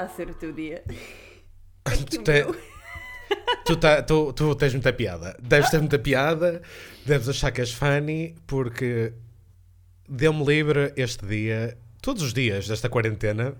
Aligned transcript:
está 0.00 0.02
a 0.02 0.08
ser 0.08 0.30
o 0.30 0.34
teu 0.34 0.52
dia? 0.52 0.82
tu, 2.10 2.22
te... 2.22 2.44
tu, 3.64 3.76
tá, 3.76 4.02
tu, 4.02 4.32
tu 4.32 4.54
tens 4.54 4.72
muita 4.72 4.92
piada. 4.92 5.36
Deves 5.40 5.70
ter 5.70 5.78
muita 5.78 5.98
piada, 5.98 6.62
deves 7.04 7.28
achar 7.28 7.52
que 7.52 7.60
és 7.60 7.72
funny, 7.72 8.34
porque 8.46 9.12
deu-me 10.08 10.44
livre 10.44 10.92
este 10.96 11.26
dia, 11.26 11.76
todos 12.00 12.22
os 12.22 12.32
dias 12.32 12.68
desta 12.68 12.88
quarentena. 12.88 13.54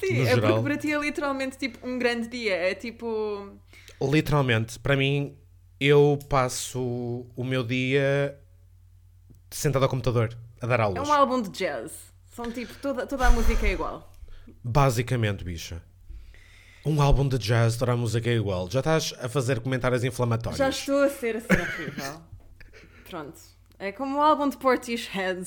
Sim, 0.00 0.22
é 0.22 0.34
geral. 0.34 0.54
porque 0.54 0.62
para 0.62 0.76
ti 0.76 0.92
é 0.92 0.98
literalmente 0.98 1.58
tipo 1.58 1.86
um 1.86 1.98
grande 1.98 2.28
dia. 2.28 2.54
É 2.54 2.74
tipo. 2.74 3.58
Literalmente, 4.00 4.78
para 4.78 4.96
mim, 4.96 5.36
eu 5.80 6.18
passo 6.28 7.26
o 7.34 7.44
meu 7.44 7.64
dia 7.64 8.38
sentado 9.50 9.82
ao 9.82 9.88
computador 9.88 10.36
a 10.60 10.66
dar 10.66 10.80
aulas. 10.80 11.08
É 11.08 11.10
um 11.10 11.12
álbum 11.12 11.42
de 11.42 11.50
jazz. 11.50 11.92
São 12.30 12.52
tipo, 12.52 12.72
toda, 12.80 13.04
toda 13.06 13.26
a 13.26 13.30
música 13.30 13.66
é 13.66 13.72
igual. 13.72 14.08
Basicamente, 14.62 15.44
bicha. 15.44 15.82
Um 16.84 17.02
álbum 17.02 17.28
de 17.28 17.38
jazz, 17.38 17.80
a 17.82 17.96
música 17.96 18.30
é 18.30 18.34
igual. 18.34 18.70
Já 18.70 18.80
estás 18.80 19.14
a 19.20 19.28
fazer 19.28 19.60
comentários 19.60 20.04
inflamatórios. 20.04 20.58
Já 20.58 20.68
estou 20.70 21.02
a 21.02 21.08
ser 21.08 21.36
assim 21.36 21.52
horrível. 21.52 22.22
Pronto. 23.08 23.38
É 23.78 23.92
como 23.92 24.18
um 24.18 24.22
álbum 24.22 24.48
de 24.48 24.56
Portishead. 24.56 25.46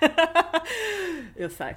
Eu 1.36 1.50
sei. 1.50 1.76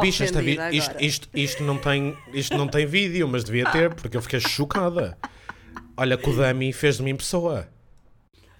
Bicha, 0.00 0.24
esta 0.24 0.42
vi 0.42 0.58
isto, 0.72 0.94
isto, 1.00 1.28
isto, 1.34 1.62
não 1.62 1.78
tem, 1.78 2.16
isto 2.32 2.56
não 2.56 2.68
tem 2.68 2.86
vídeo, 2.86 3.26
mas 3.26 3.42
devia 3.42 3.70
ter, 3.70 3.94
porque 3.94 4.18
eu 4.18 4.22
fiquei 4.22 4.38
chocada. 4.38 5.16
Olha, 5.96 6.18
que 6.18 6.28
o 6.28 6.36
Dami 6.36 6.72
fez 6.74 6.98
de 6.98 7.02
mim 7.02 7.16
pessoa. 7.16 7.66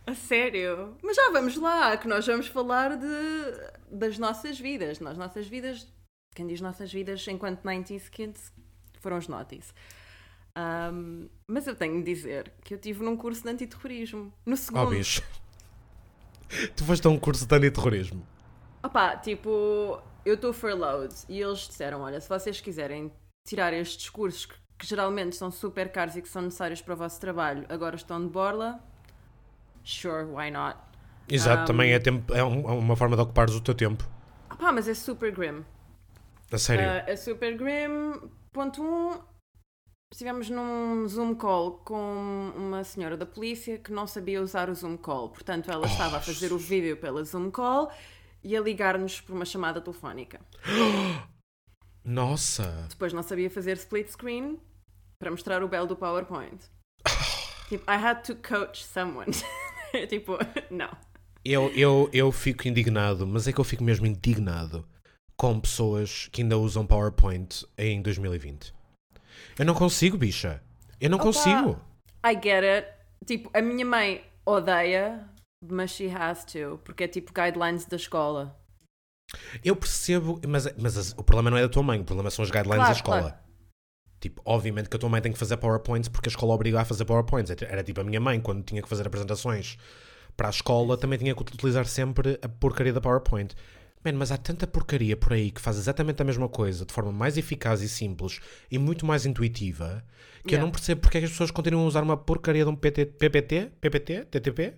A 0.06 0.14
sério? 0.14 0.96
Mas 1.02 1.16
já 1.16 1.30
vamos 1.30 1.56
lá, 1.56 1.96
que 1.98 2.08
nós 2.08 2.26
vamos 2.26 2.46
falar 2.46 2.96
de, 2.96 3.06
das 3.92 4.18
nossas 4.18 4.58
vidas. 4.58 5.00
Nas 5.00 5.18
nossas 5.18 5.46
vidas, 5.46 5.86
quem 6.38 6.46
diz 6.46 6.60
nossas 6.60 6.92
vidas 6.92 7.26
enquanto 7.26 7.64
90s 7.64 8.08
kids 8.08 8.52
foram 9.00 9.18
os 9.18 9.26
notis. 9.26 9.74
Um, 10.56 11.28
mas 11.48 11.66
eu 11.66 11.74
tenho 11.74 11.98
de 11.98 12.14
dizer 12.14 12.52
que 12.62 12.74
eu 12.74 12.78
tive 12.78 13.04
num 13.04 13.16
curso 13.16 13.42
de 13.42 13.48
antiterrorismo. 13.48 14.32
No 14.46 14.56
segundo. 14.56 14.86
Oh, 14.86 14.90
bicho. 14.90 15.20
Tu 16.76 16.84
foste 16.84 17.04
a 17.08 17.10
um 17.10 17.18
curso 17.18 17.44
de 17.44 17.56
antiterrorismo? 17.56 18.24
Opá, 18.80 19.16
tipo, 19.16 20.00
eu 20.24 20.34
estou 20.34 20.52
furloughed 20.52 21.12
e 21.28 21.40
eles 21.40 21.66
disseram: 21.66 22.02
olha, 22.02 22.20
se 22.20 22.28
vocês 22.28 22.60
quiserem 22.60 23.10
tirar 23.44 23.72
estes 23.72 24.08
cursos 24.08 24.46
que, 24.46 24.54
que 24.78 24.86
geralmente 24.86 25.34
são 25.34 25.50
super 25.50 25.90
caros 25.90 26.14
e 26.14 26.22
que 26.22 26.28
são 26.28 26.42
necessários 26.42 26.80
para 26.80 26.94
o 26.94 26.96
vosso 26.96 27.20
trabalho, 27.20 27.66
agora 27.68 27.96
estão 27.96 28.20
de 28.20 28.28
borla 28.28 28.80
sure, 29.82 30.24
why 30.24 30.52
not? 30.52 30.78
Exato, 31.28 31.62
um, 31.62 31.66
também 31.66 31.92
é, 31.92 31.98
tempo, 31.98 32.32
é, 32.32 32.38
é, 32.38 32.44
uma 32.44 32.94
forma 32.94 33.16
de 33.16 33.22
ocupares 33.22 33.56
o 33.56 33.60
teu 33.60 33.74
tempo. 33.74 34.08
Pá, 34.56 34.70
mas 34.70 34.86
é 34.86 34.94
super 34.94 35.32
grim. 35.32 35.64
A 36.50 36.58
sério? 36.58 36.84
Uh, 36.84 37.10
é 37.10 37.16
super 37.16 37.56
grim. 37.56 38.30
Ponto 38.52 38.82
1. 38.82 38.84
Um, 38.84 39.20
estivemos 40.10 40.48
num 40.48 41.06
Zoom 41.06 41.34
call 41.34 41.78
com 41.84 42.52
uma 42.56 42.82
senhora 42.84 43.16
da 43.16 43.26
polícia 43.26 43.78
que 43.78 43.92
não 43.92 44.06
sabia 44.06 44.42
usar 44.42 44.70
o 44.70 44.74
Zoom 44.74 44.96
call. 44.96 45.28
Portanto, 45.28 45.70
ela 45.70 45.82
oh, 45.82 45.86
estava 45.86 46.16
a 46.16 46.20
fazer 46.20 46.52
o 46.52 46.58
vídeo 46.58 46.96
pela 46.96 47.22
Zoom 47.22 47.50
call 47.50 47.92
e 48.42 48.56
a 48.56 48.60
ligar-nos 48.60 49.20
por 49.20 49.34
uma 49.34 49.44
chamada 49.44 49.80
telefónica. 49.80 50.40
Nossa! 52.02 52.86
Depois 52.88 53.12
não 53.12 53.22
sabia 53.22 53.50
fazer 53.50 53.76
split 53.76 54.08
screen 54.08 54.58
para 55.18 55.30
mostrar 55.30 55.62
o 55.62 55.68
belo 55.68 55.86
do 55.86 55.96
PowerPoint. 55.96 56.64
tipo, 57.68 57.84
I 57.90 57.96
had 57.96 58.22
to 58.22 58.34
coach 58.36 58.82
someone. 58.82 59.32
tipo, 60.08 60.38
não. 60.70 60.90
Eu, 61.44 61.70
eu, 61.74 62.08
eu 62.12 62.32
fico 62.32 62.66
indignado, 62.66 63.26
mas 63.26 63.46
é 63.46 63.52
que 63.52 63.60
eu 63.60 63.64
fico 63.64 63.84
mesmo 63.84 64.06
indignado 64.06 64.86
com 65.38 65.60
pessoas 65.60 66.28
que 66.32 66.42
ainda 66.42 66.58
usam 66.58 66.84
PowerPoint 66.84 67.64
em 67.78 68.02
2020. 68.02 68.74
Eu 69.56 69.64
não 69.64 69.74
consigo, 69.74 70.18
bicha. 70.18 70.60
Eu 71.00 71.08
não 71.08 71.16
Opa, 71.16 71.26
consigo. 71.26 71.80
I 72.26 72.34
get 72.34 72.64
it. 72.64 72.88
Tipo, 73.24 73.48
a 73.54 73.62
minha 73.62 73.86
mãe 73.86 74.24
odeia, 74.44 75.28
mas 75.64 75.92
she 75.92 76.10
has 76.10 76.44
to, 76.44 76.80
porque 76.84 77.04
é 77.04 77.08
tipo 77.08 77.32
guidelines 77.32 77.84
da 77.86 77.96
escola. 77.96 78.58
Eu 79.64 79.76
percebo, 79.76 80.40
mas, 80.46 80.66
mas 80.76 81.12
o 81.12 81.22
problema 81.22 81.50
não 81.50 81.58
é 81.58 81.62
da 81.62 81.68
tua 81.68 81.82
mãe, 81.82 82.00
o 82.00 82.04
problema 82.04 82.30
são 82.30 82.42
as 82.42 82.50
guidelines 82.50 82.76
claro, 82.76 82.92
da 82.92 82.96
escola. 82.96 83.20
Claro. 83.20 83.36
Tipo, 84.20 84.42
obviamente 84.44 84.88
que 84.88 84.96
a 84.96 84.98
tua 84.98 85.08
mãe 85.08 85.20
tem 85.20 85.32
que 85.32 85.38
fazer 85.38 85.56
PowerPoints 85.58 86.08
porque 86.08 86.28
a 86.28 86.32
escola 86.32 86.52
obriga 86.54 86.80
a 86.80 86.84
fazer 86.84 87.04
PowerPoints. 87.04 87.52
Era 87.62 87.84
tipo 87.84 88.00
a 88.00 88.04
minha 88.04 88.20
mãe, 88.20 88.40
quando 88.40 88.64
tinha 88.64 88.82
que 88.82 88.88
fazer 88.88 89.06
apresentações 89.06 89.78
para 90.36 90.48
a 90.48 90.50
escola, 90.50 90.96
também 90.96 91.18
tinha 91.18 91.34
que 91.34 91.42
utilizar 91.42 91.86
sempre 91.86 92.38
a 92.42 92.48
porcaria 92.48 92.92
da 92.92 93.00
PowerPoint. 93.00 93.54
Man, 94.04 94.12
mas 94.12 94.30
há 94.30 94.36
tanta 94.36 94.66
porcaria 94.66 95.16
por 95.16 95.32
aí 95.32 95.50
que 95.50 95.60
faz 95.60 95.76
exatamente 95.76 96.22
a 96.22 96.24
mesma 96.24 96.48
coisa 96.48 96.86
de 96.86 96.92
forma 96.92 97.12
mais 97.12 97.36
eficaz 97.36 97.82
e 97.82 97.88
simples 97.88 98.40
e 98.70 98.78
muito 98.78 99.04
mais 99.04 99.26
intuitiva 99.26 100.04
que 100.42 100.54
yeah. 100.54 100.62
eu 100.62 100.66
não 100.66 100.70
percebo 100.70 101.00
porque 101.00 101.18
é 101.18 101.20
que 101.20 101.26
as 101.26 101.32
pessoas 101.32 101.50
continuam 101.50 101.84
a 101.84 101.88
usar 101.88 102.02
uma 102.02 102.16
porcaria 102.16 102.64
de 102.64 102.70
um 102.70 102.76
PT, 102.76 103.06
PPT, 103.06 103.72
PPT, 103.80 104.24
TTP? 104.26 104.74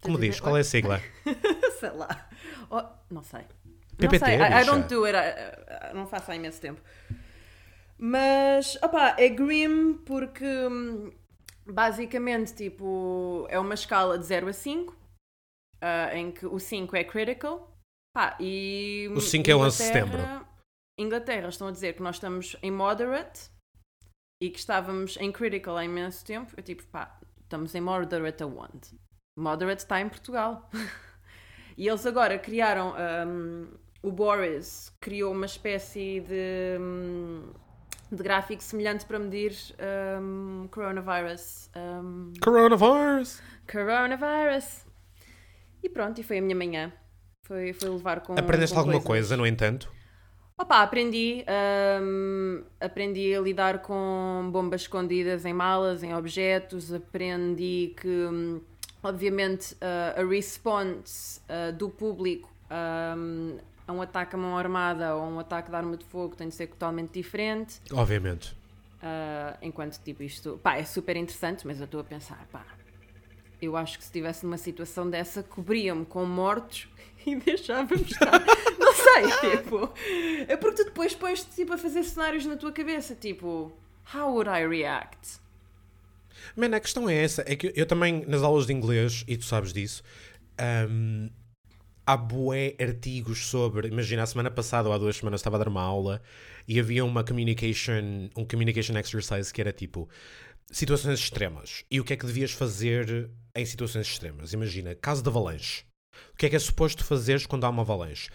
Como 0.00 0.16
TTP? 0.16 0.30
diz? 0.30 0.40
Qual 0.40 0.56
é 0.56 0.60
a 0.60 0.64
sigla? 0.64 1.02
sei 1.80 1.90
lá. 1.90 2.28
Oh, 2.70 2.84
não 3.10 3.22
sei. 3.22 3.40
PPT, 3.96 4.18
não 4.18 4.26
sei. 4.26 4.36
I, 4.36 4.62
I, 4.62 4.64
don't 4.64 4.88
do 4.88 5.04
it. 5.04 5.16
I, 5.16 5.90
I, 5.90 5.94
não 5.94 6.06
faço 6.06 6.30
há 6.30 6.36
imenso 6.36 6.60
tempo. 6.60 6.80
Mas, 7.98 8.76
opá, 8.82 9.16
é 9.18 9.28
grim 9.28 9.94
porque 10.06 10.44
hum, 10.44 11.10
basicamente, 11.66 12.54
tipo, 12.54 13.46
é 13.50 13.58
uma 13.58 13.74
escala 13.74 14.16
de 14.16 14.24
0 14.24 14.48
a 14.48 14.52
5, 14.52 14.92
uh, 14.92 14.96
ah, 15.80 16.16
em 16.16 16.30
que 16.30 16.46
o 16.46 16.58
5 16.58 16.94
é 16.94 17.02
critical. 17.02 17.76
Pá, 18.18 18.36
e 18.40 19.08
o 19.14 19.20
5 19.20 19.48
é 19.48 19.54
o 19.54 19.60
11 19.60 19.76
de 19.76 19.84
setembro. 19.84 20.18
Inglaterra 20.98 21.48
estão 21.50 21.68
a 21.68 21.70
dizer 21.70 21.94
que 21.94 22.02
nós 22.02 22.16
estamos 22.16 22.56
em 22.64 22.68
moderate 22.68 23.48
e 24.42 24.50
que 24.50 24.58
estávamos 24.58 25.16
em 25.18 25.30
critical 25.30 25.76
há 25.76 25.84
imenso 25.84 26.24
tempo. 26.24 26.52
Eu 26.56 26.64
tipo, 26.64 26.82
pá, 26.88 27.16
estamos 27.40 27.76
em 27.76 27.80
moderate 27.80 28.42
aonde? 28.42 28.98
Moderate 29.38 29.82
está 29.82 30.00
em 30.00 30.08
Portugal. 30.08 30.68
e 31.78 31.86
eles 31.86 32.04
agora 32.06 32.36
criaram. 32.40 32.92
Um, 33.24 33.68
o 34.02 34.10
Boris 34.10 34.92
criou 35.00 35.32
uma 35.32 35.46
espécie 35.46 36.18
de. 36.18 36.76
Um, 36.80 37.52
de 38.10 38.20
gráfico 38.20 38.64
semelhante 38.64 39.06
para 39.06 39.20
medir 39.20 39.54
um, 40.20 40.66
coronavirus. 40.72 41.70
Um, 41.76 42.32
coronavirus! 42.42 43.40
Coronavirus! 43.70 44.84
E 45.84 45.88
pronto, 45.88 46.20
e 46.20 46.24
foi 46.24 46.38
a 46.38 46.42
minha 46.42 46.56
manhã. 46.56 46.92
Foi, 47.48 47.72
foi 47.72 47.88
levar 47.88 48.20
com. 48.20 48.34
Aprendeste 48.34 48.74
com 48.74 48.80
alguma 48.80 49.00
coisas. 49.00 49.28
coisa, 49.30 49.36
no 49.38 49.46
entanto? 49.46 49.90
Opa, 50.58 50.82
aprendi. 50.82 51.44
Um, 52.02 52.62
aprendi 52.78 53.34
a 53.34 53.40
lidar 53.40 53.78
com 53.78 54.50
bombas 54.52 54.82
escondidas 54.82 55.46
em 55.46 55.54
malas, 55.54 56.02
em 56.02 56.14
objetos. 56.14 56.92
Aprendi 56.92 57.94
que, 57.96 58.08
hum, 58.08 58.60
obviamente, 59.02 59.72
uh, 59.74 60.20
a 60.20 60.28
response 60.28 61.40
uh, 61.48 61.72
do 61.72 61.88
público 61.88 62.52
um, 62.70 63.56
a 63.86 63.92
um 63.92 64.02
ataque 64.02 64.34
a 64.34 64.38
mão 64.38 64.58
armada 64.58 65.14
ou 65.14 65.22
um 65.30 65.38
ataque 65.38 65.70
de 65.70 65.76
arma 65.76 65.96
de 65.96 66.04
fogo 66.04 66.36
tem 66.36 66.48
de 66.48 66.54
ser 66.54 66.66
totalmente 66.66 67.12
diferente. 67.12 67.80
Obviamente. 67.90 68.52
Uh, 69.00 69.56
enquanto, 69.62 69.98
tipo, 70.02 70.22
isto, 70.22 70.60
pá, 70.62 70.76
é 70.76 70.84
super 70.84 71.16
interessante, 71.16 71.66
mas 71.66 71.78
eu 71.78 71.84
estou 71.86 72.00
a 72.00 72.04
pensar, 72.04 72.46
pá, 72.52 72.66
eu 73.62 73.76
acho 73.76 73.96
que 73.96 74.04
se 74.04 74.08
estivesse 74.08 74.44
numa 74.44 74.58
situação 74.58 75.08
dessa, 75.08 75.42
cobriam-me 75.42 76.04
com 76.04 76.24
mortos 76.24 76.88
e 77.32 77.36
deixávamos 77.36 78.10
estar. 78.10 78.44
Não 78.78 78.92
sei, 78.94 79.50
tipo. 79.50 79.92
É 80.46 80.56
porque 80.56 80.82
tu 80.82 80.84
depois 80.86 81.14
pões-te 81.14 81.50
tipo, 81.54 81.72
a 81.72 81.78
fazer 81.78 82.02
cenários 82.04 82.46
na 82.46 82.56
tua 82.56 82.72
cabeça, 82.72 83.14
tipo, 83.14 83.72
how 84.14 84.32
would 84.32 84.48
I 84.48 84.66
react? 84.66 85.40
Mano, 86.56 86.76
a 86.76 86.80
questão 86.80 87.08
é 87.08 87.22
essa, 87.22 87.44
é 87.46 87.56
que 87.56 87.72
eu 87.74 87.86
também, 87.86 88.24
nas 88.26 88.42
aulas 88.42 88.66
de 88.66 88.72
inglês, 88.72 89.24
e 89.26 89.36
tu 89.36 89.44
sabes 89.44 89.72
disso, 89.72 90.02
um, 90.90 91.28
há 92.06 92.16
bué 92.16 92.74
artigos 92.80 93.46
sobre. 93.46 93.88
Imagina, 93.88 94.22
a 94.22 94.26
semana 94.26 94.50
passada 94.50 94.88
ou 94.88 94.94
há 94.94 94.98
duas 94.98 95.16
semanas 95.16 95.40
estava 95.40 95.56
a 95.56 95.58
dar 95.58 95.68
uma 95.68 95.82
aula 95.82 96.22
e 96.66 96.80
havia 96.80 97.04
uma 97.04 97.22
communication, 97.22 98.30
um 98.36 98.44
communication 98.44 98.96
exercise 98.96 99.52
que 99.52 99.60
era 99.60 99.72
tipo 99.72 100.08
situações 100.70 101.18
extremas. 101.18 101.84
E 101.90 102.00
o 102.00 102.04
que 102.04 102.12
é 102.12 102.16
que 102.16 102.26
devias 102.26 102.52
fazer 102.52 103.30
em 103.54 103.64
situações 103.64 104.06
extremas? 104.06 104.52
Imagina, 104.52 104.94
caso 104.94 105.22
de 105.22 105.28
avalanche. 105.28 105.84
O 106.32 106.36
que 106.36 106.46
é 106.46 106.50
que 106.50 106.56
é 106.56 106.58
suposto 106.58 107.04
fazeres 107.04 107.46
quando 107.46 107.64
há 107.64 107.68
uma 107.68 107.82
avalanche? 107.82 108.30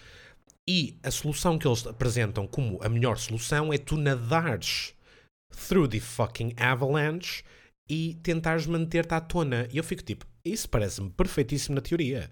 E 0.67 0.97
a 1.03 1.11
solução 1.11 1.57
que 1.57 1.67
eles 1.67 1.85
apresentam 1.85 2.47
como 2.47 2.79
a 2.81 2.89
melhor 2.89 3.17
solução 3.17 3.73
é 3.73 3.77
tu 3.77 3.97
nadares 3.97 4.93
through 5.67 5.87
the 5.87 5.99
fucking 5.99 6.53
avalanche 6.57 7.43
e 7.89 8.15
tentares 8.23 8.65
manter-te 8.65 9.13
à 9.13 9.19
tona. 9.19 9.67
E 9.71 9.77
eu 9.77 9.83
fico 9.83 10.03
tipo, 10.03 10.25
isso 10.43 10.69
parece-me 10.69 11.09
perfeitíssimo 11.09 11.75
na 11.75 11.81
teoria. 11.81 12.31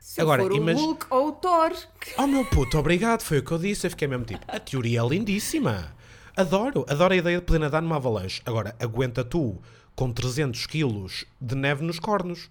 Se 0.00 0.20
Agora, 0.20 0.42
for 0.42 0.52
o 0.52 0.56
imag... 0.56 0.78
Hulk 0.78 1.06
ou 1.10 1.28
o 1.28 1.32
Thor. 1.32 1.72
Oh 2.18 2.26
meu 2.26 2.44
puto, 2.46 2.78
obrigado, 2.78 3.22
foi 3.22 3.38
o 3.38 3.44
que 3.44 3.52
eu 3.52 3.58
disse. 3.58 3.86
Eu 3.86 3.90
fiquei 3.90 4.08
mesmo 4.08 4.24
tipo, 4.24 4.44
a 4.48 4.58
teoria 4.58 5.00
é 5.00 5.06
lindíssima. 5.06 5.94
Adoro, 6.36 6.86
adoro 6.88 7.12
a 7.12 7.16
ideia 7.16 7.38
de 7.38 7.44
poder 7.44 7.58
nadar 7.58 7.82
numa 7.82 7.96
avalanche. 7.96 8.40
Agora, 8.46 8.74
aguenta 8.78 9.24
tu 9.24 9.60
com 9.94 10.10
300 10.10 10.66
quilos 10.66 11.26
de 11.40 11.54
neve 11.54 11.84
nos 11.84 11.98
cornos. 11.98 12.50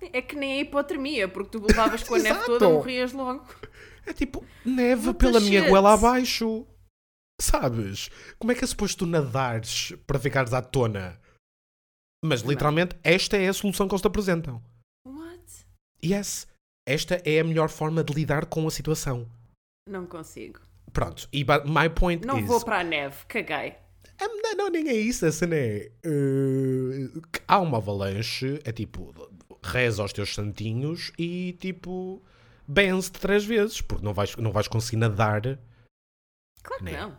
É 0.00 0.22
que 0.22 0.34
nem 0.34 0.52
a 0.52 0.60
hipotermia, 0.62 1.28
porque 1.28 1.50
tu 1.50 1.66
levavas 1.66 2.02
com 2.02 2.14
a 2.14 2.18
neve 2.18 2.44
toda 2.46 2.68
morrias 2.68 3.12
logo. 3.12 3.44
É 4.06 4.12
tipo, 4.12 4.44
neve 4.64 5.08
What 5.08 5.18
pela 5.18 5.40
minha 5.40 5.68
goela 5.68 5.92
abaixo. 5.92 6.66
Sabes? 7.40 8.10
Como 8.38 8.50
é 8.50 8.54
que 8.54 8.64
é 8.64 8.66
suposto 8.66 9.04
tu 9.04 9.06
nadares 9.06 9.92
para 10.06 10.18
ficares 10.18 10.52
à 10.52 10.62
tona? 10.62 11.20
Mas 12.24 12.40
literalmente 12.40 12.96
esta 13.02 13.36
é 13.36 13.48
a 13.48 13.52
solução 13.52 13.88
que 13.88 13.94
eles 13.94 14.02
te 14.02 14.06
apresentam. 14.06 14.62
What? 15.06 15.66
Yes, 16.04 16.46
esta 16.86 17.20
é 17.24 17.40
a 17.40 17.44
melhor 17.44 17.68
forma 17.68 18.04
de 18.04 18.12
lidar 18.12 18.46
com 18.46 18.66
a 18.66 18.70
situação. 18.70 19.26
Não 19.88 20.06
consigo. 20.06 20.60
Pronto, 20.92 21.28
e 21.32 21.44
my 21.44 21.88
point 21.94 22.26
Não 22.26 22.38
is... 22.38 22.46
vou 22.46 22.62
para 22.64 22.80
a 22.80 22.84
neve, 22.84 23.24
caguei. 23.26 23.76
Ah, 24.20 24.28
Não, 24.28 24.56
não, 24.56 24.70
nem 24.70 24.88
é 24.88 24.94
isso, 24.94 25.24
a 25.24 25.32
cena 25.32 25.56
é... 25.56 25.90
que 26.02 27.40
há 27.48 27.58
uma 27.58 27.78
avalanche, 27.78 28.60
é 28.64 28.72
tipo, 28.72 29.14
reza 29.62 30.02
aos 30.02 30.12
teus 30.12 30.34
santinhos 30.34 31.12
e 31.18 31.52
tipo, 31.60 32.22
benze-te 32.66 33.18
três 33.20 33.44
vezes, 33.44 33.80
porque 33.80 34.04
não 34.04 34.12
vais, 34.14 34.34
não 34.36 34.52
vais 34.52 34.68
conseguir 34.68 34.96
nadar. 34.96 35.42
Claro 36.62 36.84
que 36.84 36.90
Né. 36.92 37.00
não. 37.00 37.18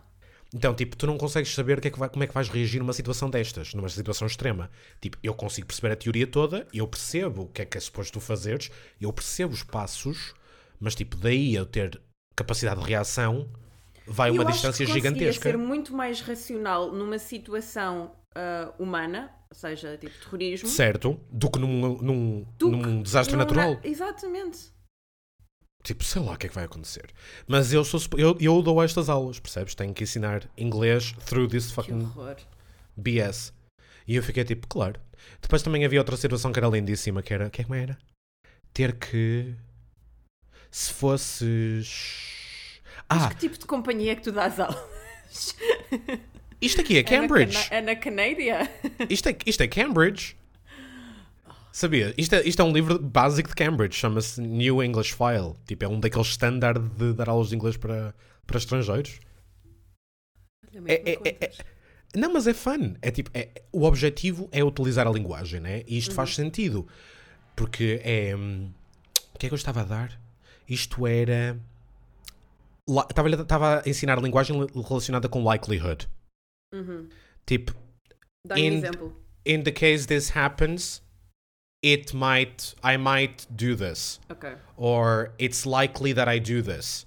Então, 0.54 0.74
tipo, 0.74 0.94
tu 0.96 1.06
não 1.06 1.16
consegues 1.16 1.54
saber 1.54 1.80
que 1.80 1.88
é 1.88 1.90
que 1.90 1.98
vai- 1.98 2.10
como 2.10 2.22
é 2.24 2.26
que 2.26 2.34
vais 2.34 2.48
reagir 2.48 2.78
numa 2.78 2.92
situação 2.92 3.30
destas, 3.30 3.72
numa 3.72 3.88
situação 3.88 4.26
extrema. 4.26 4.70
Tipo, 5.00 5.16
eu 5.22 5.32
consigo 5.34 5.66
perceber 5.66 5.94
a 5.94 5.96
teoria 5.96 6.26
toda, 6.26 6.66
eu 6.74 6.86
percebo 6.86 7.44
o 7.44 7.48
que 7.48 7.62
é 7.62 7.64
que 7.64 7.78
é 7.78 7.80
suposto 7.80 8.12
tu 8.12 8.20
fazeres, 8.20 8.70
eu 9.00 9.10
percebo 9.14 9.54
os 9.54 9.62
passos, 9.62 10.34
mas 10.78 10.94
tipo, 10.94 11.16
daí 11.16 11.54
eu 11.54 11.64
ter 11.64 11.98
capacidade 12.36 12.82
de 12.82 12.86
reação, 12.86 13.48
vai 14.06 14.28
Eu 14.28 14.34
uma 14.34 14.42
acho 14.42 14.52
distância 14.52 14.84
que 14.84 14.92
gigantesca. 14.92 15.50
ser 15.50 15.56
muito 15.56 15.94
mais 15.94 16.20
racional 16.20 16.92
numa 16.92 17.18
situação 17.18 18.14
ah, 18.34 18.74
humana, 18.78 19.30
seja, 19.54 19.96
tipo 19.98 20.16
terrorismo. 20.20 20.68
Certo, 20.68 21.20
do 21.30 21.50
que 21.50 21.58
num, 21.58 21.98
num, 22.02 22.46
do 22.58 22.70
que 22.70 22.76
num 22.76 23.02
desastre 23.02 23.34
numa- 23.36 23.44
natural. 23.44 23.78
Exatamente. 23.82 24.72
Tipo, 25.82 26.04
sei 26.04 26.22
lá 26.22 26.32
o 26.34 26.36
que 26.38 26.46
é 26.46 26.48
que 26.48 26.54
vai 26.54 26.64
acontecer. 26.64 27.10
Mas 27.46 27.72
eu, 27.72 27.84
sou, 27.84 28.00
eu, 28.16 28.36
eu 28.40 28.62
dou 28.62 28.80
estas 28.82 29.08
aulas, 29.08 29.40
percebes? 29.40 29.74
Tenho 29.74 29.92
que 29.92 30.04
ensinar 30.04 30.48
inglês 30.56 31.12
through 31.26 31.48
this 31.48 31.66
Que 31.68 31.74
fucking. 31.74 32.12
BS. 32.96 33.52
E 34.06 34.14
eu 34.14 34.22
fiquei 34.22 34.44
tipo, 34.44 34.66
claro. 34.68 35.00
Depois 35.40 35.60
também 35.62 35.84
havia 35.84 35.98
outra 36.00 36.16
situação 36.16 36.52
que 36.52 36.58
era 36.60 36.68
lindíssima, 36.68 37.20
que 37.22 37.34
era, 37.34 37.50
que 37.50 37.62
é 37.62 37.64
que 37.64 37.72
era? 37.74 37.98
Ter 38.72 38.96
que... 38.96 39.54
Se 40.70 40.92
fosses... 40.92 42.80
Mas 43.08 43.22
Ah, 43.24 43.28
que 43.30 43.36
tipo 43.40 43.58
de 43.58 43.66
companhia 43.66 44.12
é 44.12 44.16
que 44.16 44.22
tu 44.22 44.32
dás 44.32 44.58
aulas? 44.60 45.56
isto 46.62 46.80
aqui 46.80 46.96
é 46.98 47.02
Cambridge. 47.02 47.56
É 47.70 47.80
na, 47.80 47.94
Cana- 47.96 48.22
é 48.22 48.34
na? 48.62 49.06
Isto 49.10 49.28
é, 49.28 49.36
isto 49.44 49.60
é 49.62 49.68
Cambridge. 49.68 50.36
Sabia? 51.72 52.14
Isto 52.18 52.34
é, 52.34 52.42
isto 52.46 52.60
é 52.60 52.64
um 52.64 52.72
livro 52.72 52.98
básico 52.98 53.48
de 53.48 53.54
Cambridge, 53.54 53.96
chama-se 53.96 54.40
New 54.40 54.82
English 54.82 55.14
File. 55.14 55.54
Tipo, 55.66 55.84
é 55.84 55.88
um 55.88 55.98
daqueles 55.98 56.28
standard 56.28 56.80
de 56.96 57.14
dar 57.14 57.28
aulas 57.30 57.48
de 57.48 57.56
inglês 57.56 57.76
para, 57.76 58.14
para 58.46 58.58
estrangeiros. 58.58 59.18
É- 60.86 60.94
é- 60.94 61.12
é- 61.12 61.16
contas. 61.16 61.58
Não, 62.14 62.32
mas 62.32 62.46
é 62.46 62.52
fun. 62.52 62.94
É 63.00 63.10
tipo, 63.10 63.30
é- 63.32 63.48
o 63.72 63.84
objetivo 63.84 64.48
é 64.52 64.62
utilizar 64.62 65.06
a 65.06 65.10
linguagem, 65.10 65.60
né? 65.60 65.82
E 65.86 65.96
isto 65.96 66.14
faz 66.14 66.34
sentido. 66.34 66.86
Porque 67.56 68.00
é. 68.04 68.36
hum, 68.36 68.70
O 69.34 69.38
que 69.38 69.46
é 69.46 69.48
que 69.48 69.54
eu 69.54 69.56
estava 69.56 69.80
a 69.80 69.84
dar? 69.84 70.20
Isto 70.68 71.06
era. 71.06 71.58
Estava, 73.08 73.28
estava 73.30 73.82
a 73.84 73.88
ensinar 73.88 74.20
linguagem 74.20 74.54
relacionada 74.88 75.28
com 75.28 75.42
likelihood. 75.42 76.06
Uhum. 76.72 77.08
Tipo, 77.46 77.72
um 78.50 78.56
In- 78.56 78.78
exemplo. 78.78 79.16
in 79.44 79.62
the 79.62 79.72
case 79.72 80.06
this 80.06 80.30
happens, 80.30 81.02
it 81.84 82.14
might. 82.14 82.74
I 82.82 82.96
might 82.96 83.46
do 83.50 83.74
this. 83.76 84.20
Ok. 84.28 84.56
Or 84.76 85.32
it's 85.38 85.64
likely 85.66 86.12
that 86.14 86.28
I 86.28 86.38
do 86.38 86.62
this. 86.62 87.06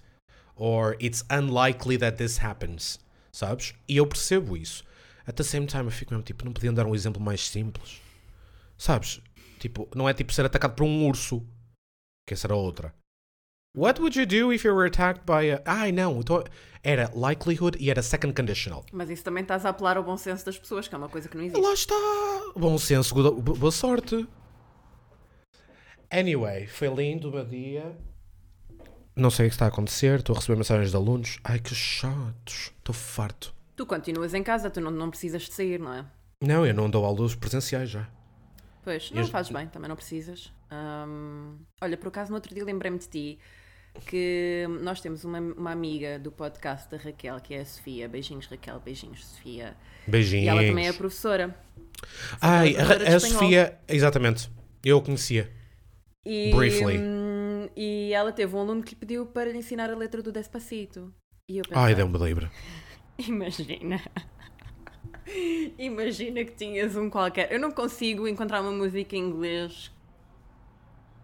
Or 0.56 0.96
it's 1.00 1.24
unlikely 1.30 1.98
that 1.98 2.18
this 2.18 2.38
happens. 2.42 3.00
Sabes? 3.32 3.74
E 3.90 3.98
eu 3.98 4.08
percebo 4.08 4.56
isso. 4.56 4.84
At 5.28 5.36
the 5.36 5.44
same 5.44 5.66
time, 5.66 5.86
eu 5.86 5.92
fico 5.92 6.14
mesmo 6.14 6.24
tipo, 6.24 6.46
não 6.46 6.54
podiam 6.54 6.74
dar 6.74 6.86
um 6.86 6.94
exemplo 6.96 7.22
mais 7.22 7.42
simples? 7.42 8.00
Sabes? 8.78 9.20
Tipo, 9.60 9.90
não 9.96 10.08
é 10.08 10.14
tipo 10.14 10.32
ser 10.32 10.46
atacado 10.46 10.76
por 10.76 10.84
um 10.86 11.08
urso. 11.08 11.42
Que 12.28 12.34
essa 12.34 12.48
era 12.48 12.56
outra. 12.56 12.94
What 13.76 14.00
would 14.00 14.18
you 14.18 14.26
do 14.26 14.54
if 14.54 14.64
you 14.64 14.74
were 14.74 14.88
attacked 14.88 15.26
by 15.26 15.52
a. 15.52 15.62
Ai, 15.66 15.92
não. 15.92 16.20
então 16.20 16.44
Era 16.84 17.12
likelihood 17.14 17.78
e 17.80 17.90
era 17.90 18.02
second 18.02 18.34
conditional. 18.34 18.86
Mas 18.92 19.10
isso 19.10 19.24
também 19.24 19.42
estás 19.42 19.66
a 19.66 19.70
apelar 19.70 19.98
ao 19.98 20.04
bom 20.04 20.16
senso 20.18 20.46
das 20.46 20.58
pessoas, 20.58 20.88
que 20.88 20.96
é 20.96 20.98
uma 20.98 21.10
coisa 21.10 21.28
que 21.28 21.36
não 21.36 21.44
existe. 21.44 21.62
Lá 21.62 21.74
está. 21.74 21.96
Bom 22.56 22.78
senso, 22.78 23.14
boa 23.34 23.72
sorte. 23.72 24.28
Anyway, 26.10 26.68
foi 26.68 26.88
lindo 26.90 27.30
o 27.30 27.32
meu 27.32 27.46
dia. 27.46 27.98
Não 29.16 29.30
sei 29.30 29.48
o 29.48 29.50
que 29.50 29.56
está 29.56 29.66
a 29.66 29.68
acontecer. 29.70 30.20
Estou 30.20 30.36
a 30.36 30.40
receber 30.40 30.58
mensagens 30.58 30.92
de 30.92 30.96
alunos. 30.96 31.40
Ai, 31.44 31.60
que 31.60 31.74
chatos. 31.74 32.72
Estou 32.78 32.94
farto. 32.94 33.54
Tu 33.76 33.86
continuas 33.86 34.34
em 34.34 34.44
casa, 34.44 34.70
tu 34.70 34.80
não, 34.80 34.92
não 34.92 35.10
precisas 35.10 35.44
de 35.44 35.54
sair, 35.54 35.80
não 35.80 35.94
é? 35.94 36.06
Não, 36.42 36.66
eu 36.66 36.74
não 36.74 36.90
dou 36.90 37.04
aulas 37.06 37.34
presenciais 37.36 37.90
já. 37.90 38.08
Pois, 38.84 39.10
não 39.12 39.24
Eu- 39.24 39.28
fazes 39.28 39.52
bem, 39.52 39.68
também 39.68 39.90
não 39.90 39.96
precisas. 39.96 40.54
Olha, 41.82 41.98
por 41.98 42.08
acaso, 42.10 42.30
no 42.30 42.36
outro 42.36 42.54
dia 42.54 42.64
lembrei-me 42.64 43.00
de 43.00 43.08
ti 43.08 43.40
que 44.02 44.66
nós 44.82 45.02
temos 45.02 45.24
uma, 45.24 45.40
uma 45.40 45.72
amiga 45.72 46.20
do 46.20 46.32
podcast 46.32 46.90
da 46.90 46.98
Raquel, 46.98 47.40
que 47.40 47.54
é 47.54 47.62
a 47.62 47.66
Sofia. 47.66 48.08
Beijinhos, 48.08 48.46
Raquel, 48.48 48.80
beijinhos, 48.80 49.26
Sofia. 49.26 49.76
Beijinhos. 50.08 50.46
E 50.46 50.50
ela 50.50 50.64
também 50.64 50.88
é 50.88 50.94
professora. 50.94 51.56
Ai, 52.42 52.76
é 52.76 52.86
professora 52.86 53.14
a, 53.14 53.16
a. 53.16 53.20
Sofia. 53.20 53.80
Exatamente. 53.88 54.50
Eu 54.84 54.98
a 54.98 55.02
conhecia. 55.02 55.52
E, 56.26 56.52
Briefly. 56.54 56.98
hum, 56.98 57.70
e 57.76 58.12
ela 58.14 58.32
teve 58.32 58.56
um 58.56 58.60
aluno 58.60 58.84
que 58.84 58.92
lhe 58.92 58.96
pediu 58.96 59.26
para 59.26 59.52
lhe 59.52 59.58
ensinar 59.58 59.90
a 59.90 59.96
letra 59.96 60.22
do 60.22 60.32
Despacito. 60.32 61.14
E 61.48 61.58
eu 61.60 61.64
pensei, 61.64 61.84
Ai, 61.84 61.96
deu-me 61.96 62.18
livre. 62.18 62.50
imagina. 63.18 64.02
imagina 65.78 66.44
que 66.44 66.52
tinhas 66.52 66.96
um 66.96 67.10
qualquer. 67.10 67.52
Eu 67.52 67.60
não 67.60 67.72
consigo 67.72 68.28
encontrar 68.28 68.62
uma 68.62 68.72
música 68.72 69.16
em 69.16 69.20
inglês 69.20 69.92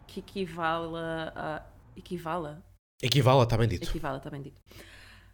que 0.08 0.20
equivala 0.20 1.34
a. 1.36 1.71
Equivala? 2.02 2.64
Equivala, 3.02 3.44
está 3.44 3.58
bem 3.58 3.68
dito. 3.68 3.88
Equivala, 3.88 4.18
está 4.18 4.30
bem 4.30 4.42
dito. 4.42 4.62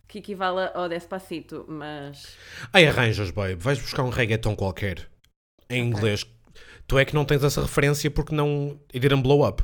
Que 0.07 0.19
equivala 0.19 0.71
ao 0.73 0.87
Despacito, 0.87 1.65
mas. 1.67 2.37
Ai, 2.71 2.87
arranjas, 2.87 3.31
babe. 3.31 3.55
Vais 3.55 3.79
buscar 3.79 4.03
um 4.03 4.09
reggaeton 4.09 4.55
qualquer. 4.55 5.09
Em 5.69 5.85
inglês. 5.85 6.25
Tu 6.85 6.97
é 6.97 7.03
que 7.03 7.13
não 7.13 7.25
tens 7.25 7.43
essa 7.43 7.61
referência 7.61 8.09
porque 8.09 8.33
não. 8.33 8.79
It 8.93 8.99
didn't 8.99 9.21
blow 9.21 9.45
up. 9.45 9.63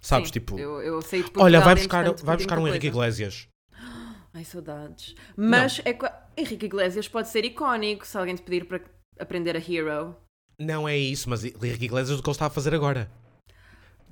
Sabes, 0.00 0.28
Sim, 0.28 0.34
tipo. 0.34 0.58
Eu, 0.58 0.80
eu 0.82 1.02
saí 1.02 1.20
de 1.20 1.24
Portugal, 1.24 1.46
Olha, 1.46 1.60
vai 1.60 1.74
buscar, 1.74 2.14
vai 2.14 2.36
buscar 2.36 2.58
um 2.58 2.68
Henrique. 2.68 2.86
Iglesias. 2.88 3.48
Ai, 4.32 4.44
saudades. 4.44 5.14
Mas 5.36 5.80
é 5.84 5.92
que 5.92 6.06
Henrique 6.36 6.66
Iglesias 6.66 7.08
pode 7.08 7.28
ser 7.28 7.44
icónico 7.44 8.06
se 8.06 8.16
alguém 8.16 8.36
te 8.36 8.42
pedir 8.42 8.66
para 8.66 8.80
aprender 9.18 9.56
a 9.56 9.60
Hero. 9.60 10.16
Não 10.58 10.88
é 10.88 10.96
isso, 10.96 11.28
mas 11.28 11.44
Henrique 11.44 11.86
Iglesias 11.86 12.10
é 12.10 12.16
do 12.16 12.22
que 12.22 12.28
ele 12.28 12.34
está 12.34 12.46
a 12.46 12.50
fazer 12.50 12.74
agora. 12.74 13.10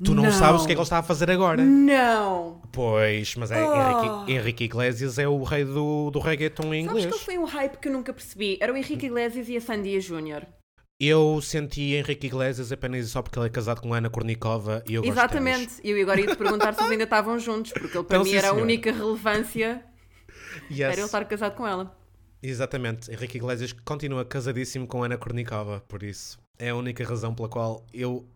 Tu 0.04 0.14
não, 0.14 0.24
Não. 0.24 0.32
sabes 0.32 0.62
o 0.62 0.66
que 0.66 0.72
é 0.72 0.74
que 0.74 0.80
ele 0.80 0.82
está 0.82 0.98
a 0.98 1.02
fazer 1.02 1.30
agora. 1.30 1.62
Não! 1.64 2.60
Pois, 2.72 3.34
mas 3.36 3.50
é 3.52 3.64
Oh. 3.64 3.74
Henrique, 3.74 4.32
Henrique 4.32 4.64
Iglesias 4.64 5.18
é 5.18 5.28
o 5.28 5.42
rei 5.44 5.64
do, 5.64 6.10
do 6.10 6.18
reggaeton 6.18 6.74
em 6.74 6.84
Sabes 6.86 7.04
inglês. 7.04 7.06
que 7.06 7.12
ele 7.14 7.24
foi 7.24 7.38
um 7.38 7.44
hype 7.44 7.76
que 7.78 7.88
eu 7.88 7.92
nunca 7.92 8.12
percebi? 8.12 8.58
Era 8.60 8.72
o 8.72 8.76
Henrique 8.76 9.06
Iglesias 9.06 9.48
e 9.48 9.56
a 9.56 9.60
Sandia 9.60 10.00
Júnior. 10.00 10.44
Eu 11.00 11.40
senti 11.42 11.94
Henrique 11.94 12.26
Iglesias 12.28 12.70
apenas 12.72 13.08
só 13.10 13.22
porque 13.22 13.38
ele 13.38 13.46
é 13.46 13.50
casado 13.50 13.80
com 13.80 13.92
Ana 13.92 14.08
Kornikova 14.10 14.82
e 14.88 14.94
eu 14.94 15.02
gosto 15.02 15.12
Exatamente. 15.12 15.74
E 15.84 15.90
eu 15.90 16.00
agora 16.02 16.20
ia 16.20 16.26
te 16.28 16.36
perguntar 16.36 16.72
se 16.74 16.80
eles 16.80 16.92
ainda 16.92 17.04
estavam 17.04 17.38
juntos, 17.38 17.72
porque 17.72 17.96
ele 17.98 18.04
para 18.04 18.16
Então, 18.18 18.24
mim 18.24 18.30
sim, 18.30 18.36
era 18.36 18.46
a 18.48 18.50
senhora. 18.50 18.62
única 18.64 18.92
relevância. 18.92 19.84
Yes. 20.70 20.80
era 20.80 20.92
ele 20.94 21.02
estar 21.02 21.24
casado 21.24 21.54
com 21.56 21.66
ela. 21.66 21.96
Exatamente. 22.42 23.10
Henrique 23.10 23.36
Iglesias 23.38 23.72
continua 23.84 24.24
casadíssimo 24.24 24.86
com 24.86 25.02
Ana 25.02 25.16
Kornikova, 25.16 25.82
por 25.88 26.02
isso. 26.02 26.38
É 26.58 26.70
a 26.70 26.74
única 26.76 27.04
razão 27.04 27.34
pela 27.34 27.48
qual 27.48 27.84
eu 27.92 28.26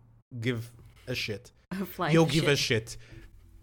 give 0.43 0.67
a 1.07 1.13
shit. 1.15 1.51
A 1.71 2.11
E 2.11 2.15
eu 2.15 2.23
shit. 2.25 2.33
give 2.33 2.49
a 2.51 2.55
shit. 2.55 2.97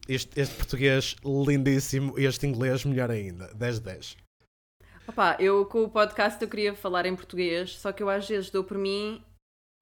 Este, 0.09 0.39
este 0.41 0.55
português 0.57 1.17
lindíssimo, 1.25 2.19
este 2.19 2.47
inglês 2.47 2.85
melhor 2.85 3.11
ainda. 3.11 3.53
10 3.55 3.79
de 3.79 3.85
10. 3.85 4.17
Opa, 5.09 5.37
eu 5.39 5.65
com 5.67 5.85
o 5.85 5.89
podcast 5.89 6.41
eu 6.43 6.49
queria 6.49 6.75
falar 6.75 7.07
em 7.07 7.15
português, 7.15 7.77
só 7.79 7.93
que 7.93 8.03
eu 8.03 8.09
às 8.11 8.27
vezes 8.29 8.51
dou 8.51 8.65
por 8.65 8.79
mim 8.79 9.23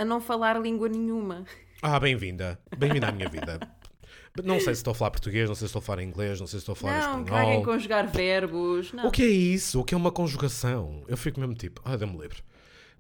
a 0.01 0.05
não 0.05 0.21
falar 0.21 0.61
língua 0.61 0.89
nenhuma. 0.89 1.45
Ah, 1.81 1.99
bem-vinda. 1.99 2.59
Bem-vinda 2.77 3.09
à 3.09 3.13
minha 3.13 3.29
vida. 3.29 3.59
Não 4.45 4.55
sei 4.61 4.75
se 4.75 4.81
estou 4.81 4.93
a 4.93 4.95
falar 4.95 5.11
português, 5.11 5.49
não 5.49 5.55
sei 5.55 5.67
se 5.67 5.71
estou 5.71 5.81
a 5.81 5.83
falar 5.83 6.03
inglês, 6.03 6.41
não 6.41 6.47
sei 6.47 6.59
se 6.59 6.63
estou 6.63 6.73
a 6.73 6.77
falar 6.77 7.17
não, 7.19 7.25
caga 7.25 7.39
em 7.45 7.49
espanhol. 7.59 7.65
conjugar 7.65 8.07
verbos. 8.09 8.93
Não. 8.93 9.09
O 9.09 9.11
que 9.11 9.23
é 9.23 9.27
isso? 9.29 9.81
O 9.81 9.85
que 9.85 9.93
é 9.95 9.97
uma 9.97 10.11
conjugação? 10.11 11.05
Eu 11.07 11.17
fico 11.17 11.39
mesmo 11.39 11.55
tipo, 11.55 11.83
ah, 11.85 11.97
dê-me 11.97 12.17
livre. 12.19 12.43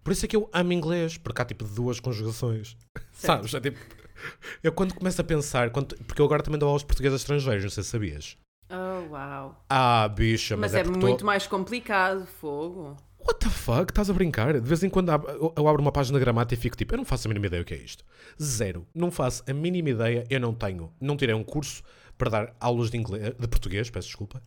Por 0.04 0.12
isso 0.12 0.24
é 0.24 0.28
que 0.28 0.36
eu 0.36 0.48
amo 0.52 0.72
inglês, 0.72 1.16
porque 1.16 1.40
há 1.40 1.44
tipo 1.44 1.64
duas 1.64 2.00
conjugações. 2.00 2.76
Sabes? 3.12 3.54
É 3.54 3.60
tipo. 3.60 3.78
Eu 4.62 4.72
quando 4.72 4.94
começo 4.94 5.20
a 5.20 5.24
pensar, 5.24 5.70
quando- 5.70 5.96
porque 6.06 6.20
eu 6.20 6.26
agora 6.26 6.42
também 6.42 6.58
dou 6.58 6.68
aulas 6.68 6.82
de 6.82 6.86
português 6.86 7.12
a 7.12 7.16
estrangeiros, 7.16 7.62
não 7.64 7.70
sei 7.70 7.82
se 7.82 7.90
sabias. 7.90 8.36
Oh, 8.70 9.12
uau. 9.12 9.64
Ah, 9.68 10.08
bicha, 10.08 10.56
mas, 10.56 10.72
Mas, 10.72 10.80
é, 10.80 10.84
tô- 10.84 10.98
muito 10.98 11.24
mais 11.26 11.46
complicado, 11.46 12.26
fogo. 12.40 12.96
What 13.18 13.38
the 13.40 13.50
fuck? 13.50 13.90
Estás 13.92 14.10
a 14.10 14.12
brincar? 14.12 14.54
De 14.54 14.66
vez 14.68 14.82
em 14.82 14.88
quando 14.90 15.10
eu 15.10 15.68
abro 15.68 15.80
uma 15.80 15.92
página 15.92 16.18
de 16.18 16.24
gramática 16.24 16.54
e 16.54 16.56
fico 16.60 16.76
tipo, 16.76 16.94
eu 16.94 16.98
não 16.98 17.04
faço 17.04 17.26
a 17.26 17.30
mínima 17.30 17.46
ideia 17.46 17.62
o 17.62 17.64
que 17.64 17.74
é 17.74 17.76
isto. 17.76 18.04
Zero. 18.42 18.86
Não 18.94 19.10
faço 19.12 19.44
a 19.48 19.52
mínima 19.52 19.90
ideia. 19.90 20.24
Eu 20.28 20.40
não 20.40 20.52
tenho. 20.54 20.92
Não 21.00 21.16
tirei 21.16 21.34
um 21.34 21.44
curso 21.44 21.82
para 22.18 22.30
dar 22.30 22.56
aulas 22.58 22.90
de, 22.90 22.96
inglês, 22.96 23.34
de 23.38 23.48
português, 23.48 23.90
peço 23.90 24.08
desculpa. 24.08 24.42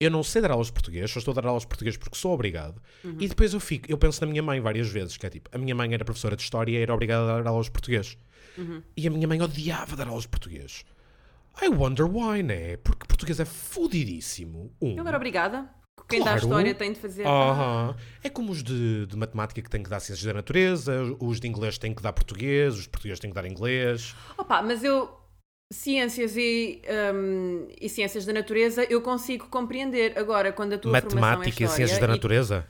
eu 0.00 0.10
não 0.10 0.22
sei 0.22 0.40
dar 0.42 0.50
aulas 0.52 0.68
de 0.68 0.72
português, 0.74 1.10
só 1.10 1.18
estou 1.18 1.32
a 1.32 1.34
dar 1.40 1.48
aulas 1.48 1.62
de 1.62 1.68
português 1.68 1.96
porque 1.96 2.16
sou 2.16 2.32
obrigado. 2.32 2.80
E 3.18 3.26
depois 3.28 3.52
eu 3.54 3.60
fico, 3.60 3.90
eu 3.90 3.96
penso 3.98 4.20
na 4.24 4.30
minha 4.30 4.42
mãe 4.42 4.60
várias 4.60 4.88
vezes, 4.88 5.16
que 5.16 5.26
é 5.26 5.30
tipo, 5.30 5.48
a 5.52 5.58
minha 5.58 5.74
mãe 5.74 5.92
era 5.92 6.04
professora 6.04 6.36
de 6.36 6.42
história 6.42 6.70
e 6.72 6.76
era 6.82 6.92
obrigada 6.94 7.22
a 7.32 7.42
dar 7.42 7.48
aulas 7.50 7.66
de 7.66 7.72
português. 7.72 8.16
E 8.96 9.06
a 9.06 9.10
minha 9.10 9.28
mãe 9.28 9.40
odiava 9.40 9.96
dar 9.96 10.08
aulas 10.08 10.22
de 10.22 10.28
português. 10.28 10.84
I 11.60 11.68
wonder 11.68 12.06
why, 12.06 12.42
né? 12.42 12.76
Porque 12.78 13.06
português 13.06 13.40
é 13.40 13.44
fodidíssimo. 13.44 14.72
Um. 14.80 14.96
Eu 14.96 15.06
era 15.06 15.16
obrigada. 15.16 15.68
Quem 16.08 16.20
dá 16.20 16.26
a 16.26 16.28
Claro. 16.38 16.46
história 16.46 16.74
tem 16.74 16.92
de 16.92 17.00
fazer. 17.00 17.26
Aham. 17.26 17.96
É 18.22 18.30
como 18.30 18.50
os 18.52 18.62
de, 18.62 19.06
de 19.06 19.16
matemática 19.16 19.60
que 19.60 19.68
têm 19.68 19.82
que 19.82 19.90
dar 19.90 20.00
ciências 20.00 20.24
da 20.24 20.32
natureza, 20.32 21.02
os 21.20 21.40
de 21.40 21.48
inglês 21.48 21.76
têm 21.76 21.92
que 21.92 22.02
dar 22.02 22.12
português, 22.12 22.74
os 22.78 22.86
portugueses 22.86 23.18
têm 23.20 23.30
que 23.30 23.34
dar 23.34 23.44
inglês. 23.44 24.14
Opa, 24.36 24.62
mas 24.62 24.82
eu. 24.84 25.16
Ciências 25.70 26.34
e, 26.34 26.80
hum, 27.14 27.68
e 27.78 27.90
ciências 27.90 28.24
da 28.24 28.32
natureza 28.32 28.84
eu 28.84 29.02
consigo 29.02 29.48
compreender. 29.48 30.18
Agora, 30.18 30.50
quando 30.50 30.72
a 30.72 30.78
tua 30.78 30.92
formação 30.98 31.18
é 31.18 31.20
Matemática 31.20 31.48
e 31.48 31.52
história 31.64 31.76
ciências 31.76 31.98
da 31.98 32.06
natureza? 32.06 32.66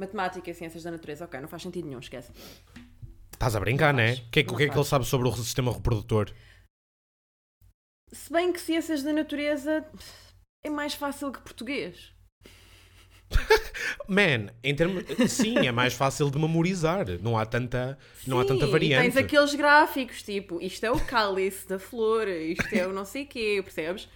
Matemática 0.00 0.50
e 0.50 0.54
ciências 0.54 0.82
da 0.82 0.90
natureza, 0.90 1.24
ok, 1.26 1.40
não 1.40 1.46
faz 1.46 1.62
sentido 1.62 1.86
nenhum, 1.86 2.00
esquece. 2.00 2.32
Estás 3.44 3.56
a 3.56 3.60
brincar, 3.60 3.92
Não 3.92 3.98
né? 3.98 4.16
faz. 4.16 4.26
O 4.26 4.30
que, 4.30 4.40
é 4.40 4.42
que- 4.42 4.52
o 4.54 4.60
é 4.60 4.68
que 4.70 4.74
ele 4.78 4.84
sabe 4.84 5.04
sobre 5.04 5.28
o 5.28 5.32
sistema 5.36 5.70
reprodutor? 5.70 6.32
Se 8.10 8.32
bem 8.32 8.50
que 8.52 8.58
ciências 8.60 9.02
da 9.02 9.12
natureza 9.12 9.84
é 10.64 10.70
mais 10.70 10.94
fácil 10.94 11.30
que 11.30 11.40
português. 11.42 12.14
Man, 14.08 14.48
em 14.62 14.74
termos. 14.74 15.04
Sim, 15.30 15.58
é 15.66 15.72
mais 15.72 15.92
fácil 15.92 16.30
de 16.30 16.38
memorizar. 16.38 17.06
Não 17.20 17.36
há 17.36 17.44
tanta, 17.44 17.98
não 18.26 18.38
há 18.38 18.42
Sim, 18.42 18.48
tanta 18.48 18.66
variante. 18.66 19.02
tens 19.12 19.16
aqueles 19.22 19.54
gráficos, 19.54 20.22
tipo, 20.22 20.58
isto 20.62 20.84
é 20.84 20.90
o 20.90 21.04
cálice 21.04 21.66
da 21.68 21.78
flor, 21.78 22.26
isto 22.28 22.72
é 22.74 22.86
o 22.86 22.92
não 22.94 23.04
sei 23.04 23.26
quê, 23.26 23.60
percebes? 23.62 24.08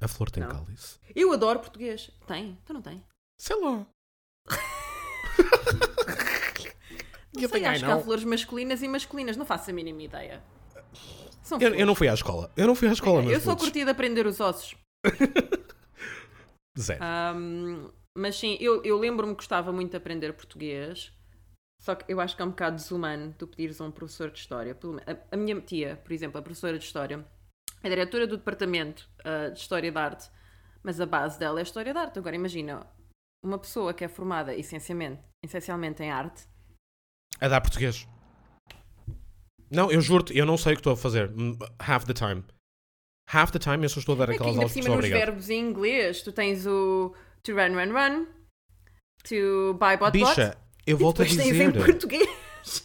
A 0.00 0.08
flor 0.08 0.30
tem 0.30 0.42
Não. 0.42 0.50
cálice. 0.50 0.98
Eu 1.14 1.32
adoro 1.32 1.60
português. 1.60 2.10
Tem? 2.26 2.58
Tu 2.64 2.72
não 2.72 2.80
tem? 2.80 3.02
Sei 3.38 3.56
lá. 3.60 3.86
Não 7.34 7.42
You 7.42 7.48
sei, 7.48 7.64
acho 7.64 7.84
que 7.84 7.90
há 7.90 7.98
flores 7.98 8.24
masculinas 8.24 8.82
e 8.82 8.88
masculinas, 8.88 9.36
não 9.36 9.44
faço 9.44 9.70
a 9.70 9.72
mínima 9.72 10.02
ideia. 10.02 10.42
São 11.42 11.58
Eu, 11.60 11.74
eu 11.74 11.86
não 11.86 11.94
fui 11.94 12.08
à 12.08 12.14
escola. 12.14 12.50
Eu 12.56 12.66
não 12.66 12.74
fui 12.74 12.88
à 12.88 12.92
escola, 12.92 13.20
meus 13.20 13.34
Eu 13.34 13.40
sou 13.40 13.52
putos. 13.52 13.66
curtida 13.66 13.90
a 13.90 13.92
aprender 13.92 14.26
os 14.26 14.40
ossos. 14.40 14.76
Zero. 16.78 17.02
Ahm, 17.02 17.90
mas 18.16 18.36
sim, 18.36 18.56
eu, 18.60 18.82
eu 18.84 18.98
lembro-me 18.98 19.32
que 19.34 19.38
gostava 19.38 19.72
muito 19.72 19.90
de 19.90 19.96
aprender 19.96 20.32
português. 20.32 21.12
Só 21.82 21.94
que 21.94 22.10
eu 22.10 22.20
acho 22.20 22.34
que 22.34 22.40
é 22.40 22.44
um 22.44 22.50
bocado 22.50 22.76
desumano 22.76 23.34
tu 23.36 23.46
pedires 23.46 23.80
a 23.80 23.84
um 23.84 23.90
professor 23.90 24.30
de 24.30 24.38
história. 24.38 24.76
A, 25.06 25.34
a 25.34 25.36
minha 25.36 25.60
tia, 25.60 26.00
por 26.02 26.12
exemplo, 26.12 26.38
a 26.38 26.42
professora 26.42 26.78
de 26.78 26.84
história, 26.84 27.24
é 27.82 27.88
diretora 27.88 28.26
do 28.26 28.38
departamento 28.38 29.08
ah, 29.22 29.50
de 29.50 29.58
História 29.58 29.92
da 29.92 30.02
Arte, 30.02 30.30
mas 30.82 30.98
a 31.00 31.04
base 31.04 31.38
dela 31.38 31.60
é 31.60 31.62
História 31.62 31.92
da 31.92 32.00
Arte. 32.00 32.18
Agora 32.18 32.34
imagina, 32.34 32.86
uma 33.44 33.58
pessoa 33.58 33.92
que 33.92 34.02
é 34.02 34.08
formada 34.08 34.54
essencialmente, 34.54 35.20
essencialmente 35.44 36.02
em 36.02 36.10
arte, 36.10 36.46
A 37.40 37.48
dar 37.48 37.60
português. 37.60 38.06
Não, 39.70 39.90
eu 39.90 40.00
juro-te, 40.00 40.36
eu 40.36 40.46
não 40.46 40.56
sei 40.56 40.72
o 40.72 40.76
que 40.76 40.80
estou 40.80 40.92
a 40.92 40.96
fazer. 40.96 41.30
Half 41.78 42.04
the 42.06 42.12
time. 42.12 42.44
Half 43.32 43.50
the 43.52 43.58
time 43.58 43.84
eu 43.84 43.88
só 43.88 44.00
estou 44.00 44.14
a 44.14 44.18
dar 44.18 44.24
é 44.24 44.26
que 44.28 44.34
aquelas 44.34 44.56
aulas 44.56 44.72
porque 44.72 44.82
cima 44.82 44.94
nos 44.94 45.04
obrigado. 45.04 45.26
verbos 45.26 45.50
em 45.50 45.60
inglês, 45.60 46.22
tu 46.22 46.30
tens 46.30 46.66
o 46.66 47.14
to 47.42 47.52
run, 47.52 47.74
run, 47.74 47.92
run, 47.92 48.26
to 49.24 49.74
buy, 49.80 49.96
bot, 49.96 50.12
bot, 50.12 50.12
Bicha, 50.12 50.56
eu 50.86 50.96
e 50.96 51.00
volto 51.00 51.22
a 51.22 51.24
depois 51.24 51.42
tens 51.42 51.56
em 51.56 51.70
dizer. 51.70 51.84
português. 51.84 52.28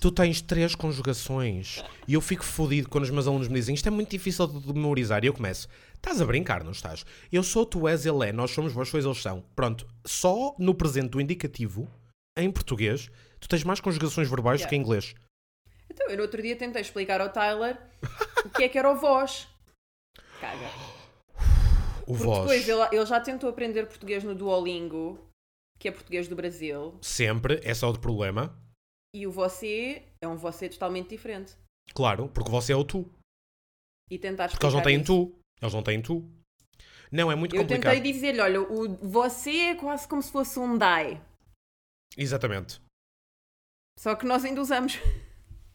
Tu 0.02 0.12
tens 0.12 0.42
três 0.42 0.76
conjugações 0.76 1.82
e 2.06 2.14
eu 2.14 2.20
fico 2.20 2.44
fodido 2.44 2.90
quando 2.90 3.06
os 3.06 3.10
meus 3.10 3.28
alunos 3.28 3.48
me 3.48 3.54
dizem 3.56 3.74
isto 3.76 3.88
é 3.88 3.90
muito 3.90 4.10
difícil 4.12 4.46
de 4.46 4.74
memorizar 4.74 5.24
e 5.24 5.28
eu 5.28 5.34
começo, 5.34 5.70
estás 5.96 6.22
a 6.22 6.26
brincar, 6.26 6.66
não 6.66 6.72
estás? 6.72 7.06
Eu 7.32 7.44
sou, 7.44 7.66
tu 7.66 7.88
és, 7.88 8.06
ele 8.06 8.28
é, 8.28 8.34
nós 8.34 8.52
somos, 8.52 8.74
vós 8.74 8.90
sois, 8.90 9.06
eles 9.06 9.22
são. 9.22 9.42
Pronto, 9.56 9.88
só 10.06 10.54
no 10.60 10.74
presente 10.76 11.12
do 11.12 11.22
indicativo, 11.22 11.90
em 12.38 12.52
português, 12.52 13.10
tu 13.40 13.48
tens 13.48 13.64
mais 13.64 13.80
conjugações 13.80 14.30
verbais 14.30 14.62
do 14.62 14.68
que 14.68 14.76
em 14.76 14.80
inglês. 14.80 15.14
Então, 15.90 16.08
eu 16.10 16.18
no 16.18 16.24
outro 16.24 16.42
dia 16.42 16.56
tentei 16.56 16.82
explicar 16.82 17.20
ao 17.22 17.30
Tyler 17.30 17.78
o 18.46 18.50
que 18.50 18.64
é 18.64 18.70
que 18.70 18.78
era 18.78 18.92
o 18.92 18.96
voz. 18.96 19.48
Caga. 20.40 20.70
O 22.04 22.14
Porque 22.14 22.24
voz, 22.24 22.40
depois 22.42 22.70
ele, 22.70 22.96
ele 22.96 23.06
já 23.06 23.20
tentou 23.20 23.50
aprender 23.50 23.86
português 23.86 24.24
no 24.24 24.34
Duolingo, 24.36 25.20
que 25.80 25.88
é 25.88 25.92
português 25.92 26.28
do 26.28 26.36
Brasil, 26.36 26.98
sempre, 27.02 27.60
é 27.64 27.74
só 27.74 27.90
o 27.90 28.00
problema. 28.00 28.56
e 29.16 29.26
o 29.28 29.32
você 29.32 30.04
é 30.22 30.28
um 30.28 30.36
você 30.36 30.70
totalmente 30.70 31.10
diferente. 31.10 31.56
Claro, 31.94 32.30
porque 32.30 32.50
você 32.52 32.74
é 32.74 32.76
o 32.76 32.84
tu. 32.84 33.10
E 34.12 34.18
tentar 34.18 34.50
Porque 34.50 34.66
eles 34.66 34.74
não 34.76 34.82
têm 34.84 34.98
isso. 34.98 35.06
tu. 35.06 35.36
Eles 35.62 35.74
não 35.74 35.84
têm 35.84 36.02
tu. 36.02 36.28
Não, 37.12 37.32
é 37.32 37.36
muito 37.36 37.56
Eu 37.56 37.62
complicado. 37.62 37.94
tentei 37.96 38.12
dizer-lhe, 38.12 38.40
olha, 38.40 38.62
o 38.62 38.96
você 39.08 39.52
é 39.72 39.76
quase 39.76 40.08
como 40.08 40.22
se 40.22 40.32
fosse 40.32 40.60
um 40.60 40.78
die. 40.78 41.20
Exatamente. 42.18 42.80
Só 44.00 44.16
que 44.16 44.26
nós 44.26 44.46
ainda 44.46 44.62
usamos. 44.62 44.98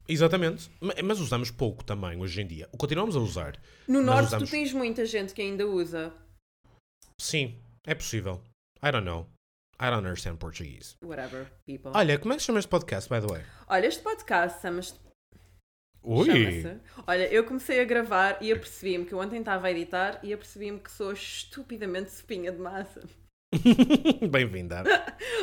Exatamente. 0.08 0.70
Ma- 0.80 0.94
Mas 1.04 1.20
usamos 1.20 1.50
pouco 1.50 1.84
também 1.84 2.18
hoje 2.22 2.40
em 2.40 2.46
dia. 2.46 2.66
Continuamos 2.78 3.14
a 3.16 3.18
usar. 3.20 3.60
No 3.86 4.00
Norte 4.02 4.28
usamos- 4.28 4.48
tu 4.48 4.50
tens 4.50 4.72
muita 4.72 5.04
gente 5.04 5.34
que 5.34 5.42
ainda 5.42 5.66
usa. 5.66 6.10
Sim, 7.20 7.54
é 7.86 7.94
possível. 7.94 8.42
I 8.82 8.90
don't 8.90 9.04
know. 9.04 9.26
I 9.78 9.90
don't 9.90 10.06
understand 10.06 10.36
Portuguese. 10.38 10.96
Whatever, 11.02 11.50
people. 11.66 11.90
Olha, 11.94 12.18
como 12.18 12.32
é 12.32 12.36
que 12.38 12.42
chama 12.42 12.60
este 12.60 12.68
podcast, 12.70 13.10
by 13.10 13.20
the 13.20 13.26
way? 13.30 13.42
Olha, 13.68 13.86
este 13.86 14.02
podcast 14.02 14.62
chama-se 14.62 14.94
Ui! 16.02 16.26
Olha, 17.06 17.30
eu 17.32 17.44
comecei 17.44 17.80
a 17.80 17.84
gravar 17.84 18.38
e 18.42 18.50
apercebi-me 18.52 19.04
que 19.04 19.12
eu 19.14 19.18
ontem 19.18 19.40
estava 19.40 19.66
a 19.66 19.70
editar 19.70 20.20
e 20.22 20.32
apercebi-me 20.32 20.78
que 20.78 20.90
sou 20.90 21.12
estupidamente 21.12 22.10
sopinha 22.10 22.52
de 22.52 22.58
massa. 22.58 23.02
Bem-vinda. 24.30 24.82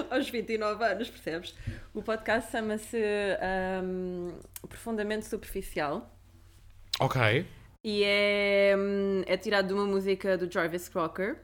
Aos 0.09 0.29
29 0.29 0.83
anos, 0.83 1.09
percebes? 1.09 1.55
O 1.93 2.01
podcast 2.01 2.51
chama-se 2.51 2.97
ahm, 3.41 4.37
Profundamente 4.67 5.25
Superficial 5.25 6.13
Ok. 6.99 7.45
e 7.83 8.03
é, 8.03 8.75
hum, 8.77 9.23
é 9.25 9.37
tirado 9.37 9.67
de 9.69 9.73
uma 9.73 9.85
música 9.85 10.37
do 10.37 10.51
Jarvis 10.51 10.89
Crocker, 10.89 11.41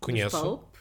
Conheço. 0.00 0.40
Pulp, 0.40 0.76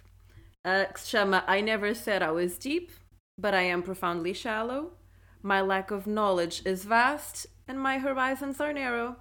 ah, 0.65 0.85
que 0.85 0.99
se 1.01 1.09
chama 1.09 1.43
I 1.49 1.61
Never 1.61 1.95
Said 1.95 2.21
I 2.21 2.29
Was 2.31 2.57
Deep, 2.57 2.91
but 3.37 3.53
I 3.53 3.71
Am 3.71 3.81
Profoundly 3.81 4.33
Shallow. 4.33 4.97
My 5.43 5.61
lack 5.61 5.91
of 5.93 6.05
knowledge 6.09 6.61
is 6.65 6.83
vast 6.85 7.47
and 7.67 7.75
my 7.75 7.97
horizons 7.97 8.59
are 8.59 8.73
narrow. 8.73 9.15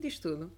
Diz 0.00 0.18
tudo. 0.18 0.52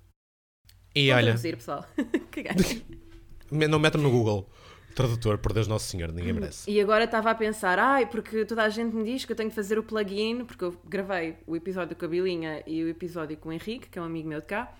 E 0.94 1.08
Vou 1.08 1.16
olha, 1.16 1.26
traduzir, 1.26 1.56
pessoal. 1.56 1.86
Caguei. 2.32 2.52
me- 2.52 3.00
não 3.50 3.78
metam 3.78 4.00
no 4.00 4.10
Google 4.10 4.48
tradutor, 4.94 5.38
por 5.38 5.52
Deus 5.52 5.68
Nosso 5.68 5.86
Senhor, 5.86 6.12
ninguém 6.12 6.32
merece. 6.32 6.70
E 6.70 6.80
agora 6.80 7.04
estava 7.04 7.30
a 7.30 7.34
pensar, 7.34 7.78
ai, 7.78 8.06
porque 8.06 8.44
toda 8.44 8.62
a 8.62 8.68
gente 8.68 8.94
me 8.94 9.04
diz 9.04 9.24
que 9.24 9.32
eu 9.32 9.36
tenho 9.36 9.48
que 9.48 9.54
fazer 9.54 9.78
o 9.78 9.82
plugin, 9.82 10.44
porque 10.44 10.64
eu 10.64 10.76
gravei 10.84 11.36
o 11.46 11.56
episódio 11.56 11.96
com 11.96 12.04
a 12.04 12.08
Bilinha 12.08 12.62
e 12.66 12.82
o 12.82 12.88
episódio 12.88 13.36
com 13.36 13.48
o 13.48 13.52
Henrique, 13.52 13.88
que 13.88 13.98
é 13.98 14.02
um 14.02 14.04
amigo 14.04 14.28
meu 14.28 14.40
de 14.40 14.46
cá, 14.46 14.72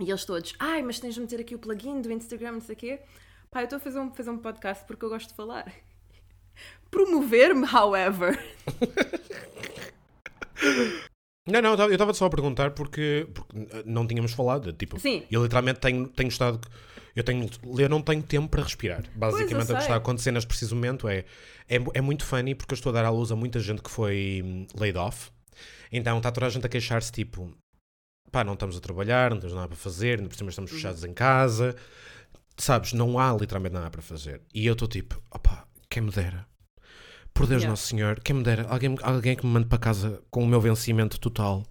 e 0.00 0.10
eles 0.10 0.24
todos, 0.24 0.54
ai, 0.58 0.82
mas 0.82 0.98
tens 0.98 1.14
de 1.14 1.20
meter 1.20 1.40
aqui 1.40 1.54
o 1.54 1.58
plugin 1.58 2.00
do 2.00 2.10
Instagram, 2.10 2.52
não 2.52 2.60
sei 2.60 2.74
o 2.74 2.78
quê. 2.78 3.00
Pá, 3.50 3.60
eu 3.60 3.64
estou 3.64 3.76
a 3.76 3.80
fazer 3.80 4.00
um, 4.00 4.12
fazer 4.12 4.30
um 4.30 4.38
podcast 4.38 4.84
porque 4.86 5.04
eu 5.04 5.08
gosto 5.08 5.28
de 5.28 5.34
falar. 5.34 5.72
Promover-me, 6.90 7.66
however. 7.66 8.38
Não, 11.46 11.60
não, 11.60 11.74
eu 11.74 11.92
estava 11.92 12.14
só 12.14 12.24
a 12.24 12.30
perguntar 12.30 12.70
porque, 12.70 13.28
porque 13.34 13.82
não 13.84 14.06
tínhamos 14.06 14.32
falado. 14.32 14.72
Tipo, 14.72 14.98
Sim. 14.98 15.24
eu 15.30 15.42
literalmente 15.42 15.78
tenho, 15.78 16.08
tenho 16.08 16.28
estado. 16.28 16.66
Eu, 17.14 17.22
tenho, 17.22 17.48
eu 17.78 17.88
não 17.88 18.02
tenho 18.02 18.22
tempo 18.22 18.48
para 18.48 18.62
respirar. 18.62 19.04
Basicamente, 19.14 19.70
o 19.70 19.76
que 19.76 19.82
está 19.82 19.94
a 19.94 19.98
acontecer 19.98 20.32
neste 20.32 20.48
preciso 20.48 20.74
momento 20.74 21.08
é, 21.08 21.24
é, 21.68 21.76
é 21.94 22.00
muito 22.00 22.24
funny 22.24 22.54
porque 22.54 22.74
eu 22.74 22.76
estou 22.76 22.90
a 22.90 22.92
dar 22.92 23.04
à 23.04 23.10
luz 23.10 23.30
a 23.30 23.36
muita 23.36 23.60
gente 23.60 23.82
que 23.82 23.90
foi 23.90 24.42
hum, 24.44 24.66
laid 24.74 24.98
off. 24.98 25.30
Então 25.92 26.16
está 26.18 26.32
toda 26.32 26.46
a 26.46 26.50
gente 26.50 26.66
a 26.66 26.68
queixar-se, 26.68 27.12
tipo, 27.12 27.56
pá, 28.32 28.42
não 28.42 28.54
estamos 28.54 28.76
a 28.76 28.80
trabalhar, 28.80 29.30
não 29.30 29.38
temos 29.38 29.54
nada 29.54 29.68
para 29.68 29.76
fazer, 29.76 30.18
ainda 30.18 30.28
por 30.28 30.36
cima 30.36 30.50
estamos 30.50 30.72
fechados 30.72 31.04
em 31.04 31.14
casa. 31.14 31.76
Sabes, 32.56 32.92
não 32.92 33.18
há 33.18 33.32
literalmente 33.32 33.74
nada 33.74 33.90
para 33.90 34.02
fazer. 34.02 34.40
E 34.52 34.66
eu 34.66 34.72
estou 34.72 34.88
tipo, 34.88 35.22
opá, 35.30 35.66
quem 35.88 36.02
me 36.02 36.10
dera. 36.10 36.46
Por 37.32 37.46
Deus 37.46 37.62
Yeah. 37.62 37.70
Nosso 37.70 37.86
Senhor, 37.86 38.20
quem 38.20 38.36
me 38.36 38.42
dera, 38.42 38.66
alguém, 38.68 38.96
alguém 39.02 39.36
que 39.36 39.46
me 39.46 39.52
mande 39.52 39.66
para 39.66 39.78
casa 39.78 40.22
com 40.30 40.42
o 40.42 40.46
meu 40.46 40.60
vencimento 40.60 41.18
total 41.18 41.64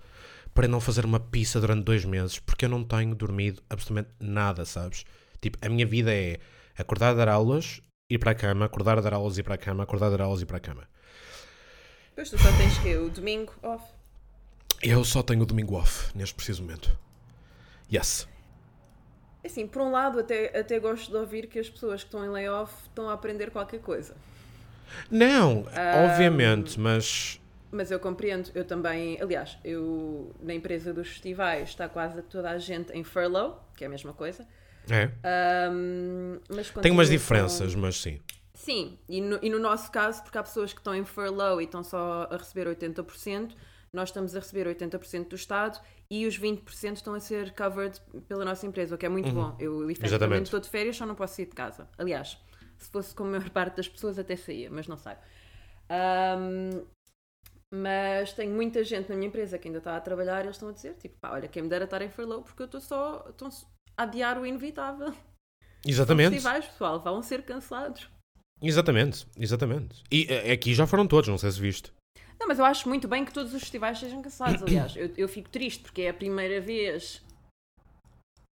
para 0.53 0.67
não 0.67 0.79
fazer 0.79 1.05
uma 1.05 1.19
pizza 1.19 1.59
durante 1.59 1.83
dois 1.83 2.05
meses, 2.05 2.39
porque 2.39 2.65
eu 2.65 2.69
não 2.69 2.83
tenho 2.83 3.15
dormido 3.15 3.61
absolutamente 3.69 4.11
nada, 4.19 4.65
sabes? 4.65 5.03
Tipo, 5.43 5.57
a 5.61 5.67
minha 5.67 5.85
vida 5.85 6.13
é 6.13 6.39
acordar 6.77 7.13
dar 7.13 7.27
aulas, 7.27 7.81
ir 8.09 8.17
para 8.17 8.31
a 8.31 8.35
cama, 8.35 8.63
acordar 8.63 9.01
dar 9.01 9.13
aulas, 9.13 9.37
ir 9.37 9.43
para 9.43 9.55
a 9.55 9.57
cama, 9.57 9.83
acordar 9.83 10.09
dar 10.09 10.21
aulas, 10.21 10.41
ir 10.41 10.45
para 10.45 10.55
a 10.55 10.59
cama. 10.61 10.87
Depois 12.11 12.29
tu 12.29 12.37
só 12.37 12.49
tens 12.57 12.77
que 12.77 12.95
o 12.95 13.09
domingo 13.09 13.51
off. 13.61 13.83
Eu 14.81 15.03
só 15.03 15.21
tenho 15.21 15.41
o 15.41 15.45
domingo 15.45 15.75
off, 15.75 16.15
neste 16.15 16.33
preciso 16.33 16.61
momento. 16.61 16.97
Yes. 17.91 18.25
Assim, 19.43 19.67
por 19.67 19.81
um 19.81 19.91
lado, 19.91 20.19
até, 20.19 20.57
até 20.57 20.79
gosto 20.79 21.11
de 21.11 21.17
ouvir 21.17 21.47
que 21.47 21.59
as 21.59 21.69
pessoas 21.69 22.01
que 22.01 22.07
estão 22.07 22.23
em 22.23 22.29
layoff 22.29 22.73
estão 22.87 23.09
a 23.09 23.13
aprender 23.13 23.51
qualquer 23.51 23.81
coisa. 23.81 24.15
Não, 25.11 25.65
obviamente, 26.05 26.79
mas 26.79 27.39
Mas 27.71 27.89
eu 27.89 27.99
compreendo, 27.99 28.51
eu 28.53 28.63
também, 28.63 29.19
aliás, 29.19 29.57
eu 29.63 30.31
na 30.39 30.53
empresa 30.53 30.93
dos 30.93 31.07
festivais 31.09 31.69
está 31.69 31.89
quase 31.89 32.21
toda 32.21 32.51
a 32.51 32.57
gente 32.59 32.93
em 32.93 33.03
furlough, 33.03 33.55
que 33.75 33.83
é 33.83 33.87
a 33.87 33.89
mesma 33.89 34.13
coisa. 34.13 34.47
É. 34.89 35.11
Mas 36.49 36.69
Tem 36.69 36.91
umas 36.91 37.09
diferenças, 37.09 37.73
com- 37.73 37.81
mas 37.81 37.95
sim. 38.01 38.19
Sim, 38.53 38.97
e 39.09 39.19
no, 39.19 39.39
e 39.41 39.49
no 39.49 39.59
nosso 39.59 39.91
caso, 39.91 40.21
porque 40.23 40.37
há 40.37 40.43
pessoas 40.43 40.71
que 40.71 40.79
estão 40.79 40.93
em 40.95 41.03
furlough 41.03 41.59
e 41.59 41.65
estão 41.65 41.83
só 41.83 42.27
a 42.31 42.37
receber 42.37 42.67
80%, 42.67 43.55
nós 43.91 44.09
estamos 44.09 44.35
a 44.35 44.39
receber 44.39 44.67
80% 44.67 45.29
do 45.29 45.35
Estado 45.35 45.79
e 46.09 46.25
os 46.25 46.37
20% 46.37 46.97
estão 46.97 47.13
a 47.13 47.19
ser 47.19 47.53
covered 47.53 47.99
pela 48.27 48.45
nossa 48.45 48.65
empresa, 48.65 48.95
o 48.95 48.97
que 48.97 49.05
é 49.05 49.09
muito 49.09 49.33
bom. 49.33 49.55
Eu, 49.59 49.89
efetivamente, 49.89 50.45
estou 50.45 50.59
de 50.59 50.69
férias, 50.69 50.95
só 50.95 51.05
não 51.05 51.15
posso 51.15 51.35
sair 51.35 51.45
de 51.47 51.51
casa. 51.55 51.89
Aliás, 51.97 52.37
se 52.77 52.89
fosse 52.89 53.13
como 53.13 53.29
a 53.29 53.31
maior 53.39 53.49
parte 53.49 53.75
das 53.77 53.87
pessoas, 53.89 54.17
até 54.19 54.35
saía, 54.35 54.69
mas 54.71 54.87
não 54.87 54.97
saio. 54.97 55.17
Ahm, 55.89 56.85
mas 57.71 58.33
tenho 58.33 58.53
muita 58.53 58.83
gente 58.83 59.09
na 59.09 59.15
minha 59.15 59.27
empresa 59.27 59.57
que 59.57 59.67
ainda 59.67 59.79
está 59.79 59.97
a 59.97 60.01
trabalhar 60.01 60.41
e 60.41 60.45
eles 60.45 60.55
estão 60.55 60.69
a 60.69 60.71
dizer, 60.71 60.93
tipo, 60.95 61.17
pá, 61.19 61.31
olha, 61.31 61.47
quem 61.47 61.63
me 61.63 61.69
dera 61.69 61.85
estar 61.85 62.01
em 62.01 62.09
furlough 62.09 62.43
porque 62.43 62.61
eu 62.61 62.65
estou 62.65 62.79
só 62.81 63.25
estou 63.29 63.49
adiar 63.97 64.39
o 64.39 64.45
inevitável. 64.45 65.09
Os 65.09 65.91
Exatamente. 65.91 66.31
festivais, 66.31 66.65
pessoal, 66.65 67.01
vão 67.01 67.21
ser 67.21 67.43
cancelados. 67.43 68.09
Exatamente. 68.61 69.27
Exatamente. 69.37 70.03
E 70.09 70.25
eh, 70.29 70.53
aqui 70.53 70.73
já 70.73 70.87
foram 70.87 71.07
todos, 71.07 71.27
não 71.27 71.37
sei 71.37 71.51
se 71.51 71.59
viste. 71.59 71.91
Não, 72.39 72.47
mas 72.47 72.59
eu 72.59 72.65
acho 72.65 72.87
muito 72.87 73.07
bem 73.07 73.25
que 73.25 73.33
todos 73.33 73.53
os 73.53 73.61
festivais 73.61 73.99
sejam 73.99 74.21
cancelados, 74.21 74.61
aliás. 74.63 74.95
Eu, 74.95 75.11
eu 75.17 75.27
fico 75.27 75.49
triste 75.49 75.83
porque 75.83 76.03
é 76.03 76.09
a 76.09 76.13
primeira 76.13 76.61
vez 76.61 77.21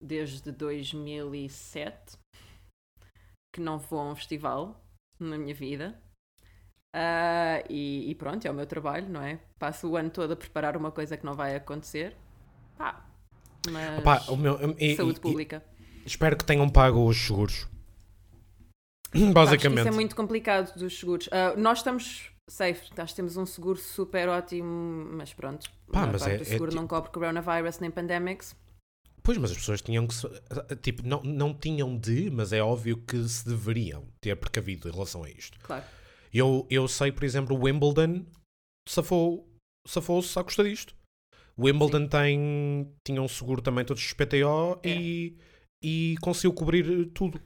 desde 0.02 0.52
2007 0.52 2.16
que 3.52 3.60
não 3.60 3.78
vou 3.78 4.00
a 4.00 4.12
um 4.12 4.16
festival 4.16 4.80
na 5.18 5.36
minha 5.36 5.54
vida. 5.54 6.00
Ah, 6.94 7.62
e, 7.68 8.10
e 8.10 8.14
pronto, 8.14 8.46
é 8.46 8.50
o 8.50 8.54
meu 8.54 8.66
trabalho, 8.66 9.08
não 9.08 9.22
é? 9.22 9.38
Passo 9.58 9.88
o 9.88 9.96
ano 9.96 10.10
todo 10.10 10.32
a 10.32 10.36
preparar 10.36 10.76
uma 10.76 10.90
coisa 10.90 11.16
que 11.16 11.24
não 11.24 11.34
vai 11.34 11.54
acontecer. 11.54 12.16
Pá, 12.76 13.07
mas 13.70 13.98
Opa, 13.98 14.24
o 14.28 14.36
meu, 14.36 14.58
e- 14.78 14.96
saúde 14.96 15.18
e- 15.18 15.20
pública. 15.20 15.64
e 16.04 16.06
espero 16.06 16.36
que 16.36 16.44
tenham 16.44 16.68
pago 16.68 17.06
os 17.06 17.16
seguros. 17.16 17.66
Basicamente. 19.32 19.80
isso 19.80 19.88
é 19.88 19.92
muito 19.92 20.14
complicado 20.16 20.76
dos 20.78 20.98
seguros. 20.98 21.28
Ah, 21.32 21.54
nós 21.56 21.78
estamos 21.78 22.30
safe, 22.50 22.90
nós 22.96 23.12
temos 23.12 23.36
um 23.36 23.46
seguro 23.46 23.78
super 23.78 24.28
ótimo, 24.28 25.06
mas 25.12 25.32
pronto. 25.32 25.68
Pá, 25.92 26.06
mas 26.06 26.26
é- 26.26 26.36
é 26.36 26.44
seguro 26.44 26.70
ti- 26.70 26.76
não 26.76 26.86
cobre 26.86 27.10
coronavirus 27.10 27.78
nem 27.80 27.90
pandemics. 27.90 28.54
Pois, 29.22 29.36
mas 29.36 29.50
as 29.50 29.58
pessoas 29.58 29.82
tinham 29.82 30.06
que. 30.06 30.14
Tipo, 30.82 31.06
não, 31.06 31.22
não 31.22 31.52
tinham 31.54 31.96
de, 31.98 32.30
mas 32.30 32.52
é 32.52 32.62
óbvio 32.62 32.96
que 32.98 33.22
se 33.28 33.46
deveriam 33.46 34.04
ter 34.22 34.34
precavido 34.36 34.88
em 34.88 34.92
relação 34.92 35.22
a 35.24 35.30
isto. 35.30 35.58
Claro. 35.60 35.84
Eu, 36.32 36.66
eu 36.70 36.86
sei, 36.88 37.10
por 37.12 37.24
exemplo, 37.24 37.56
o 37.56 37.64
Wimbledon 37.64 38.24
safou- 38.88 39.46
safou-se 39.86 40.38
à 40.38 40.44
custa 40.44 40.64
disto. 40.64 40.94
O 41.58 41.66
Wimbledon 41.66 42.06
tem, 42.06 42.94
tinha 43.04 43.20
um 43.20 43.26
seguro 43.26 43.60
também 43.60 43.84
todos 43.84 44.04
os 44.04 44.12
PTO 44.12 44.78
É. 44.82 44.90
e, 44.96 45.36
e 45.82 46.14
conseguiu 46.20 46.52
cobrir 46.52 47.06
tudo. 47.06 47.40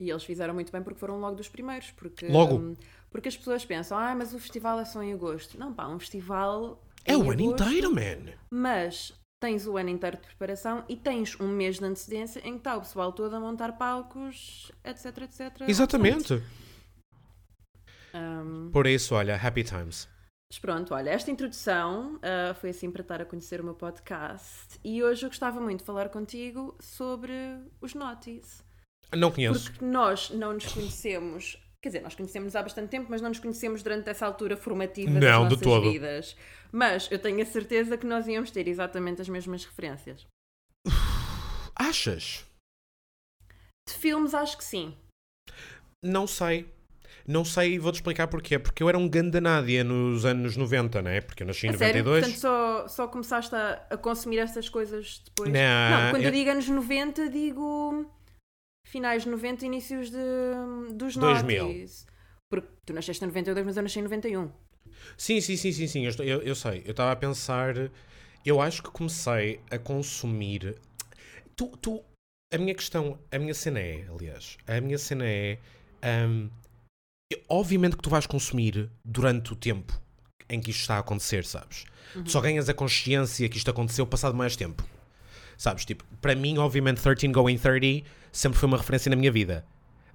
E 0.00 0.08
eles 0.10 0.24
fizeram 0.24 0.54
muito 0.54 0.72
bem 0.72 0.82
porque 0.82 0.98
foram 0.98 1.20
logo 1.20 1.36
dos 1.36 1.48
primeiros. 1.48 1.90
Porque, 1.90 2.28
Logo. 2.28 2.56
hum, 2.56 2.76
porque 3.10 3.28
as 3.28 3.36
pessoas 3.36 3.64
pensam, 3.64 3.98
ah, 3.98 4.14
mas 4.14 4.32
o 4.32 4.38
festival 4.38 4.78
é 4.80 4.84
só 4.84 5.02
em 5.02 5.12
agosto. 5.12 5.58
Não, 5.58 5.74
pá, 5.74 5.86
um 5.88 5.98
festival. 5.98 6.82
É 7.04 7.16
o 7.16 7.30
ano 7.30 7.44
agosto, 7.50 7.64
inteiro, 7.64 7.94
man. 7.94 8.32
Mas 8.50 9.12
tens 9.40 9.66
o 9.66 9.76
ano 9.76 9.90
inteiro 9.90 10.16
de 10.16 10.22
preparação 10.26 10.84
e 10.88 10.96
tens 10.96 11.38
um 11.40 11.48
mês 11.48 11.78
de 11.78 11.84
antecedência 11.84 12.40
em 12.40 12.52
que 12.52 12.58
está 12.58 12.76
o 12.76 12.80
pessoal 12.80 13.12
todo 13.12 13.34
a 13.34 13.40
montar 13.40 13.72
palcos, 13.76 14.70
etc, 14.84 15.18
etc. 15.22 15.68
Exatamente. 15.68 16.42
Hum, 18.14 18.70
Por 18.72 18.86
isso, 18.86 19.14
olha, 19.14 19.36
happy 19.36 19.62
times. 19.64 20.08
Mas 20.50 20.58
pronto, 20.58 20.94
olha, 20.94 21.10
esta 21.10 21.30
introdução 21.30 22.18
ah, 22.22 22.54
foi 22.54 22.70
assim 22.70 22.90
para 22.90 23.02
estar 23.02 23.20
a 23.20 23.24
conhecer 23.26 23.60
o 23.60 23.64
meu 23.64 23.74
podcast 23.74 24.78
e 24.82 25.02
hoje 25.02 25.26
eu 25.26 25.28
gostava 25.28 25.60
muito 25.60 25.80
de 25.80 25.84
falar 25.84 26.08
contigo 26.08 26.74
sobre 26.80 27.32
os 27.80 27.94
Naughties. 27.94 28.64
Não 29.14 29.30
conheço. 29.30 29.70
Porque 29.70 29.84
nós 29.84 30.30
não 30.30 30.54
nos 30.54 30.66
conhecemos, 30.72 31.62
quer 31.82 31.90
dizer, 31.90 32.00
nós 32.00 32.14
conhecemos 32.14 32.56
há 32.56 32.62
bastante 32.62 32.88
tempo, 32.88 33.08
mas 33.10 33.20
não 33.20 33.28
nos 33.28 33.38
conhecemos 33.38 33.82
durante 33.82 34.08
essa 34.08 34.26
altura 34.26 34.56
formativa 34.56 35.10
Não, 35.10 35.20
das 35.20 35.48
de 35.48 35.54
nossas 35.54 35.60
todo. 35.60 35.90
vidas. 35.90 36.36
Mas 36.72 37.10
eu 37.10 37.18
tenho 37.18 37.42
a 37.42 37.46
certeza 37.46 37.96
que 37.98 38.06
nós 38.06 38.26
íamos 38.26 38.50
ter 38.50 38.68
exatamente 38.68 39.20
as 39.20 39.28
mesmas 39.28 39.64
referências. 39.64 40.26
Achas? 41.74 42.44
De 43.88 43.94
filmes, 43.94 44.34
acho 44.34 44.58
que 44.58 44.64
sim. 44.64 44.96
Não 46.02 46.26
sei. 46.26 46.70
Não 47.28 47.44
sei 47.44 47.74
e 47.74 47.78
vou-te 47.78 47.96
explicar 47.96 48.26
porquê. 48.26 48.58
Porque 48.58 48.82
eu 48.82 48.88
era 48.88 48.96
um 48.96 49.06
ganda 49.06 49.38
nádia 49.38 49.84
nos 49.84 50.24
anos 50.24 50.56
90, 50.56 51.02
né? 51.02 51.20
Porque 51.20 51.42
eu 51.42 51.46
nasci 51.46 51.66
em 51.66 51.70
A 51.70 51.76
sério? 51.76 52.02
92. 52.02 52.24
Portanto, 52.24 52.40
só, 52.40 52.88
só 52.88 53.06
começaste 53.06 53.54
a, 53.54 53.86
a 53.90 53.96
consumir 53.98 54.38
essas 54.38 54.66
coisas 54.70 55.20
depois? 55.26 55.52
Não, 55.52 56.10
quando 56.10 56.22
eu... 56.22 56.28
eu- 56.28 56.32
digo 56.32 56.50
anos 56.50 56.66
90, 56.66 57.28
digo 57.28 58.10
finais 58.86 59.24
de 59.24 59.28
90, 59.28 59.66
inícios 59.66 60.10
de, 60.10 60.16
dos 60.94 61.16
2000. 61.18 61.64
Naughties. 61.64 62.06
Porque 62.50 62.68
tu 62.86 62.94
nasceste 62.94 63.22
em 63.22 63.26
92, 63.28 63.66
mas 63.66 63.76
eu 63.76 63.82
nasci 63.82 63.98
em 63.98 64.02
91. 64.04 64.50
Sim, 65.18 65.38
sim, 65.42 65.54
sim, 65.56 65.70
sim, 65.70 65.86
sim. 65.86 66.04
Eu, 66.04 66.08
estou- 66.10 66.24
eu, 66.24 66.40
eu 66.40 66.54
sei. 66.54 66.82
Eu 66.86 66.92
estava 66.92 67.12
a 67.12 67.16
pensar. 67.16 67.74
Eu 68.42 68.58
acho 68.58 68.82
que 68.82 68.90
comecei 68.90 69.60
a 69.70 69.78
consumir. 69.78 70.76
Tu, 71.54 71.66
tu. 71.76 72.02
A 72.54 72.56
minha 72.56 72.74
questão. 72.74 73.18
A 73.30 73.38
minha 73.38 73.52
cena 73.52 73.80
é, 73.80 74.06
aliás. 74.08 74.56
A 74.66 74.80
minha 74.80 74.96
cena 74.96 75.26
é. 75.26 75.58
eu- 76.00 76.50
obviamente 77.48 77.96
que 77.96 78.02
tu 78.02 78.10
vais 78.10 78.26
consumir 78.26 78.90
durante 79.04 79.52
o 79.52 79.56
tempo 79.56 80.00
em 80.48 80.60
que 80.60 80.70
isto 80.70 80.80
está 80.80 80.96
a 80.96 81.00
acontecer, 81.00 81.44
sabes? 81.44 81.84
Tu 82.12 82.30
só 82.30 82.40
ganhas 82.40 82.68
a 82.68 82.74
consciência 82.74 83.48
que 83.48 83.58
isto 83.58 83.70
aconteceu 83.70 84.06
passado 84.06 84.34
mais 84.34 84.56
tempo. 84.56 84.82
Sabes? 85.58 85.84
Tipo, 85.84 86.04
para 86.22 86.34
mim, 86.34 86.56
obviamente, 86.56 87.02
13 87.02 87.28
Going 87.28 87.58
30 87.58 88.08
sempre 88.32 88.58
foi 88.58 88.66
uma 88.66 88.78
referência 88.78 89.10
na 89.10 89.16
minha 89.16 89.30
vida. 89.30 89.64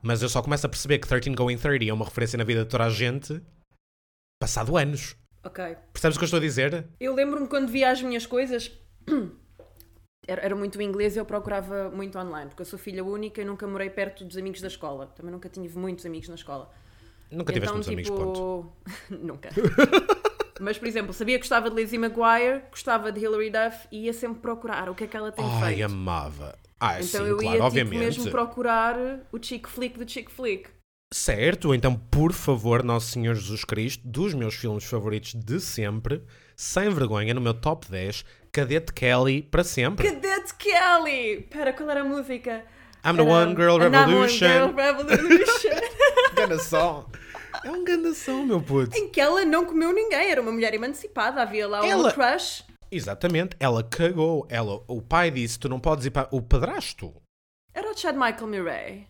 Mas 0.02 0.22
eu 0.22 0.30
só 0.30 0.42
começo 0.42 0.66
a 0.66 0.70
perceber 0.70 1.00
que 1.00 1.08
13 1.08 1.30
Going 1.32 1.58
30 1.58 1.86
é 1.86 1.94
uma 1.94 2.06
referência 2.06 2.38
na 2.38 2.44
vida 2.44 2.64
de 2.64 2.70
toda 2.70 2.86
a 2.86 2.90
gente 2.90 3.42
passado 4.40 4.76
anos. 4.76 5.16
Ok. 5.44 5.78
Percebes 5.92 6.16
o 6.16 6.20
que 6.20 6.24
eu 6.24 6.26
estou 6.26 6.38
a 6.38 6.42
dizer? 6.42 6.88
Eu 7.00 7.14
lembro-me 7.14 7.48
quando 7.48 7.70
via 7.70 7.92
as 7.92 8.02
minhas 8.02 8.26
coisas. 8.26 8.72
Era, 10.26 10.42
era 10.42 10.56
muito 10.56 10.82
inglês 10.82 11.18
e 11.18 11.20
eu 11.20 11.26
procurava 11.26 11.90
muito 11.90 12.18
online, 12.18 12.48
porque 12.48 12.62
eu 12.62 12.66
sou 12.66 12.80
filha 12.80 13.04
única 13.04 13.42
e 13.42 13.44
nunca 13.44 13.68
morei 13.68 13.90
perto 13.90 14.24
dos 14.24 14.38
amigos 14.38 14.62
da 14.62 14.70
escola. 14.70 15.08
Também 15.08 15.34
nunca 15.34 15.50
tive 15.50 15.78
muitos 15.78 16.06
amigos 16.06 16.30
na 16.30 16.36
escola. 16.36 16.72
Nunca 17.34 17.52
tiveste 17.54 17.74
muitos 17.74 17.90
amigos, 17.90 18.10
ponto. 18.12 18.34
tipo, 19.10 19.18
nunca. 19.26 19.50
Mas, 20.60 20.78
por 20.78 20.88
exemplo, 20.88 21.14
sabia 21.14 21.36
que 21.38 21.42
gostava 21.42 21.70
de 21.70 21.76
Lizzie 21.76 21.98
McGuire, 21.98 22.62
gostava 22.70 23.12
de 23.12 23.20
Hilary 23.20 23.50
Duff 23.50 23.88
e 23.92 24.06
ia 24.06 24.14
sempre 24.14 24.40
procurar 24.40 24.90
o 24.90 24.96
que 24.96 25.04
é 25.04 25.08
que 25.08 25.18
ela 25.18 25.32
tem 25.32 25.44
Ai, 25.46 25.74
feito. 25.76 25.86
amava. 25.86 26.56
Ah, 26.80 27.02
Então 27.02 27.24
sim, 27.24 27.30
eu 27.30 27.38
claro, 27.38 27.46
ia 27.46 27.52
tipo, 27.54 27.66
obviamente. 27.66 27.98
mesmo 28.00 28.30
procurar 28.32 28.96
o 29.32 29.40
chick 29.42 29.68
flick 29.68 29.98
do 29.98 30.10
chick 30.10 30.32
flick. 30.32 30.70
Certo, 31.14 31.74
então, 31.76 31.96
por 31.96 32.34
favor, 32.34 32.84
Nosso 32.84 33.08
Senhor 33.08 33.36
Jesus 33.36 33.64
Cristo, 33.64 34.02
dos 34.08 34.34
meus 34.34 34.56
filmes 34.56 34.84
favoritos 34.84 35.34
de 35.36 35.60
sempre, 35.60 36.24
sem 36.56 36.90
vergonha, 36.90 37.34
no 37.34 37.42
meu 37.42 37.54
top 37.54 37.90
10, 37.90 38.26
Cadete 38.52 38.92
Kelly 38.94 39.42
para 39.44 39.64
sempre. 39.64 40.08
Cadete 40.12 40.56
Kelly! 40.56 41.42
Pera, 41.50 41.72
qual 41.74 41.90
era 41.90 42.02
a 42.02 42.04
música? 42.04 42.64
I'm 43.06 43.16
the 43.16 43.22
Era 43.22 43.32
One 43.32 43.56
Girl 43.56 43.82
And 43.82 43.88
I'm 43.88 43.96
One 43.96 44.06
Revolution. 44.08 44.48
Girl 44.48 44.74
Revolution. 44.76 45.72
Ganda 46.48 46.60
som. 46.60 47.10
É 47.64 47.72
um 47.72 47.84
ganda 47.84 48.14
som, 48.14 48.44
meu 48.44 48.62
puto. 48.62 48.96
em 48.98 49.10
que 49.10 49.22
ela 49.22 49.46
não 49.46 49.66
comeu 49.66 49.94
ninguém, 49.94 50.32
era 50.32 50.42
uma 50.42 50.52
mulher 50.52 50.74
emancipada, 50.74 51.42
havia 51.42 51.68
lá 51.68 51.86
Ela- 51.86 52.04
uma 52.04 52.12
crush. 52.12 52.66
Exatamente, 52.92 53.56
ela 53.60 53.84
cagou. 53.84 54.46
Ela, 54.50 54.84
o 54.88 55.02
pai 55.02 55.32
disse: 55.32 55.58
Tu 55.60 55.68
não 55.70 55.80
podes 55.80 56.06
ir 56.06 56.12
para. 56.12 56.28
O 56.32 56.42
padrasto. 56.42 57.14
Era 57.74 57.90
o 57.92 57.98
Chad 57.98 58.16
Michael 58.16 58.48
Murray. 58.48 59.08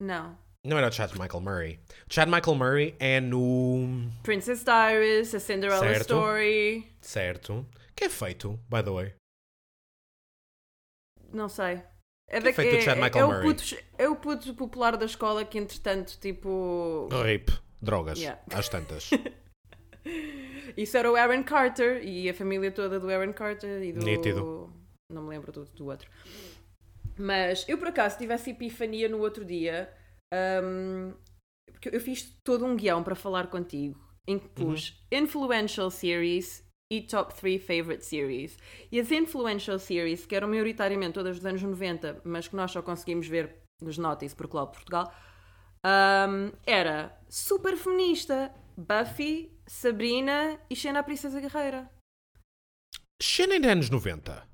Não. 0.00 0.36
Não 0.66 0.78
era 0.78 0.88
o 0.88 0.92
Chad 0.92 1.12
Michael 1.12 1.40
Murray. 1.40 1.80
Chad 2.08 2.28
Michael 2.28 2.56
Murray 2.56 2.96
é 2.98 3.20
no. 3.20 4.10
Princess 4.22 4.64
Diaries, 4.64 5.34
A 5.34 5.38
Cinderella 5.40 5.78
Certo. 5.80 6.00
Story. 6.14 6.90
Certo. 7.00 7.66
Que 7.94 8.04
é 8.04 8.08
feito, 8.08 8.58
by 8.68 8.82
the 8.82 8.90
way. 8.90 9.14
Não 11.32 11.48
sei. 11.48 11.82
É, 12.28 12.40
Que 12.40 12.48
é 12.48 12.52
feito 12.52 12.76
do 12.76 12.82
Chad 12.82 12.98
Michael 12.98 13.32
é, 13.32 13.36
o 13.36 13.42
puto, 13.42 13.62
é 13.98 14.08
o 14.08 14.16
puto 14.16 14.54
popular 14.54 14.96
da 14.96 15.06
escola 15.06 15.44
que, 15.44 15.58
entretanto, 15.58 16.18
tipo. 16.20 17.08
Rape, 17.10 17.52
drogas, 17.80 18.18
Yeah. 18.18 18.40
às 18.52 18.68
tantas. 18.68 19.10
Isso 20.76 20.96
era 20.96 21.10
o 21.10 21.16
Aaron 21.16 21.44
Carter 21.44 22.02
e 22.02 22.28
a 22.28 22.34
família 22.34 22.70
toda 22.70 22.98
do 22.98 23.08
Aaron 23.10 23.32
Carter 23.32 23.82
e 23.82 23.92
do. 23.92 24.04
Nítido. 24.04 24.72
Não 25.10 25.22
me 25.22 25.28
lembro 25.30 25.52
do, 25.52 25.64
do 25.64 25.86
outro. 25.86 26.10
Mas 27.16 27.64
eu 27.68 27.78
por 27.78 27.88
acaso 27.88 28.18
tive 28.18 28.32
essa 28.32 28.50
epifania 28.50 29.08
no 29.08 29.18
outro 29.20 29.44
dia. 29.44 29.92
hum, 30.62 31.14
porque 31.70 31.94
eu 31.94 32.00
fiz 32.00 32.22
todo 32.42 32.64
um 32.64 32.76
guião 32.76 33.02
para 33.02 33.14
falar 33.14 33.46
contigo 33.48 34.00
em 34.26 34.38
que 34.38 34.48
pus 34.48 35.04
Influential 35.12 35.90
Series 35.90 36.63
e 36.98 37.02
Top 37.02 37.34
3 37.34 37.62
Favorite 37.64 38.04
Series. 38.04 38.56
E 38.90 38.98
as 39.00 39.10
Influential 39.10 39.78
Series, 39.78 40.24
que 40.26 40.34
eram 40.36 40.48
maioritariamente 40.48 41.12
todas 41.14 41.36
dos 41.36 41.46
anos 41.46 41.62
90, 41.62 42.20
mas 42.24 42.48
que 42.48 42.56
nós 42.56 42.70
só 42.70 42.82
conseguimos 42.82 43.26
ver 43.26 43.56
nos 43.82 43.98
Notice 43.98 44.34
por 44.34 44.48
Clube 44.48 44.72
Portugal, 44.72 45.12
hum, 45.84 46.52
era 46.66 47.18
super 47.28 47.76
feminista. 47.76 48.52
Buffy, 48.76 49.56
Sabrina 49.68 50.58
e 50.68 50.74
Xena 50.74 50.98
a 50.98 51.02
Princesa 51.04 51.40
Guerreira. 51.40 51.88
Shannon 53.22 53.64
é 53.64 53.70
anos 53.70 53.88
90. 53.88 54.46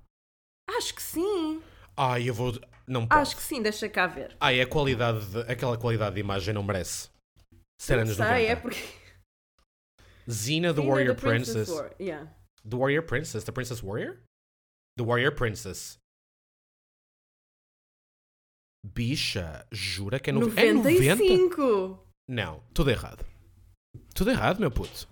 Acho 0.77 0.95
que 0.95 1.03
sim. 1.03 1.63
Ai, 1.97 2.29
eu 2.29 2.35
vou. 2.35 2.53
Não 2.87 3.07
pode. 3.07 3.21
Acho 3.23 3.37
que 3.37 3.43
sim, 3.43 3.63
deixa 3.63 3.89
cá 3.89 4.07
ver. 4.07 4.37
Ah, 4.39 4.53
é 4.53 4.61
a 4.61 4.67
qualidade, 4.67 5.25
de- 5.27 5.41
aquela 5.51 5.79
qualidade 5.79 6.15
de 6.17 6.21
imagem 6.21 6.53
não 6.53 6.63
merece. 6.63 7.09
Ser 7.81 7.97
Não 7.97 8.03
anos 8.03 8.17
sei, 8.17 8.25
90. 8.27 8.43
é 8.43 8.57
porque. 8.57 9.00
Xena 10.31 10.73
the 10.75 10.81
Xena 10.81 10.89
Warrior 10.89 11.15
the 11.15 11.21
Princess. 11.21 11.69
War- 11.69 11.95
Yeah. 11.99 12.27
The 12.65 12.77
Warrior 12.77 13.03
Princess? 13.03 13.45
The 13.45 13.53
Princess 13.53 13.83
Warrior? 13.83 14.23
The 14.97 15.05
Warrior 15.05 15.33
Princess. 15.33 15.99
Bicha, 18.85 19.67
jura 19.71 20.19
que 20.19 20.31
é, 20.31 20.33
no... 20.33 20.41
é 20.57 20.73
90? 20.73 20.75
95! 20.75 22.07
Não, 22.29 22.63
tudo 22.73 22.91
errado. 22.91 23.25
Tudo 24.15 24.31
errado, 24.31 24.61
meu 24.61 24.71
puto. 24.71 25.09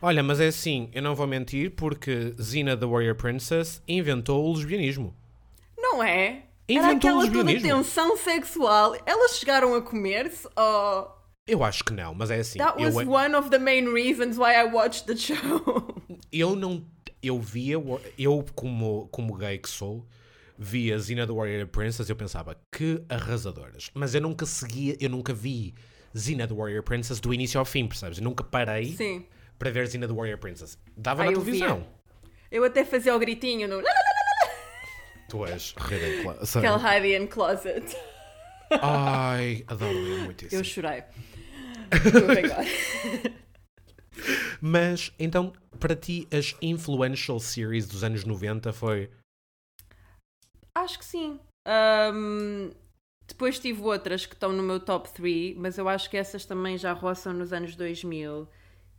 Olha, 0.00 0.22
mas 0.22 0.40
é 0.40 0.46
assim, 0.46 0.90
eu 0.94 1.02
não 1.02 1.14
vou 1.14 1.26
mentir 1.26 1.74
porque 1.74 2.34
Xena 2.40 2.76
the 2.76 2.86
Warrior 2.86 3.14
Princess 3.16 3.82
inventou 3.86 4.44
o 4.44 4.52
lesbianismo. 4.54 5.14
Não 5.76 6.02
é? 6.02 6.46
Era 6.66 6.92
Inventou 6.92 7.16
o 7.16 7.20
aquela 7.20 7.44
toda 7.44 7.60
tensão 7.60 8.16
sexual. 8.16 8.96
Elas 9.04 9.36
chegaram 9.38 9.74
a 9.74 9.82
comer-se? 9.82 10.48
Oh, 10.56 11.10
Eu 11.46 11.62
acho 11.62 11.84
que 11.84 11.92
não, 11.92 12.14
mas 12.14 12.30
é 12.30 12.38
assim. 12.40 12.58
that 12.58 12.80
eu, 12.82 12.90
was 12.92 13.06
one 13.06 13.34
of 13.34 13.50
the 13.50 13.58
main 13.58 13.86
reasons 13.92 14.38
why 14.38 14.54
I 14.54 14.64
watched 14.64 15.04
the 15.06 15.14
show. 15.16 15.94
eu 16.32 16.56
não. 16.56 16.84
Eu 17.22 17.38
via. 17.40 17.76
Eu, 18.18 18.44
como, 18.54 19.08
como 19.08 19.34
gay 19.36 19.58
que 19.58 19.68
sou, 19.68 20.06
via 20.58 20.98
Xena 20.98 21.26
the 21.26 21.32
Warrior 21.32 21.66
Princess 21.68 22.08
e 22.08 22.12
eu 22.12 22.16
pensava 22.16 22.56
que 22.72 23.02
arrasadoras. 23.08 23.90
Mas 23.94 24.14
eu 24.14 24.20
nunca 24.22 24.46
seguia, 24.46 24.96
eu 24.98 25.10
nunca 25.10 25.34
vi 25.34 25.74
Xena 26.16 26.46
the 26.48 26.54
Warrior 26.54 26.82
Princess 26.82 27.20
do 27.20 27.32
início 27.34 27.58
ao 27.58 27.64
fim, 27.66 27.86
percebes? 27.86 28.18
Eu 28.18 28.24
nunca 28.24 28.42
parei 28.44 28.92
Sim. 28.94 29.26
para 29.58 29.70
ver 29.70 29.86
Xena 29.90 30.06
the 30.06 30.14
Warrior 30.14 30.38
Princess. 30.38 30.78
Dava 30.96 31.22
Ah, 31.22 31.26
na 31.26 31.32
eu 31.32 31.40
televisão. 31.42 31.76
via. 31.78 31.86
Eu 32.50 32.64
até 32.64 32.84
fazia 32.84 33.14
o 33.14 33.18
gritinho 33.18 33.68
no 33.68 33.82
Tu 35.28 35.46
és 35.46 35.74
ridícula. 35.76 36.38
aquele 36.42 37.08
hide 37.14 37.22
in 37.22 37.26
closet. 37.26 37.96
Ai, 38.82 39.64
adoro-lhe 39.66 40.18
muitíssimo. 40.24 40.60
Eu 40.60 40.64
chorei. 40.64 41.02
Mas, 44.60 45.12
então, 45.18 45.52
para 45.78 45.94
ti, 45.94 46.26
as 46.32 46.56
influential 46.62 47.38
series 47.38 47.86
dos 47.86 48.02
anos 48.02 48.24
90 48.24 48.72
foi. 48.72 49.10
Acho 50.74 50.98
que 50.98 51.04
sim. 51.04 51.38
Ahm, 51.66 52.70
depois 53.26 53.58
tive 53.58 53.82
outras 53.82 54.26
que 54.26 54.34
estão 54.34 54.52
no 54.52 54.62
meu 54.62 54.80
top 54.80 55.10
3, 55.12 55.56
mas 55.56 55.78
eu 55.78 55.88
acho 55.88 56.10
que 56.10 56.16
essas 56.16 56.44
também 56.44 56.76
já 56.76 56.92
roçam 56.92 57.32
nos 57.32 57.52
anos 57.52 57.74
2000, 57.76 58.48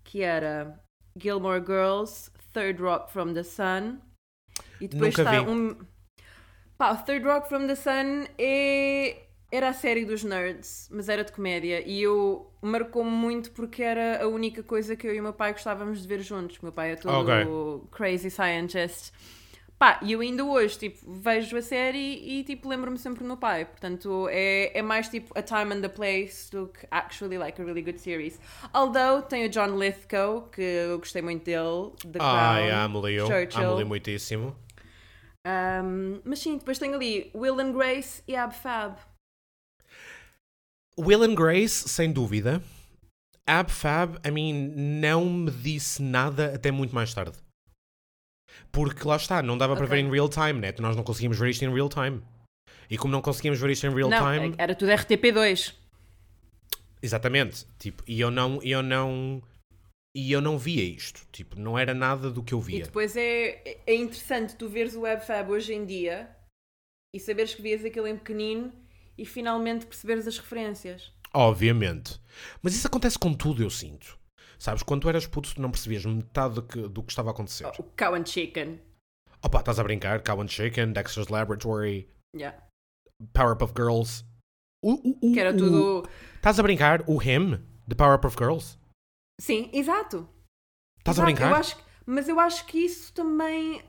que 0.03 0.21
era 0.21 0.79
Gilmore 1.17 1.63
Girls, 1.65 2.31
Third 2.53 2.81
Rock 2.81 3.11
from 3.11 3.33
the 3.33 3.43
Sun. 3.43 3.99
E 4.79 4.87
depois 4.87 5.15
Nunca 5.15 5.21
está 5.21 5.43
vi. 5.43 5.49
um. 5.49 5.77
Pá, 6.77 6.95
Third 6.95 7.25
Rock 7.25 7.47
from 7.47 7.67
the 7.67 7.75
Sun 7.75 8.25
é... 8.37 9.24
era 9.55 9.69
a 9.69 9.73
série 9.73 10.05
dos 10.05 10.23
nerds, 10.23 10.89
mas 10.91 11.09
era 11.09 11.23
de 11.23 11.31
comédia. 11.31 11.81
E 11.85 12.01
eu 12.01 12.51
marcou-me 12.61 13.09
muito 13.11 13.51
porque 13.51 13.81
era 13.81 14.23
a 14.23 14.27
única 14.27 14.61
coisa 14.61 14.95
que 14.95 15.07
eu 15.07 15.15
e 15.15 15.19
o 15.19 15.23
meu 15.23 15.33
pai 15.33 15.53
gostávamos 15.53 16.01
de 16.01 16.07
ver 16.07 16.21
juntos. 16.21 16.57
O 16.57 16.65
meu 16.65 16.71
pai 16.71 16.91
é 16.91 16.95
todo 16.95 17.13
Ok. 17.13 17.87
crazy 17.91 18.29
scientist. 18.29 19.11
Pá, 19.77 19.99
e 20.01 20.13
eu 20.13 20.21
ainda 20.21 20.45
hoje, 20.45 20.79
tipo, 20.79 21.11
vejo 21.11 21.57
a 21.57 21.61
série 21.61 22.39
e, 22.39 22.43
tipo, 22.45 22.69
lembro-me 22.69 22.97
sempre 22.97 23.19
do 23.19 23.27
meu 23.27 23.35
pai. 23.35 23.65
Portanto, 23.65 24.27
é, 24.31 24.77
é 24.77 24.81
mais, 24.81 25.09
tipo, 25.09 25.37
a 25.37 25.41
time 25.41 25.75
and 25.75 25.81
the 25.81 25.89
place 25.89 26.49
do 26.49 26.67
que 26.67 26.87
actually, 26.89 27.37
like, 27.37 27.61
a 27.61 27.65
really 27.65 27.81
good 27.81 27.99
series. 27.99 28.39
Although, 28.73 29.21
tem 29.23 29.45
o 29.45 29.49
John 29.49 29.77
Lithgow, 29.77 30.43
que 30.43 30.61
eu 30.61 30.99
gostei 30.99 31.21
muito 31.21 31.43
dele, 31.43 31.91
The 32.09 32.19
Ai, 32.21 32.71
amo-lhe. 32.71 33.19
Amo-lhe 33.19 33.83
muitíssimo. 33.83 34.55
Um, 35.45 36.21
mas 36.23 36.39
sim, 36.39 36.57
depois 36.57 36.79
tem 36.79 36.93
ali 36.93 37.29
Will 37.35 37.59
and 37.59 37.73
Grace 37.73 38.23
e 38.27 38.35
Ab 38.35 38.55
Fab. 38.55 38.97
Will 40.99 41.23
and 41.23 41.35
Grace, 41.35 41.87
sem 41.89 42.11
dúvida. 42.11 42.61
Ab 43.47 43.71
Fab, 43.71 44.17
I 44.25 44.31
mean, 44.31 44.71
não 44.75 45.29
me 45.29 45.51
disse 45.51 46.01
nada 46.01 46.55
até 46.55 46.71
muito 46.71 46.95
mais 46.95 47.13
tarde. 47.13 47.37
Porque 48.71 49.07
lá 49.07 49.15
está, 49.17 49.41
não 49.43 49.57
dava 49.57 49.75
para 49.75 49.85
Ok. 49.85 49.95
ver 49.97 50.03
em 50.03 50.09
real 50.11 50.29
time, 50.29 50.53
né? 50.53 50.73
Nós 50.79 50.95
não 50.95 51.03
conseguimos 51.03 51.37
ver 51.37 51.49
isto 51.49 51.63
em 51.63 51.73
real 51.73 51.89
time. 51.89 52.21
E 52.89 52.97
como 52.97 53.11
não 53.11 53.21
conseguimos 53.21 53.59
ver 53.59 53.71
isto 53.71 53.85
em 53.85 53.93
real 53.93 54.09
Não, 54.09 54.19
time, 54.19 54.55
era 54.57 54.73
tudo 54.75 54.91
RTP2. 54.91 55.73
exatamente. 57.01 57.65
Tipo, 57.77 58.03
e 58.07 58.19
eu 58.19 58.31
não, 58.31 58.61
e 58.63 58.71
eu 58.71 58.81
não, 58.81 59.41
e 60.15 60.31
eu 60.31 60.41
não 60.41 60.57
via 60.57 60.83
isto. 60.83 61.21
Tipo, 61.31 61.59
não 61.59 61.77
era 61.77 61.93
nada 61.93 62.29
do 62.31 62.41
que 62.43 62.53
eu 62.53 62.59
E 62.59 62.63
via. 62.63 62.85
depois 62.85 63.15
é, 63.15 63.77
é 63.85 63.95
interessante 63.95 64.55
tu 64.55 64.69
veres 64.69 64.95
o 64.95 65.05
Ab 65.05 65.25
Fab 65.25 65.49
hoje 65.51 65.73
em 65.73 65.85
dia 65.85 66.29
e 67.15 67.19
saberes 67.19 67.53
que 67.53 67.61
vias 67.61 67.83
aquilo 67.85 68.07
em 68.07 68.17
pequenino 68.17 68.71
e 69.17 69.25
finalmente 69.25 69.85
perceberes 69.85 70.27
as 70.27 70.37
referências. 70.37 71.13
Obviamente. 71.33 72.19
Mas 72.61 72.73
isso 72.73 72.87
acontece 72.87 73.19
com 73.19 73.33
tudo, 73.33 73.61
eu 73.61 73.69
sinto. 73.69 74.17
Sabes, 74.57 74.83
quando 74.83 75.01
tu 75.01 75.09
eras 75.09 75.27
puto, 75.27 75.53
tu 75.53 75.61
não 75.61 75.69
percebias 75.69 76.05
metade 76.05 76.55
do 76.55 76.63
que, 76.63 76.87
do 76.87 77.03
que 77.03 77.11
estava 77.11 77.29
a 77.29 77.33
acontecer. 77.33 77.67
O 77.77 77.83
Cow 77.83 78.15
and 78.15 78.25
Chicken. 78.25 78.79
Opa, 79.43 79.59
estás 79.59 79.79
a 79.79 79.83
brincar? 79.83 80.21
Cow 80.23 80.41
and 80.41 80.47
Chicken, 80.47 80.93
Dexter's 80.93 81.27
Laboratory, 81.27 82.09
Yeah. 82.35 82.57
Powerpuff 83.33 83.73
Girls. 83.75 84.25
O, 84.83 84.93
o, 84.93 85.17
o, 85.21 85.33
Que 85.33 85.39
era 85.39 85.55
tudo. 85.55 86.07
Estás 86.35 86.59
a 86.59 86.63
brincar? 86.63 87.03
O 87.07 87.21
Him 87.21 87.63
de 87.87 87.95
Powerpuff 87.95 88.35
Girls? 88.37 88.77
Sim, 89.39 89.69
exato. 89.73 90.27
Estás 90.99 91.19
a 91.19 91.23
brincar? 91.23 91.49
Eu 91.49 91.55
acho 91.55 91.85
mas 92.05 92.29
eu 92.29 92.39
acho 92.39 92.65
que 92.67 92.77
isso 92.77 93.11
também 93.13 93.81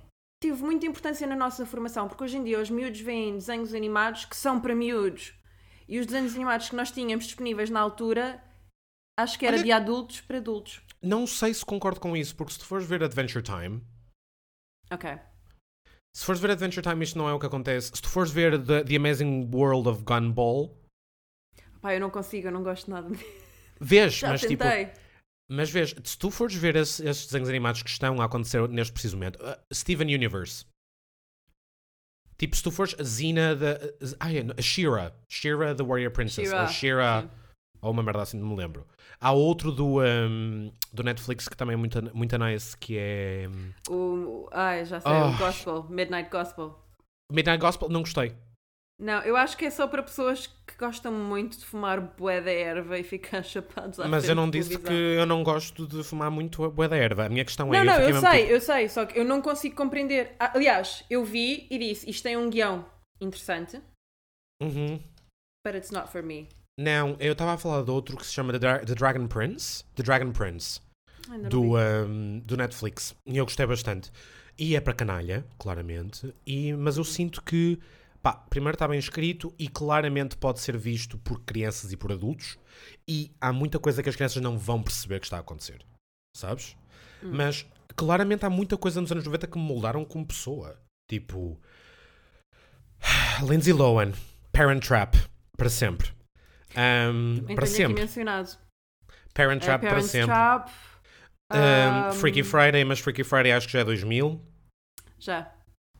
teve 0.50 0.62
muita 0.62 0.86
importância 0.86 1.26
na 1.26 1.36
nossa 1.36 1.66
formação, 1.66 2.08
porque 2.08 2.22
hoje 2.24 2.36
em 2.36 2.44
dia 2.44 2.60
os 2.60 2.70
miúdos 2.70 3.00
veem 3.00 3.34
desenhos 3.34 3.74
animados 3.74 4.24
que 4.24 4.36
são 4.36 4.60
para 4.60 4.74
miúdos. 4.74 5.34
E 5.88 5.98
os 5.98 6.06
desenhos 6.06 6.34
animados 6.34 6.68
que 6.68 6.76
nós 6.76 6.90
tínhamos 6.90 7.26
disponíveis 7.26 7.70
na 7.70 7.80
altura, 7.80 8.42
acho 9.18 9.38
que 9.38 9.46
era 9.46 9.56
Olha- 9.56 9.64
de 9.64 9.72
adultos 9.72 10.20
para 10.20 10.38
adultos. 10.38 10.80
Não 11.02 11.26
sei 11.26 11.52
se 11.54 11.64
concordo 11.64 12.00
com 12.00 12.16
isso, 12.16 12.34
porque 12.34 12.52
se 12.52 12.58
tu 12.58 12.64
fores 12.64 12.86
ver 12.86 13.02
Adventure 13.02 13.42
Time, 13.42 13.82
Ok. 14.90 15.18
se 16.14 16.24
fores 16.24 16.40
ver 16.40 16.50
Adventure 16.52 16.82
Time, 16.82 17.04
isto 17.04 17.18
não 17.18 17.28
é 17.28 17.32
o 17.32 17.38
que 17.38 17.46
acontece. 17.46 17.92
Se 17.94 18.02
tu 18.02 18.08
fores 18.08 18.30
ver 18.30 18.60
The, 18.64 18.82
The 18.84 18.96
Amazing 18.96 19.50
World 19.52 19.88
of 19.88 20.02
Gumball, 20.02 20.76
Pá, 21.80 21.94
eu 21.94 22.00
não 22.00 22.10
consigo, 22.10 22.48
eu 22.48 22.52
não 22.52 22.62
gosto 22.64 22.90
nada. 22.90 23.08
vês, 23.80 24.14
Já 24.18 24.28
mas 24.30 24.40
tipo. 24.40 24.64
Mas 25.48 25.70
vês, 25.70 25.94
se 26.04 26.18
tu 26.18 26.30
fores 26.30 26.54
ver 26.56 26.74
esses, 26.76 26.98
esses 27.00 27.26
desenhos 27.26 27.48
animados 27.48 27.82
que 27.82 27.88
estão 27.90 28.20
a 28.20 28.24
acontecer 28.24 28.68
neste 28.68 28.92
preciso 28.92 29.16
momento, 29.16 29.36
uh, 29.36 29.56
Steven 29.72 30.12
Universe. 30.12 30.64
Tipo, 32.38 32.54
se 32.56 32.62
tu 32.62 32.70
fores 32.70 32.94
a 32.98 33.04
Xena 33.04 33.54
da. 33.56 33.78
Ai, 34.20 34.38
a 34.56 34.60
Shira. 34.62 35.14
Shira 35.28 35.74
the 35.74 35.82
Warrior 35.82 36.10
Princess. 36.12 36.48
She-Ra, 36.48 36.62
Ou 36.62 36.68
Shira. 36.68 37.30
Ou 37.80 37.90
uma 37.92 38.02
merda 38.02 38.22
assim, 38.22 38.38
não 38.38 38.48
me 38.48 38.56
lembro. 38.56 38.86
Há 39.20 39.32
outro 39.32 39.72
do, 39.72 40.02
um, 40.02 40.70
do 40.92 41.02
Netflix 41.02 41.48
que 41.48 41.56
também 41.56 41.74
é 41.74 41.76
muito, 41.76 42.14
muito 42.14 42.36
nice, 42.38 42.76
que 42.76 42.96
é. 42.98 43.48
O, 43.88 44.48
ai, 44.52 44.84
já 44.84 45.00
sei, 45.00 45.10
Ah. 45.10 45.26
o 45.28 45.38
Gospel, 45.38 45.84
Midnight 45.88 46.28
Gospel. 46.28 46.78
Midnight 47.32 47.60
Gospel. 47.60 47.88
Não 47.88 48.00
gostei. 48.00 48.34
Não, 48.98 49.20
eu 49.22 49.36
acho 49.36 49.58
que 49.58 49.66
é 49.66 49.70
só 49.70 49.86
para 49.86 50.02
pessoas 50.02 50.46
que 50.46 50.74
gostam 50.78 51.12
muito 51.12 51.58
de 51.58 51.64
fumar 51.66 52.00
bué 52.00 52.40
da 52.40 52.50
erva 52.50 52.98
e 52.98 53.04
ficar 53.04 53.42
chapados 53.44 54.00
à 54.00 54.08
Mas 54.08 54.26
eu 54.26 54.34
não 54.34 54.48
disse 54.48 54.78
que 54.78 54.92
eu 54.92 55.26
não 55.26 55.42
gosto 55.42 55.86
de 55.86 56.02
fumar 56.02 56.30
muito 56.30 56.70
bué 56.70 56.88
da 56.88 56.96
erva. 56.96 57.26
A 57.26 57.28
minha 57.28 57.44
questão 57.44 57.72
é. 57.74 57.78
Não, 57.78 57.84
não, 57.84 58.00
eu 58.00 58.06
mesmo 58.06 58.20
sei, 58.20 58.40
tipo, 58.42 58.52
eu 58.52 58.60
sei, 58.60 58.88
só 58.88 59.04
que 59.04 59.18
eu 59.18 59.24
não 59.24 59.42
consigo 59.42 59.76
compreender. 59.76 60.34
Ah, 60.38 60.52
Aliás, 60.54 61.04
eu 61.10 61.24
vi 61.24 61.66
e 61.70 61.78
disse, 61.78 62.08
isto 62.08 62.22
tem 62.22 62.36
um 62.36 62.48
guião 62.48 62.86
interessante, 63.20 63.80
uhum. 64.62 64.98
but 65.66 65.74
it's 65.74 65.90
not 65.90 66.10
for 66.10 66.22
me. 66.22 66.48
Não, 66.78 67.16
eu 67.18 67.32
estava 67.32 67.54
a 67.54 67.58
falar 67.58 67.82
de 67.82 67.90
outro 67.90 68.16
que 68.16 68.26
se 68.26 68.32
chama 68.32 68.52
The, 68.52 68.58
Dra- 68.58 68.78
The 68.80 68.94
Dragon 68.94 69.26
Prince. 69.26 69.84
The 69.94 70.02
Dragon 70.02 70.30
Prince. 70.32 70.80
Do, 71.48 71.76
um, 71.76 72.38
do 72.40 72.56
Netflix. 72.56 73.16
E 73.26 73.36
eu 73.36 73.44
gostei 73.44 73.66
bastante. 73.66 74.12
E 74.58 74.76
é 74.76 74.80
para 74.80 74.92
canalha, 74.94 75.44
claramente. 75.58 76.32
E, 76.46 76.72
mas 76.74 76.98
eu 76.98 77.04
sinto 77.04 77.42
que, 77.42 77.78
pá, 78.22 78.32
primeiro 78.34 78.76
está 78.76 78.86
bem 78.86 78.98
escrito 78.98 79.54
e 79.58 79.68
claramente 79.68 80.36
pode 80.36 80.60
ser 80.60 80.76
visto 80.76 81.18
por 81.18 81.40
crianças 81.40 81.92
e 81.92 81.96
por 81.96 82.12
adultos. 82.12 82.58
E 83.08 83.34
há 83.40 83.52
muita 83.52 83.78
coisa 83.78 84.02
que 84.02 84.08
as 84.08 84.16
crianças 84.16 84.42
não 84.42 84.58
vão 84.58 84.82
perceber 84.82 85.20
que 85.20 85.26
está 85.26 85.36
a 85.36 85.40
acontecer. 85.40 85.84
Sabes? 86.36 86.76
Hum. 87.22 87.30
Mas 87.32 87.66
claramente 87.94 88.44
há 88.44 88.50
muita 88.50 88.76
coisa 88.76 89.00
nos 89.00 89.10
anos 89.10 89.24
90 89.24 89.46
que 89.46 89.58
me 89.58 89.64
moldaram 89.64 90.04
como 90.04 90.26
pessoa. 90.26 90.78
Tipo. 91.08 91.60
Lindsay 93.48 93.72
Lohan, 93.72 94.12
Parent 94.52 94.86
Trap, 94.86 95.14
para 95.56 95.68
sempre. 95.68 96.10
Um, 96.76 97.54
para 97.54 97.66
sempre. 97.66 98.02
mencionado. 98.02 98.58
Parent 99.32 99.62
É 99.62 99.66
Trap 99.66 99.80
para 99.80 99.90
Parents 99.90 100.10
sempre. 100.10 100.26
Trap. 100.26 100.70
Um, 101.52 102.08
um, 102.08 102.12
Freaky 102.12 102.42
Friday, 102.42 102.84
mas 102.84 102.98
Freaky 102.98 103.22
Friday 103.22 103.52
acho 103.52 103.66
que 103.66 103.72
já 103.72 103.80
é 103.80 103.84
2000. 103.84 104.40
Já. 105.18 105.55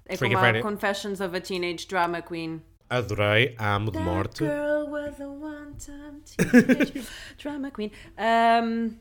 É 0.09 0.17
Freaky 0.17 0.35
como 0.35 0.39
a 0.39 0.49
Friday. 0.49 0.63
Confessions 0.63 1.21
of 1.21 1.37
a 1.37 1.41
Teenage 1.41 1.87
Drama 1.87 2.23
Queen. 2.23 2.63
Adorei, 2.89 3.57
amo 3.59 3.91
de 3.91 3.99
That 3.99 4.05
morte. 4.05 4.39
girl 4.45 4.89
was 4.91 5.21
a 5.21 5.27
one-time 5.27 6.21
teenage 6.21 7.09
drama 7.43 7.71
queen. 7.73 7.91
Um, 8.17 8.97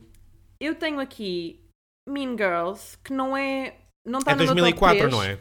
eu 0.59 0.73
tenho 0.73 0.99
aqui 0.99 1.63
Mean 2.09 2.35
Girls, 2.35 2.97
que 3.03 3.13
não 3.13 3.37
é. 3.37 3.75
Não 4.03 4.19
está 4.19 4.31
É 4.31 4.35
no 4.35 4.39
meu 4.39 4.47
top 4.47 4.61
2004, 4.61 4.97
3. 4.97 5.11
não 5.11 5.23
é? 5.23 5.39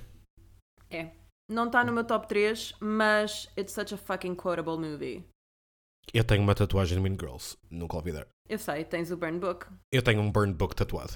É. 0.90 1.10
Não 1.50 1.66
está 1.66 1.84
no 1.84 1.92
meu 1.92 2.04
top 2.04 2.26
3, 2.28 2.74
mas 2.80 3.50
it's 3.58 3.72
such 3.72 3.94
a 3.94 3.96
fucking 3.96 4.34
quotable 4.34 4.76
movie. 4.78 5.24
Eu 6.12 6.24
tenho 6.24 6.42
uma 6.42 6.54
tatuagem 6.54 6.98
de 6.98 7.02
Mean 7.02 7.16
Girls, 7.18 7.56
nunca 7.70 7.96
ouvi 7.96 8.12
dar. 8.12 8.26
Eu 8.46 8.58
sei, 8.58 8.84
tens 8.84 9.10
o 9.10 9.16
Burn 9.16 9.38
Book. 9.38 9.66
Eu 9.90 10.02
tenho 10.02 10.20
um 10.20 10.30
burn 10.30 10.52
book 10.52 10.76
tatuado. 10.76 11.14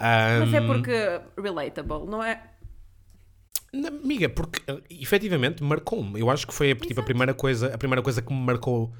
Mas 0.00 0.54
é 0.54 0.60
porque 0.66 1.20
relatable, 1.38 2.06
não 2.06 2.22
é? 2.22 2.42
Na- 3.72 3.88
Amiga, 3.88 4.28
porque 4.28 4.62
eh, 4.66 4.82
efetivamente 4.90 5.62
marcou-me. 5.62 6.18
Eu 6.20 6.30
acho 6.30 6.46
que 6.46 6.54
foi 6.54 6.74
tipo, 6.74 7.00
a 7.00 7.04
primeira 7.04 7.34
coisa, 7.34 7.74
a 7.74 7.78
primeira 7.78 8.02
coisa 8.02 8.22
que 8.22 8.32
me 8.32 8.40
marcou. 8.40 8.92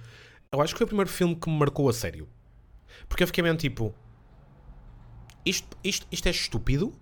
Eu 0.53 0.61
acho 0.61 0.75
que 0.75 0.79
foi 0.79 0.85
o 0.85 0.89
primeiro 0.89 1.11
filme 1.11 1.35
que 1.37 1.49
me 1.49 1.57
marcou 1.59 1.89
a 1.89 1.93
sério. 1.93 2.29
Porque 3.09 3.23
eu 3.23 3.27
fiquei 3.27 3.43
mesmo 3.43 3.59
tipo. 3.59 3.95
Isto, 5.45 5.77
isto, 5.83 6.07
isto 6.11 6.27
é 6.27 6.31
estúpido. 6.31 6.93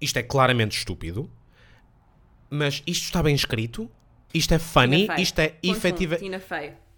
Isto 0.00 0.18
é 0.18 0.22
claramente 0.22 0.76
estúpido. 0.76 1.30
Mas 2.50 2.82
isto 2.86 3.04
está 3.04 3.22
bem 3.22 3.34
escrito. 3.34 3.90
Isto 4.34 4.54
é 4.54 4.58
funny. 4.58 5.04
Isto 5.22 5.38
é, 5.40 5.56
efetiva, 5.62 6.18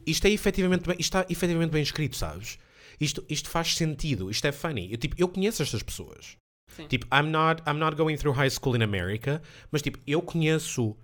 isto 0.07 0.27
é 0.27 0.31
efetivamente 0.31 0.87
bem, 0.87 0.97
isto 0.99 1.17
está 1.19 1.27
efetivamente 1.33 1.71
bem 1.71 1.83
escrito, 1.83 2.17
sabes? 2.17 2.59
Isto, 3.01 3.25
isto 3.29 3.49
faz 3.51 3.75
sentido. 3.77 4.31
Isto 4.31 4.47
é 4.47 4.53
funny. 4.53 4.91
Eu, 4.93 4.99
tipo, 4.99 5.15
eu 5.19 5.29
conheço 5.29 5.63
estas 5.63 5.83
pessoas. 5.83 6.37
Sim. 6.77 6.87
Tipo, 6.89 7.07
I'm 7.15 7.31
not, 7.31 7.63
I'm 7.67 7.79
not 7.79 7.97
going 7.97 8.17
through 8.17 8.37
high 8.37 8.51
school 8.51 8.77
in 8.77 8.83
America, 8.83 9.41
mas 9.71 9.83
tipo, 9.83 9.99
eu 10.07 10.21
conheço 10.23 10.97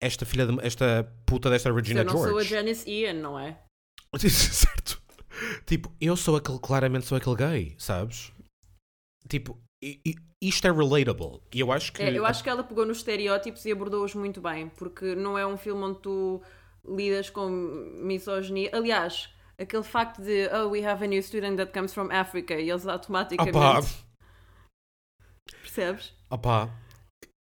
esta 0.00 0.26
filha 0.26 0.46
de, 0.46 0.58
esta 0.66 1.10
puta 1.24 1.48
desta 1.48 1.72
Regina 1.72 2.00
eu 2.00 2.04
não 2.04 2.12
sou 2.12 2.24
a 2.24 2.28
George. 2.28 2.48
Janice 2.50 2.90
Ian, 2.90 3.14
não 3.14 3.38
é? 3.38 3.58
certo. 4.18 5.02
Tipo, 5.66 5.92
eu 6.00 6.16
sou 6.16 6.36
aquele, 6.36 6.58
claramente 6.58 7.06
sou 7.06 7.16
aquele 7.16 7.36
gay, 7.36 7.74
sabes? 7.78 8.32
Tipo, 9.28 9.58
isto 10.40 10.66
é 10.66 10.70
relatable. 10.70 11.40
E 11.52 11.60
eu 11.60 11.72
acho 11.72 11.92
que. 11.92 12.02
É, 12.02 12.16
eu 12.16 12.26
acho 12.26 12.42
que 12.42 12.48
ela 12.48 12.62
pegou 12.62 12.86
nos 12.86 12.98
estereótipos 12.98 13.64
e 13.64 13.72
abordou-os 13.72 14.14
muito 14.14 14.40
bem, 14.40 14.68
porque 14.68 15.14
não 15.14 15.38
é 15.38 15.46
um 15.46 15.56
filme 15.56 15.82
onde 15.82 16.00
tu 16.00 16.42
lidas 16.86 17.30
com 17.30 17.48
misoginia. 17.48 18.70
Aliás, 18.72 19.30
aquele 19.58 19.82
facto 19.82 20.22
de 20.22 20.48
oh, 20.48 20.68
we 20.68 20.84
have 20.84 21.02
a 21.02 21.06
new 21.06 21.22
student 21.22 21.56
that 21.56 21.72
comes 21.72 21.92
from 21.92 22.10
Africa 22.10 22.54
e 22.54 22.70
eles 22.70 22.86
automaticamente. 22.86 23.56
Opá, 23.56 23.82
Percebes? 25.74 26.12
opá. 26.30 26.66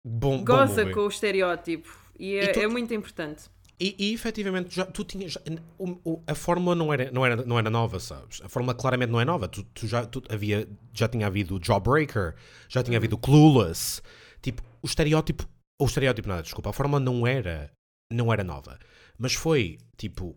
Bom, 0.05 0.37
bom 0.39 0.43
Goza 0.45 0.81
movie. 0.81 0.93
com 0.93 1.01
o 1.01 1.07
estereótipo. 1.07 1.97
E 2.17 2.35
é, 2.35 2.43
E 2.45 2.51
tu- 2.53 2.59
é 2.59 2.67
muito 2.67 2.93
importante. 2.93 3.49
E, 3.79 3.95
e 3.97 4.13
efetivamente, 4.13 4.75
já, 4.75 4.85
tu 4.85 5.03
tinhas. 5.05 5.37
o- 5.77 5.99
o- 6.03 6.23
a 6.27 6.35
fórmula 6.35 6.75
não 6.75 6.91
era, 6.93 7.09
não, 7.11 7.25
era, 7.25 7.35
não 7.45 7.57
era 7.57 7.69
nova, 7.69 7.99
sabes? 7.99 8.41
A 8.41 8.49
fórmula 8.49 8.73
claramente 8.75 9.09
não 9.09 9.21
é 9.21 9.25
nova. 9.25 9.47
Tu, 9.47 9.63
tu 9.73 9.87
já, 9.87 10.05
tu 10.05 10.21
havia, 10.29 10.67
já 10.93 11.07
tinha 11.07 11.27
havido 11.27 11.59
Jawbreaker, 11.63 12.35
já 12.67 12.83
tinha 12.83 12.97
havido 12.97 13.17
Clueless. 13.17 14.01
Tipo, 14.41 14.61
o 14.81 14.85
estereótipo. 14.85 15.47
O 15.81 15.85
estereótipo, 15.85 16.27
nada, 16.27 16.41
desculpa. 16.43 16.69
A 16.69 16.73
fórmula 16.73 16.99
não 16.99 17.25
era, 17.25 17.71
não 18.11 18.31
era 18.33 18.43
nova. 18.43 18.77
Mas 19.17 19.33
foi, 19.33 19.77
tipo. 19.97 20.35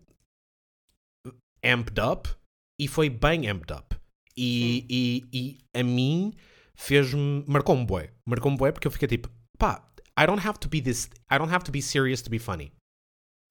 amped 1.63 1.99
up 1.99 2.29
e 2.79 2.87
foi 2.87 3.09
bem 3.09 3.47
amped 3.49 3.73
up. 3.73 3.95
E, 4.37 4.85
e, 4.89 5.23
e 5.33 5.57
a 5.79 5.83
mim 5.83 6.33
fez-me. 6.77 7.43
marcou-me 7.47 7.85
bué. 7.85 8.09
Marcou-me 8.27 8.57
bué 8.57 8.71
porque 8.71 8.87
eu 8.87 8.91
fiquei 8.91 9.07
tipo, 9.07 9.29
pá, 9.57 9.87
I 10.19 10.25
don't 10.27 10.45
have 10.45 10.59
to 10.59 10.69
be 10.69 10.81
this. 10.81 11.09
I 11.31 11.37
don't 11.37 11.51
have 11.53 11.63
to 11.65 11.71
be 11.71 11.81
serious 11.81 12.21
to 12.21 12.29
be 12.29 12.39
funny. 12.39 12.71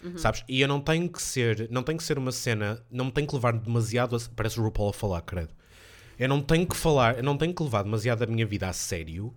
Uhum. 0.04 0.18
Sabes? 0.18 0.44
E 0.48 0.60
eu 0.60 0.66
não 0.68 0.80
tenho 0.80 1.08
que 1.08 1.22
ser, 1.22 1.68
não 1.70 1.82
tenho 1.82 1.98
que 1.98 2.04
ser 2.04 2.18
uma 2.18 2.32
cena, 2.32 2.84
não 2.90 3.04
me 3.06 3.12
tenho 3.12 3.26
que 3.26 3.34
levar 3.34 3.52
demasiado, 3.52 4.16
a, 4.16 4.18
parece 4.34 4.58
o 4.58 4.62
RuPaul 4.64 4.90
a 4.90 4.92
falar, 4.92 5.22
credo. 5.22 5.54
Eu 6.18 6.28
não 6.28 6.42
tenho 6.42 6.66
que 6.66 6.76
falar, 6.76 7.16
eu 7.18 7.22
não 7.22 7.36
tenho 7.38 7.54
que 7.54 7.62
levar 7.62 7.82
demasiado 7.84 8.22
a 8.22 8.26
minha 8.26 8.44
vida 8.46 8.68
a 8.68 8.72
sério. 8.72 9.34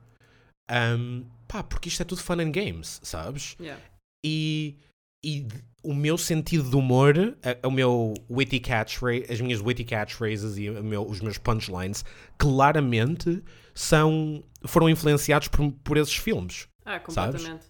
ahm, 0.69 1.23
pá, 1.47 1.61
porque 1.63 1.87
isto 1.89 2.01
é 2.01 2.05
tudo 2.05 2.21
fun 2.21 2.39
and 2.41 2.51
games, 2.51 2.99
sabes? 3.03 3.55
Yeah. 3.59 3.79
E, 4.25 4.75
e 5.23 5.47
o 5.83 5.93
meu 5.93 6.17
sentido 6.17 6.67
de 6.69 6.75
humor, 6.75 7.15
a- 7.43 7.67
o 7.67 7.71
meu 7.71 8.15
witty 8.29 8.59
catchphrase, 8.59 9.31
as 9.31 9.39
minhas 9.39 9.61
witty 9.61 9.83
catchphrases 9.83 10.57
e 10.57 10.69
meu- 10.71 11.07
os 11.07 11.21
meus 11.21 11.37
punchlines, 11.37 12.03
claramente 12.39 13.43
são, 13.75 14.43
foram 14.65 14.89
influenciados 14.89 15.49
por, 15.49 15.71
por 15.83 15.97
esses 15.97 16.15
filmes. 16.15 16.67
Ah, 16.85 16.99
completamente. 16.99 17.65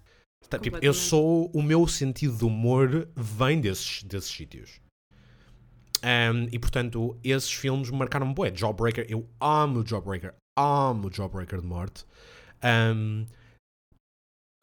Tá, 0.47 0.59
Tipo, 0.59 0.77
eu 0.77 0.93
Completamente. 0.93 0.97
sou. 0.97 1.49
O 1.53 1.61
meu 1.61 1.87
sentido 1.87 2.37
de 2.37 2.45
humor 2.45 3.09
vem 3.15 3.59
desses, 3.59 4.03
desses 4.03 4.29
sítios. 4.29 4.79
Um, 6.03 6.47
e 6.51 6.59
portanto, 6.59 7.19
esses 7.23 7.51
filmes 7.51 7.89
marcaram-me 7.89 8.33
bué. 8.33 8.53
Jawbreaker, 8.55 9.07
eu 9.09 9.27
amo 9.39 9.83
Jawbreaker. 9.85 10.35
Amo 10.55 11.11
Jawbreaker 11.11 11.61
de 11.61 11.67
morte. 11.67 12.05
Um, 12.63 13.25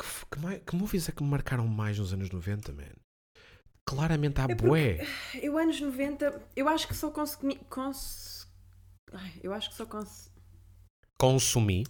que, 0.00 0.06
que, 0.30 0.60
que 0.60 0.76
movies 0.76 1.08
é 1.08 1.12
que 1.12 1.22
me 1.22 1.28
marcaram 1.28 1.66
mais 1.66 1.98
nos 1.98 2.12
anos 2.12 2.30
90, 2.30 2.72
man? 2.72 2.84
Claramente 3.84 4.40
há 4.40 4.46
É 4.48 4.54
bué. 4.54 5.04
Eu, 5.34 5.58
anos 5.58 5.80
90, 5.80 6.42
eu 6.54 6.68
acho 6.68 6.86
que 6.86 6.94
só 6.94 7.10
consumi. 7.10 7.56
Cons... 7.68 8.48
Ai, 9.12 9.32
eu 9.42 9.52
acho 9.52 9.68
que 9.70 9.74
só 9.74 9.84
cons... 9.84 10.30
Consumi 11.22 11.84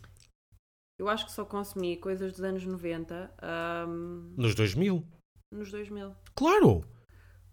Eu 0.99 1.09
acho 1.09 1.25
que 1.25 1.33
só 1.33 1.43
consumi 1.43 1.97
coisas 1.97 2.33
dos 2.33 2.43
anos 2.43 2.67
90 2.67 3.35
ahm, 3.41 4.35
nos 4.37 4.55
2000. 4.55 5.03
nos 5.51 5.71
2000. 5.71 6.15
Claro! 6.35 6.85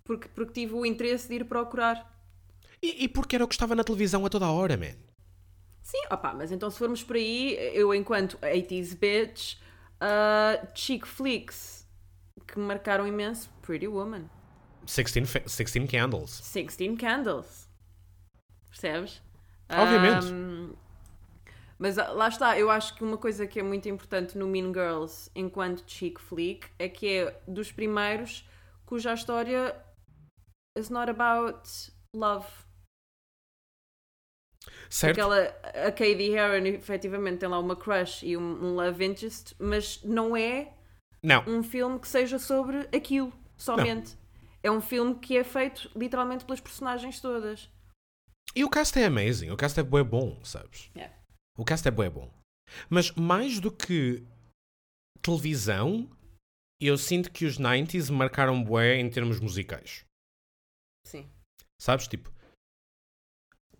Porque, 0.03 0.27
porque 0.27 0.51
tive 0.51 0.73
o 0.73 0.85
interesse 0.85 1.29
de 1.29 1.35
ir 1.35 1.45
procurar. 1.45 2.21
E, 2.81 3.05
e 3.05 3.07
porque 3.07 3.33
era 3.37 3.45
o 3.45 3.47
que 3.47 3.53
estava 3.53 3.75
na 3.75 3.83
televisão 3.85 4.25
a 4.25 4.29
toda 4.29 4.45
a 4.45 4.51
hora, 4.51 4.75
man. 4.75 4.93
Sim, 5.81 6.01
opá, 6.11 6.33
mas 6.33 6.51
então 6.51 6.69
se 6.69 6.77
formos 6.77 7.01
por 7.01 7.15
aí, 7.15 7.53
eu 7.73 7.93
enquanto 7.95 8.37
80s 8.39 8.93
bitch, 8.99 9.55
ah, 10.01 10.61
chick 10.75 11.07
flicks 11.07 11.87
que 12.45 12.59
me 12.59 12.65
marcaram 12.65 13.07
imenso, 13.07 13.49
Pretty 13.61 13.87
Woman, 13.87 14.29
16, 14.85 15.29
fa- 15.31 15.39
16 15.39 15.89
Candles. 15.89 16.41
16 16.41 16.97
Candles. 16.99 17.69
Percebes? 18.69 19.21
Obviamente. 19.69 20.27
Ahm, 20.27 20.73
mas 21.79 21.97
ah, 21.97 22.11
lá 22.11 22.27
está, 22.27 22.59
eu 22.59 22.69
acho 22.69 22.93
que 22.95 23.03
uma 23.03 23.17
coisa 23.17 23.47
que 23.47 23.57
é 23.57 23.63
muito 23.63 23.87
importante 23.87 24.37
no 24.37 24.47
Mean 24.47 24.73
Girls 24.73 25.31
enquanto 25.33 25.89
chick 25.89 26.19
flick 26.19 26.67
é 26.77 26.89
que 26.89 27.07
é 27.07 27.41
dos 27.47 27.71
primeiros 27.71 28.45
cuja 28.85 29.13
história 29.13 29.73
is 30.77 30.89
not 30.89 31.09
about 31.09 31.69
love. 32.13 32.47
Certo? 34.89 35.19
Aquela, 35.19 35.45
a 35.87 35.91
Katie 35.91 36.35
Heron 36.35 36.65
efetivamente 36.65 37.39
tem 37.39 37.49
lá 37.49 37.59
uma 37.59 37.75
crush 37.75 38.23
e 38.23 38.35
um, 38.35 38.41
um 38.41 38.75
love 38.75 39.05
interest, 39.05 39.55
mas 39.57 40.03
não 40.03 40.35
é 40.35 40.73
Não. 41.23 41.43
um 41.47 41.63
filme 41.63 41.97
que 41.97 42.07
seja 42.07 42.37
sobre 42.37 42.89
aquilo, 42.95 43.31
somente. 43.55 44.17
É 44.61 44.69
um 44.69 44.81
filme 44.81 45.15
que 45.15 45.37
é 45.37 45.43
feito 45.43 45.89
literalmente 45.95 46.43
pelas 46.43 46.59
personagens 46.59 47.21
todas. 47.21 47.69
E 48.55 48.63
o 48.65 48.69
cast 48.69 48.99
é 48.99 49.05
amazing, 49.05 49.51
o 49.51 49.55
cast 49.55 49.79
é 49.79 49.83
bom, 49.83 50.43
sabes? 50.43 50.89
Yeah. 50.95 51.18
O 51.59 51.65
cast 51.65 51.85
é 51.85 51.91
bué 51.91 52.09
bom. 52.09 52.31
Mas 52.89 53.11
mais 53.11 53.59
do 53.59 53.69
que 53.69 54.23
televisão, 55.21 56.09
eu 56.79 56.97
sinto 56.97 57.29
que 57.29 57.43
os 57.43 57.59
90s 57.59 58.09
marcaram 58.09 58.63
bué 58.63 58.97
em 58.97 59.09
termos 59.09 59.41
musicais. 59.41 60.05
Sim. 61.05 61.29
Sabes? 61.77 62.07
Tipo, 62.07 62.31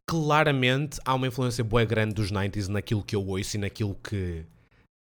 claramente 0.05 0.99
há 1.05 1.13
uma 1.13 1.27
influência 1.27 1.63
bué 1.63 1.85
grande 1.85 2.15
dos 2.15 2.29
90s 2.29 2.67
naquilo 2.67 3.01
que 3.01 3.15
eu 3.15 3.25
ouço 3.25 3.55
e 3.55 3.59
naquilo 3.59 3.95
que, 3.95 4.45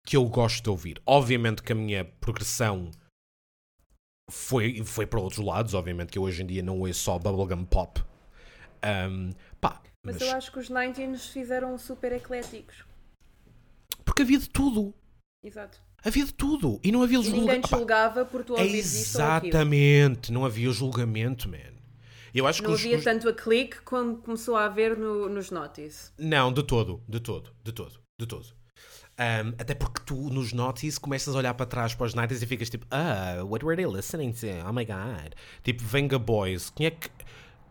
que 0.05 0.17
eu 0.17 0.29
gosto 0.29 0.65
de 0.65 0.71
ouvir. 0.71 1.01
Obviamente 1.07 1.63
que 1.63 1.71
a 1.71 1.77
minha 1.77 2.05
progressão 2.05 2.91
foi, 4.29 4.83
foi 4.83 5.07
para 5.07 5.21
outros 5.21 5.39
lados, 5.45 5.73
obviamente 5.73 6.11
que 6.11 6.19
eu 6.19 6.25
hoje 6.25 6.43
em 6.43 6.47
dia 6.47 6.65
não 6.65 6.81
ouço 6.81 6.99
só 6.99 7.17
bubblegum 7.17 7.65
pop. 7.65 8.03
Um, 8.85 9.31
pá, 9.61 9.81
Mas, 10.07 10.17
mas, 10.19 10.29
eu 10.29 10.37
acho 10.37 10.53
que 10.53 10.59
os 10.59 10.69
90 10.71 11.07
nos 11.09 11.27
fizeram 11.29 11.77
super 11.79 12.13
ecléticos. 12.13 12.85
porque 14.05 14.23
havia 14.23 14.39
de 14.39 14.49
tudo. 14.49 14.95
Exato. 15.45 15.79
Havia 16.05 16.25
de 16.25 16.33
tudo. 16.33 16.81
E 16.83 16.91
não 16.93 17.03
havia 17.03 17.19
E 17.19 17.23
julga- 17.23 17.39
ninguém 17.41 17.59
Opá, 17.59 17.77
julgava 17.77 18.25
por 18.25 18.45
tu 18.45 18.53
ouvires 18.55 18.95
isto 18.95 19.19
ou 19.19 19.25
aquilo. 19.25 19.51
Exatamente. 19.51 20.33
Não 20.33 20.45
havia 20.45 20.71
julgamento, 20.71 21.49
man. 21.49 21.59
Eu 22.35 22.47
acho 22.47 22.63
Não 22.63 22.71
que 22.71 22.77
havia 22.81 22.99
os, 22.99 23.05
tanto 23.05 23.29
a 23.29 23.33
clique 23.33 23.81
como 23.83 24.17
começou 24.19 24.57
a 24.57 24.67
haver 24.67 24.97
no- 24.97 25.29
nos 25.29 25.51
notice. 25.51 26.13
Não, 26.19 26.53
de 26.53 26.63
todo, 26.63 27.03
de 27.09 27.19
todo, 27.21 27.51
de 27.65 27.73
todo, 27.73 27.99
de 28.21 28.27
todo. 28.27 28.47
Um, 29.19 29.49
até 29.59 29.75
porque 29.75 30.03
tu 30.05 30.15
nos 30.29 30.53
notice 30.53 31.01
começas 31.01 31.35
a 31.35 31.39
olhar 31.39 31.55
para 31.55 31.65
trás 31.65 31.95
para 31.95 32.05
os 32.07 32.15
90s 32.15 32.43
e 32.43 32.47
ficas 32.47 32.69
tipo, 32.69 32.87
ah, 32.91 33.43
what 33.45 33.65
were 33.65 33.75
they 33.77 33.91
listening 33.91 34.33
to? 34.33 34.47
Oh 34.69 34.73
my 34.73 34.85
god. 34.85 35.33
Tipo, 35.65 35.83
Venga 35.85 36.19
Boys, 36.19 36.69
quem 36.71 36.87
é 36.87 36.91
que. 36.91 37.09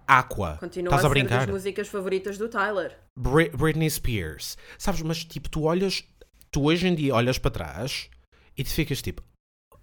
Aqua. 0.07 0.57
Continua 0.57 0.89
Estás 0.93 1.03
a, 1.03 1.07
a 1.07 1.09
ser 1.09 1.19
brincar? 1.19 1.39
das 1.45 1.49
músicas 1.49 1.87
favoritas 1.87 2.37
do 2.37 2.47
Tyler. 2.49 2.97
Bri- 3.17 3.49
Britney 3.49 3.89
Spears. 3.89 4.57
Sabes, 4.77 5.01
mas 5.01 5.23
tipo, 5.25 5.49
tu 5.49 5.63
olhas, 5.63 6.03
tu 6.51 6.63
hoje 6.65 6.87
em 6.87 6.95
dia 6.95 7.13
olhas 7.15 7.37
para 7.37 7.51
trás 7.51 8.09
e 8.57 8.63
te 8.63 8.71
ficas 8.73 9.01
tipo, 9.01 9.21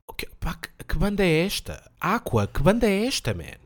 "O 0.08 0.12
que, 0.14 0.26
pá, 0.40 0.54
que, 0.88 0.96
banda 0.98 1.24
é 1.24 1.44
esta? 1.44 1.90
Aqua, 2.00 2.46
que 2.46 2.62
banda 2.62 2.86
é 2.86 3.06
esta, 3.06 3.32
man? 3.34 3.58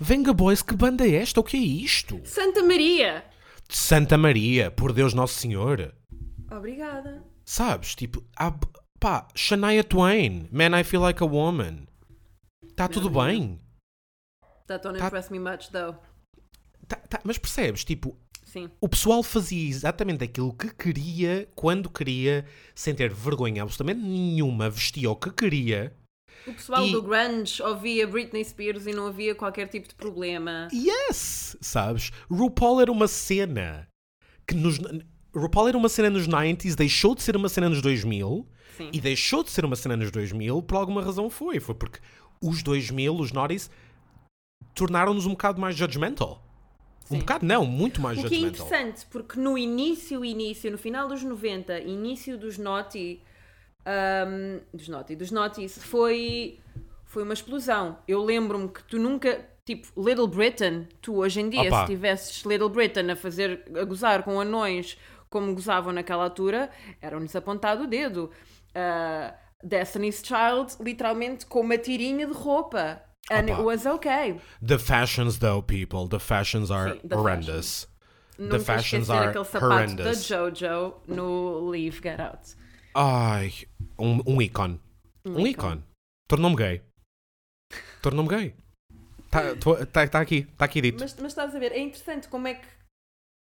Venga 0.00 0.32
Boys, 0.32 0.62
que 0.62 0.74
banda 0.74 1.06
é 1.06 1.14
esta? 1.16 1.38
O 1.40 1.44
que 1.44 1.56
é 1.56 1.60
isto? 1.60 2.20
Santa 2.24 2.62
Maria! 2.62 3.24
Santa 3.68 4.18
Maria, 4.18 4.70
por 4.70 4.92
Deus 4.92 5.14
Nosso 5.14 5.38
Senhor. 5.38 5.94
Obrigada. 6.50 7.22
Sabes? 7.44 7.94
Tipo, 7.94 8.22
há, 8.36 8.52
Pá, 9.00 9.26
Shania 9.34 9.82
Twain, 9.82 10.48
Man, 10.52 10.78
I 10.78 10.84
Feel 10.84 11.02
Like 11.02 11.22
a 11.22 11.26
Woman. 11.26 11.86
Está 12.68 12.88
tudo 12.88 13.08
bem. 13.10 13.60
That 14.72 14.82
don't 14.82 14.98
Tá- 14.98 15.06
impress 15.06 15.30
me 15.30 15.38
much, 15.38 15.70
though. 15.70 15.96
Tá- 16.88 16.96
tá- 16.96 17.20
mas 17.24 17.38
percebes, 17.38 17.84
tipo, 17.84 18.16
Sim. 18.44 18.68
o 18.80 18.88
pessoal 18.88 19.22
fazia 19.22 19.68
exatamente 19.68 20.24
aquilo 20.24 20.52
que 20.54 20.72
queria, 20.74 21.48
quando 21.54 21.88
queria, 21.90 22.44
sem 22.74 22.94
ter 22.94 23.12
vergonha 23.12 23.62
absolutamente 23.62 24.00
nenhuma, 24.00 24.68
vestia 24.70 25.10
o 25.10 25.16
que 25.16 25.30
queria. 25.30 25.94
O 26.46 26.52
pessoal 26.54 26.84
E- 26.86 26.92
do 26.92 27.02
grunge 27.02 27.62
ouvia 27.62 28.06
Britney 28.06 28.44
Spears 28.44 28.86
e 28.86 28.92
não 28.92 29.06
havia 29.06 29.34
qualquer 29.34 29.68
tipo 29.68 29.88
de 29.88 29.94
problema. 29.94 30.68
Yes! 30.72 31.56
Sabes? 31.60 32.10
RuPaul 32.30 32.80
era 32.80 32.90
uma 32.90 33.06
cena 33.06 33.86
que 34.46 34.54
nos. 34.54 34.78
RuPaul 35.34 35.68
era 35.68 35.78
uma 35.78 35.88
cena 35.88 36.10
nos 36.10 36.26
90s, 36.26 36.74
deixou 36.74 37.14
de 37.14 37.22
ser 37.22 37.36
uma 37.36 37.48
cena 37.48 37.68
nos 37.68 37.80
2000 37.80 38.46
Sim. 38.76 38.90
e 38.92 39.00
deixou 39.00 39.44
de 39.44 39.50
ser 39.50 39.64
uma 39.64 39.76
cena 39.76 39.96
nos 39.96 40.10
2000 40.10 40.62
por 40.62 40.76
alguma 40.76 41.00
razão 41.02 41.30
foi. 41.30 41.60
Foi 41.60 41.74
porque 41.74 42.00
os 42.42 42.62
2000, 42.62 43.14
os 43.14 43.30
noughties, 43.30 43.70
tornaram-nos 44.74 45.26
um 45.26 45.30
bocado 45.30 45.60
mais 45.60 45.76
judgmental. 45.76 46.42
Um 47.10 47.14
Sim. 47.16 47.18
bocado 47.20 47.44
não, 47.44 47.64
muito 47.66 48.00
mais 48.00 48.18
O 48.18 48.20
que 48.22 48.26
é 48.26 48.30
judgmental. 48.30 48.66
interessante, 48.66 49.06
porque 49.10 49.38
no 49.38 49.58
início, 49.58 50.24
início, 50.24 50.70
no 50.70 50.78
final 50.78 51.08
dos 51.08 51.22
90, 51.22 51.80
início 51.80 52.38
dos 52.38 52.56
Naughty, 52.58 53.20
ahm, 53.84 54.60
dos 54.72 54.88
Naughty, 54.88 55.16
dos 55.16 55.30
Naughties, 55.30 55.78
foi, 55.82 56.60
foi 57.04 57.22
uma 57.22 57.34
explosão. 57.34 57.98
Eu 58.06 58.22
lembro-me 58.24 58.68
que 58.68 58.82
tu 58.84 58.98
nunca, 58.98 59.44
tipo, 59.64 59.88
Little 60.00 60.26
Britain, 60.28 60.86
tu 61.00 61.16
hoje 61.16 61.40
em 61.40 61.50
dia, 61.50 61.62
Opa. 61.68 61.80
se 61.80 61.86
tivesses 61.92 62.42
Little 62.44 62.68
Britain 62.70 63.10
a 63.10 63.16
fazer, 63.16 63.64
a 63.74 63.84
gozar 63.84 64.22
com 64.22 64.40
anões 64.40 64.96
como 65.28 65.54
gozavam 65.54 65.92
naquela 65.92 66.24
altura, 66.24 66.70
eram-nos 67.00 67.34
apontado 67.34 67.84
o 67.84 67.86
dedo. 67.86 68.30
Ah, 68.74 69.34
Destiny's 69.62 70.22
Child, 70.24 70.76
literalmente 70.80 71.46
com 71.46 71.60
uma 71.60 71.78
tirinha 71.78 72.26
de 72.26 72.32
roupa. 72.32 73.02
And 73.30 73.48
Opa. 73.48 73.58
it 73.58 73.64
was 73.64 73.86
okay. 73.86 74.40
The 74.60 74.78
fashions, 74.78 75.38
though, 75.38 75.62
people, 75.62 76.08
the 76.08 76.18
fashions 76.18 76.70
are 76.70 76.90
Sim, 76.90 77.00
the 77.04 77.16
horrendous. 77.16 77.86
Nunca 78.38 78.58
fashions 78.58 79.08
esquecer 79.08 79.38
are 79.38 79.60
horrendous. 79.60 80.28
da 80.28 80.36
Jojo 80.36 80.94
no 81.06 81.60
Leave 81.70 82.00
Get 82.02 82.20
Out. 82.20 82.54
Ai, 82.94 83.52
um, 83.98 84.20
um 84.26 84.40
ícone. 84.40 84.80
Um, 85.24 85.38
ícone. 85.38 85.50
ícone. 85.50 85.82
Tornou-me 86.28 86.56
gay. 86.56 86.80
Tornou-me 88.02 88.28
gay. 88.28 88.54
Está 89.26 89.86
tá, 89.86 90.06
tá 90.08 90.20
aqui, 90.20 90.46
está 90.52 90.64
aqui 90.64 90.80
dito. 90.80 91.00
Mas, 91.00 91.14
mas 91.16 91.32
estás 91.32 91.54
a 91.54 91.58
ver, 91.58 91.72
é 91.72 91.78
interessante 91.78 92.28
como 92.28 92.48
é 92.48 92.54
que 92.54 92.66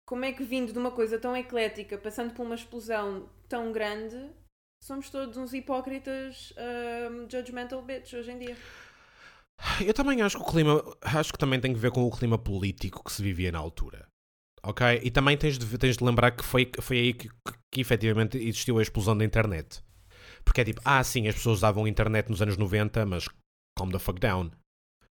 como 0.07 0.25
é 0.25 0.33
que 0.33 0.45
vindo 0.45 0.73
de 0.73 0.79
uma 0.79 0.93
coisa 0.93 1.19
tão 1.19 1.37
eclética, 1.37 1.99
passando 1.99 2.33
por 2.33 2.47
uma 2.47 2.55
explosão 2.55 3.29
tão 3.49 3.73
grande, 3.73 4.31
somos 4.83 5.11
todos 5.11 5.37
uns 5.37 5.53
hipócritas 5.53 6.53
um, 7.11 7.29
judgmental 7.29 7.83
bitch 7.83 8.15
hoje 8.15 8.31
em 8.31 8.39
dia. 8.39 8.57
Eu 9.85 9.95
também 9.95 10.23
acho 10.23 10.37
que 10.37 10.43
o 10.43 10.47
clima, 10.47 10.83
acho 11.03 11.33
que 11.33 11.39
também 11.39 11.61
tem 11.61 11.73
que 11.73 11.79
ver 11.79 11.91
com 11.91 12.05
o 12.05 12.11
clima 12.11 12.39
político 12.39 13.03
que 13.05 13.13
se 13.13 13.23
vivia 13.23 13.51
na 13.53 13.59
altura. 13.59 14.07
Ok? 14.63 15.01
E 15.03 15.11
também 15.11 15.37
tens 15.37 15.59
de, 15.59 15.79
tens 15.79 15.97
de 15.97 16.05
lembrar 16.05 16.33
que 16.33 16.45
foi, 16.45 16.71
foi 16.81 16.99
aí 16.99 17.13
que, 17.15 17.29
que, 17.29 17.53
que 17.73 17.81
efetivamente 17.81 18.37
existiu 18.37 18.79
a 18.79 18.83
explosão 18.83 19.17
da 19.17 19.25
internet. 19.25 19.83
Porque 20.45 20.61
é 20.61 20.65
tipo, 20.65 20.81
ah, 20.85 21.03
sim, 21.03 21.29
as 21.29 21.35
pessoas 21.35 21.59
usavam 21.59 21.87
internet 21.87 22.29
nos 22.31 22.43
anos 22.43 22.57
90, 22.57 23.05
mas 23.07 23.29
calm 23.79 23.91
the 23.91 23.99
fuck 23.99 24.19
down. 24.21 24.51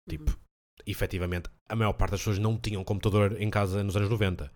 Tipo, 0.10 0.38
efetivamente, 0.86 1.49
a 1.67 1.75
maior 1.75 1.93
parte 1.93 2.12
das 2.12 2.21
pessoas 2.21 2.39
não 2.39 2.58
tinham 2.58 2.84
computador 2.84 3.36
em 3.39 3.49
casa 3.49 3.84
nos 3.84 3.95
anos 3.95 4.10
90. 4.10 4.52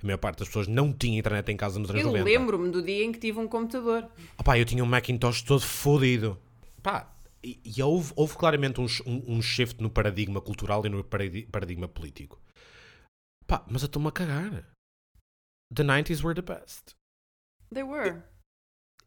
A 0.00 0.06
maior 0.06 0.18
parte 0.18 0.38
das 0.38 0.48
pessoas 0.48 0.68
não 0.68 0.92
tinha 0.92 1.18
internet 1.18 1.50
em 1.50 1.56
casa 1.56 1.78
nos 1.78 1.90
anos 1.90 2.00
Eu 2.02 2.08
90. 2.08 2.24
lembro-me 2.24 2.70
do 2.70 2.80
dia 2.80 3.04
em 3.04 3.10
que 3.10 3.18
tive 3.18 3.38
um 3.40 3.48
computador. 3.48 4.08
Opá, 4.38 4.58
eu 4.58 4.64
tinha 4.64 4.82
um 4.84 4.86
Macintosh 4.86 5.42
todo 5.42 5.60
fodido. 5.60 6.38
Pá, 6.82 7.12
e, 7.42 7.60
e 7.64 7.82
houve, 7.82 8.12
houve 8.16 8.36
claramente 8.36 8.80
um, 8.80 8.86
um, 9.06 9.36
um 9.36 9.42
shift 9.42 9.82
no 9.82 9.90
paradigma 9.90 10.40
cultural 10.40 10.84
e 10.86 10.88
no 10.88 11.04
paradi- 11.04 11.46
paradigma 11.46 11.88
político. 11.88 12.40
Pá, 13.46 13.64
mas 13.70 13.82
eu 13.82 13.86
estou-me 13.86 14.08
a 14.08 14.12
cagar. 14.12 14.66
The 15.74 15.82
90s 15.82 16.22
were 16.24 16.34
the 16.34 16.42
best. 16.42 16.94
They 17.72 17.82
were. 17.82 18.22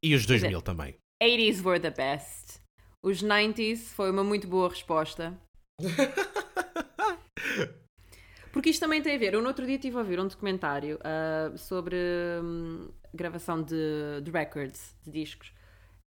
E 0.04 0.14
os 0.16 0.26
Quer 0.26 0.36
dizer- 0.36 0.52
2000 0.52 0.62
também. 0.62 0.96
80s 1.22 1.64
were 1.64 1.80
the 1.80 1.92
best. 1.92 2.60
Os 3.04 3.22
90s 3.24 3.94
foi 3.94 4.12
uma 4.12 4.24
muito 4.24 4.48
boa 4.48 4.70
resposta. 4.70 5.40
Porque 8.52 8.70
isto 8.70 8.82
também 8.82 9.02
tem 9.02 9.16
a 9.16 9.18
ver. 9.18 9.34
Eu 9.34 9.42
no 9.42 9.48
outro 9.48 9.66
dia 9.66 9.76
estive 9.76 9.96
a 9.96 10.00
ouvir 10.00 10.20
um 10.20 10.28
documentário 10.28 11.00
ah, 11.04 11.56
sobre 11.58 11.96
hum, 12.44 12.90
gravação 13.14 13.64
de, 13.64 14.22
de 14.24 14.30
records, 14.32 14.96
de 15.04 15.12
discos. 15.12 15.52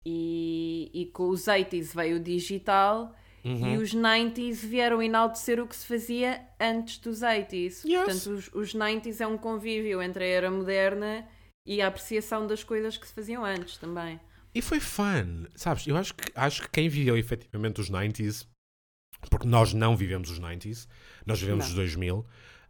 E, 0.06 0.92
e 0.94 1.06
com 1.08 1.30
os 1.30 1.46
80s 1.46 1.94
veio 1.96 2.18
o 2.18 2.20
digital 2.20 3.16
Uhum. 3.46 3.74
e 3.74 3.78
os 3.78 3.94
90s 3.94 4.66
vieram 4.66 5.04
enaltecer 5.04 5.60
o 5.60 5.68
que 5.68 5.76
se 5.76 5.86
fazia 5.86 6.42
antes 6.58 6.98
dos 6.98 7.20
80s. 7.20 7.84
Yes. 7.84 8.04
Portanto, 8.06 8.28
os, 8.32 8.50
os 8.54 8.74
90s 8.74 9.20
é 9.20 9.28
um 9.28 9.38
convívio 9.38 10.02
entre 10.02 10.24
a 10.24 10.28
era 10.28 10.50
moderna 10.50 11.28
e 11.68 11.82
a 11.82 11.88
apreciação 11.88 12.48
das 12.48 12.64
coisas 12.64 12.96
que 12.98 13.06
se 13.06 13.14
faziam 13.14 13.44
antes 13.44 13.78
também. 13.78 14.18
E 14.56 14.62
foi 14.62 14.80
fun. 14.80 15.46
Sabes, 15.56 15.86
eu 15.88 15.98
acho 15.98 16.14
que, 16.16 16.32
acho 16.34 16.62
que 16.62 16.70
quem 16.70 16.88
viveu 16.88 17.18
efetivamente 17.18 17.82
os 17.82 17.90
90s, 17.92 18.48
porque 19.30 19.48
nós 19.48 19.74
não 19.74 19.96
vivemos 19.98 20.30
os 20.30 20.40
90s, 20.40 20.88
nós 21.26 21.40
vivemos 21.42 21.66
Não. 21.66 21.72
os 21.72 21.76
2000, 21.76 22.26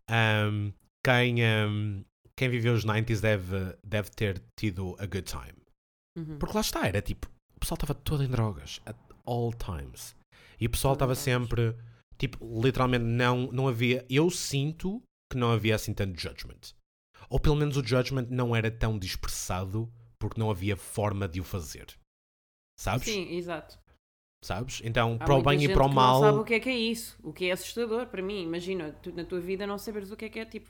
um, 0.10 0.74
quem, 1.06 1.36
um, 1.44 2.04
quem 2.36 2.50
viveu 2.50 2.74
os 2.74 2.84
90s 2.84 3.20
deve, 3.22 3.76
deve 3.84 4.10
ter 4.10 4.42
tido 4.58 4.96
a 4.98 5.06
good 5.06 5.24
time. 5.24 5.63
Uhum. 6.18 6.38
Porque 6.38 6.56
lá 6.56 6.62
está, 6.62 6.88
era 6.88 7.02
tipo, 7.02 7.28
o 7.56 7.60
pessoal 7.60 7.76
estava 7.76 7.94
todo 7.94 8.24
em 8.24 8.28
drogas, 8.28 8.82
at 8.86 8.98
all 9.26 9.54
times. 9.54 10.16
E 10.60 10.66
o 10.66 10.70
pessoal 10.70 10.94
estava 10.94 11.16
sempre, 11.16 11.76
tipo, 12.18 12.38
literalmente 12.62 13.06
não, 13.06 13.52
não 13.52 13.68
havia, 13.68 14.06
eu 14.10 14.30
sinto 14.30 15.02
que 15.32 15.38
não 15.38 15.52
havia 15.52 15.76
assim 15.76 15.94
tanto 15.94 16.20
judgment. 16.20 16.74
Ou 17.30 17.40
pelo 17.40 17.56
menos 17.56 17.78
o 17.78 17.86
judgment 17.86 18.28
não 18.30 18.56
era 18.56 18.70
tão 18.70 18.98
dispersado 19.00 19.92
porque 20.20 20.40
não 20.40 20.52
havia 20.52 20.78
forma 20.78 21.28
de 21.28 21.42
o 21.42 21.44
fazer. 21.44 21.88
Sabes? 22.80 23.06
Sim, 23.06 23.36
exato. 23.36 23.80
Sabes? 24.44 24.82
Então, 24.84 25.18
Há 25.20 25.26
para 25.26 25.36
o 25.36 25.42
bem 25.42 25.64
e 25.64 25.74
para 25.74 25.86
o 25.86 25.90
mal. 25.90 26.22
Não 26.22 26.30
sabe 26.30 26.40
o 26.40 26.44
que 26.44 26.54
é 26.54 26.60
que 26.60 26.70
é 26.70 26.78
isso. 26.78 27.18
O 27.24 27.32
que 27.32 27.46
é 27.46 27.54
assustador 27.54 28.08
para 28.08 28.22
mim. 28.22 28.44
Imagina, 28.44 28.92
tu, 28.92 29.12
na 29.14 29.24
tua 29.24 29.40
vida 29.40 29.66
não 29.66 29.78
saberes 29.78 30.12
o 30.12 30.18
que 30.18 30.26
é 30.26 30.30
que 30.30 30.40
é 30.40 30.46
tipo 30.46 30.70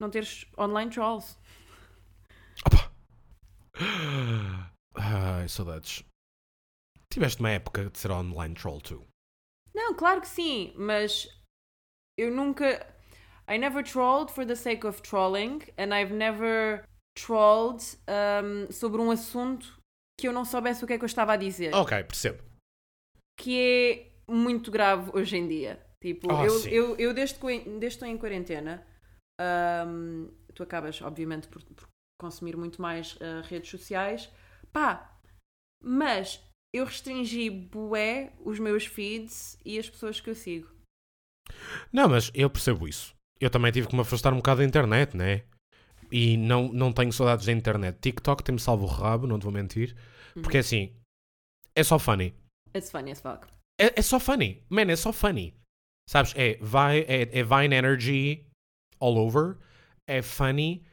não 0.00 0.10
teres 0.10 0.46
online 0.58 0.90
trolls. 0.90 1.38
Ai, 4.94 5.48
saudades. 5.48 6.04
Tiveste 7.10 7.40
uma 7.40 7.50
época 7.50 7.90
de 7.90 7.98
ser 7.98 8.10
online 8.10 8.54
troll, 8.54 8.80
tu. 8.80 9.04
Não, 9.74 9.94
claro 9.94 10.20
que 10.20 10.28
sim, 10.28 10.72
mas 10.76 11.28
eu 12.18 12.30
nunca. 12.30 12.86
I 13.48 13.58
never 13.58 13.82
trolled 13.84 14.32
for 14.32 14.46
the 14.46 14.54
sake 14.54 14.86
of 14.86 15.02
trolling 15.02 15.58
and 15.76 15.94
I've 15.94 16.12
never 16.14 16.84
trolled 17.18 17.82
um, 18.08 18.70
sobre 18.70 19.00
um 19.00 19.10
assunto 19.10 19.78
que 20.18 20.28
eu 20.28 20.32
não 20.32 20.44
soubesse 20.44 20.84
o 20.84 20.86
que 20.86 20.94
é 20.94 20.98
que 20.98 21.04
eu 21.04 21.06
estava 21.06 21.32
a 21.32 21.36
dizer. 21.36 21.74
Ok, 21.74 22.04
percebo. 22.04 22.42
que 23.38 23.58
é 24.28 24.32
muito 24.32 24.70
grave 24.70 25.10
hoje 25.14 25.36
em 25.36 25.48
dia. 25.48 25.84
Tipo, 26.00 26.30
Ah, 26.32 26.44
eu, 26.44 26.66
eu, 26.68 26.96
eu 26.96 27.14
desde 27.14 27.38
que 27.38 27.46
desde 27.46 27.78
que 27.78 27.86
estou 27.86 28.08
em 28.08 28.16
quarentena, 28.18 28.86
ahm, 29.40 30.28
tu 30.54 30.62
acabas, 30.62 31.00
obviamente, 31.02 31.48
por, 31.48 31.62
por 31.64 31.88
consumir 32.22 32.56
muito 32.56 32.80
mais 32.80 33.18
ah, 33.20 33.42
redes 33.46 33.70
sociais. 33.70 34.30
Pá, 34.72 35.18
mas 35.82 36.40
eu 36.74 36.86
restringi 36.86 37.50
bué 37.50 38.32
os 38.40 38.58
meus 38.58 38.86
feeds 38.86 39.58
e 39.64 39.78
as 39.78 39.90
pessoas 39.90 40.20
que 40.20 40.30
eu 40.30 40.34
sigo. 40.34 40.68
Não, 41.92 42.08
mas 42.08 42.30
eu 42.34 42.48
percebo 42.48 42.88
isso. 42.88 43.14
Eu 43.38 43.50
também 43.50 43.72
tive 43.72 43.88
que 43.88 43.94
me 43.94 44.00
afastar 44.00 44.32
um 44.32 44.36
bocado 44.36 44.60
da 44.60 44.66
internet, 44.66 45.16
né? 45.16 45.42
E 46.10 46.36
não, 46.36 46.72
não 46.72 46.92
tenho 46.92 47.12
saudades 47.12 47.46
da 47.46 47.52
internet. 47.52 47.98
TikTok 48.00 48.42
tem-me 48.42 48.60
salvo 48.60 48.84
o 48.84 48.88
rabo, 48.88 49.26
não 49.26 49.38
te 49.38 49.42
vou 49.42 49.52
mentir. 49.52 49.96
Porque 50.34 50.58
assim, 50.58 50.94
é 51.74 51.82
só 51.82 51.98
funny. 51.98 52.34
It's 52.74 52.90
funny 52.90 53.10
as 53.10 53.20
fuck. 53.20 53.46
É, 53.78 53.98
é 53.98 54.02
só 54.02 54.20
funny. 54.20 54.62
Man, 54.70 54.90
é 54.90 54.96
só 54.96 55.12
funny. 55.12 55.54
Sabes? 56.08 56.34
É, 56.36 56.56
vai, 56.60 57.00
é, 57.00 57.38
é 57.38 57.42
Vine 57.42 57.74
Energy 57.74 58.46
all 59.00 59.16
over. 59.16 59.58
É 60.06 60.22
funny. 60.22 60.84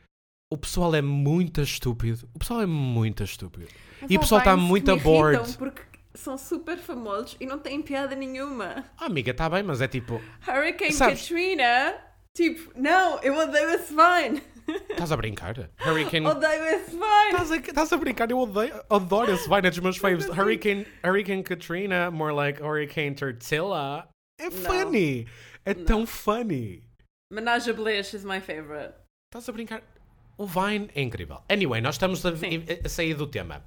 O 0.51 0.57
pessoal 0.57 0.95
é 0.95 1.01
muito 1.01 1.61
estúpido. 1.61 2.27
O 2.33 2.39
pessoal 2.39 2.61
é 2.61 2.65
muito 2.65 3.23
estúpido. 3.23 3.67
Mas 4.01 4.09
E 4.09 4.17
o 4.17 4.19
pessoal 4.19 4.41
tá 4.41 4.55
que 4.55 4.61
muito 4.61 4.97
bored. 4.97 5.55
Porque 5.57 5.83
são 6.15 6.39
super 6.39 6.77
famosos 6.79 7.37
e 7.39 7.45
não 7.45 7.59
têm 7.59 7.83
piada 7.83 8.15
nenhuma. 8.15 8.83
Ah, 8.97 9.05
amiga, 9.05 9.31
tá 9.31 9.47
bem, 9.47 9.61
mas 9.61 9.79
é 9.79 9.87
tipo. 9.87 10.19
Hurricane 10.47 10.91
Sabes- 10.91 11.21
Katrina, 11.21 11.95
tipo, 12.35 12.71
não, 12.75 13.19
eu 13.21 13.37
odeio 13.37 13.69
esse 13.69 13.93
Vine. 13.93 14.41
Estás 14.89 15.11
a 15.11 15.17
brincar? 15.17 15.69
Hurricane. 15.85 16.25
Odeio 16.25 16.63
esse 16.65 16.91
Vine. 16.91 17.59
Estás 17.67 17.93
a, 17.93 17.95
a 17.95 17.99
brincar? 17.99 18.31
Eu 18.31 18.39
odeio, 18.39 18.73
adoro 18.89 19.31
esse 19.31 19.47
Vine, 19.47 19.67
é 19.67 19.69
dos 19.69 19.79
meus 19.79 19.97
faves. 19.97 20.25
Hurricane, 20.29 20.87
Hurricane 21.05 21.43
Katrina, 21.43 22.09
more 22.09 22.33
like 22.33 22.59
Hurricane 22.59 23.13
Tortilla. 23.13 24.07
É 24.39 24.49
funny. 24.49 25.27
É 25.63 25.75
tão 25.75 26.07
funny. 26.07 26.89
Menage 27.31 27.69
a 27.69 27.73
Bliss 27.73 28.15
is 28.15 28.23
my 28.25 28.41
favorite. 28.41 28.95
Estás 29.31 29.47
a 29.47 29.51
brincar? 29.51 29.83
O 30.39 30.47
Vine 30.47 30.89
é 30.95 31.01
incrível. 31.01 31.43
Anyway, 31.49 31.81
nós 31.81 31.95
estamos 31.95 32.25
a, 32.25 32.29
a 32.29 32.87
sair 32.87 33.13
do 33.13 33.27
tema. 33.27 33.61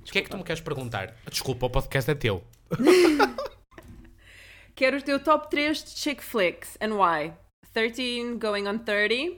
O 0.00 0.04
que 0.10 0.18
é 0.18 0.22
que 0.22 0.30
tu 0.30 0.38
me 0.38 0.44
queres 0.44 0.62
perguntar? 0.62 1.14
Desculpa, 1.30 1.66
o 1.66 1.70
podcast 1.70 2.10
é 2.10 2.14
teu. 2.14 2.42
Quero 4.74 4.96
o 4.96 5.02
teu 5.02 5.22
top 5.22 5.50
3 5.50 5.84
de 5.84 5.90
chick 5.90 6.22
flicks 6.24 6.78
and 6.80 6.94
why? 6.94 7.34
13 7.74 8.38
going 8.38 8.66
on 8.66 8.78
30. 8.78 9.36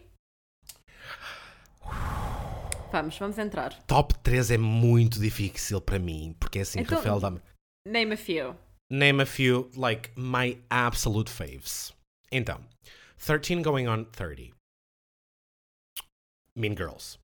Vamos, 2.93 3.19
vamos 3.19 3.39
entrar. 3.39 3.75
Top 3.89 4.15
3 4.21 4.53
é 4.53 4.59
muito 4.59 5.19
difícil 5.19 5.81
para 5.81 5.99
mim, 5.99 6.37
porque 6.39 6.61
é 6.61 6.63
assim, 6.63 6.79
Então- 6.79 6.99
Rafael 6.99 7.19
dá-me. 7.19 7.41
Name 7.89 8.15
a 8.15 8.17
few. 8.17 8.55
Name 8.89 9.21
a 9.23 9.27
few, 9.27 9.69
like, 9.75 10.11
my 10.17 10.63
absolute 10.71 11.29
faves. 11.29 11.93
Então, 12.31 12.61
13 13.19 13.63
going 13.63 13.89
on 13.89 14.05
30. 14.05 14.57
Mean 16.59 16.77
Girls. 16.77 17.19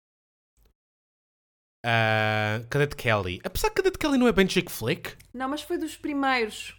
Uh, 1.84 2.64
Cadet 2.70 2.96
Kelly. 2.96 3.40
Apesar 3.44 3.68
que 3.70 3.76
Cadet 3.82 3.98
Kelly 3.98 4.16
não 4.18 4.26
é 4.28 4.32
bem 4.32 4.48
chick 4.48 4.70
flick, 4.70 5.16
Não, 5.34 5.48
mas 5.48 5.60
foi 5.62 5.76
dos 5.76 5.96
primeiros. 5.96 6.74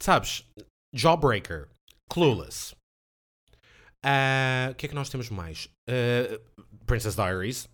sabes? 0.00 0.44
Jawbreaker. 0.94 1.68
Clueless. 2.10 2.74
Uh, 4.04 4.70
O 4.70 4.74
que 4.76 4.86
é 4.86 4.88
que 4.88 4.94
nós 4.94 5.10
temos 5.10 5.28
mais? 5.28 5.66
Uh, 5.88 6.40
Princess 6.86 7.14
Diaries. 7.14 7.68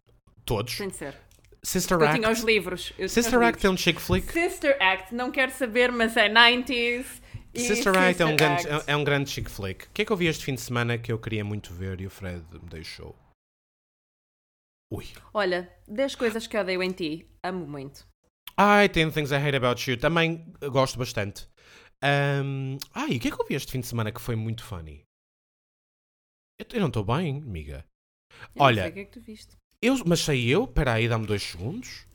Todos. 0.45 0.77
Tem 0.77 0.89
de 0.89 0.97
ser. 0.97 1.16
Sister 1.64 1.99
Eu 1.99 2.05
Act. 2.07 2.16
tinha 2.20 2.31
os 2.31 2.41
livros. 2.41 2.93
Eu 2.99 3.09
Sister 3.09 3.41
Act 3.43 3.59
é 3.64 3.68
livros. 3.68 3.70
um 3.72 3.77
chick 3.77 4.01
flick. 4.01 4.33
Sister 4.33 4.77
Act, 4.81 5.14
não 5.14 5.31
quero 5.33 5.53
saber, 5.53 5.91
mas 5.93 6.16
é 6.16 6.29
90s. 6.29 7.07
e 7.55 7.61
Sister 7.61 7.97
Act 7.97 8.22
é 8.22 8.27
um, 8.27 8.37
grande, 8.37 8.68
é 8.68 8.83
é 8.93 8.97
um 8.97 9.03
grande 9.05 9.31
chick 9.31 9.49
flick. 9.51 9.87
O 9.87 9.91
que 9.91 10.03
é 10.03 10.05
que 10.05 10.12
eu 10.12 10.16
vi 10.16 10.27
este 10.27 10.45
fim 10.45 10.55
de 10.55 10.61
semana 10.61 10.97
que 10.99 11.11
eu 11.11 11.18
queria 11.18 11.45
muito 11.45 11.72
ver 11.72 12.01
e 12.01 12.07
o 12.07 12.11
Fred 12.11 12.45
me 12.53 12.68
deixou? 12.68 13.16
Ui. 14.93 15.07
Olha, 15.34 15.72
10 15.89 16.14
coisas 16.14 16.47
que 16.47 16.57
odeio 16.57 16.82
em 16.82 16.93
ti. 16.93 17.28
Amo 17.43 17.66
muito. 17.66 18.07
Ai, 18.57 18.89
10 18.89 19.12
Things 19.12 19.30
I 19.32 19.37
Hate 19.37 19.57
About 19.57 19.91
You. 19.91 19.99
Também 19.99 20.53
gosto 20.70 20.99
bastante. 20.99 21.49
Ahm, 22.03 22.78
ai, 22.95 23.16
o 23.16 23.20
que 23.20 23.28
é 23.28 23.30
que 23.30 23.41
eu 23.41 23.47
vi 23.47 23.55
este 23.55 23.72
fim 23.72 23.80
de 23.80 23.87
semana 23.87 24.12
que 24.12 24.20
foi 24.20 24.37
muito 24.37 24.62
funny? 24.64 25.03
Eu, 26.59 26.66
eu 26.72 26.80
não 26.80 26.89
estou 26.89 27.05
bem, 27.05 27.39
amiga. 27.43 27.84
Eu 28.55 28.62
Olha, 28.62 28.76
Não 28.76 28.82
sei 28.82 28.91
o 28.91 28.95
que 28.95 29.01
é 29.01 29.05
que 29.05 29.12
tu 29.12 29.20
viste. 29.20 29.57
Eu, 29.82 29.95
mas 30.07 30.20
sei 30.20 30.47
eu? 30.49 30.64
Espera 30.64 30.95
aí, 30.95 31.09
dá-me 31.09 31.26
dois 31.26 31.43
segundos. 31.43 32.07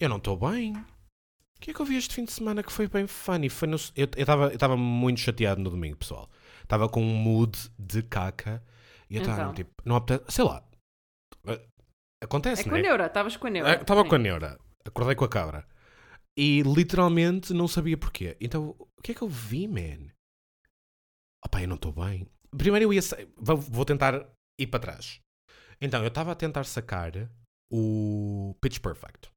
Eu 0.00 0.08
não 0.08 0.18
estou 0.18 0.36
bem. 0.36 0.76
O 0.76 1.60
que 1.60 1.72
é 1.72 1.74
que 1.74 1.80
eu 1.80 1.86
vi 1.86 1.96
este 1.96 2.14
fim 2.14 2.24
de 2.24 2.32
semana 2.32 2.62
que 2.62 2.70
foi 2.72 2.86
bem 2.86 3.06
funny? 3.06 3.48
Foi 3.48 3.66
no, 3.66 3.76
eu 3.96 4.08
estava 4.52 4.76
muito 4.76 5.18
chateado 5.20 5.60
no 5.60 5.70
domingo, 5.70 5.96
pessoal. 5.96 6.30
Estava 6.62 6.88
com 6.88 7.02
um 7.02 7.14
mood 7.16 7.58
de 7.78 8.02
caca. 8.02 8.62
E 9.10 9.16
eu 9.16 9.22
estava 9.22 9.42
Então. 9.42 9.54
tipo, 9.54 9.70
não 9.84 9.96
apetece, 9.96 10.30
sei 10.30 10.44
lá. 10.44 10.62
Acontece, 12.22 12.62
É 12.62 12.64
com 12.64 12.70
não 12.70 12.76
a 12.76 12.80
é? 12.80 12.82
neura, 12.82 13.06
estavas 13.06 13.36
com 13.36 13.46
a 13.46 13.50
neura. 13.50 13.80
Estava 13.80 14.02
Sim. 14.02 14.08
com 14.08 14.14
a 14.14 14.18
neura. 14.18 14.58
Acordei 14.84 15.14
com 15.14 15.24
a 15.24 15.28
cabra. 15.28 15.66
E 16.36 16.62
literalmente 16.62 17.52
não 17.52 17.66
sabia 17.68 17.96
porquê. 17.96 18.36
Então, 18.40 18.70
o 18.78 19.02
que 19.02 19.12
é 19.12 19.14
que 19.14 19.22
eu 19.22 19.28
vi, 19.28 19.66
man? 19.68 20.08
Opa, 21.44 21.62
eu 21.62 21.68
não 21.68 21.76
estou 21.76 21.92
bem. 21.92 22.26
Primeiro 22.56 22.86
eu 22.86 22.92
ia. 22.92 23.00
Vou, 23.36 23.84
tentar 23.84 24.28
ir 24.58 24.66
para 24.66 24.80
trás. 24.80 25.20
Então, 25.80 26.02
eu 26.02 26.08
estava 26.08 26.32
a 26.32 26.34
tentar 26.34 26.64
sacar 26.64 27.12
o 27.72 28.54
Pitch 28.60 28.78
Perfect. 28.80 29.30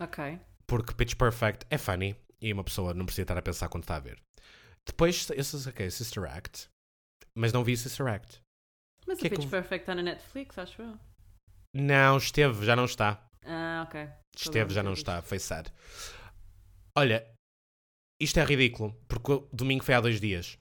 Ok. 0.00 0.40
Porque 0.66 0.94
Pitch 0.94 1.14
Perfect 1.14 1.66
é 1.70 1.78
funny 1.78 2.16
e 2.40 2.52
uma 2.52 2.64
pessoa 2.64 2.92
não 2.92 3.04
precisa 3.06 3.22
estar 3.22 3.38
a 3.38 3.42
pensar 3.42 3.68
quando 3.68 3.84
está 3.84 3.96
a 3.96 4.00
ver. 4.00 4.20
Depois 4.86 5.28
eu 5.30 5.44
saquei 5.44 5.90
Sister 5.90 6.24
Act, 6.24 6.68
mas 7.36 7.52
não 7.52 7.62
vi 7.64 7.76
Sister 7.76 8.06
Act. 8.06 8.40
Mas 9.06 9.18
o 9.18 9.20
é 9.20 9.22
que 9.22 9.30
Pitch 9.30 9.44
eu- 9.44 9.50
Perfect 9.50 9.82
está 9.82 9.94
na 9.94 10.02
Netflix, 10.02 10.58
acho 10.58 10.82
eu. 10.82 10.98
Não, 11.76 12.16
esteve, 12.16 12.64
já 12.64 12.76
não 12.76 12.84
está. 12.84 13.20
Ah, 13.44 13.84
ok. 13.86 14.08
Esteve, 14.36 14.72
já 14.74 14.82
não 14.82 14.92
disso. 14.92 15.02
está. 15.02 15.22
Foi 15.22 15.38
sad. 15.38 15.70
Olha, 16.96 17.26
isto 18.20 18.38
é 18.40 18.44
ridículo, 18.44 18.94
porque 19.08 19.32
o 19.32 19.48
domingo 19.52 19.84
foi 19.84 19.94
há 19.94 20.00
dois 20.00 20.20
dias. 20.20 20.56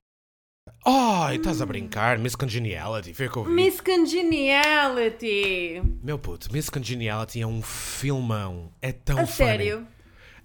Ai, 0.86 1.38
estás 1.38 1.62
a 1.62 1.66
brincar? 1.66 2.18
Miss 2.18 2.36
Congeniality, 2.36 3.14
foi 3.14 3.28
o 3.28 3.32
que 3.32 3.38
eu 3.38 3.44
vi. 3.46 3.52
Miss 3.52 3.82
Congeniality! 3.82 5.82
Meu 6.04 6.18
puto, 6.20 6.52
Miss 6.52 6.70
Congeniality 6.70 7.42
é 7.42 7.48
um 7.48 7.62
filmão. 7.62 8.74
É 8.82 8.92
tão 8.92 9.16
a 9.20 9.26
funny. 9.26 9.34
sério? 9.36 9.88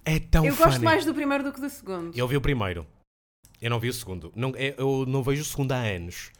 É 0.05 0.19
tão 0.19 0.45
eu 0.45 0.55
funny. 0.55 0.69
gosto 0.69 0.83
mais 0.83 1.05
do 1.05 1.13
primeiro 1.13 1.43
do 1.43 1.51
que 1.51 1.59
do 1.61 1.69
segundo. 1.69 2.17
Eu 2.17 2.27
vi 2.27 2.37
o 2.37 2.41
primeiro. 2.41 2.85
Eu 3.61 3.69
não 3.69 3.79
vi 3.79 3.89
o 3.89 3.93
segundo. 3.93 4.31
Não, 4.35 4.49
eu- 4.55 4.75
eu 4.77 5.05
não 5.07 5.21
vejo 5.23 5.41
o 5.41 5.45
segundo 5.45 5.71
há 5.71 5.77
anos. 5.81 6.31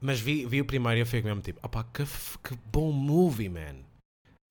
Mas 0.00 0.20
vi, 0.20 0.46
vi 0.46 0.60
o 0.60 0.64
primeiro 0.64 0.98
e 0.98 1.00
eu 1.02 1.06
fico 1.06 1.26
mesmo 1.26 1.42
tipo, 1.42 1.58
opá, 1.64 1.84
que, 1.84 2.04
que 2.04 2.56
bom 2.70 2.92
movie, 2.92 3.48
man. 3.48 3.84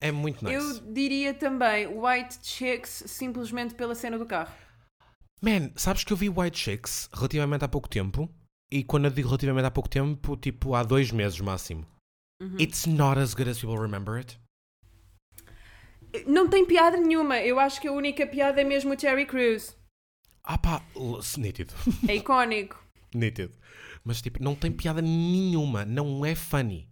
É 0.00 0.12
muito 0.12 0.44
nice. 0.44 0.54
Eu 0.54 0.92
diria 0.92 1.34
também 1.34 1.86
White 1.86 2.38
Chicks 2.42 3.04
simplesmente 3.06 3.74
pela 3.74 3.94
cena 3.94 4.18
do 4.18 4.26
carro. 4.26 4.54
Man, 5.40 5.70
sabes 5.76 6.04
que 6.04 6.12
eu 6.12 6.16
vi 6.16 6.28
White 6.28 6.58
Chicks 6.58 7.08
relativamente 7.12 7.64
há 7.64 7.68
pouco 7.68 7.88
tempo? 7.88 8.28
E 8.70 8.84
quando 8.84 9.06
eu 9.06 9.10
digo 9.10 9.28
relativamente 9.28 9.66
há 9.66 9.70
pouco 9.70 9.88
tempo, 9.88 10.36
tipo 10.36 10.74
há 10.74 10.82
dois 10.82 11.10
meses 11.10 11.40
máximo. 11.40 11.86
Uhum. 12.40 12.56
It's 12.60 12.86
not 12.86 13.18
as 13.18 13.34
good 13.34 13.48
as 13.48 13.58
people 13.58 13.78
remember 13.78 14.16
it. 14.16 14.38
Não 16.26 16.48
tem 16.48 16.64
piada 16.64 16.96
nenhuma. 16.96 17.40
Eu 17.40 17.58
acho 17.58 17.80
que 17.80 17.88
a 17.88 17.92
única 17.92 18.26
piada 18.26 18.60
é 18.60 18.64
mesmo 18.64 18.92
o 18.92 18.96
Terry 18.96 19.26
Crews. 19.26 19.76
Ah 20.44 20.58
pá, 20.58 20.82
nítido. 21.36 21.74
É 22.06 22.16
icónico. 22.16 22.82
nítido. 23.14 23.52
Mas 24.04 24.20
tipo, 24.22 24.42
não 24.42 24.54
tem 24.54 24.70
piada 24.72 25.00
nenhuma. 25.02 25.84
Não 25.84 26.24
é 26.24 26.34
funny. 26.34 26.88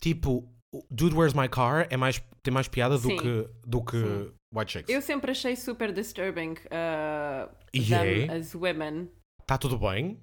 Tipo, 0.00 0.48
Dude 0.90 1.14
Where's 1.14 1.34
My 1.34 1.48
Car 1.48 1.86
é 1.90 1.96
mais, 1.96 2.22
tem 2.42 2.52
mais 2.52 2.68
piada 2.68 2.98
do 2.98 3.08
Sim. 3.08 3.16
que, 3.16 3.48
do 3.66 3.84
que 3.84 3.98
Sim. 3.98 4.32
White 4.54 4.72
Chicks. 4.72 4.94
Eu 4.94 5.00
sempre 5.02 5.30
achei 5.30 5.56
super 5.56 5.92
disturbing 5.92 6.52
uh, 6.52 7.48
them 7.72 8.28
é? 8.28 8.36
as 8.36 8.54
women. 8.54 9.10
Está 9.40 9.58
tudo 9.58 9.78
bem? 9.78 10.20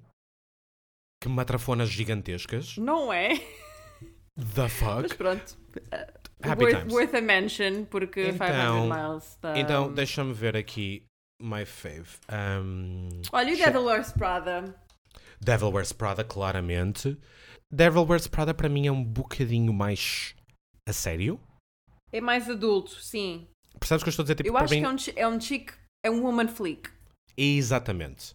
Que 1.22 1.28
matrafonas 1.28 1.88
gigantescas. 1.88 2.76
Não 2.76 3.12
é? 3.12 3.36
The 4.36 4.62
Mas 4.62 4.72
fuck? 4.72 5.14
pronto. 5.16 5.56
Happy 6.42 6.64
worth, 6.64 6.92
worth 6.92 7.14
a 7.14 7.20
mention, 7.20 7.84
porque 7.86 8.28
Então- 8.28 8.88
500 8.88 8.98
miles 8.98 9.24
está... 9.24 9.58
Então, 9.58 9.92
deixa-me 9.92 10.32
ver 10.34 10.56
aqui 10.56 11.06
my 11.40 11.64
fave. 11.64 12.18
Um, 12.30 13.08
Olha, 13.32 13.54
o 13.54 13.56
Devil 13.56 13.84
Wears 13.84 14.12
Prada. 14.12 14.74
Devil 15.44 15.70
Wears 15.70 15.92
Prada, 15.92 16.24
claramente. 16.24 17.18
Devil 17.70 18.04
Wears 18.06 18.26
Prada 18.26 18.54
para 18.54 18.68
mim 18.68 18.86
é 18.86 18.92
um 18.92 19.04
bocadinho 19.04 19.72
mais 19.72 20.34
a 20.88 20.92
sério. 20.92 21.38
É 22.12 22.20
mais 22.20 22.48
adulto, 22.48 22.92
sim. 23.00 23.46
Percebes 23.78 24.02
o 24.02 24.04
que 24.04 24.08
eu 24.08 24.10
estou 24.10 24.22
a 24.22 24.24
dizer? 24.24 24.34
Tipo, 24.36 24.48
Eu 24.48 24.56
acho 24.56 24.72
mim... 24.74 24.80
que 24.80 25.20
é 25.20 25.26
um, 25.26 25.32
é 25.32 25.36
um 25.36 25.40
chick, 25.40 25.72
é 26.04 26.10
um 26.10 26.22
woman 26.22 26.48
flick. 26.48 26.88
Exatamente. 27.36 28.34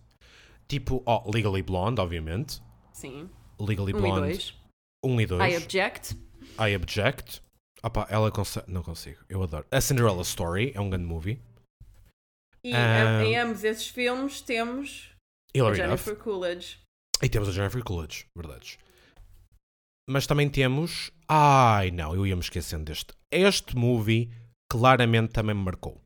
Tipo, 0.68 1.02
ó, 1.06 1.24
Legally 1.34 1.64
Blonde, 1.64 2.00
obviamente. 2.02 2.62
Sim. 2.94 3.30
Legally 3.60 3.94
Um 3.94 3.98
e 3.98 4.02
Blonde 4.02 4.20
dois. 4.22 4.54
1 5.06 5.22
e 5.22 5.26
2. 5.26 5.54
I 5.54 5.58
object. 5.58 6.16
I 6.60 6.76
Object. 6.76 7.42
Opa, 7.82 8.06
ela 8.10 8.30
consegue. 8.30 8.70
Não 8.70 8.84
consigo. 8.84 9.18
Eu 9.30 9.42
adoro. 9.42 9.66
A 9.72 9.80
Cinderella 9.80 10.22
Story 10.24 10.74
é 10.76 10.82
um 10.82 10.90
grande 10.90 11.06
movie. 11.06 11.42
E 12.64 12.74
Ah. 12.74 13.24
em 13.24 13.38
ambos 13.38 13.64
esses 13.64 13.88
filmes 13.88 14.42
temos 14.42 15.12
Hilary 15.56 15.78
Jennifer 15.78 16.14
Duff. 16.14 16.24
Coolidge. 16.24 16.78
E 17.22 17.30
temos 17.30 17.50
a 17.50 17.52
Jennifer 17.52 17.84
Coolidge, 17.84 18.26
verdades. 18.36 18.78
Mas 20.10 20.26
também 20.26 20.50
temos. 20.50 21.12
Ai 21.28 21.92
não, 21.92 22.16
eu 22.16 22.26
ia 22.26 22.36
me 22.36 22.42
esquecendo 22.42 22.86
deste. 22.86 23.14
Este 23.32 23.76
movie 23.76 24.32
claramente 24.72 25.34
também 25.34 25.56
me 25.56 25.64
marcou. 25.64 26.02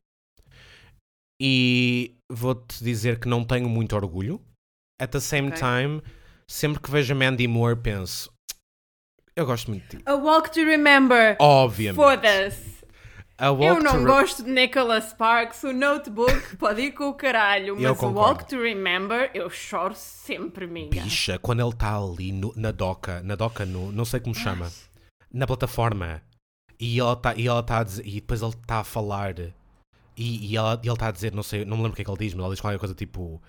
E 1.40 2.14
vou-te 2.30 2.82
dizer 2.82 3.18
que 3.18 3.28
não 3.28 3.44
tenho 3.44 3.68
muito 3.68 3.94
orgulho. 3.96 4.40
At 5.00 5.10
the 5.10 5.20
same 5.20 5.48
Ok. 5.48 5.58
time, 5.58 6.02
sempre 6.48 6.80
que 6.80 6.90
vejo 6.90 7.12
a 7.12 7.16
Mandy 7.16 7.48
Moore, 7.48 7.80
penso. 7.80 8.32
Eu 9.34 9.44
gosto 9.46 9.68
muito 9.70 9.82
de 9.88 9.96
ti. 9.98 10.02
A 10.06 10.14
Walk 10.14 10.50
to 10.52 10.60
Remember. 10.64 11.36
Obviamente. 11.40 11.96
Foda-se. 11.96 12.73
Eu 13.38 13.82
não 13.82 14.04
gosto 14.04 14.44
de 14.44 14.50
Nicholas 14.50 15.10
Sparks. 15.10 15.62
O 15.64 15.72
Notebook 15.72 16.56
pode 16.56 16.82
ir 16.82 16.92
com 16.92 17.08
o 17.08 17.14
caralho. 17.14 17.74
Mas 17.80 18.00
o. 18.02 18.06
Walk 18.12 18.46
to 18.46 18.60
Remember, 18.60 19.30
eu 19.34 19.50
choro 19.50 19.94
sempre, 19.96 20.64
amiga. 20.66 21.02
Bicha, 21.02 21.38
quando 21.38 21.60
ele 21.60 21.70
está 21.70 21.96
ali 21.96 22.30
no- 22.32 22.52
na 22.56 22.70
doca, 22.70 23.20
na 23.22 23.34
doca, 23.34 23.66
no, 23.66 23.90
não 23.90 24.04
sei 24.04 24.20
como 24.20 24.34
chama, 24.34 24.70
na 25.32 25.46
plataforma, 25.46 26.22
e 26.78 27.00
ela 27.00 27.14
está 27.14 27.34
e 27.34 27.46
ela 27.48 27.62
tá 27.62 27.78
a 27.78 27.84
dizer, 27.84 28.06
e 28.06 28.12
depois 28.14 28.40
ele 28.40 28.52
está 28.52 28.78
a 28.78 28.84
falar, 28.84 29.34
e, 30.16 30.52
e 30.52 30.56
ela- 30.56 30.80
e 30.82 30.86
ele 30.86 30.94
está 30.94 31.08
a 31.08 31.12
dizer, 31.12 31.32
não 31.32 31.42
sei, 31.42 31.64
não 31.64 31.76
me 31.76 31.82
lembro 31.82 31.92
o 31.94 31.96
que 31.96 32.02
é 32.02 32.04
que 32.04 32.10
ele 32.10 32.18
diz, 32.18 32.34
mas 32.34 32.44
ele 32.44 32.54
diz 32.54 32.60
qualquer 32.60 32.78
coisa 32.78 32.94
tipo 32.94 33.42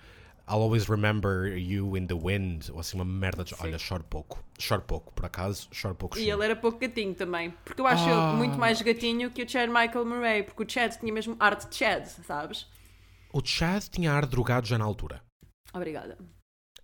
I'll 0.48 0.60
always 0.62 0.88
remember 0.88 1.48
you 1.58 1.96
in 1.96 2.06
the 2.06 2.14
wind, 2.14 2.70
ou 2.72 2.78
assim, 2.78 2.96
uma 2.96 3.04
merda 3.04 3.42
de. 3.42 3.50
Sim. 3.56 3.64
Olha, 3.64 3.78
choro 3.78 4.04
pouco, 4.04 4.42
choro 4.58 4.82
pouco, 4.82 5.12
por 5.12 5.24
acaso, 5.24 5.68
choro 5.72 5.94
pouco. 5.96 6.16
E 6.16 6.22
sim. 6.24 6.30
ele 6.30 6.44
era 6.44 6.54
pouco 6.54 6.78
gatinho 6.78 7.14
também. 7.14 7.50
Porque 7.64 7.80
eu 7.80 7.86
acho 7.86 8.04
Ah. 8.08 8.28
ele 8.28 8.36
muito 8.36 8.56
mais 8.58 8.80
gatinho 8.80 9.30
que 9.30 9.42
o 9.42 9.48
Chad 9.48 9.68
Michael 9.68 10.04
Murray. 10.04 10.42
Porque 10.44 10.62
o 10.62 10.68
Chad 10.68 10.92
tinha 11.00 11.12
mesmo 11.12 11.36
arte 11.40 11.68
de 11.68 11.74
Chad, 11.76 12.06
sabes? 12.06 12.66
O 13.32 13.44
Chad 13.44 13.84
tinha 13.88 14.12
ar 14.12 14.24
drogado 14.24 14.66
já 14.68 14.78
na 14.78 14.84
altura. 14.84 15.20
Obrigada. 15.74 16.16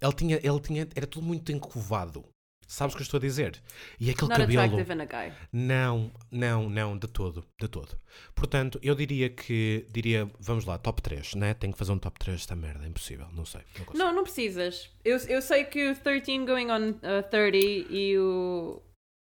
Ele 0.00 0.12
tinha, 0.12 0.36
ele 0.42 0.60
tinha, 0.60 0.88
era 0.96 1.06
tudo 1.06 1.24
muito 1.24 1.52
encovado, 1.52 2.24
Sabes 2.72 2.94
o 2.94 2.96
que 2.96 3.02
eu 3.02 3.04
estou 3.04 3.18
a 3.18 3.20
dizer? 3.20 3.62
E 4.00 4.08
aquele 4.08 4.30
Not 4.30 4.40
cabelo. 4.40 4.78
Não, 5.52 6.10
não, 6.30 6.70
não, 6.70 6.96
de 6.96 7.06
todo, 7.06 7.44
de 7.60 7.68
todo. 7.68 7.98
Portanto, 8.34 8.78
eu 8.82 8.94
diria 8.94 9.28
que, 9.28 9.86
diria, 9.92 10.30
vamos 10.40 10.64
lá, 10.64 10.78
top 10.78 11.02
3, 11.02 11.34
né? 11.34 11.52
Tenho 11.52 11.74
que 11.74 11.78
fazer 11.78 11.92
um 11.92 11.98
top 11.98 12.18
3 12.18 12.38
desta 12.38 12.56
merda, 12.56 12.86
é 12.86 12.88
impossível, 12.88 13.28
não 13.34 13.44
sei. 13.44 13.60
Não 13.78 13.84
consigo. 13.84 14.02
Não, 14.02 14.14
não 14.14 14.22
precisas. 14.22 14.88
Eu, 15.04 15.18
eu 15.18 15.42
sei 15.42 15.64
que 15.66 15.90
o 15.90 15.94
13 15.94 16.46
Going 16.46 16.70
on 16.70 16.90
uh, 16.92 17.22
30 17.30 17.58
e 17.58 18.18
o, 18.18 18.82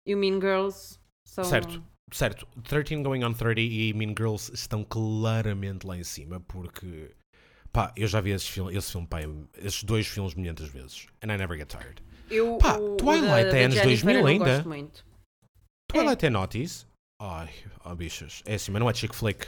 e 0.07 0.15
o 0.15 0.17
Mean 0.17 0.41
Girls 0.41 0.97
são. 1.23 1.43
Certo. 1.43 1.83
Certo, 2.11 2.47
13 2.63 3.03
Going 3.03 3.23
on 3.23 3.33
30 3.33 3.61
e 3.61 3.93
Mean 3.93 4.15
Girls 4.17 4.51
estão 4.51 4.83
claramente 4.83 5.85
lá 5.85 5.95
em 5.95 6.03
cima, 6.03 6.39
porque, 6.39 7.11
pá, 7.71 7.93
eu 7.95 8.07
já 8.07 8.19
vi 8.19 8.31
esses 8.31 8.47
filme, 8.47 8.75
esse 8.75 8.91
filme, 8.91 9.05
pá, 9.05 9.19
esses 9.59 9.83
dois 9.83 10.07
filmes 10.07 10.33
milhentas 10.33 10.69
vezes, 10.69 11.05
and 11.21 11.31
I 11.31 11.38
never 11.38 11.55
get 11.55 11.67
tired. 11.67 12.01
Eu, 12.30 12.57
Pá, 12.57 12.78
o, 12.78 12.93
o 12.93 12.97
Twilight 12.97 13.51
da- 13.51 13.57
é 13.57 13.63
anos 13.65 13.78
Jennifer 13.78 13.84
2000 13.84 14.15
eu 14.15 14.21
não 14.21 14.28
ainda. 14.28 14.45
Gosto 14.55 14.67
muito. 14.67 15.05
Twilight 15.89 16.25
é 16.25 16.30
Naughties? 16.30 16.88
Ai, 17.21 17.49
oh 17.86 17.95
bichas, 17.95 18.43
é 18.45 18.55
assim, 18.55 18.71
mas 18.71 18.80
não 18.80 18.89
é 18.89 18.93
chick 18.93 19.15
flick, 19.15 19.47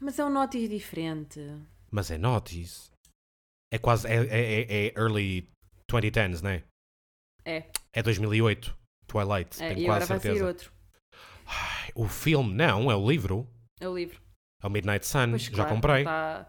Mas 0.00 0.18
é 0.18 0.24
um 0.24 0.30
notis 0.30 0.68
diferente. 0.68 1.40
mas 1.90 2.10
é 2.10 2.18
Naughties. 2.18 2.90
É 3.72 3.78
quase, 3.78 4.06
é, 4.06 4.14
é, 4.16 4.60
é- 4.60 4.86
é 4.88 4.92
early 4.98 5.48
2010s, 5.90 6.42
né? 6.42 6.62
É, 7.44 7.64
É 7.92 8.02
2008, 8.02 8.76
Twilight, 9.08 9.60
é 9.62 9.68
tenho 9.68 9.80
e 9.80 9.84
agora 9.86 10.06
quase 10.06 10.22
certeza. 10.22 10.46
outro. 10.46 10.72
Ai, 11.46 11.90
o 11.94 12.06
filme, 12.06 12.54
não, 12.54 12.90
é 12.90 12.94
o 12.94 13.10
livro. 13.10 13.48
É 13.80 13.88
o 13.88 13.96
livro. 13.96 14.20
É 14.62 14.66
o 14.66 14.70
Midnight 14.70 15.04
Sun, 15.06 15.30
Pois, 15.30 15.42
já 15.42 15.50
claro, 15.54 15.70
comprei. 15.74 16.04
tá- 16.04 16.48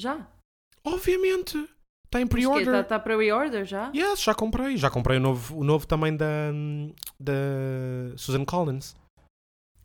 Já? 0.00 0.28
Obviamente, 0.82 1.68
está 2.14 2.20
em 2.20 2.24
Está 2.24 2.34
pre-order. 2.34 2.72
tá, 2.72 2.84
tá 2.84 2.98
para 3.00 3.16
re-order 3.16 3.64
já? 3.64 3.90
Yes, 3.94 4.22
já 4.22 4.34
comprei. 4.34 4.76
Já 4.76 4.90
comprei 4.90 5.18
o 5.18 5.20
novo, 5.20 5.58
o 5.58 5.64
novo 5.64 5.86
também 5.86 6.16
da, 6.16 6.52
da 7.18 8.16
Susan 8.16 8.44
Collins. 8.44 8.96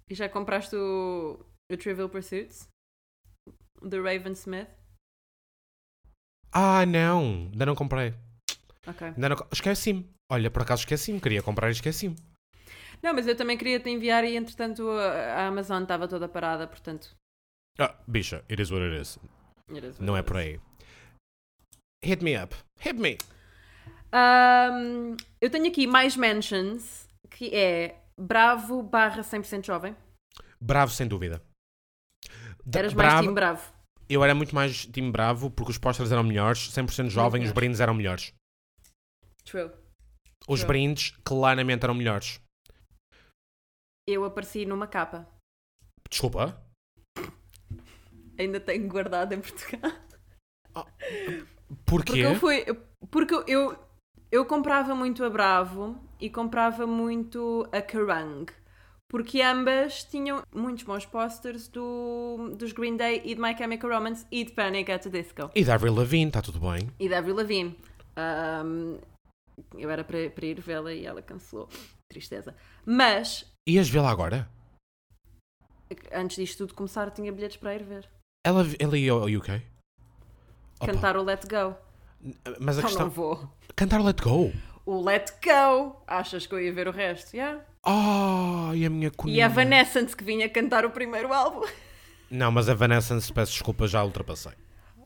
E 0.09 0.15
já 0.15 0.30
compraste 0.30 0.75
o, 0.75 1.39
o 1.71 1.77
Trivial 1.77 2.09
Pursuits? 2.09 2.67
Do 3.82 4.03
Raven 4.03 4.34
Smith? 4.34 4.67
Ah, 6.51 6.86
não, 6.86 7.47
ainda 7.51 7.65
não 7.65 7.75
comprei. 7.75 8.13
Ok. 8.88 9.07
Ainda 9.07 9.30
não... 9.30 9.38
Esqueci-me. 9.51 10.09
Olha, 10.32 10.49
por 10.51 10.61
acaso 10.63 10.82
esqueci-me. 10.82 11.19
Queria 11.19 11.43
comprar 11.43 11.69
e 11.69 11.71
esqueci-me. 11.71 12.15
Não, 13.01 13.13
mas 13.13 13.27
eu 13.27 13.36
também 13.36 13.57
queria 13.57 13.80
te 13.80 13.89
enviar 13.89 14.23
e 14.25 14.36
entretanto 14.36 14.89
a, 14.91 15.36
a 15.36 15.47
Amazon 15.47 15.84
estava 15.84 16.07
toda 16.07 16.27
parada, 16.27 16.67
portanto. 16.67 17.15
Ah, 17.80 17.95
bicha, 18.07 18.43
it 18.49 18.61
is 18.61 18.71
what 18.71 18.84
it 18.84 18.99
is. 19.01 19.17
it 19.69 19.86
is 19.88 19.93
what 19.97 20.03
Não 20.03 20.15
é 20.17 20.19
it 20.19 20.27
por 20.27 20.38
is. 20.38 20.43
aí. 20.45 20.59
Hit 22.04 22.24
me 22.24 22.36
up. 22.41 22.56
Hit 22.80 23.00
me. 23.00 23.18
Ahm, 24.12 25.16
eu 25.41 25.50
tenho 25.50 25.68
aqui 25.68 25.86
mais 25.86 26.16
mentions 26.16 27.08
que 27.30 27.54
é 27.56 28.00
Bravo 28.18 28.82
barra 28.84 29.22
100% 29.22 29.66
jovem. 29.66 29.95
Bravo, 30.60 30.91
sem 30.91 31.08
dúvida. 31.08 31.41
Da- 32.66 32.80
Eras 32.80 32.93
mais 32.93 33.08
bravo, 33.10 33.24
time 33.24 33.34
Bravo. 33.36 33.74
Eu 34.10 34.24
era 34.24 34.34
muito 34.36 34.54
mais 34.56 34.86
time 34.86 35.12
bravo 35.12 35.50
porque 35.52 35.72
os 35.72 35.78
posters 35.78 36.12
eram 36.12 36.24
melhores, 36.24 36.70
100% 36.72 37.10
jovem, 37.10 37.43
os 37.43 37.52
brindes 37.52 37.80
eram 37.80 37.93
melhores. 37.93 38.34
True. 39.45 39.72
Os 40.47 40.62
True. 40.62 40.68
brindes 40.68 41.12
claramente 41.24 41.84
eram 41.84 41.93
melhores. 41.93 42.41
Eu 44.08 44.26
apareci 44.26 44.66
numa 44.66 44.88
capa. 44.88 45.28
Desculpa. 46.10 46.60
Ainda 48.38 48.60
tenho 48.60 48.88
guardado 48.89 49.34
em 49.34 49.41
Portugal. 49.41 49.91
Porque 50.74 51.45
Porquê? 51.86 52.20
eu 52.26 52.36
fui. 52.36 52.65
Porque 53.11 53.34
eu- 53.34 53.43
eu, 53.47 53.80
eu 54.32 54.45
comprava 54.45 54.93
muito 54.95 55.24
a 55.24 55.30
Bravo 55.30 55.97
e 56.20 56.30
comprava 56.30 56.86
muito 56.88 57.67
a 57.72 57.82
Kerrang. 57.82 58.51
Porque 59.09 59.41
ambas 59.41 60.03
tinham 60.03 60.43
muitos 60.53 60.84
bons 60.84 61.03
posters 61.05 61.67
do, 61.67 62.53
dos 62.55 62.72
Green 62.72 62.95
Day 62.95 63.24
e 63.26 63.34
de 63.34 63.41
My 63.41 63.57
Chemical 63.57 63.89
Romance 63.89 64.26
e 64.32 64.43
de 64.43 64.51
Panic 64.51 64.91
at 64.91 65.01
the 65.01 65.09
Disco. 65.09 65.49
E 65.55 65.65
da 65.65 65.74
Avril 65.74 65.95
Lavigne, 65.95 66.28
está 66.28 66.41
tudo 66.43 66.59
bem. 66.59 66.91
E 66.99 67.09
da 67.09 67.17
Avril 67.17 67.36
Lavigne. 67.36 67.76
Ahm, 68.15 68.99
eu 69.76 69.89
era 69.89 70.03
para, 70.03 70.30
para 70.30 70.45
ir 70.45 70.61
vê-la 70.61 70.93
e 70.93 71.05
ela 71.07 71.24
cancelou. 71.24 71.67
Tristeza. 72.07 72.55
Mas, 72.86 73.51
Ias 73.67 73.89
vê-la 73.89 74.11
agora? 74.11 74.47
antes 76.11 76.36
disto 76.38 76.59
tudo 76.59 76.76
começar, 76.76 77.09
tinha 77.11 77.32
bilhetes 77.32 77.57
para 77.57 77.74
ir 77.76 77.84
ver. 77.84 78.07
Ela, 78.45 78.63
ela 78.80 78.97
ia 78.97 79.11
ao 79.11 79.26
UK? 79.26 79.61
Opa, 80.80 80.91
Cantar 80.93 81.17
o 81.17 81.23
Let 81.23 81.41
Go. 81.49 81.75
Mas 82.59 82.77
a 82.77 82.80
Então 82.80 82.89
questão... 82.89 83.05
não 83.05 83.09
vou. 83.09 83.49
Cantar 83.75 84.01
Let 84.01 84.21
Go? 84.21 84.51
O 84.86 85.01
Let 85.03 85.32
Go. 85.43 86.01
Achas 86.07 86.45
que 86.47 86.53
eu 86.53 86.61
ia 86.61 86.71
ver 86.73 86.88
o 86.88 86.91
resto? 86.91 87.36
Yeah. 87.36 87.61
Oh, 87.86 88.73
e 88.73 88.86
a 88.86 88.89
minha 88.89 89.07
E 89.07 89.11
coninha. 89.11 89.45
a 89.45 89.49
Vanessence 89.49 90.15
que 90.15 90.23
vinha 90.23 90.49
cantar 90.49 90.86
o 90.86 90.89
primeiro 90.89 91.34
álbum. 91.34 91.65
Não, 92.30 92.51
mas 92.51 92.69
a 92.69 92.73
Vanessa, 92.73 93.19
se 93.19 93.32
peço 93.32 93.53
desculpa, 93.53 93.88
já 93.88 94.03
ultrapassei. 94.03 94.51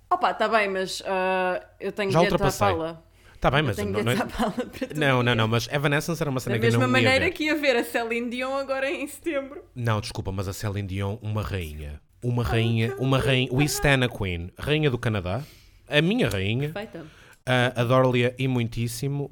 Opa, 0.10 0.34
tá 0.34 0.48
bem, 0.48 0.68
mas 0.70 1.02
ah, 1.06 1.64
eu 1.80 1.92
tenho 1.92 2.12
Já 2.12 2.20
à 2.20 2.22
ultrapassei. 2.24 2.68
pala. 2.68 3.04
Está 3.36 3.52
bem, 3.52 3.62
mas... 3.62 3.76
tenho 3.76 3.92
Não, 3.92 4.04
não, 4.04 4.12
é- 4.12 4.16
à 4.16 4.94
não, 4.96 5.24
não, 5.24 5.36
não, 5.36 5.48
mas 5.48 5.68
a 5.72 5.78
Vanessa 5.78 6.14
era 6.20 6.30
uma 6.30 6.40
cena 6.40 6.56
Da 6.56 6.60
que 6.62 6.66
eu 6.68 6.72
mesma 6.80 6.88
não 6.88 6.98
ia 6.98 7.04
maneira 7.04 7.26
ver. 7.26 7.32
que 7.32 7.44
ia 7.46 7.56
ver 7.56 7.76
a 7.76 7.84
Celine 7.84 8.30
Dion 8.30 8.56
agora 8.56 8.90
em 8.90 9.06
setembro. 9.08 9.64
Não, 9.76 10.00
desculpa, 10.00 10.32
mas 10.32 10.48
a 10.48 10.54
Celine 10.54 10.88
Dion, 10.88 11.18
uma 11.22 11.42
rainha. 11.42 12.02
Uma 12.24 12.42
rainha, 12.44 12.96
uma 13.00 13.18
rainha... 13.20 13.50
We 13.52 13.66
stand 13.66 14.06
a 14.06 14.10
queen. 14.10 14.50
Rainha 14.58 14.90
do 14.90 14.98
Canadá. 14.98 15.42
A 15.88 16.02
minha 16.02 16.30
rainha. 16.30 16.72
Perfeita. 16.72 17.06
Uh, 17.48 17.80
Adoro-lhe 17.80 18.34
e 18.38 18.48
muitíssimo. 18.48 19.32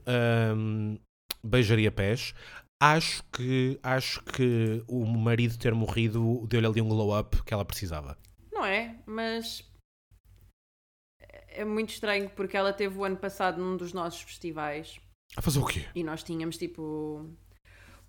Um, 0.56 0.98
beijaria 1.44 1.92
pés. 1.92 2.34
Acho 2.82 3.24
que, 3.32 3.80
acho 3.84 4.24
que 4.24 4.84
o 4.88 5.06
marido 5.06 5.58
ter 5.58 5.74
morrido 5.74 6.46
deu-lhe 6.48 6.66
ali 6.66 6.82
um 6.82 6.90
glow-up 6.90 7.44
que 7.44 7.54
ela 7.54 7.64
precisava. 7.64 8.18
Não 8.52 8.66
é, 8.66 8.96
mas 9.06 9.64
é 11.50 11.64
muito 11.64 11.90
estranho 11.90 12.30
porque 12.32 12.58
ela 12.58 12.74
teve 12.74 12.98
o 12.98 13.04
ano 13.04 13.18
passado 13.18 13.62
num 13.62 13.78
dos 13.78 13.94
nossos 13.94 14.22
festivais 14.22 15.00
A 15.36 15.42
fazer 15.42 15.60
o 15.60 15.66
quê? 15.66 15.86
e 15.94 16.04
nós 16.04 16.24
tínhamos 16.24 16.58
tipo. 16.58 17.30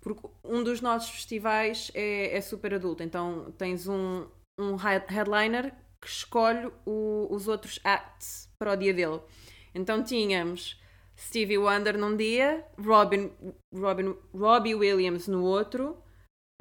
Porque 0.01 0.27
um 0.43 0.63
dos 0.63 0.81
nossos 0.81 1.09
festivais 1.11 1.89
é, 1.93 2.35
é 2.35 2.41
super 2.41 2.73
adulto, 2.73 3.03
então 3.03 3.53
tens 3.57 3.87
um, 3.87 4.27
um 4.59 4.75
headliner 4.75 5.73
que 6.03 6.09
escolhe 6.09 6.69
o- 6.85 7.27
os 7.31 7.47
outros 7.47 7.79
acts 7.83 8.49
para 8.59 8.73
o 8.73 8.75
dia 8.75 8.93
dele. 8.93 9.21
Então 9.73 10.03
tínhamos 10.03 10.77
Stevie 11.17 11.57
Wonder 11.57 11.97
num 11.97 12.17
dia, 12.17 12.65
Robin, 12.77 13.31
Robin, 13.73 14.15
Robbie 14.33 14.75
Williams 14.75 15.27
no 15.27 15.43
outro, 15.43 15.97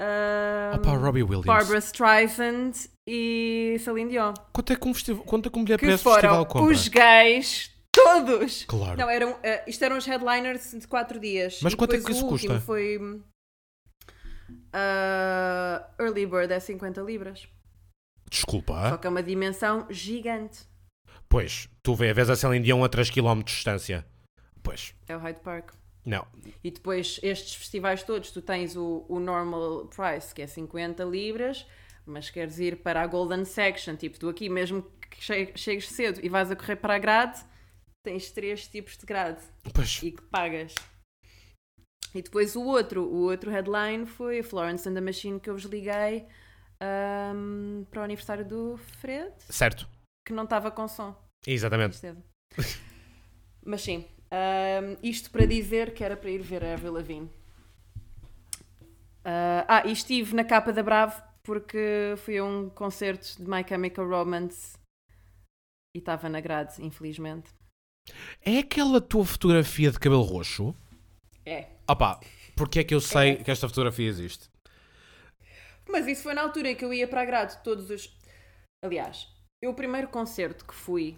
ahm, 0.01 0.77
Opa, 0.77 0.93
Robbie 0.97 1.23
Williams. 1.25 1.47
Barbara 1.47 1.79
Streisand 1.79 2.73
e 3.07 3.77
Celine 3.81 4.11
Dion. 4.11 4.33
Quanto 4.53 4.73
é 4.73 4.77
que 4.77 4.89
um, 4.89 4.95
festival, 4.95 5.25
quanto 5.25 5.49
é 5.49 5.51
que 5.51 5.59
um 5.59 5.63
mulher 5.63 5.79
para 5.79 5.89
Que 5.89 5.95
esse 5.95 6.05
foram 6.05 6.15
festival 6.21 6.47
compra? 6.47 6.73
os 6.73 6.89
gays 6.89 7.71
todos! 7.91 8.65
Claro. 8.65 8.97
Não, 8.99 9.11
eram, 9.11 9.37
eh, 9.43 9.65
isto 9.67 9.85
eram 9.85 9.97
os 9.99 10.07
headliners 10.07 10.71
de 10.71 10.87
4 10.87 11.19
dias. 11.19 11.59
Mas 11.63 11.73
E 11.73 11.77
quanto 11.77 11.97
é 11.97 12.01
que 12.01 12.13
isso 12.13 12.27
custa? 12.29 12.61
foi. 12.61 12.99
ah, 14.73 15.89
early 15.99 16.27
Bird 16.27 16.53
é 16.53 16.61
50 16.61 17.01
libras. 17.03 17.49
Desculpa. 18.33 18.89
Só 18.91 18.97
que 18.97 19.07
é 19.07 19.11
uma 19.11 19.23
dimensão 19.23 19.87
gigante. 19.91 20.61
Pois, 21.29 21.69
tu 21.83 21.95
vê, 21.95 22.13
vês 22.15 22.31
a 22.31 22.37
Celine 22.37 22.65
Dion 22.65 22.83
a 22.83 22.89
3km 22.89 23.39
de 23.39 23.45
distância. 23.45 24.07
Pois, 24.63 24.95
É 25.09 25.17
o 25.17 25.21
Hyde 25.21 25.41
Park. 25.41 25.73
não. 26.05 26.27
E 26.65 26.71
depois, 26.71 27.19
estes 27.23 27.55
festivais 27.55 28.03
todos, 28.03 28.31
tu 28.31 28.41
tens 28.41 28.77
o, 28.77 29.05
o 29.09 29.19
normal 29.21 29.87
price, 29.89 30.35
que 30.35 30.41
é 30.43 30.47
50 30.47 31.05
libras, 31.05 31.67
mas 32.07 32.31
queres 32.31 32.59
ir 32.59 32.77
para 32.79 33.03
a 33.03 33.07
Golden 33.07 33.45
Section, 33.45 33.97
tipo, 33.97 34.19
tu 34.19 34.29
aqui 34.29 34.49
mesmo 34.49 34.83
que 35.11 35.23
che- 35.23 35.53
chegues 35.57 35.89
cedo 35.91 36.21
e 36.23 36.29
vais 36.29 36.51
a 36.51 36.57
correr 36.57 36.77
para 36.77 36.95
a 36.95 36.99
grade, 36.99 37.39
tens 38.05 38.31
três 38.31 38.67
tipos 38.67 38.97
de 38.97 39.05
grade 39.07 39.43
Pois, 39.75 40.01
e 40.03 40.11
que 40.11 40.23
pagas. 40.23 40.75
E 42.15 42.21
depois 42.23 42.57
o 42.57 42.63
outro, 42.63 43.03
o 43.05 43.23
outro 43.31 43.51
headline 43.51 44.07
foi 44.07 44.41
a 44.41 44.45
Florence 44.45 44.89
and 44.89 44.95
the 44.95 45.01
Machine 45.01 45.41
que 45.41 45.49
eu 45.49 45.55
vos 45.55 45.65
liguei 45.65 46.27
ahm, 46.83 47.85
para 47.91 48.01
o 48.01 48.05
aniversário 48.05 48.45
do 48.45 48.77
Fred, 49.01 49.33
certo. 49.49 49.89
que 50.27 50.33
não 50.33 50.45
estava 50.45 50.71
com 50.71 50.89
som. 50.89 51.15
Exatamente. 51.47 51.97
Cedo. 51.97 52.23
Mas 53.65 53.83
sim, 53.83 54.05
ahm, 54.31 54.97
isto 55.03 55.31
para 55.31 55.47
dizer 55.47 55.95
que 55.95 56.03
era 56.03 56.17
para 56.17 56.31
ir 56.31 56.43
ver 56.43 56.65
a 56.65 56.75
Avril 56.75 56.93
Lavigne. 56.93 57.31
Ah, 59.25 59.65
ah, 59.69 59.87
e 59.87 59.93
estive 59.93 60.35
na 60.35 60.45
capa 60.45 60.73
da 60.73 60.83
Bravo 60.83 61.23
porque 61.43 62.15
fui 62.19 62.39
a 62.39 62.45
um 62.45 62.69
concerto 62.71 63.37
de 63.43 63.49
My 63.49 63.65
Chemical 63.67 64.09
Romance 64.09 64.77
e 65.95 65.99
estava 65.99 66.29
na 66.29 66.41
grade, 66.41 66.83
infelizmente. 66.85 67.51
É 68.45 68.59
aquela 68.59 69.01
tua 69.01 69.25
fotografia 69.25 69.91
de 69.91 69.99
cabelo 69.99 70.23
roxo? 70.23 70.75
É. 71.47 71.69
Opa, 71.89 72.21
porque 72.57 72.81
é 72.81 72.85
que 72.85 72.95
eu 72.95 73.01
sei 73.01 73.37
que 73.37 73.51
esta 73.51 73.69
fotografia 73.69 74.09
existe? 74.09 74.52
Mas 75.89 76.07
isso 76.07 76.23
foi 76.23 76.35
na 76.35 76.43
altura 76.43 76.71
em 76.71 76.77
que 76.77 76.85
eu 76.85 76.93
ia 76.93 77.09
para 77.09 77.23
a 77.23 77.25
grade 77.25 77.59
todos 77.63 77.91
os. 77.91 78.17
Aliás, 78.85 79.29
eu 79.61 79.71
o 79.71 79.75
primeiro 79.75 80.09
concerto 80.09 80.65
que 80.65 80.75
fui 80.75 81.17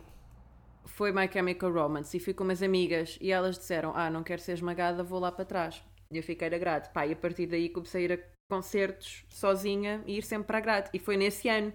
foi 0.84 1.12
My 1.12 1.30
Chemical 1.30 1.72
Romance 1.72 2.16
e 2.16 2.20
fui 2.20 2.34
com 2.34 2.44
umas 2.44 2.62
amigas 2.62 3.18
e 3.20 3.32
elas 3.32 3.58
disseram: 3.58 3.92
Ah, 3.94 4.10
não 4.10 4.22
quero 4.22 4.40
ser 4.40 4.52
esmagada, 4.52 5.02
vou 5.02 5.18
lá 5.18 5.32
para 5.32 5.44
trás. 5.44 5.82
E 6.10 6.16
eu 6.16 6.22
fiquei 6.22 6.48
na 6.50 6.58
grade. 6.58 6.90
Pá, 6.90 7.06
e 7.06 7.12
a 7.12 7.16
partir 7.16 7.46
daí 7.46 7.68
comecei 7.68 8.02
a 8.02 8.04
ir 8.04 8.12
a 8.12 8.18
concertos 8.50 9.24
sozinha 9.30 10.02
e 10.06 10.18
ir 10.18 10.22
sempre 10.22 10.46
para 10.46 10.58
a 10.58 10.60
grade. 10.60 10.90
E 10.92 10.98
foi 10.98 11.16
nesse 11.16 11.48
ano. 11.48 11.72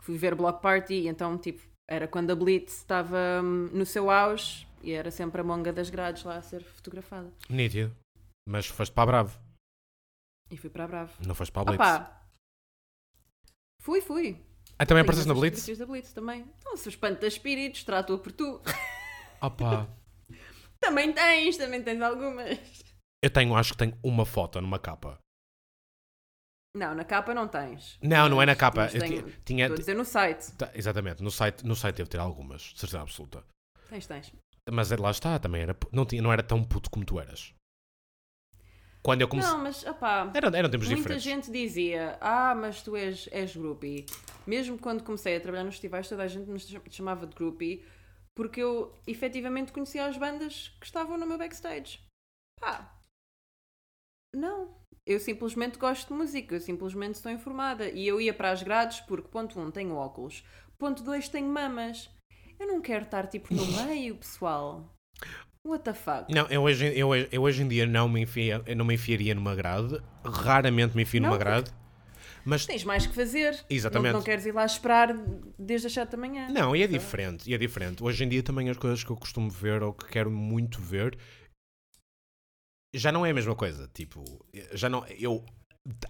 Fui 0.00 0.16
ver 0.16 0.34
Block 0.34 0.62
Party, 0.62 1.06
então, 1.06 1.36
tipo, 1.38 1.62
era 1.88 2.08
quando 2.08 2.30
a 2.30 2.36
Blitz 2.36 2.78
estava 2.78 3.40
hum, 3.42 3.68
no 3.72 3.84
seu 3.84 4.10
auge 4.10 4.66
e 4.82 4.92
era 4.92 5.10
sempre 5.10 5.40
a 5.40 5.44
monga 5.44 5.72
das 5.72 5.90
grades 5.90 6.24
lá 6.24 6.36
a 6.36 6.42
ser 6.42 6.62
fotografada. 6.62 7.30
Nítido. 7.48 7.94
Mas 8.46 8.66
foste 8.66 8.92
para 8.92 9.02
a 9.02 9.06
Bravo, 9.06 9.38
E 10.50 10.56
fui 10.56 10.70
para 10.70 10.84
a 10.84 10.88
Bravo. 10.88 11.12
não 11.26 11.34
foste 11.34 11.52
para 11.52 11.62
a 11.62 11.64
Blitz. 11.66 11.80
Opa! 11.80 12.22
Fui, 13.82 14.00
fui. 14.00 14.44
ah, 14.78 14.86
também 14.86 15.02
apareceste 15.02 15.28
na 15.28 15.34
Blitz? 15.34 15.78
da 15.78 15.86
Blitz 15.86 16.12
também. 16.12 16.40
Então, 16.58 16.76
se 16.76 16.88
espanta 16.88 17.26
espíritos, 17.26 17.84
trato-a 17.84 18.18
por 18.18 18.32
tu. 18.32 18.60
Opa. 19.40 19.88
também 20.80 21.12
tens, 21.12 21.56
também 21.56 21.82
tens 21.82 22.00
algumas. 22.02 22.58
Eu 23.22 23.30
tenho, 23.30 23.54
acho 23.56 23.72
que 23.72 23.78
tenho 23.78 23.98
uma 24.02 24.24
foto 24.26 24.60
numa 24.60 24.78
capa. 24.78 25.18
Não, 26.76 26.94
na 26.94 27.04
capa 27.04 27.34
não 27.34 27.48
tens. 27.48 27.98
Não, 28.02 28.28
não 28.28 28.40
é 28.42 28.46
na 28.46 28.54
capa. 28.54 28.86
Eu 28.92 29.00
tenho- 29.00 29.22
ti- 29.30 29.40
tinha, 29.44 29.64
Estou 29.66 29.76
a 29.76 29.78
dizer 29.78 29.94
no 29.96 30.04
site. 30.04 30.52
Tá, 30.56 30.70
exatamente, 30.74 31.22
no 31.22 31.30
site, 31.30 31.64
no 31.64 31.74
site 31.74 31.96
devo 31.96 32.08
ter 32.10 32.18
algumas, 32.20 32.62
de 32.62 32.78
certeza 32.80 33.00
absoluta. 33.00 33.44
Tens, 33.88 34.06
tens. 34.06 34.32
Mas 34.70 34.92
é, 34.92 34.96
lá 34.96 35.10
está, 35.10 35.38
também 35.38 35.62
era, 35.62 35.76
não, 35.90 36.04
tinha, 36.04 36.20
não 36.22 36.32
era 36.32 36.42
tão 36.42 36.62
puto 36.62 36.90
como 36.90 37.04
tu 37.04 37.18
eras. 37.18 37.52
Quando 39.08 39.22
eu 39.22 39.28
comecei. 39.28 39.50
Não, 39.50 39.58
mas 39.62 39.86
opá, 39.86 40.30
Eram, 40.34 40.54
eram 40.54 40.68
tempos 40.68 40.86
muita 40.86 41.00
diferentes. 41.16 41.22
gente 41.24 41.50
dizia: 41.50 42.18
Ah, 42.20 42.54
mas 42.54 42.82
tu 42.82 42.94
és, 42.94 43.26
és 43.32 43.56
groupie. 43.56 44.04
Mesmo 44.46 44.78
quando 44.78 45.02
comecei 45.02 45.34
a 45.34 45.40
trabalhar 45.40 45.64
nos 45.64 45.76
festivais, 45.76 46.06
toda 46.06 46.24
a 46.24 46.28
gente 46.28 46.46
me 46.50 46.58
cham- 46.60 46.82
chamava 46.90 47.26
de 47.26 47.34
groupie 47.34 47.82
porque 48.36 48.60
eu 48.60 48.94
efetivamente 49.06 49.72
conhecia 49.72 50.04
as 50.04 50.18
bandas 50.18 50.68
que 50.78 50.84
estavam 50.84 51.16
no 51.16 51.24
meu 51.26 51.38
backstage. 51.38 52.00
Pá, 52.60 52.94
não. 54.34 54.76
Eu 55.06 55.18
simplesmente 55.18 55.78
gosto 55.78 56.08
de 56.08 56.12
música, 56.14 56.54
eu 56.56 56.60
simplesmente 56.60 57.14
estou 57.14 57.32
informada. 57.32 57.88
E 57.88 58.06
eu 58.06 58.20
ia 58.20 58.34
para 58.34 58.50
as 58.50 58.62
grades 58.62 59.00
porque, 59.00 59.28
ponto 59.28 59.58
1, 59.58 59.62
um, 59.64 59.70
tenho 59.70 59.94
óculos, 59.94 60.44
ponto 60.78 61.02
2, 61.02 61.30
tenho 61.30 61.48
mamas. 61.48 62.10
Eu 62.60 62.66
não 62.66 62.82
quero 62.82 63.04
estar 63.06 63.26
tipo 63.26 63.54
no 63.54 63.64
meio, 63.86 64.16
pessoal. 64.16 64.94
What 65.64 65.84
the 65.84 65.92
fuck? 65.94 66.32
Não, 66.32 66.46
eu 66.46 66.62
hoje, 66.62 66.86
eu, 66.96 67.14
eu 67.14 67.42
hoje 67.42 67.62
em 67.62 67.68
dia 67.68 67.86
não 67.86 68.08
me, 68.08 68.22
enfia, 68.22 68.62
não 68.76 68.84
me 68.84 68.94
enfiaria 68.94 69.34
numa 69.34 69.54
grade. 69.54 70.00
Raramente 70.24 70.96
me 70.96 71.02
enfio 71.02 71.20
Não, 71.20 71.28
numa 71.30 71.38
grade. 71.38 71.70
Mas 72.44 72.64
Tens 72.64 72.84
mais 72.84 73.06
que 73.06 73.14
fazer. 73.14 73.62
Exatamente. 73.68 74.12
Não, 74.12 74.18
não 74.20 74.24
queres 74.24 74.46
ir 74.46 74.52
lá 74.52 74.64
esperar 74.64 75.14
desde 75.58 75.88
as 75.88 75.92
7 75.92 76.10
da 76.12 76.16
manhã. 76.16 76.48
Não, 76.48 76.74
e 76.74 76.82
é 76.82 76.86
diferente, 76.86 77.50
e 77.50 77.52
é 77.54 77.58
diferente. 77.58 78.02
Hoje 78.02 78.24
em 78.24 78.28
dia 78.28 78.42
também 78.42 78.70
as 78.70 78.76
coisas 78.76 79.04
que 79.04 79.10
eu 79.10 79.16
costumo 79.16 79.50
ver 79.50 79.82
ou 79.82 79.92
que 79.92 80.06
quero 80.06 80.30
muito 80.30 80.80
ver 80.80 81.18
já 82.94 83.12
não 83.12 83.26
é 83.26 83.30
a 83.30 83.34
mesma 83.34 83.54
coisa. 83.54 83.88
Tipo, 83.92 84.24
já 84.72 84.88
não. 84.88 85.04
Eu. 85.06 85.44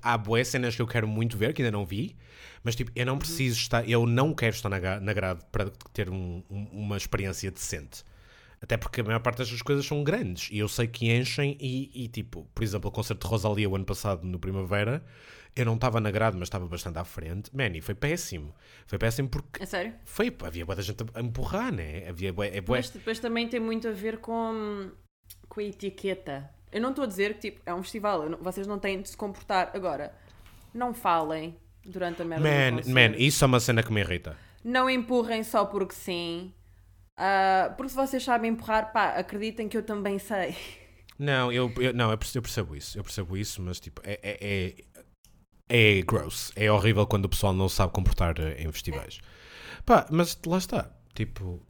Há 0.03 0.18
boas 0.18 0.49
cenas 0.49 0.74
que 0.74 0.82
eu 0.82 0.86
quero 0.88 1.07
muito 1.07 1.36
ver, 1.38 1.53
que 1.55 1.62
ainda 1.62 1.70
não 1.70 1.86
vi, 1.86 2.16
mas 2.64 2.74
tipo, 2.74 2.90
eu 2.96 3.07
não 3.07 3.12
Uhum. 3.14 3.18
preciso 3.20 3.57
estar, 3.61 3.88
eu 3.88 4.05
não 4.07 4.34
quero 4.34 4.55
estar 4.55 4.68
na, 4.68 4.99
na 5.01 5.12
grade 5.12 5.40
para 5.53 5.70
ter 5.92 6.11
um- 6.11 6.42
um- 6.51 6.68
uma 6.72 6.96
experiência 6.96 7.49
decente. 7.49 8.03
Até 8.61 8.76
porque 8.76 9.00
a 9.00 9.04
maior 9.04 9.20
parte 9.20 9.38
destas 9.38 9.62
coisas 9.62 9.86
são 9.86 10.02
grandes 10.02 10.48
e 10.50 10.59
eu 10.59 10.68
sei 10.68 10.88
que 10.88 11.11
enchem 11.12 11.56
e, 11.61 11.90
e, 12.04 12.09
tipo, 12.09 12.44
por 12.54 12.64
exemplo, 12.64 12.88
o 12.88 12.92
concerto 12.92 13.24
de 13.26 13.30
Rosalia 13.30 13.68
o 13.70 13.76
ano 13.76 13.84
passado 13.84 14.24
no 14.26 14.38
Primavera, 14.38 15.04
eu 15.54 15.64
não 15.64 15.74
estava 15.76 16.00
na 16.00 16.11
grade, 16.11 16.36
mas 16.36 16.46
estava 16.48 16.66
bastante 16.66 16.98
à 16.98 17.04
frente. 17.04 17.54
Man, 17.54 17.76
e 17.76 17.80
foi 17.80 17.94
péssimo. 17.94 18.52
Foi 18.86 18.98
péssimo 18.98 19.28
porque 19.28 19.62
É 19.62 19.66
sério? 19.66 19.94
foi, 20.04 20.34
havia 20.44 20.66
boa 20.66 20.74
da 20.76 20.82
gente 20.82 21.04
a 21.14 21.20
empurrar, 21.20 21.72
né? 21.72 22.09
Havia 22.09 22.30
é 22.30 22.61
bué. 22.61 22.62
Mas 22.66 22.90
depois 22.90 23.18
também 23.20 23.48
tem 23.48 23.61
muito 23.61 23.86
a 23.86 23.92
ver 23.92 24.18
com, 24.18 24.90
com 25.48 25.61
a 25.61 25.64
etiqueta. 25.64 26.50
Eu 26.72 26.80
não 26.80 26.90
estou 26.90 27.04
a 27.04 27.06
dizer 27.06 27.34
que 27.34 27.50
tipo, 27.50 27.61
é 27.64 27.72
um 27.72 27.82
festival, 27.82 28.28
não- 28.28 28.38
vocês 28.38 28.66
não 28.66 28.78
têm 28.78 29.00
de 29.00 29.09
se 29.09 29.16
comportar. 29.16 29.70
Agora, 29.72 30.12
não 30.74 30.92
falem 30.92 31.56
durante 31.86 32.22
a 32.22 32.24
merda 32.24 32.42
Man, 32.44 32.82
man, 32.92 33.16
isso 33.16 33.44
é 33.44 33.46
uma 33.46 33.61
cena 33.61 33.82
que 33.82 33.92
me 33.92 34.00
irrita. 34.00 34.36
Não 34.64 34.90
empurrem 34.90 35.42
só 35.44 35.64
porque 35.64 35.94
sim. 35.94 36.52
Ah, 37.18 37.74
porque 37.76 37.90
se 37.90 37.96
vocês 37.96 38.22
sabem 38.22 38.52
empurrar, 38.52 38.92
pá, 38.92 39.10
acreditem 39.10 39.68
que 39.68 39.76
eu 39.76 39.82
também 39.82 40.18
sei. 40.20 40.54
Não, 41.18 41.50
eu, 41.52 41.72
eu- 41.78 41.92
não, 41.92 42.12
eu 42.12 42.16
percebo, 42.18 42.38
eu 42.38 42.42
percebo 42.42 42.76
isso, 42.76 42.96
eu 42.98 43.02
percebo 43.02 43.36
isso, 43.36 43.60
mas 43.60 43.80
tipo, 43.80 44.00
é, 44.04 44.20
é, 44.22 44.74
é, 45.68 45.98
é 45.98 46.02
gross. 46.02 46.52
É 46.54 46.70
horrível 46.70 47.06
quando 47.08 47.24
o 47.24 47.28
pessoal 47.28 47.52
não 47.52 47.68
sabe 47.68 47.92
comportar 47.92 48.38
eh, 48.38 48.62
em 48.62 48.70
festivais. 48.70 49.20
Pá, 49.84 50.06
mas 50.10 50.38
lá 50.46 50.58
está. 50.58 50.90
Tipo, 51.14 51.60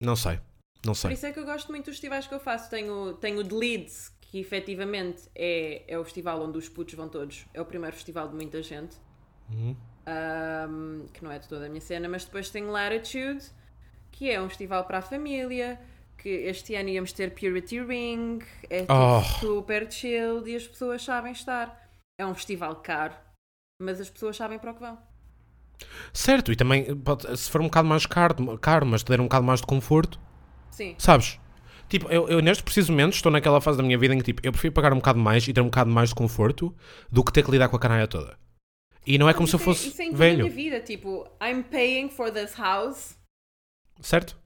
não 0.00 0.16
sei, 0.16 0.40
não 0.86 0.94
Por 0.94 0.98
sei. 1.00 1.12
isso 1.12 1.26
é 1.26 1.32
que 1.32 1.38
eu 1.38 1.44
gosto 1.44 1.68
muito 1.70 1.84
dos 1.86 1.96
festivais 1.96 2.26
que 2.26 2.34
eu 2.34 2.40
faço. 2.40 2.70
Tenho, 2.70 3.12
tenho 3.14 3.40
o 3.40 3.44
de 3.44 3.54
Leeds, 3.54 4.10
que 4.22 4.38
efetivamente 4.38 5.28
é, 5.34 5.84
é 5.86 5.98
o 5.98 6.04
festival 6.04 6.42
onde 6.42 6.56
os 6.56 6.68
putos 6.68 6.94
vão 6.94 7.08
todos. 7.10 7.44
É 7.52 7.60
o 7.60 7.64
primeiro 7.66 7.94
festival 7.94 8.26
de 8.28 8.34
muita 8.34 8.62
gente. 8.62 8.96
Uhum. 9.50 9.76
um, 10.08 11.06
que 11.12 11.22
não 11.22 11.30
é 11.30 11.38
de 11.38 11.46
toda 11.48 11.66
a 11.66 11.68
minha 11.68 11.80
cena, 11.80 12.08
mas 12.08 12.24
depois 12.24 12.50
tenho 12.50 12.70
Latitude, 12.70 13.44
que 14.16 14.30
é 14.30 14.40
um 14.40 14.48
festival 14.48 14.84
para 14.84 14.98
a 14.98 15.02
família, 15.02 15.78
que 16.16 16.28
este 16.28 16.74
ano 16.74 16.88
íamos 16.88 17.12
ter 17.12 17.32
Purity 17.34 17.80
Ring, 17.82 18.38
é 18.70 18.80
tipo 18.80 18.92
Oh. 18.92 19.22
super 19.40 19.90
chill 19.92 20.46
e 20.48 20.56
as 20.56 20.66
pessoas 20.66 21.02
sabem 21.04 21.32
estar. 21.32 21.86
É 22.18 22.24
um 22.24 22.34
festival 22.34 22.76
caro, 22.76 23.12
mas 23.78 24.00
as 24.00 24.08
pessoas 24.08 24.34
sabem 24.36 24.58
para 24.58 24.70
o 24.70 24.74
que 24.74 24.80
vão. 24.80 24.98
Certo, 26.14 26.50
e 26.50 26.56
também, 26.56 26.86
se 27.36 27.50
for 27.50 27.60
um 27.60 27.64
bocado 27.64 27.86
mais 27.86 28.06
caro, 28.06 28.56
caro 28.58 28.86
mas 28.86 29.02
te 29.02 29.10
der 29.10 29.20
um 29.20 29.24
bocado 29.24 29.44
mais 29.44 29.60
de 29.60 29.66
conforto, 29.66 30.18
Sim. 30.70 30.94
sabes? 30.98 31.38
Tipo, 31.86 32.10
eu, 32.10 32.26
eu 32.28 32.40
neste 32.40 32.64
preciso 32.64 32.90
momento 32.92 33.12
estou 33.12 33.30
naquela 33.30 33.60
fase 33.60 33.76
da 33.76 33.84
minha 33.84 33.98
vida 33.98 34.14
em 34.14 34.18
que 34.18 34.24
tipo, 34.24 34.40
eu 34.42 34.50
prefiro 34.50 34.72
pagar 34.72 34.92
um 34.94 34.96
bocado 34.96 35.18
mais 35.18 35.46
e 35.46 35.52
ter 35.52 35.60
um 35.60 35.66
bocado 35.66 35.90
mais 35.90 36.08
de 36.08 36.14
conforto 36.14 36.74
do 37.12 37.22
que 37.22 37.30
ter 37.32 37.44
que 37.44 37.50
lidar 37.50 37.68
com 37.68 37.76
a 37.76 37.78
canalha 37.78 38.08
toda. 38.08 38.38
E 39.06 39.18
não 39.18 39.28
é 39.28 39.34
como 39.34 39.46
se 39.46 39.54
eu 39.54 39.58
Isso 39.60 39.70
é- 39.70 39.74
fosse 39.74 39.88
isso 39.90 40.02
é 40.02 40.06
a 40.08 40.10
velho, 40.16 40.38
minha 40.38 40.50
vida, 40.50 40.80
tipo, 40.80 41.28
I'm 41.40 41.62
paying 41.62 42.08
for 42.08 42.30
this 42.32 42.54
house 42.58 43.14
certo? 44.00 44.36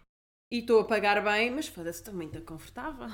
e 0.52 0.58
estou 0.58 0.80
a 0.80 0.84
pagar 0.84 1.22
bem, 1.22 1.48
mas 1.50 1.68
foda-se, 1.68 2.00
estou 2.00 2.12
muito 2.12 2.40
confortável. 2.42 3.06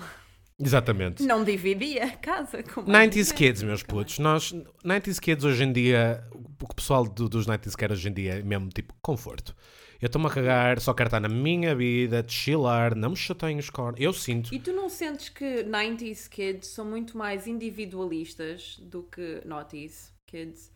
Exatamente. 0.59 1.23
Não 1.23 1.45
dividia 1.45 2.07
a 2.07 2.17
casa 2.17 2.63
com 2.63 2.81
mais 2.81 3.11
90s 3.11 3.17
ninguém. 3.31 3.37
Kids, 3.37 3.63
meus 3.63 3.83
putos. 3.83 4.19
Nós, 4.19 4.53
90s 4.83 5.21
Kids 5.21 5.45
hoje 5.45 5.65
em 5.65 5.71
dia, 5.71 6.25
o 6.33 6.75
pessoal 6.75 7.05
do- 7.07 7.29
dos 7.29 7.47
90s 7.47 7.77
quer 7.77 7.93
hoje 7.93 8.09
em 8.09 8.13
dia 8.15 8.39
é 8.39 8.43
mesmo 8.43 8.71
tipo 8.71 8.95
conforto. 9.03 9.55
Eu 10.01 10.07
estou-me 10.07 10.29
a 10.29 10.31
cagar, 10.31 10.81
só 10.81 10.95
quero 10.95 11.09
estar 11.09 11.21
na 11.21 11.29
minha 11.29 11.75
vida, 11.77 12.25
chilar, 12.27 12.95
não 12.95 13.11
me 13.11 13.17
chateiem 13.17 13.59
os 13.59 13.69
cornos. 13.69 14.01
Eu 14.01 14.15
sinto. 14.15 14.55
E 14.55 14.59
tu 14.59 14.73
não 14.73 14.89
sentes 14.89 15.29
que 15.29 15.63
90s 15.65 16.29
kids 16.31 16.69
são 16.69 16.87
muito 16.87 17.19
mais 17.19 17.47
individualistas 17.47 18.79
do 18.81 19.03
que 19.03 19.43
noughties 19.45 20.11
kids? 20.27 20.73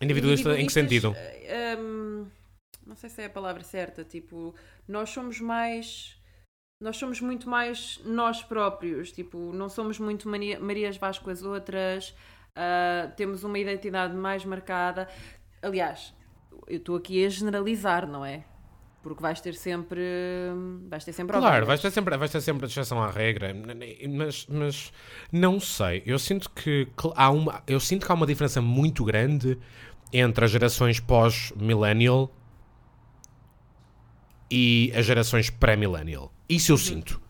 Individualista 0.00 0.58
em 0.58 0.64
que 0.66 0.72
sentido? 0.72 1.12
eh, 1.16 1.76
hum, 1.78 2.26
não 2.88 2.96
sei 2.96 3.08
se 3.10 3.22
é 3.22 3.26
a 3.26 3.30
palavra 3.30 3.62
certa. 3.62 4.02
Tipo, 4.02 4.54
nós 4.88 5.10
somos 5.10 5.40
mais. 5.40 6.16
Nós 6.80 6.96
somos 6.96 7.20
muito 7.20 7.48
mais 7.48 8.00
nós 8.04 8.42
próprios. 8.42 9.12
Tipo, 9.12 9.52
não 9.52 9.68
somos 9.68 9.98
muito 9.98 10.28
Maria, 10.28 10.58
Marias 10.58 10.96
Vasco 10.96 11.24
com 11.24 11.30
as 11.30 11.42
outras. 11.42 12.14
ah, 12.56 13.12
temos 13.16 13.44
uma 13.44 13.58
identidade 13.58 14.14
mais 14.16 14.44
marcada. 14.44 15.08
Aliás, 15.62 16.14
eu 16.66 16.78
estou 16.78 16.96
aqui 16.96 17.24
a 17.24 17.28
generalizar, 17.28 18.06
não 18.08 18.24
é? 18.24 18.44
Porque 19.02 19.22
vais 19.22 19.40
ter 19.40 19.54
sempre. 19.54 20.00
Vais 20.88 21.04
ter 21.04 21.12
sempre 21.12 21.36
Claro, 21.36 21.66
vais 21.66 21.80
ter 21.80 21.90
sempre, 21.90 22.16
vais 22.16 22.30
ter 22.32 22.40
sempre 22.40 22.64
a 22.64 22.68
exceção 22.68 23.00
à 23.02 23.10
regra, 23.10 23.54
mas, 24.08 24.46
mas 24.48 24.92
não 25.32 25.60
sei. 25.60 26.02
Eu 26.04 26.18
sinto 26.18 26.50
que 26.50 26.86
cl- 27.00 27.14
há 27.16 27.30
uma, 27.30 27.62
eu 27.66 27.78
sinto 27.80 28.04
que 28.06 28.10
há 28.12 28.14
uma 28.14 28.26
diferença 28.26 28.60
muito 28.60 29.04
grande 29.04 29.56
entre 30.12 30.44
as 30.44 30.50
gerações 30.50 30.98
pós-millennial 31.00 32.34
e 34.50 34.92
as 34.94 35.04
gerações 35.06 35.50
pré-millennial. 35.50 36.32
Isso 36.48 36.72
eu 36.72 36.76
Uhum. 36.76 36.82
sinto. 36.82 37.22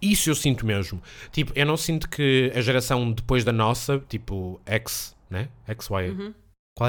Isso 0.00 0.30
eu 0.30 0.34
sinto 0.34 0.64
mesmo. 0.64 1.02
Tipo, 1.32 1.52
eu 1.56 1.66
não 1.66 1.76
sinto 1.76 2.08
que 2.08 2.52
a 2.54 2.60
geração 2.60 3.10
depois 3.10 3.42
da 3.44 3.52
nossa, 3.52 3.98
tipo 4.08 4.60
X, 4.64 5.16
né? 5.28 5.48
XY. 5.66 5.84
Qual 5.88 5.98
é? 6.00 6.08
Uhum. 6.10 6.34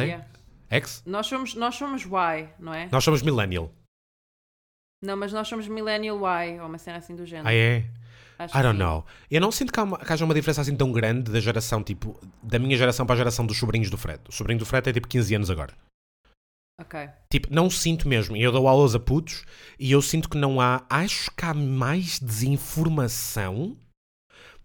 Yeah. 0.01 0.25
X? 0.69 1.01
Nós 1.05 1.25
somos, 1.25 1.55
nós 1.55 1.75
somos 1.75 2.03
Y, 2.03 2.47
não 2.59 2.73
é? 2.73 2.87
Nós 2.91 3.03
somos 3.03 3.21
millennial. 3.23 3.71
Não, 5.01 5.15
mas 5.15 5.31
nós 5.31 5.47
somos 5.47 5.67
Millennial 5.67 6.17
Y, 6.17 6.59
ou 6.59 6.67
uma 6.67 6.77
cena 6.77 6.97
assim 6.97 7.15
do 7.15 7.25
género. 7.25 7.47
Ah, 7.47 7.53
é? 7.53 7.85
Acho 8.37 8.57
I 8.57 8.61
don't 8.61 8.77
sim. 8.77 8.83
know. 8.83 9.05
Eu 9.31 9.41
não 9.41 9.51
sinto 9.51 9.71
que, 9.71 9.79
há 9.79 9.83
uma- 9.83 9.97
que 9.97 10.11
haja 10.13 10.25
uma 10.25 10.33
diferença 10.33 10.61
assim 10.61 10.75
tão 10.75 10.91
grande 10.91 11.31
da 11.31 11.39
geração, 11.39 11.81
tipo, 11.81 12.19
da 12.43 12.59
minha 12.59 12.77
geração 12.77 13.05
para 13.05 13.15
a 13.15 13.17
geração 13.17 13.45
dos 13.45 13.57
sobrinhos 13.57 13.89
do 13.89 13.97
Fred. 13.97 14.19
O 14.27 14.31
sobrinho 14.31 14.59
do 14.59 14.65
Fred 14.65 14.83
tem 14.83 14.93
tipo 14.93 15.07
15 15.07 15.33
anos 15.35 15.49
agora. 15.49 15.73
Ok. 16.79 17.09
Tipo, 17.29 17.53
não 17.53 17.69
sinto 17.69 18.07
mesmo. 18.07 18.37
Eu 18.37 18.51
dou 18.51 18.67
aulas 18.67 18.95
a 18.95 18.99
putos 18.99 19.43
e 19.77 19.91
eu 19.91 20.01
sinto 20.01 20.29
que 20.29 20.37
não 20.37 20.61
há. 20.61 20.85
Acho 20.89 21.29
que 21.35 21.43
há 21.43 21.53
mais 21.53 22.19
desinformação. 22.19 23.77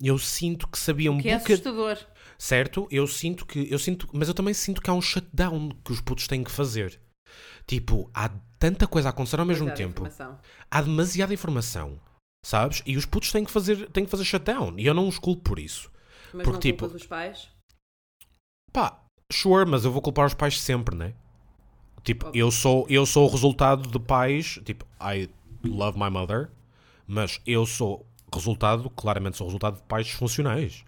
Eu 0.01 0.19
sinto 0.19 0.69
que 0.69 0.79
sabiam 0.79 1.15
um 1.15 1.19
Que 1.21 1.31
é 1.31 1.35
assustador. 1.35 1.99
Certo? 2.39 2.87
Eu 2.91 3.07
sinto 3.07 3.45
que. 3.45 3.67
Eu 3.71 3.79
sinto, 3.79 4.09
mas 4.13 4.29
eu 4.29 4.35
também 4.35 4.55
sinto 4.55 4.81
que 4.81 4.89
há 4.89 4.93
um 4.93 5.03
shutdown 5.03 5.71
que 5.85 5.93
os 5.93 6.01
putos 6.01 6.29
têm 6.29 6.45
que 6.45 6.51
fazer. 6.51 7.01
Tipo, 7.67 8.09
há 8.15 8.29
tanta 8.59 8.87
coisa 8.87 9.09
a 9.09 9.11
acontecer 9.11 9.41
ao 9.41 9.47
mesmo 9.47 9.71
tempo. 9.73 10.07
informação. 10.07 10.39
Há 10.71 10.83
demasiada 10.83 11.35
informação. 11.35 12.01
Sabes? 12.45 12.83
E 12.87 12.97
os 12.97 13.07
putos 13.07 13.33
têm 13.33 13.45
que 13.45 13.51
fazer, 13.51 13.89
têm 13.91 14.05
que 14.05 14.11
fazer 14.11 14.25
shutdown. 14.25 14.79
E 14.79 14.87
eu 14.87 14.95
não 14.95 15.09
os 15.09 15.19
culpo 15.19 15.43
por 15.43 15.59
isso. 15.59 15.91
Mas 16.33 16.45
Porque, 16.45 16.53
não 16.53 16.61
tipo, 16.61 16.87
os 16.87 17.07
pais? 17.07 17.49
Pá, 18.73 19.03
sure, 19.33 19.69
mas 19.69 19.85
eu 19.85 19.91
vou 19.91 20.03
culpar 20.03 20.27
os 20.27 20.35
pais 20.35 20.61
sempre, 20.61 20.95
né? 20.95 21.15
Tipo, 22.05 22.31
eu 22.35 22.51
sou, 22.51 22.87
eu 22.89 23.07
sou 23.07 23.27
o 23.27 23.31
resultado 23.31 23.89
de 23.89 23.99
pais. 23.99 24.61
Tipo, 24.65 24.87
I 25.01 25.29
love 25.65 25.99
my 25.99 26.11
mother. 26.11 26.51
Mas 27.07 27.41
eu 27.47 27.67
sou 27.67 28.07
resultado, 28.33 28.91
claramente 28.91 29.37
sou 29.39 29.47
resultado 29.47 29.77
de 29.77 29.83
pais 29.85 30.07
disfuncionais. 30.07 30.85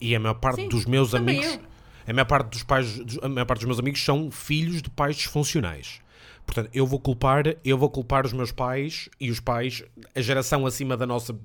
E 0.00 0.14
a 0.14 0.20
maior 0.20 0.34
parte 0.34 0.62
Sim, 0.62 0.68
dos 0.68 0.84
meus 0.84 1.14
amigos. 1.14 1.46
eu. 1.46 1.70
A 2.06 2.12
maior 2.12 2.26
parte 2.26 2.50
dos 2.50 2.62
pais, 2.62 3.00
a 3.22 3.28
maior 3.28 3.46
parte 3.46 3.60
dos 3.60 3.66
meus 3.66 3.78
amigos 3.78 4.02
são 4.02 4.30
filhos 4.30 4.82
de 4.82 4.90
pais 4.90 5.16
disfuncionais. 5.16 6.00
Portanto, 6.44 6.70
eu 6.74 6.86
vou 6.86 6.98
culpar, 6.98 7.44
eu 7.64 7.78
vou 7.78 7.88
culpar 7.88 8.26
os 8.26 8.32
meus 8.32 8.50
pais 8.50 9.08
e 9.20 9.30
os 9.30 9.38
pais, 9.38 9.84
a 10.14 10.20
geração 10.20 10.66
acima 10.66 10.96
da 10.96 11.06
nossa, 11.06 11.38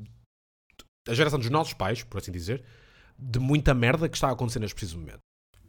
a 1.07 1.13
geração 1.13 1.38
dos 1.38 1.49
nossos 1.49 1.74
pais, 1.74 2.03
por 2.03 2.18
assim 2.18 2.32
dizer, 2.32 2.63
de 3.18 3.39
muita 3.39 3.74
merda 3.74 4.09
que 4.09 4.18
está 4.18 4.30
a 4.30 4.32
acontecer 4.32 4.59
neste 4.59 4.74
preciso 4.74 4.97
momento. 4.97 5.20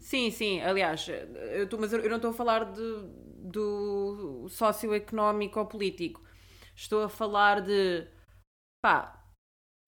Sim, 0.06 0.30
sim, 0.30 0.60
aliás, 0.60 1.08
eu 1.08 1.68
tô, 1.68 1.76
mas 1.78 1.92
eu 1.92 2.08
não 2.08 2.16
estou 2.16 2.30
a 2.30 2.34
falar 2.34 2.62
de, 2.72 2.80
do 3.50 4.46
socioeconómico 4.48 5.58
ou 5.58 5.66
político. 5.66 6.22
Estou 6.76 7.02
a 7.02 7.08
falar 7.08 7.60
de 7.60 8.06
pá, 8.80 9.20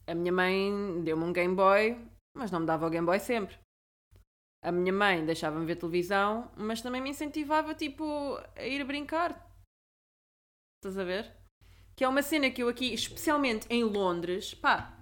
a 0.07 0.15
minha 0.15 0.33
mãe 0.33 1.03
deu-me 1.05 1.25
um 1.25 1.33
Game 1.33 1.55
Boy, 1.55 1.97
mas 2.37 2.51
não 2.51 2.61
me 2.61 2.67
dava 2.67 2.87
o 2.87 2.91
Game 2.91 3.07
Boy 3.07 3.21
sempre. 3.21 3.57
A 4.63 4.71
minha 4.71 4.93
mãe 4.93 5.25
deixava-me 5.27 5.67
ver 5.67 5.77
televisão, 5.77 6.51
mas 6.57 6.81
também 6.81 7.01
me 7.01 7.11
incentivava 7.11 7.75
tipo 7.75 8.05
a 8.57 8.65
ir 8.65 8.85
brincar. 8.85 9.31
Estás 10.79 10.99
a 10.99 11.05
ver? 11.05 11.25
Que 11.97 12.05
é 12.05 12.09
uma 12.09 12.23
cena 12.23 12.51
que 12.51 12.63
eu 12.63 12.69
aqui, 12.69 12.93
especialmente 12.93 13.67
em 13.71 13.85
Londres, 13.85 14.55
pá, 14.55 14.99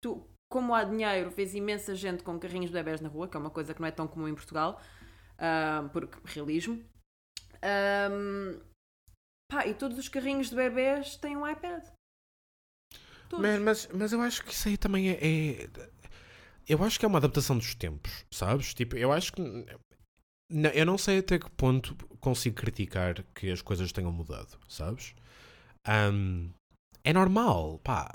tu, 0.00 0.33
como 0.48 0.74
há 0.74 0.84
dinheiro, 0.84 1.30
vês 1.30 1.54
imensa 1.54 1.94
gente 1.94 2.22
com 2.22 2.38
carrinhos 2.38 2.70
de 2.70 2.74
bebés 2.74 3.00
na 3.00 3.08
rua, 3.08 3.28
que 3.28 3.36
é 3.36 3.40
uma 3.40 3.50
coisa 3.50 3.74
que 3.74 3.80
não 3.80 3.88
é 3.88 3.90
tão 3.90 4.06
comum 4.06 4.28
em 4.28 4.34
Portugal, 4.34 4.80
ah, 5.38 5.88
porque 5.92 6.18
realismo. 6.24 6.84
Ahm, 7.62 8.60
pá, 9.50 9.66
e 9.66 9.74
todos 9.74 9.98
os 9.98 10.08
carrinhos 10.08 10.50
de 10.50 10.56
bebés 10.56 11.16
têm 11.16 11.36
um 11.36 11.48
iPad. 11.48 11.84
Man, 13.36 13.60
mas, 13.60 13.88
mas 13.92 14.12
eu 14.12 14.20
acho 14.20 14.44
que 14.44 14.52
isso 14.52 14.68
aí 14.68 14.76
também 14.76 15.10
é, 15.10 15.14
é- 15.14 15.68
Eu 16.68 16.82
acho 16.84 16.98
que 16.98 17.04
é 17.04 17.08
uma 17.08 17.18
adaptação 17.18 17.58
dos 17.58 17.74
tempos, 17.74 18.24
sabes? 18.30 18.72
Tipo, 18.74 18.96
eu 18.96 19.12
acho 19.12 19.32
que. 19.32 19.42
Não, 20.50 20.70
eu 20.70 20.86
não 20.86 20.98
sei 20.98 21.18
até 21.18 21.38
que 21.38 21.50
ponto 21.50 21.94
consigo 22.20 22.56
criticar 22.56 23.22
que 23.34 23.50
as 23.50 23.62
coisas 23.62 23.92
tenham 23.92 24.12
mudado, 24.12 24.58
sabes? 24.68 25.14
Ahm, 25.86 26.50
é 27.04 27.12
normal, 27.12 27.78
pá. 27.84 28.12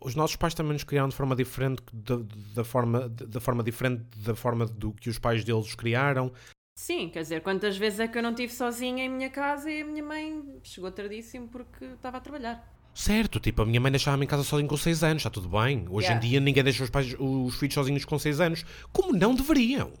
Os 0.00 0.14
nossos 0.16 0.34
pais 0.36 0.54
também 0.54 0.72
nos 0.72 0.82
criaram 0.84 1.08
de 1.08 1.14
forma 1.14 1.36
diferente 1.36 1.82
da, 1.92 2.16
da 2.54 2.64
forma, 2.64 3.08
da 3.08 3.40
forma 3.40 3.62
diferente 3.62 4.02
da 4.18 4.34
forma 4.34 4.66
do 4.66 4.92
que 4.92 5.08
os 5.08 5.18
pais 5.18 5.44
deles 5.44 5.66
os 5.66 5.74
criaram. 5.74 6.32
Sim, 6.76 7.08
quer 7.10 7.22
dizer, 7.22 7.42
quantas 7.42 7.76
vezes 7.76 8.00
é 8.00 8.08
que 8.08 8.18
eu 8.18 8.22
não 8.22 8.30
estive 8.30 8.52
sozinha 8.52 9.04
em 9.04 9.08
minha 9.08 9.30
casa 9.30 9.70
e 9.70 9.82
a 9.82 9.84
minha 9.84 10.02
mãe 10.02 10.42
chegou 10.64 10.90
tardíssimo 10.90 11.46
porque 11.48 11.84
estava 11.84 12.16
a 12.16 12.20
trabalhar. 12.20 12.68
Certo, 12.94 13.38
tipo, 13.38 13.62
a 13.62 13.66
minha 13.66 13.80
mãe 13.80 13.90
deixava-me 13.92 14.24
em 14.24 14.28
casa 14.28 14.42
sozinho 14.42 14.68
com 14.68 14.76
6 14.76 15.04
anos, 15.04 15.20
está 15.20 15.30
tudo 15.30 15.48
bem. 15.48 15.86
Hoje 15.88 16.06
Yeah. 16.06 16.16
em 16.26 16.28
dia 16.30 16.40
ninguém 16.40 16.64
deixa 16.64 16.82
os, 16.82 16.90
pais, 16.90 17.14
os 17.18 17.54
filhos 17.56 17.74
sozinhos 17.74 18.04
com 18.04 18.18
6 18.18 18.40
anos. 18.40 18.64
Como 18.92 19.12
não 19.12 19.34
deveriam. 19.34 19.92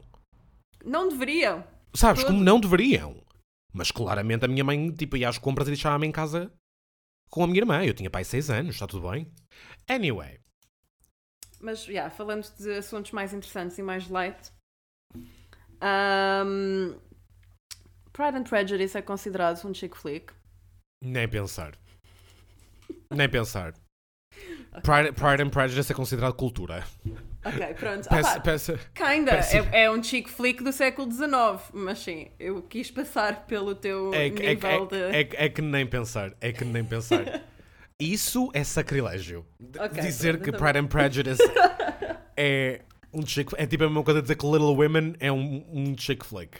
Não 0.84 1.08
deveriam. 1.08 1.62
Sabes, 1.94 2.22
Todo- 2.22 2.32
como 2.32 2.42
não 2.44 2.58
deveriam. 2.58 3.16
Mas 3.72 3.90
claramente 3.90 4.44
a 4.44 4.48
minha 4.48 4.64
mãe 4.64 4.90
tipo, 4.90 5.16
ia 5.16 5.28
às 5.28 5.38
compras 5.38 5.68
e 5.68 5.70
deixava-me 5.70 6.06
em 6.06 6.12
casa 6.12 6.50
com 7.32 7.42
a 7.42 7.46
minha 7.46 7.60
irmã. 7.60 7.82
Eu 7.82 7.94
tinha 7.94 8.10
pai 8.10 8.22
6 8.24 8.50
anos, 8.50 8.74
está 8.74 8.86
tudo 8.86 9.10
bem. 9.10 9.26
Anyway, 9.88 10.38
Mas, 11.60 11.84
já, 11.84 12.10
falando 12.10 12.44
de 12.58 12.72
assuntos 12.74 13.10
mais 13.12 13.32
interessantes 13.32 13.78
e 13.78 13.82
mais 13.82 14.08
light, 14.08 14.52
ahm, 15.80 16.94
Pride 18.12 18.36
and 18.38 18.44
Prejudice 18.44 18.98
é 18.98 19.02
considerado 19.02 19.64
um 19.66 19.72
chick 19.74 19.96
flick. 19.96 20.32
nem 21.02 21.26
pensar. 21.28 21.76
Nem 23.10 23.28
pensar. 23.28 23.74
Pride, 24.82 25.12
Pride 25.12 25.42
and 25.42 25.50
Prejudice 25.50 25.92
é 25.92 25.94
considerado 25.94 26.32
cultura. 26.34 26.82
Ok, 27.44 27.74
pronto. 27.74 28.06
Opá, 28.06 28.40
peço- 28.40 28.78
kinda. 28.94 29.32
É, 29.72 29.82
é 29.84 29.90
um 29.90 30.02
chick 30.02 30.30
flick 30.30 30.62
do 30.62 30.72
século 30.72 31.10
XIX. 31.10 31.30
Mas 31.72 31.98
sim, 31.98 32.28
eu 32.38 32.62
quis 32.62 32.90
passar 32.90 33.46
pelo 33.46 33.74
teu 33.74 34.14
é, 34.14 34.28
é, 34.28 34.30
nível 34.30 34.86
de. 34.86 34.96
é, 34.96 35.24
que- 35.24 35.36
é 35.36 35.48
que 35.48 35.60
nem 35.60 35.86
pensar. 35.86 36.32
É 36.40 36.52
que 36.52 36.64
nem 36.64 36.84
pensar. 36.84 37.42
Isso 38.00 38.50
é 38.54 38.64
sacrilégio. 38.64 39.44
D- 39.60 39.78
Ok, 39.78 40.00
dizer 40.02 40.38
pronto, 40.38 40.44
que 40.52 40.58
Pride 40.58 40.78
and 40.78 40.86
Prejudice 40.86 41.42
é 42.36 42.80
um 43.12 43.24
chick 43.26 43.52
É 43.56 43.66
tipo 43.66 43.84
a 43.84 43.86
mesma 43.88 44.02
coisa 44.02 44.22
dizer 44.22 44.36
que 44.36 44.46
Little 44.46 44.74
Women 44.74 45.14
é 45.20 45.30
um, 45.30 45.64
um 45.72 45.94
chick 45.98 46.24
flick. 46.24 46.58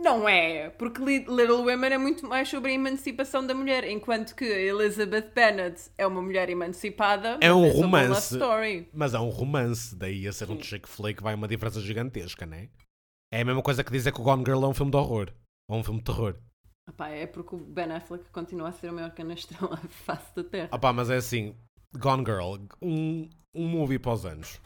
Não 0.00 0.28
é, 0.28 0.70
porque 0.70 1.02
Li- 1.04 1.26
Little 1.28 1.64
Women 1.64 1.92
é 1.92 1.98
muito 1.98 2.24
mais 2.26 2.48
sobre 2.48 2.70
a 2.70 2.74
emancipação 2.74 3.44
da 3.44 3.52
mulher, 3.54 3.84
enquanto 3.84 4.34
que 4.36 4.44
Elizabeth 4.44 5.32
Bennet 5.34 5.90
é 5.98 6.06
uma 6.06 6.22
mulher 6.22 6.48
emancipada. 6.48 7.36
É 7.40 7.52
um 7.52 7.62
love 7.66 7.80
romance. 7.82 8.34
story. 8.36 8.88
Mas 8.92 9.12
é 9.12 9.18
um 9.18 9.28
romance, 9.28 9.96
daí 9.96 10.26
a 10.28 10.32
ser 10.32 10.50
um 10.50 10.62
chick 10.62 10.88
flick 10.88 11.20
vai 11.22 11.34
uma 11.34 11.48
diferença 11.48 11.80
gigantesca, 11.80 12.46
né? 12.46 12.68
É 13.32 13.40
a 13.40 13.44
mesma 13.44 13.60
coisa 13.62 13.82
que 13.82 13.90
dizer 13.90 14.12
que 14.12 14.20
o 14.20 14.24
Gone 14.24 14.44
Girl 14.46 14.64
é 14.64 14.68
um 14.68 14.74
filme 14.74 14.90
de 14.92 14.96
horror. 14.96 15.32
Ou 15.68 15.78
um 15.78 15.84
filme 15.84 15.98
de 15.98 16.04
terror. 16.04 16.36
Epá, 16.88 17.08
é 17.10 17.26
porque 17.26 17.54
o 17.54 17.58
Ben 17.58 17.92
Affleck 17.92 18.30
continua 18.30 18.68
a 18.68 18.72
ser 18.72 18.90
o 18.90 18.94
maior 18.94 19.10
canastrão 19.10 19.68
à 19.74 19.76
face 19.76 20.34
da 20.34 20.44
terra. 20.44 20.68
Ah 20.70 20.78
pá, 20.78 20.92
mas 20.92 21.10
é 21.10 21.16
assim, 21.16 21.54
Gone 21.98 22.24
Girl, 22.24 22.56
um, 22.80 23.28
um 23.54 23.68
movie 23.68 23.98
para 23.98 24.12
os 24.12 24.24
anos. 24.24 24.60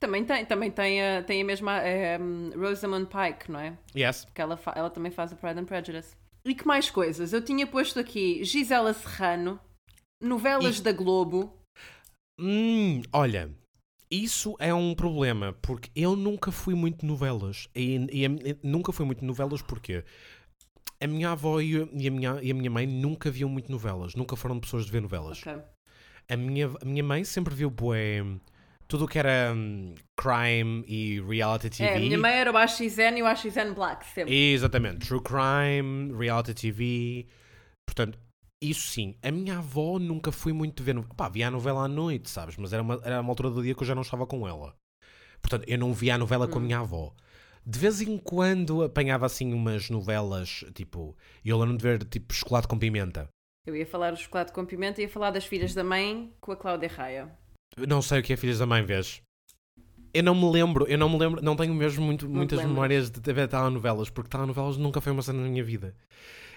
Também 0.00 0.24
tem, 0.24 0.46
também 0.46 0.70
tem 0.70 1.02
a, 1.02 1.22
tem 1.22 1.42
a 1.42 1.44
mesma 1.44 1.78
é, 1.82 2.18
hum, 2.18 2.50
Rosamund 2.56 3.06
Pike, 3.06 3.50
não 3.52 3.60
é? 3.60 3.76
Yes. 3.94 4.26
Que 4.34 4.40
ela, 4.40 4.58
ela 4.74 4.88
também 4.90 5.12
faz 5.12 5.30
o 5.30 5.36
Pride 5.36 5.60
and 5.60 5.66
Prejudice. 5.66 6.16
E 6.42 6.54
que 6.54 6.66
mais 6.66 6.90
coisas? 6.90 7.34
Eu 7.34 7.44
tinha 7.44 7.66
posto 7.66 7.98
aqui 8.00 8.42
Gisela 8.42 8.94
Serrano, 8.94 9.60
novelas 10.22 10.78
E- 10.78 10.82
da 10.82 10.92
Globo. 10.92 11.52
Hum, 12.40 13.02
olha, 13.12 13.50
isso 14.10 14.56
é 14.58 14.72
um 14.72 14.94
problema, 14.94 15.52
porque 15.60 15.90
eu 15.94 16.16
nunca 16.16 16.50
fui 16.50 16.74
muito 16.74 17.04
novelas. 17.04 17.68
E, 17.74 17.96
e 18.10 18.24
a- 18.24 18.30
e 18.30 18.56
nunca 18.62 18.92
fui 18.92 19.04
muito 19.04 19.22
novelas 19.22 19.60
porque 19.60 20.02
a 20.98 21.06
minha 21.06 21.30
avó 21.32 21.60
e 21.60 21.76
a, 21.76 21.82
a 21.82 22.10
minha, 22.10 22.38
e 22.42 22.50
a 22.50 22.54
minha 22.54 22.70
mãe 22.70 22.86
nunca 22.86 23.30
viam 23.30 23.50
muito 23.50 23.70
novelas. 23.70 24.14
Nunca 24.14 24.34
foram 24.34 24.58
pessoas 24.58 24.86
de 24.86 24.92
ver 24.92 25.02
novelas. 25.02 25.40
Ok. 25.40 25.58
A 26.26 26.36
minha, 26.38 26.70
a 26.80 26.84
minha 26.86 27.04
mãe 27.04 27.22
sempre 27.24 27.54
viu 27.54 27.68
bué, 27.68 28.22
tudo 28.90 29.04
o 29.04 29.08
que 29.08 29.18
era 29.18 29.52
hum, 29.54 29.94
crime 30.18 30.84
e 30.86 31.20
reality 31.20 31.70
TV. 31.70 31.84
É, 31.88 31.96
a 31.96 32.00
minha 32.00 32.18
mãe 32.18 32.32
era 32.32 32.52
o 32.52 32.56
AXN 32.56 33.16
e 33.16 33.22
o 33.22 33.26
AXN 33.26 33.72
Black, 33.74 34.04
sempre. 34.06 34.34
Exatamente. 34.52 35.06
True 35.06 35.22
crime, 35.22 36.12
reality 36.18 36.52
TV. 36.54 37.26
Portanto, 37.88 38.18
isso 38.62 38.88
sim. 38.88 39.14
A 39.22 39.30
minha 39.30 39.58
avó 39.58 39.98
nunca 39.98 40.30
foi 40.32 40.52
muito 40.52 40.82
ver. 40.82 40.94
no- 40.94 41.04
Pá, 41.14 41.28
via 41.28 41.48
a 41.48 41.50
novela 41.50 41.84
à 41.84 41.88
noite, 41.88 42.28
sabes? 42.28 42.56
Mas 42.56 42.72
era 42.72 42.82
uma, 42.82 43.00
era 43.04 43.20
uma 43.20 43.30
altura 43.30 43.50
do 43.50 43.62
dia 43.62 43.74
que 43.74 43.82
eu 43.82 43.86
já 43.86 43.94
não 43.94 44.02
estava 44.02 44.26
com 44.26 44.46
ela. 44.46 44.74
Portanto, 45.40 45.64
eu 45.66 45.78
não 45.78 45.94
via 45.94 46.16
a 46.16 46.18
novela 46.18 46.46
com 46.46 46.58
a 46.58 46.60
minha 46.60 46.80
avó. 46.80 47.14
De 47.64 47.78
vez 47.78 48.00
em 48.00 48.18
quando 48.18 48.82
apanhava 48.82 49.24
assim 49.26 49.52
umas 49.54 49.88
novelas, 49.88 50.64
tipo. 50.74 51.16
Eu 51.44 51.58
lembro 51.58 51.76
de 51.76 51.82
ver 51.82 52.04
tipo 52.04 52.34
chocolate 52.34 52.66
com 52.68 52.78
pimenta. 52.78 53.28
Eu 53.66 53.76
ia 53.76 53.86
falar 53.86 54.10
do 54.10 54.16
chocolate 54.18 54.52
com 54.52 54.64
pimenta 54.66 55.00
e 55.00 55.04
ia 55.04 55.08
falar 55.10 55.30
das 55.30 55.44
filhas 55.46 55.72
da 55.74 55.84
mãe 55.84 56.32
com 56.40 56.52
a 56.52 56.56
Cláudia 56.56 56.88
Raia. 56.88 57.30
Não 57.76 58.02
sei 58.02 58.20
o 58.20 58.22
que 58.22 58.32
é 58.32 58.36
Filhas 58.36 58.58
da 58.58 58.66
Mãe, 58.66 58.84
vês? 58.84 59.22
Eu 60.12 60.24
não 60.24 60.34
me 60.34 60.50
lembro, 60.50 60.86
eu 60.88 60.98
não 60.98 61.08
me 61.08 61.18
lembro, 61.18 61.42
não 61.42 61.54
tenho 61.54 61.72
mesmo 61.72 62.04
muito, 62.04 62.26
te 62.26 62.32
muitas 62.32 62.58
memórias 62.64 63.10
de 63.10 63.32
ver 63.32 63.48
telenovelas, 63.48 64.10
porque 64.10 64.28
telenovelas 64.28 64.76
nunca 64.76 65.00
foi 65.00 65.12
uma 65.12 65.22
cena 65.22 65.40
na 65.40 65.48
minha 65.48 65.62
vida. 65.62 65.94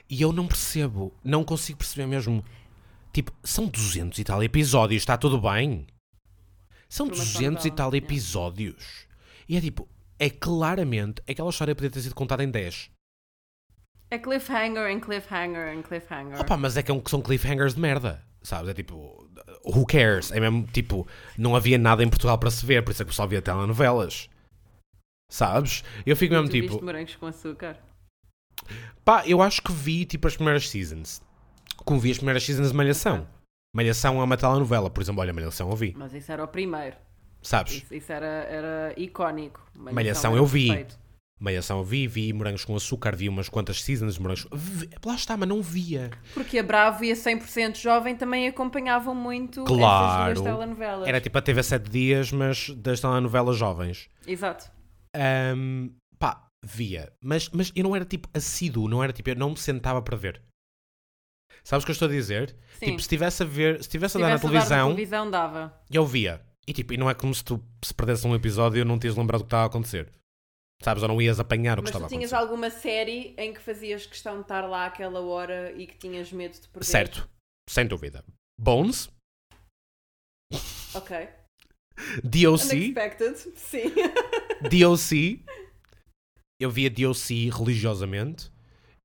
E 0.10 0.22
eu 0.22 0.34
não 0.34 0.48
percebo, 0.48 1.14
não 1.24 1.44
consigo 1.44 1.78
perceber 1.78 2.08
mesmo. 2.08 2.44
Tipo, 3.12 3.32
são 3.44 3.68
200 3.68 4.18
e 4.18 4.24
tal 4.24 4.44
episódios, 4.44 5.04
está 5.04 5.18
tudo 5.18 5.40
bem? 5.40 5.86
São 6.90 7.08
Por 7.08 7.16
uma 7.16 7.24
só 7.24 7.40
200 7.40 7.66
e 7.66 7.72
tal 7.72 7.92
yeah. 7.94 8.06
episódios. 8.06 9.08
E 9.48 9.56
é 9.56 9.62
tipo, 9.62 9.88
é 10.18 10.30
claramente, 10.30 11.22
aquela 11.30 11.50
história 11.50 11.76
podia 11.76 11.92
ter 11.92 12.02
sido 12.02 12.16
contada 12.16 12.44
em 12.44 12.50
10. 12.50 12.90
É 14.10 14.18
cliffhanger 14.18 14.88
em 14.90 15.00
cliffhanger 15.00 15.74
em 15.74 15.82
cliffhanger. 15.82 16.40
Opa, 16.40 16.58
mas 16.58 16.78
é 16.78 16.84
que 16.84 16.92
é 16.92 17.02
são 17.08 17.22
cliffhangers 17.22 17.76
de 17.76 17.80
merda, 17.80 18.24
sabes? 18.44 18.70
É 18.70 18.74
tipo, 18.74 19.28
who 19.66 19.86
cares? 19.86 20.32
É 20.32 20.40
mesmo 20.40 20.68
tipo, 20.68 21.08
não 21.38 21.56
havia 21.56 21.78
nada 21.78 22.04
em 22.04 22.10
Portugal 22.10 22.38
para 22.38 22.52
se 22.52 22.66
ver, 22.66 22.84
por 22.84 22.92
isso 22.92 23.02
é 23.02 23.06
que 23.06 23.10
o 23.10 23.14
pessoal 23.14 23.28
via 23.28 23.42
telenovelas. 23.42 24.30
Sabes? 25.32 25.84
Eu 26.06 26.16
fico 26.16 26.34
E 26.34 26.38
mesmo 26.38 26.50
tipo, 26.52 26.68
viste 26.70 26.84
morangos 26.84 27.16
com 27.16 27.26
açúcar? 27.26 27.78
pá, 29.04 29.24
eu 29.26 29.42
acho 29.42 29.62
que 29.62 29.72
vi 29.72 30.06
tipo 30.06 30.28
as 30.28 30.36
primeiras 30.36 30.70
seasons. 30.70 31.22
Como 31.78 32.00
vi 32.00 32.12
as 32.12 32.18
primeiras 32.18 32.44
seasons 32.44 32.70
de 32.72 32.78
Malhação. 32.78 33.28
Malhação 33.76 34.22
é 34.22 34.24
uma 34.24 34.38
telenovela, 34.38 34.90
por 34.90 35.02
exemplo, 35.02 35.22
olha, 35.22 35.34
Malhação 35.34 35.70
eu 35.72 35.76
vi, 35.76 35.94
Mas 35.98 36.14
isso 36.14 36.32
era 36.32 36.44
o 36.44 36.48
primeiro. 36.48 36.96
sabes? 37.42 37.74
Isso, 37.82 37.94
isso 37.96 38.12
era, 38.14 38.26
era 38.28 38.94
icónico. 38.96 39.60
Malhação 39.76 40.32
era 40.34 40.40
eu 40.42 40.46
vi. 40.46 40.68
perfeito. 40.68 41.00
Eu 41.52 41.84
vi, 41.84 42.08
vi 42.08 42.32
morangos 42.32 42.64
com 42.64 42.76
açúcar, 42.76 43.16
vi 43.16 43.28
umas 43.28 43.50
quantas 43.50 43.82
seasons 43.84 44.16
de 44.16 44.22
morangos. 44.22 44.48
Vi- 44.54 44.90
lá 45.06 45.16
está, 45.16 45.36
mas 45.36 45.50
não 45.50 45.62
via. 45.62 46.10
Porque 46.34 46.60
a 46.60 46.64
Bravo 46.64 47.04
e 47.04 47.12
a 47.12 47.16
100% 47.16 47.76
Jovem 47.82 48.16
também 48.16 48.48
acompanhavam 48.48 49.14
muito 49.14 49.64
Claro. 49.66 50.32
essas 50.32 50.42
duas 50.44 50.56
telenovelas. 50.56 51.08
Era 51.08 51.20
tipo 51.20 51.38
a 51.38 51.42
TV 51.42 51.62
7 51.64 51.90
dias, 51.90 52.32
mas 52.32 52.70
das 52.70 53.00
telenovelas 53.02 53.58
jovens. 53.58 54.10
Exato. 54.26 54.72
Ahm, 55.16 55.90
pá, 56.18 56.48
via. 56.66 57.12
Mas, 57.24 57.50
mas 57.50 57.72
eu 57.76 57.84
não 57.84 57.96
era 57.96 58.06
tipo 58.06 58.30
assíduo, 58.34 58.88
não 58.88 59.04
era 59.04 59.12
tipo, 59.14 59.30
eu 59.30 59.36
não 59.36 59.50
me 59.52 59.58
sentava 59.58 60.02
para 60.02 60.16
ver. 60.18 60.42
Sabes 61.64 61.84
o 61.84 61.86
que 61.86 61.92
eu 61.92 61.94
estou 61.94 62.08
a 62.08 62.12
dizer? 62.12 62.56
Sim. 62.80 62.86
Tipo, 62.88 62.98
se 63.00 63.04
estivesse 63.04 63.44
a 63.44 63.46
ver, 63.46 63.76
se 63.76 63.82
estivesse 63.82 64.14
Se 64.14 64.18
a 64.18 64.22
dar 64.22 64.30
na 64.34 64.40
tivesse 64.40 64.56
a 64.56 64.60
dar 64.60 64.66
televisão, 64.76 64.90
na 64.90 64.96
televisão 64.96 65.32
dava. 65.32 65.82
eu 65.92 66.06
via. 66.06 66.42
E 66.68 66.74
tipo, 66.74 66.94
e 66.94 66.98
não 66.98 67.10
é 67.10 67.14
como 67.14 67.34
se 67.34 67.44
tu 67.44 67.62
se 67.84 67.94
perdesse 67.94 68.26
um 68.28 68.34
episódio 68.36 68.82
e 68.82 68.86
não 68.86 68.98
tinhas 68.98 69.16
lembrado 69.16 69.42
do 69.42 69.44
que 69.44 69.48
estava 69.48 69.64
a 69.64 69.68
acontecer. 69.68 70.12
Sabes? 70.84 71.02
Ou 71.04 71.10
não 71.10 71.22
ias 71.22 71.40
apanhar 71.40 71.80
o 71.80 71.82
que 71.82 71.84
Mas 71.84 71.90
estava 71.92 72.06
tu 72.06 72.14
a 72.14 72.18
tinhas 72.18 72.34
acontecer. 72.34 72.52
alguma 72.52 72.70
série 72.70 73.34
em 73.38 73.54
que 73.54 73.60
fazias 73.62 74.06
questão 74.06 74.36
de 74.36 74.42
estar 74.42 74.62
lá 74.68 74.86
àquela 74.86 75.22
hora 75.22 75.72
e 75.74 75.88
que 75.88 75.98
tinhas 75.98 76.32
medo 76.32 76.60
de 76.60 76.68
perder? 76.68 76.86
Certo, 76.86 77.30
sem 77.70 77.88
dúvida. 77.88 78.24
Bones, 78.60 79.10
Ok. 80.96 81.30
DOC, 82.24 82.74
Unexpected. 82.74 83.36
Sim. 83.56 83.84
DOC. 84.70 85.44
Eu 86.60 86.70
via 86.70 86.90
DOC 86.90 87.50
religiosamente. 87.52 88.52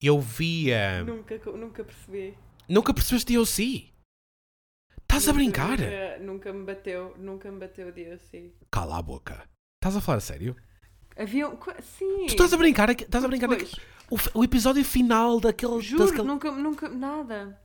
Eu 0.01 0.21
via. 0.21 1.03
nunca, 1.05 1.39
nunca 1.53 1.85
percebi. 1.85 2.37
Nunca 2.69 2.93
percebeste 2.95 3.35
DOC? 3.35 3.93
Estás 5.03 5.27
a 5.29 5.33
Nunca- 5.33 5.33
brincar? 5.33 5.79
Nunca, 5.79 6.19
nunca 6.19 6.53
me 6.53 6.65
bateu, 6.65 7.17
nunca 7.17 7.51
me 7.51 7.59
bateu 7.59 7.89
o 7.89 7.93
dia 7.93 8.15
assim. 8.15 8.53
Cala 8.71 8.99
a 8.99 9.03
boca. 9.03 9.49
Estás 9.83 9.97
a 9.97 10.01
falar 10.01 10.19
a 10.19 10.21
sério? 10.21 10.55
Havia 11.19 11.49
um... 11.49 11.59
Sim. 11.83 12.27
Tu 12.27 12.33
estás 12.33 12.53
a 12.53 12.57
brincar? 12.57 12.91
Estás 12.91 13.25
a 13.25 13.29
brincar? 13.29 13.49
Pois. 13.49 13.63
naque- 13.73 13.83
O, 14.35 14.39
o 14.41 14.45
episódio 14.45 14.85
final 14.85 15.41
daquele. 15.41 15.81
Juro, 15.81 16.07
daquele... 16.07 16.27
nunca, 16.27 16.51
nunca, 16.53 16.89
nada. 16.89 17.61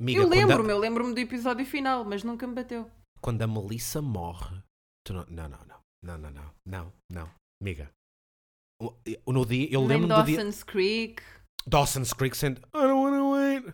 Amiga, 0.00 0.20
eu 0.20 0.24
quando 0.28 0.32
a- 0.32 0.36
lembro-me, 0.46 0.70
eu 0.72 0.78
lembro-me 0.78 1.14
do 1.14 1.20
episódio 1.20 1.64
final, 1.66 2.04
mas 2.04 2.22
nunca 2.24 2.46
me 2.46 2.54
bateu. 2.54 2.90
quando 3.20 3.42
a 3.42 3.46
Melissa 3.46 4.00
morre. 4.02 4.56
Tu 5.06 5.12
não, 5.12 5.24
não, 5.28 5.48
não, 5.48 5.58
não, 5.66 5.78
não, 6.02 6.18
não, 6.18 6.30
não, 6.30 6.52
não, 6.66 6.92
não, 7.10 7.30
amiga. 7.62 7.90
No 9.26 9.46
dia, 9.46 9.68
eu 9.72 9.84
lembro-me 9.84 10.14
do 10.14 10.22
dia. 10.24 10.36
Dawson's 10.36 10.62
Creek. 10.64 11.22
Dawson's 11.66 12.12
Creek 12.12 12.36
sendo. 12.36 12.60
I 12.74 12.80
don't 12.82 12.94
wanna 12.94 13.22
wait. 13.30 13.72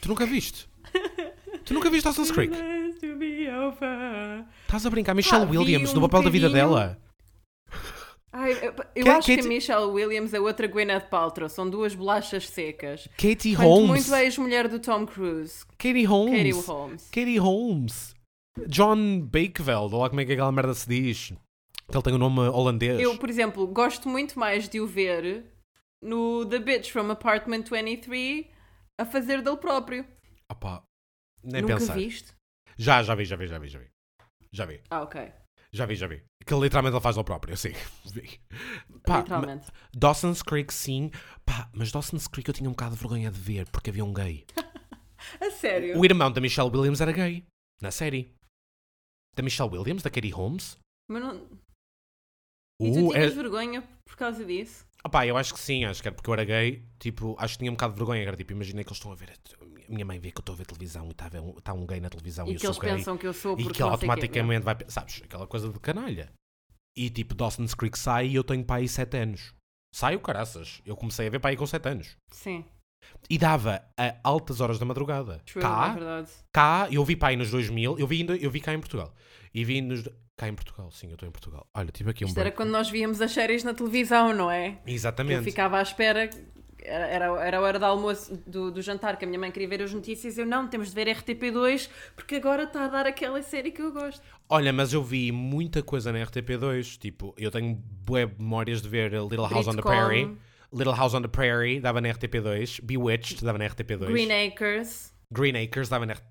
Tu 0.00 0.08
nunca 0.08 0.26
viste? 0.26 0.68
Tu 1.64 1.74
nunca 1.74 1.90
viste 1.90 2.04
Dawson's 2.04 2.30
Creek? 2.30 2.52
Estás 4.66 4.86
a 4.86 4.90
brincar? 4.90 5.14
Michelle 5.14 5.44
Ah, 5.44 5.50
Williams, 5.50 5.90
um 5.90 5.94
no 5.94 6.00
papel 6.08 6.22
da 6.24 6.30
vida 6.30 6.48
dela. 6.50 7.00
Ai, 8.32 8.52
eu 8.52 8.74
eu 8.94 9.04
Que- 9.04 9.10
acho 9.10 9.26
que, 9.26 9.36
Kate- 9.36 9.46
a 9.46 9.48
Michelle 9.48 9.86
Williams 9.86 10.34
é 10.34 10.40
outra 10.40 10.66
Gwyneth 10.66 11.08
Paltrow. 11.08 11.48
São 11.48 11.68
duas 11.68 11.94
bolachas 11.94 12.48
secas. 12.48 13.08
Katie 13.16 13.56
Quanto 13.56 13.68
Holmes. 13.68 13.88
muito 13.88 14.14
ex-mulher 14.14 14.68
do 14.68 14.78
Tom 14.78 15.06
Cruise. 15.06 15.64
Katie 15.78 16.04
Holmes. 16.04 16.36
Katie 16.36 16.52
Holmes. 16.66 17.10
Katie 17.10 17.38
Holmes. 17.38 18.14
John 18.66 19.20
Bakeveld, 19.22 19.94
ou 19.94 20.00
lá 20.02 20.08
como 20.08 20.20
é 20.20 20.24
que 20.24 20.32
aquela 20.32 20.52
merda 20.52 20.74
se 20.74 20.88
diz. 20.88 21.32
Que 21.90 21.96
ele 21.96 22.02
tem 22.02 22.12
o 22.14 22.18
nome 22.18 22.40
holandês. 22.40 23.00
Eu, 23.00 23.16
por 23.16 23.30
exemplo, 23.30 23.66
gosto 23.66 24.08
muito 24.08 24.38
mais 24.38 24.68
de 24.68 24.78
o 24.80 24.86
ver 24.86 25.46
no 26.02 26.44
The 26.44 26.58
Bitch 26.58 26.90
from 26.90 27.10
Apartment 27.10 27.64
23 27.70 28.46
a 29.00 29.06
fazer 29.06 29.40
dele 29.42 29.56
próprio. 29.56 30.04
Opá, 30.50 30.82
nem 31.42 31.62
Nunca 31.62 31.76
pensar. 31.78 31.94
viste? 31.94 32.32
Já, 32.76 33.02
já 33.02 33.14
vi, 33.14 33.24
já 33.24 33.36
vi, 33.36 33.46
já 33.46 33.58
vi, 33.58 33.68
já 33.68 33.78
vi. 33.78 33.86
Já 34.52 34.64
vi, 34.66 34.80
Ah, 34.90 35.02
ok. 35.02 35.32
Já 35.78 35.86
vi, 35.86 35.94
já 35.94 36.06
vi. 36.08 36.24
Que 36.44 36.54
literalmente 36.54 36.94
ele 36.94 37.02
faz 37.02 37.16
ele 37.16 37.24
próprio, 37.24 37.56
sim. 37.56 37.72
Vi. 38.12 38.40
Pá, 39.04 39.18
Literalmente. 39.20 39.68
Dawson's 39.96 40.42
Creek, 40.42 40.74
sim. 40.74 41.10
Pá, 41.46 41.70
mas 41.72 41.92
Dawson's 41.92 42.26
Creek 42.26 42.48
eu 42.48 42.54
tinha 42.54 42.68
um 42.68 42.72
bocado 42.72 42.96
de 42.96 43.00
vergonha 43.00 43.30
de 43.30 43.38
ver, 43.38 43.68
porque 43.70 43.90
havia 43.90 44.04
um 44.04 44.12
gay. 44.12 44.44
A 45.40 45.50
sério? 45.50 45.98
O 45.98 46.04
irmão 46.04 46.30
da 46.32 46.40
Michelle 46.40 46.70
Williams 46.70 47.00
era 47.00 47.12
gay, 47.12 47.44
na 47.80 47.90
série. 47.90 48.34
Da 49.36 49.42
Michelle 49.42 49.70
Williams, 49.70 50.02
da 50.02 50.10
Katie 50.10 50.30
Holmes. 50.30 50.78
Mas 51.08 51.22
não... 51.22 51.36
E 52.80 52.92
tu 52.92 53.08
Uh, 53.08 53.12
tinhas 53.12 53.32
é... 53.32 53.34
vergonha 53.34 53.82
por 54.04 54.16
causa 54.16 54.44
disso? 54.44 54.86
Opá, 55.04 55.26
eu 55.26 55.36
acho 55.36 55.54
que 55.54 55.60
sim, 55.60 55.84
acho 55.84 56.02
que 56.02 56.08
era 56.08 56.14
porque 56.14 56.28
eu 56.28 56.34
era 56.34 56.44
gay. 56.44 56.84
Tipo, 56.98 57.36
acho 57.38 57.54
que 57.54 57.58
tinha 57.60 57.70
um 57.70 57.74
bocado 57.74 57.92
de 57.92 57.98
vergonha. 57.98 58.22
Era 58.22 58.36
tipo, 58.36 58.52
imagina 58.52 58.82
que 58.82 58.88
eles 58.88 58.98
estão 58.98 59.12
a 59.12 59.14
ver. 59.14 59.30
Minha 59.88 60.04
mãe 60.04 60.18
vê 60.18 60.30
que 60.30 60.38
eu 60.38 60.42
estou 60.42 60.54
a 60.54 60.58
ver 60.58 60.66
televisão 60.66 61.06
e 61.06 61.10
está 61.10 61.28
um, 61.40 61.58
está 61.58 61.72
um 61.72 61.86
gay 61.86 62.00
na 62.00 62.10
televisão 62.10 62.46
e, 62.46 62.50
E 62.50 62.54
eu 62.54 62.60
que 62.60 62.66
eles 62.66 62.78
gay. 62.78 62.94
pensam 62.96 63.16
que 63.16 63.26
eu 63.26 63.32
sou 63.32 63.58
E 63.58 63.62
porque 63.62 63.78
que 63.78 63.80
não 63.82 63.88
sei 63.90 63.98
quê, 63.98 64.06
automaticamente 64.06 64.64
vai. 64.64 64.76
Sabes, 64.88 65.22
aquela 65.24 65.46
coisa 65.46 65.68
de 65.70 65.78
canalha. 65.80 66.30
E 66.96 67.08
tipo, 67.10 67.34
Dawson's 67.34 67.74
Creek 67.74 67.98
sai 67.98 68.28
e 68.28 68.34
eu 68.34 68.44
tenho 68.44 68.64
para 68.64 68.76
aí 68.76 68.88
7 68.88 69.16
anos. 69.16 69.54
Saio, 69.94 70.20
caraças. 70.20 70.82
Eu 70.84 70.96
comecei 70.96 71.26
a 71.26 71.30
ver 71.30 71.38
para 71.38 71.50
aí 71.50 71.56
com 71.56 71.66
7 71.66 71.88
anos. 71.88 72.16
Sim, 72.30 72.64
E 73.30 73.38
dava 73.38 73.82
a 73.96 74.16
altas 74.22 74.60
horas 74.60 74.78
da 74.78 74.84
madrugada. 74.84 75.40
true, 75.46 75.60
é 75.64 75.66
cá, 75.66 75.88
verdade. 75.94 76.30
cá, 76.52 76.88
eu 76.90 77.04
vi 77.04 77.16
aí 77.22 77.36
nos 77.36 77.50
2000. 77.50 77.98
Eu 77.98 78.06
vi, 78.06 78.20
ainda, 78.20 78.36
eu 78.36 78.50
vi 78.50 78.60
cá 78.60 78.74
em 78.74 78.80
Portugal. 78.80 79.14
E 79.54 79.64
vi 79.64 79.80
nos. 79.80 80.04
Cá 80.36 80.48
em 80.48 80.54
Portugal, 80.54 80.90
sim, 80.92 81.08
eu 81.08 81.14
estou 81.14 81.28
em 81.28 81.32
Portugal. 81.32 81.66
Olha, 81.74 81.90
tive 81.90 82.10
aqui 82.10 82.24
um. 82.24 82.28
Isto 82.28 82.38
era 82.38 82.52
quando 82.52 82.70
nós 82.70 82.88
víamos 82.90 83.20
as 83.20 83.32
séries 83.32 83.64
na 83.64 83.74
televisão, 83.74 84.32
não 84.34 84.48
é? 84.50 84.80
Eu 84.86 84.92
Exatamente. 84.94 85.42
ficava 85.42 85.78
à 85.78 85.82
espera, 85.82 86.28
era, 86.88 87.46
era, 87.46 87.58
a 87.58 87.60
hora 87.60 87.78
do 87.78 87.84
almoço, 87.84 88.36
do, 88.46 88.70
do 88.70 88.82
jantar, 88.82 89.16
que 89.16 89.24
a 89.24 89.28
minha 89.28 89.38
mãe 89.38 89.50
queria 89.50 89.68
ver 89.68 89.82
as 89.82 89.92
notícias. 89.92 90.38
Eu 90.38 90.46
não, 90.46 90.66
temos 90.66 90.88
de 90.88 90.94
ver 90.94 91.06
RTP2 91.08 91.88
porque 92.14 92.36
agora 92.36 92.64
está 92.64 92.84
a 92.84 92.88
dar 92.88 93.06
aquela 93.06 93.42
série 93.42 93.70
que 93.70 93.82
eu 93.82 93.92
gosto. 93.92 94.22
Olha, 94.48 94.72
mas 94.72 94.92
eu 94.92 95.02
vi 95.02 95.30
muita 95.30 95.82
coisa 95.82 96.12
na 96.12 96.18
RTP2. 96.20 96.98
Tipo, 96.98 97.34
eu 97.36 97.50
tenho 97.50 97.74
bué 97.74 98.26
memórias 98.26 98.82
de 98.82 98.88
ver 98.88 99.12
Little 99.12 99.46
House 99.46 99.66
on 99.66 99.72
the 99.72 99.82
Britcom, 99.82 99.90
Prairie. 99.90 100.36
Little 100.72 100.94
House 100.94 101.14
on 101.14 101.22
the 101.22 101.28
Prairie 101.28 101.80
dava 101.80 102.00
na 102.00 102.08
RTP2. 102.08 102.82
Bewitched 102.82 103.44
dava 103.44 103.58
na 103.58 103.66
RTP2. 103.66 104.06
Green 104.06 104.30
Acres, 104.46 105.14
Green 105.30 105.56
Acres 105.56 105.88
dava 105.88 106.06
na 106.06 106.14
RTP2. 106.14 106.22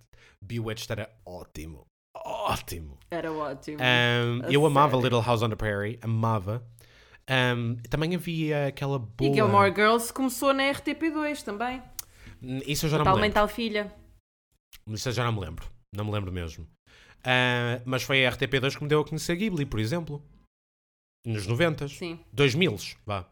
Bewitched 0.41 0.91
era 0.91 1.09
ótimo. 1.25 1.87
Ótimo. 2.25 2.97
era 3.11 3.31
ótimo. 3.31 3.77
Um, 3.77 4.51
eu 4.51 4.65
amava 4.65 4.91
sério. 4.91 5.03
Little 5.03 5.21
House 5.21 5.41
on 5.41 5.49
the 5.49 5.55
Prairie. 5.55 5.99
Amava. 6.01 6.63
Um, 7.30 7.75
também 7.89 8.15
havia 8.15 8.67
aquela 8.67 8.97
boa... 8.97 9.30
E 9.30 9.34
Gilmore 9.34 9.73
Girls 9.73 10.13
começou 10.13 10.53
na 10.53 10.63
RTP2 10.63 11.43
também. 11.43 11.82
Isso 12.65 12.86
eu 12.86 12.89
já 12.89 12.97
não 12.99 13.05
me 13.05 13.21
lembro. 13.21 13.34
tal 13.34 13.47
filha. 13.47 13.93
Isso 14.88 15.09
eu 15.09 15.13
já 15.13 15.23
não 15.25 15.34
me 15.34 15.41
lembro. 15.41 15.69
Não 15.93 16.05
me 16.05 16.11
lembro 16.11 16.32
mesmo. 16.32 16.67
Ah, 17.23 17.82
mas 17.86 18.03
foi 18.03 18.25
a 18.25 18.32
RTP2 18.32 18.78
que 18.78 18.84
me 18.84 18.89
deu 18.89 19.01
a 19.01 19.05
conhecer 19.05 19.36
Ghibli, 19.36 19.65
por 19.65 19.80
exemplo. 19.80 20.23
Nos 21.25 21.45
90 21.45 21.88
Sim. 21.89 22.19
2000 22.32 22.78
vá. 23.05 23.30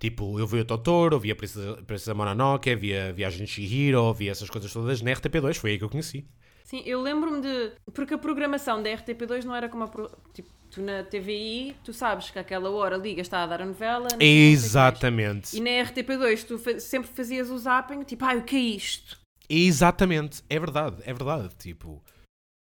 Tipo, 0.00 0.40
eu 0.40 0.46
vi 0.46 0.58
o 0.58 0.64
Totoro, 0.64 1.20
vi 1.20 1.30
a 1.30 1.36
Princesa, 1.36 1.80
Princesa 1.84 2.14
Mononoke, 2.14 2.74
vi 2.74 2.96
a 2.96 3.12
Viagem 3.12 3.44
de 3.44 3.50
Chihiro, 3.50 4.12
vi 4.12 4.28
essas 4.28 4.50
coisas 4.50 4.72
todas 4.72 5.00
na 5.02 5.12
RTP2, 5.12 5.54
foi 5.54 5.72
aí 5.72 5.78
que 5.78 5.84
eu 5.84 5.88
conheci. 5.88 6.26
Sim, 6.68 6.82
eu 6.84 7.00
lembro-me 7.00 7.40
de. 7.40 7.72
Porque 7.94 8.12
a 8.14 8.18
programação 8.18 8.82
da 8.82 8.90
RTP2 8.90 9.44
não 9.44 9.54
era 9.56 9.68
como 9.68 9.84
a. 9.84 9.88
pro- 9.88 10.10
Tipo, 10.34 10.50
tu 10.70 10.82
na 10.82 11.02
TVI, 11.02 11.74
tu 11.82 11.94
sabes 11.94 12.30
que 12.30 12.38
àquela 12.38 12.68
hora 12.70 12.96
ligas, 12.98 13.26
está 13.26 13.42
a 13.42 13.46
dar 13.46 13.62
a 13.62 13.66
novela. 13.66 14.06
Exatamente. 14.20 15.56
E 15.56 15.60
na 15.60 15.70
RTP2 15.70 16.44
tu 16.44 16.58
fa- 16.58 16.78
sempre 16.78 17.10
fazias 17.10 17.48
o 17.50 17.58
zapping, 17.58 18.02
tipo, 18.02 18.24
ai, 18.24 18.38
o 18.38 18.44
que 18.44 18.56
é 18.56 18.60
isto? 18.60 19.18
Exatamente. 19.48 20.42
É 20.50 20.58
verdade, 20.58 20.96
é 21.06 21.12
verdade. 21.14 21.48
Tipo, 21.56 22.04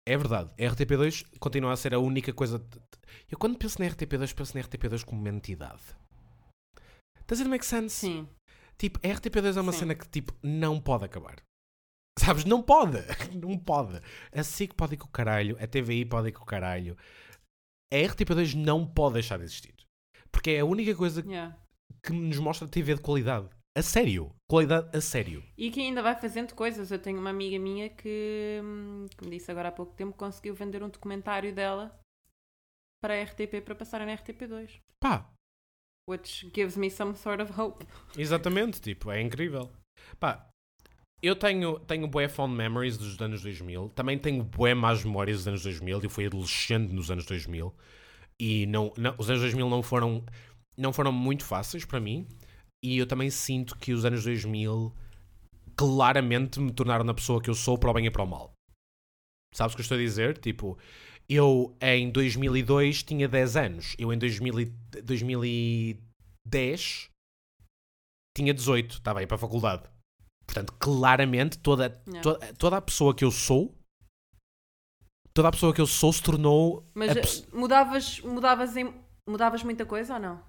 é 0.07 0.15
verdade. 0.17 0.49
A 0.57 0.61
RTP2 0.73 1.25
continua 1.39 1.73
a 1.73 1.75
ser 1.77 1.93
a 1.93 1.99
única 1.99 2.31
coisa. 2.31 2.63
Eu 3.29 3.37
quando 3.37 3.57
penso 3.57 3.81
na 3.81 3.89
RTP2, 3.89 4.33
penso 4.33 4.55
na 4.57 4.63
RTP2 4.63 5.03
como 5.03 5.19
uma 5.19 5.29
entidade. 5.29 5.81
Does 7.27 7.41
it 7.41 7.49
make 7.49 7.65
sense? 7.65 7.93
Sim. 7.93 8.25
Tipo, 8.77 8.99
a 9.05 9.09
RTP2 9.11 9.57
é 9.57 9.61
uma 9.61 9.73
Sim. 9.73 9.79
cena 9.79 9.95
que 9.95 10.07
tipo, 10.07 10.33
não 10.41 10.79
pode 10.79 11.03
acabar. 11.03 11.35
Sabes? 12.17 12.45
Não 12.45 12.61
pode. 12.63 12.97
Não 13.35 13.57
pode. 13.57 14.01
A 14.31 14.43
SIC 14.43 14.73
pode 14.73 14.95
ir 14.95 14.97
com 14.97 15.07
o 15.07 15.11
caralho. 15.11 15.57
A 15.61 15.67
TVI 15.67 16.05
pode 16.05 16.29
ir 16.29 16.31
com 16.31 16.43
o 16.43 16.45
caralho. 16.45 16.97
A 17.93 17.95
RTP2 17.95 18.53
não 18.55 18.85
pode 18.85 19.13
deixar 19.13 19.37
de 19.37 19.45
existir. 19.45 19.73
Porque 20.31 20.51
é 20.51 20.59
a 20.59 20.65
única 20.65 20.93
coisa 20.95 21.21
Yeah. 21.25 21.55
que 22.03 22.11
nos 22.11 22.37
mostra 22.39 22.67
TV 22.67 22.95
de 22.95 23.01
qualidade. 23.01 23.47
A 23.77 23.81
sério. 23.81 24.35
Qualidade 24.49 24.89
a 24.97 24.99
sério. 24.99 25.43
E 25.57 25.69
que 25.71 25.79
ainda 25.79 26.01
vai 26.01 26.19
fazendo 26.19 26.53
coisas. 26.55 26.91
Eu 26.91 26.99
tenho 26.99 27.19
uma 27.19 27.29
amiga 27.29 27.57
minha 27.59 27.89
que, 27.89 28.59
que 29.17 29.23
me 29.23 29.31
disse 29.37 29.49
agora 29.51 29.69
há 29.69 29.71
pouco 29.71 29.93
tempo, 29.93 30.17
conseguiu 30.17 30.53
vender 30.55 30.83
um 30.83 30.89
documentário 30.89 31.53
dela 31.53 31.97
para 33.01 33.13
a 33.13 33.23
RTP 33.23 33.61
para 33.63 33.75
passar 33.75 34.05
na 34.05 34.17
RTP2. 34.17 34.81
Pá, 34.99 35.31
Which 36.09 36.49
gives 36.55 36.75
me 36.77 36.89
some 36.89 37.15
sort 37.15 37.41
of 37.41 37.51
hope. 37.59 37.85
exatamente. 38.17 38.81
Tipo, 38.81 39.11
é 39.11 39.21
incrível. 39.21 39.71
Pá, 40.19 40.49
eu 41.21 41.35
tenho, 41.35 41.79
tenho 41.79 42.07
bué 42.07 42.27
fond 42.27 42.53
memories 42.53 42.97
dos 42.97 43.19
anos 43.19 43.41
2000. 43.41 43.89
Também 43.89 44.17
tenho 44.17 44.43
bué 44.43 44.73
más 44.73 45.03
memórias 45.03 45.39
dos 45.39 45.47
anos 45.47 45.63
2000. 45.63 45.99
Eu 46.01 46.09
fui 46.09 46.25
adolescente 46.25 46.91
nos 46.93 47.09
anos 47.09 47.25
2000. 47.25 47.73
E 48.39 48.65
não, 48.67 48.93
não, 48.97 49.15
os 49.17 49.29
anos 49.29 49.41
2000 49.41 49.69
não 49.69 49.81
foram, 49.81 50.23
não 50.77 50.93
foram 50.93 51.11
muito 51.11 51.43
fáceis 51.43 51.85
para 51.85 51.99
mim. 51.99 52.27
E 52.83 52.97
eu 52.97 53.07
também 53.07 53.29
sinto 53.29 53.75
que 53.77 53.93
os 53.93 54.05
anos 54.05 54.23
2000 54.23 54.93
claramente 55.75 56.59
me 56.59 56.71
tornaram 56.71 57.03
na 57.03 57.13
pessoa 57.13 57.41
que 57.41 57.49
eu 57.49 57.55
sou 57.55 57.77
para 57.77 57.89
o 57.89 57.93
bem 57.93 58.05
e 58.05 58.11
para 58.11 58.23
o 58.23 58.27
mal. 58.27 58.53
Sabes 59.53 59.73
o 59.73 59.77
que 59.77 59.81
eu 59.81 59.83
estou 59.83 59.97
a 59.97 60.01
dizer? 60.01 60.37
Tipo, 60.37 60.77
eu 61.27 61.75
em 61.81 62.11
2002 62.11 63.01
tinha 63.03 63.27
10 63.27 63.55
anos. 63.55 63.95
Eu 63.97 64.13
em 64.13 64.17
2000 64.17 65.43
e- 65.45 65.99
10, 66.45 67.09
tinha 68.35 68.53
18, 68.53 68.95
estava 68.97 69.19
aí 69.19 69.27
para 69.27 69.35
a 69.35 69.39
faculdade. 69.39 69.83
Portanto, 70.57 70.73
claramente, 70.79 71.59
toda, 71.59 71.89
toda, 72.23 72.53
toda 72.55 72.77
a 72.77 72.81
pessoa 72.81 73.13
que 73.13 73.23
eu 73.23 73.29
sou, 73.31 73.75
toda 75.33 75.49
a 75.49 75.51
pessoa 75.51 75.73
que 75.73 75.79
eu 75.81 75.85
sou 75.85 76.11
se 76.11 76.23
tornou. 76.23 76.83
Mas 76.95 77.15
eh, 77.15 77.47
mudavas, 77.53 78.19
mudavas, 78.21 78.75
em, 78.75 78.91
mudavas 79.27 79.61
muita 79.63 79.85
coisa 79.85 80.15
ou 80.15 80.19
não? 80.19 80.43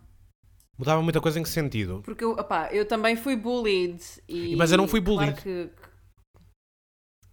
Mudava 0.79 1.03
muita 1.03 1.21
coisa 1.21 1.39
em 1.39 1.43
que 1.43 1.49
sentido? 1.49 2.01
Porque 2.05 2.25
eu, 2.25 2.31
opá, 2.33 2.73
eu 2.73 2.87
também 2.87 3.17
fui 3.17 3.37
bullied. 3.37 4.03
E, 4.29 4.57
Mas 4.57 4.71
eu 4.73 4.79
não 4.79 4.89
fui 4.89 5.03
claro 5.03 5.33
bullied. 5.33 5.43
que- 5.43 5.69
que- 5.69 5.89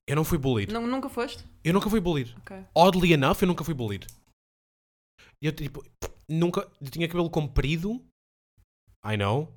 Eu 0.08 0.16
não 0.16 0.26
fui 0.26 0.38
bullied. 0.38 0.74
não, 0.74 0.86
nunca 0.86 1.08
foste? 1.08 1.46
Eu 1.64 1.74
nunca 1.74 1.90
fui 1.90 2.00
bullied. 2.02 2.36
Ok. 2.40 2.66
Oddly 2.76 3.14
enough, 3.14 3.38
eu 3.42 3.48
nunca 3.48 3.64
fui 3.64 3.74
bullied. 3.74 4.06
Eu, 5.42 5.52
tipo, 5.56 5.84
nunca. 6.30 6.70
Eu 6.82 6.90
tinha 6.92 7.08
cabelo 7.08 7.30
comprido. 7.30 8.04
I 9.06 9.16
know. 9.18 9.48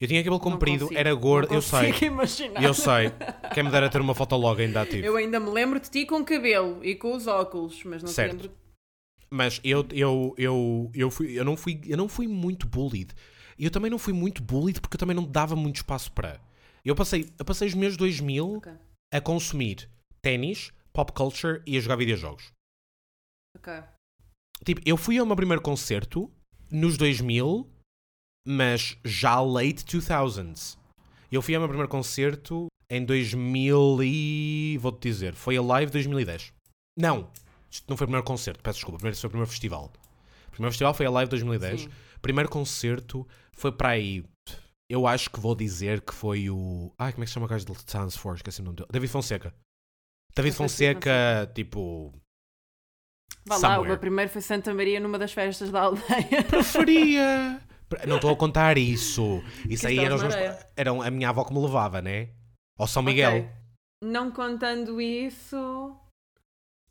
Eu 0.00 0.06
tinha 0.06 0.22
cabelo 0.22 0.38
comprido, 0.38 0.80
consigo, 0.84 0.98
era 0.98 1.12
gordo, 1.14 1.52
eu 1.52 1.60
sei. 1.60 1.92
imaginar. 2.06 2.62
Eu 2.62 2.72
sei. 2.72 3.10
Quem 3.52 3.64
me 3.64 3.70
dera 3.70 3.90
ter 3.90 4.00
uma 4.00 4.14
fotologa 4.14 4.62
ainda 4.62 4.82
ativa. 4.82 5.04
Eu 5.04 5.16
ainda 5.16 5.40
me 5.40 5.50
lembro 5.50 5.80
de 5.80 5.90
ti 5.90 6.06
com 6.06 6.24
cabelo 6.24 6.84
e 6.84 6.94
com 6.94 7.14
os 7.16 7.26
óculos, 7.26 7.82
mas 7.84 8.02
não 8.02 8.08
Certo. 8.08 8.36
te 8.36 8.42
lembro. 8.42 8.58
Mas 9.30 9.60
eu, 9.64 9.84
eu, 9.90 10.34
eu, 10.38 10.90
eu, 10.94 11.10
fui, 11.10 11.38
eu, 11.38 11.44
não 11.44 11.56
fui, 11.56 11.80
eu 11.84 11.96
não 11.96 12.08
fui 12.08 12.28
muito 12.28 12.66
bullied. 12.66 13.12
E 13.58 13.64
eu 13.64 13.70
também 13.70 13.90
não 13.90 13.98
fui 13.98 14.12
muito 14.12 14.40
bullied 14.40 14.80
porque 14.80 14.94
eu 14.94 15.00
também 15.00 15.16
não 15.16 15.24
dava 15.24 15.56
muito 15.56 15.76
espaço 15.76 16.12
para. 16.12 16.40
Eu 16.84 16.94
passei, 16.94 17.28
eu 17.36 17.44
passei 17.44 17.66
os 17.66 17.74
meus 17.74 17.96
2000 17.96 18.56
Ok. 18.58 18.72
a 19.12 19.20
consumir 19.20 19.90
ténis, 20.22 20.72
pop 20.92 21.12
culture 21.12 21.60
e 21.66 21.76
a 21.76 21.80
jogar 21.80 21.96
videojogos. 21.96 22.52
Ok. 23.56 23.72
Tipo, 24.64 24.80
eu 24.86 24.96
fui 24.96 25.18
ao 25.18 25.26
meu 25.26 25.34
primeiro 25.36 25.60
concerto 25.60 26.30
nos 26.70 26.96
2000, 26.96 27.68
mas 28.48 28.96
já 29.04 29.38
late 29.42 29.84
2000s. 29.84 30.78
Eu 31.30 31.42
fui 31.42 31.54
ao 31.54 31.60
meu 31.60 31.68
primeiro 31.68 31.90
concerto 31.90 32.68
em 32.88 33.04
2000 33.04 34.02
e... 34.02 34.78
vou-te 34.80 35.06
dizer, 35.06 35.34
foi 35.34 35.58
a 35.58 35.62
Live 35.62 35.92
2010. 35.92 36.54
Não, 36.98 37.30
isto 37.70 37.84
não 37.86 37.94
foi 37.94 38.06
o 38.06 38.08
primeiro 38.08 38.24
concerto, 38.26 38.62
peço 38.62 38.78
desculpa, 38.78 38.96
primeiro, 38.96 39.18
foi 39.18 39.28
o 39.28 39.30
primeiro 39.30 39.50
festival. 39.50 39.92
O 40.46 40.50
primeiro 40.50 40.72
festival 40.72 40.94
foi 40.94 41.04
a 41.04 41.10
Live 41.10 41.28
2010. 41.28 41.82
Sim. 41.82 41.88
Primeiro 42.22 42.48
concerto 42.48 43.28
foi 43.52 43.70
para 43.70 43.90
aí... 43.90 44.24
Eu 44.88 45.06
acho 45.06 45.28
que 45.28 45.38
vou 45.38 45.54
dizer 45.54 46.00
que 46.00 46.14
foi 46.14 46.48
o... 46.48 46.90
Ai, 46.98 47.12
como 47.12 47.22
é 47.22 47.26
que 47.26 47.28
se 47.28 47.34
chama 47.34 47.44
o 47.44 47.48
gajo 47.50 47.66
de 47.66 47.92
Sounds 47.92 48.16
Force? 48.16 48.38
Esqueci 48.38 48.62
o 48.62 48.64
nome 48.64 48.76
dele. 48.76 48.88
David 48.90 49.12
Fonseca. 49.12 49.54
David 50.34 50.52
não 50.52 50.56
Fonseca, 50.56 51.52
tipo... 51.54 52.14
Vá 53.44 53.58
lá, 53.58 53.80
o 53.80 53.84
meu 53.84 53.98
primeiro 53.98 54.30
foi 54.30 54.40
Santa 54.40 54.72
Maria 54.72 54.98
numa 54.98 55.18
das 55.18 55.32
festas 55.32 55.70
da 55.70 55.82
aldeia. 55.82 56.42
Preferia. 56.48 57.60
Não 58.06 58.16
estou 58.16 58.30
a 58.30 58.36
contar 58.36 58.76
isso. 58.78 59.42
Isso 59.68 59.86
aí 59.86 59.98
eram, 59.98 60.18
meus- 60.18 60.34
eram 60.76 61.02
a 61.02 61.10
minha 61.10 61.28
avó 61.30 61.44
que 61.44 61.52
me 61.54 61.60
levava, 61.60 62.02
né? 62.02 62.30
Ao 62.78 62.86
São 62.86 63.02
Miguel. 63.02 63.38
Ok. 63.38 63.50
Não 64.04 64.30
contando 64.30 65.00
isso, 65.00 65.56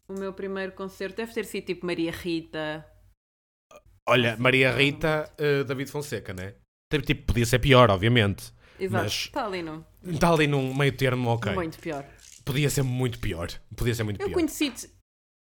o 0.09 0.13
meu 0.13 0.33
primeiro 0.33 0.73
concerto 0.73 1.15
deve 1.17 1.33
ter 1.33 1.45
sido 1.45 1.65
tipo 1.65 1.85
Maria 1.85 2.11
Rita. 2.11 2.85
Olha, 4.09 4.35
Maria 4.37 4.71
Rita, 4.71 5.31
eh, 5.37 5.63
David 5.63 5.91
Fonseca, 5.91 6.33
né? 6.33 6.55
Tipo, 6.91 7.05
tipo, 7.05 7.25
podia 7.27 7.45
ser 7.45 7.59
pior, 7.59 7.89
obviamente. 7.89 8.53
Exato. 8.79 9.05
Está 9.07 9.45
ali 9.45 9.61
no. 9.61 9.85
Está 10.03 10.31
ali 10.31 10.47
num 10.47 10.73
meio 10.73 10.95
termo, 10.95 11.29
ok. 11.29 11.53
Muito 11.53 11.79
pior. 11.79 12.05
Podia 12.45 12.69
ser 12.69 12.83
muito 12.83 13.19
pior. 13.19 13.49
Podia 13.75 13.93
ser 13.93 14.03
muito 14.03 14.21
Eu 14.21 14.27
pior. 14.27 14.35
conheci-te. 14.35 14.89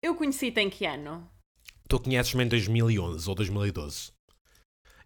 Eu 0.02 0.14
conheci-te 0.14 0.61
em 0.61 0.70
que 0.70 0.86
ano? 0.86 1.28
Tu 1.88 2.00
conheces-me 2.00 2.44
em 2.44 2.48
2011 2.48 3.28
ou 3.28 3.34
2012. 3.34 4.12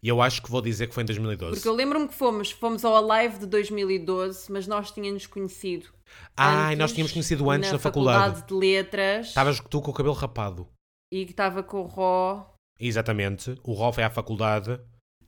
E 0.03 0.09
eu 0.09 0.22
acho 0.22 0.42
que 0.42 0.51
vou 0.51 0.62
dizer 0.62 0.86
que 0.86 0.94
foi 0.94 1.03
em 1.03 1.07
2012. 1.07 1.57
Porque 1.57 1.68
eu 1.68 1.74
lembro-me 1.74 2.07
que 2.07 2.14
fomos, 2.14 2.51
fomos 2.51 2.84
ao 2.84 2.96
Alive 2.96 3.38
de 3.40 3.46
2012, 3.46 4.51
mas 4.53 4.66
nós 4.66 4.90
tínhamos 4.90 5.26
conhecido. 5.26 5.88
Ai, 6.36 6.66
antes, 6.66 6.78
nós 6.78 6.92
tínhamos 6.92 7.12
conhecido 7.12 7.51
antes 7.51 7.72
na, 7.72 7.78
faculdade. 7.78 8.46
de 8.46 8.55
Letras 8.55 9.28
Estavas 9.28 9.61
tu 9.61 9.82
com 9.82 9.90
o 9.90 9.94
cabelo 9.94 10.14
rapado. 10.14 10.68
e 11.12 11.24
que 11.24 11.32
estava 11.32 11.62
com 11.62 11.80
o 11.80 11.86
Ró. 11.86 12.46
Exatamente. 12.78 13.59
O 13.64 13.72
Ró 13.72 13.92
foi 13.92 14.05
à 14.05 14.11
faculdade. 14.11 14.80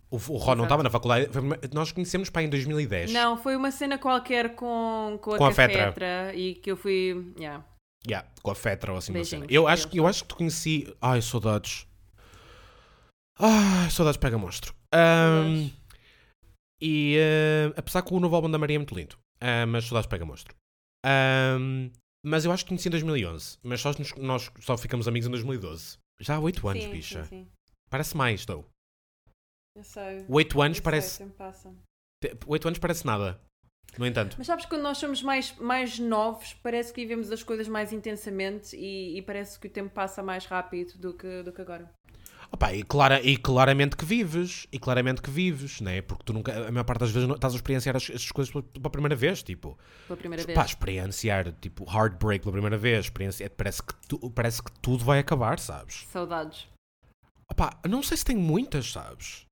O, 0.09 0.17
o 0.17 0.37
Ró 0.37 0.55
não 0.55 0.65
estava 0.65 0.83
na 0.83 0.91
faculdade. 0.91 1.29
Nós 1.73 1.91
conhecemos 1.91 2.31
para 2.31 2.43
em 2.43 2.49
2010. 2.49 3.13
Não, 3.13 3.37
foi 3.37 3.57
uma 3.57 3.73
cena 3.73 3.99
qualquer 3.99 4.55
com, 4.55 5.19
com 5.21 5.35
a 5.35 5.39
Com 5.39 5.45
a 5.45 5.49
cafetra 5.49 6.33
e 6.35 6.55
que 6.55 6.71
eu 6.71 6.77
fui. 6.77 7.33
Yeah. 7.37 7.65
Yeah, 8.07 8.27
com 8.43 8.51
a 8.51 8.55
Fetra 8.55 8.93
ou 8.93 8.99
assim 8.99 9.13
Beijinhos, 9.13 9.47
cena. 9.47 9.47
Eu 9.51 9.69
acho, 9.69 9.89
eu 9.93 10.07
acho 10.07 10.23
que 10.23 10.29
te 10.29 10.35
conheci. 10.35 10.95
Ai, 11.03 11.21
saudades. 11.21 11.87
Ai, 13.43 13.91
saudades 13.91 14.19
pega 14.19 14.37
monstro. 14.39 14.75
Saudades. 14.95 15.73
e 16.81 17.17
ah, 17.19 17.75
apesar 17.79 18.03
que 18.03 18.13
o 18.15 18.21
novo 18.21 18.37
álbum 18.37 18.51
da 18.51 18.59
Maria 18.59 18.77
é 18.77 18.79
muito 18.79 18.95
lindo, 18.95 19.17
ah, 19.41 19.67
mas 19.67 19.85
saudades 19.87 20.09
pega 20.09 20.25
monstro. 20.25 20.55
Ahm, 21.05 21.91
mas 22.25 22.45
eu 22.45 22.53
acho 22.53 22.65
que 22.65 22.69
conheci 22.69 22.89
em 22.89 22.91
2011. 22.91 23.59
Mas 23.63 23.81
só, 23.81 23.91
nos- 23.93 24.15
nós 24.17 24.51
só 24.61 24.77
ficamos 24.77 25.09
amigos 25.09 25.27
em 25.27 25.31
2012. 25.31 25.97
Já 26.21 26.37
há 26.37 26.41
8 26.41 26.69
anos, 26.69 26.85
Sim, 26.85 26.91
bicha. 26.91 27.25
sim, 27.25 27.29
sim. 27.45 27.49
Parece 27.89 28.15
mais, 28.17 28.45
though. 28.45 28.67
Eu 29.75 29.83
sei. 29.85 30.27
8 30.29 30.61
anos 30.61 30.79
eu 30.79 30.85
parece. 30.85 31.17
Sei, 31.17 31.27
tempo 31.27 31.39
passa. 31.39 31.75
8 32.47 32.69
anos 32.69 32.79
parece 32.79 33.07
nada. 33.07 33.41
No 33.99 34.07
entanto. 34.07 34.37
Mas 34.39 34.47
sabes 34.47 34.65
que 34.67 34.71
quando 34.71 34.83
nós 34.83 34.99
somos 34.99 35.23
mais, 35.23 35.57
mais 35.57 35.99
novos, 35.99 36.53
parece 36.63 36.93
que 36.93 37.01
vivemos 37.01 37.33
as 37.33 37.43
coisas 37.43 37.67
mais 37.67 37.93
intensamente 37.93 38.77
e, 38.77 39.17
e 39.19 39.23
parece 39.23 39.59
que 39.59 39.67
o 39.67 39.71
tempo 39.71 39.91
passa 39.93 40.23
mais 40.23 40.45
rápido 40.45 40.97
do 40.99 41.15
que, 41.15 41.43
do 41.43 41.53
que 41.53 41.61
agora. 41.63 41.91
Opa, 42.53 42.73
e, 42.75 42.83
clara, 42.83 43.21
e 43.23 43.37
claramente 43.37 43.97
que 43.97 44.05
vives, 44.05 44.67
e 44.73 44.79
claramente 44.79 45.23
que 45.23 45.31
vives, 45.31 45.81
né? 45.81 46.03
Porque 46.03 46.25
tu 46.25 46.33
nunca, 46.33 46.67
a 46.67 46.73
maior 46.73 46.85
parte 46.85 47.01
das 47.01 47.11
vezes 47.13 47.29
não- 47.29 47.37
estás 47.37 47.53
a 47.53 47.57
experienciar 47.57 47.95
as, 47.97 48.03
estas 48.11 48.33
coisas 48.33 48.53
pela, 48.53 48.65
pela 48.65 48.91
primeira 48.91 49.15
vez, 49.15 49.41
tipo, 49.43 49.79
Pela 50.09 50.17
primeira 50.17 50.45
vez. 50.45 50.59
pá, 50.59 50.65
experienciar, 50.65 51.53
tipo, 51.61 51.85
heartbreak 51.89 52.41
pela 52.43 52.53
primeira 52.53 52.77
vez, 52.77 53.05
experienciar, 53.07 53.51
parece 53.51 53.83
que, 53.83 53.95
tu- 54.09 54.31
parece 54.31 54.63
que 54.63 54.73
tudo 54.83 55.05
vai 55.05 55.21
acabar, 55.21 55.61
sabes? 55.61 56.07
Saudades. 56.13 56.67
Opa, 57.49 57.79
não 57.89 58.03
sei 58.03 58.17
se 58.17 58.25
tenho 58.25 58.41
muitas, 58.41 58.91
sabes? 58.91 59.47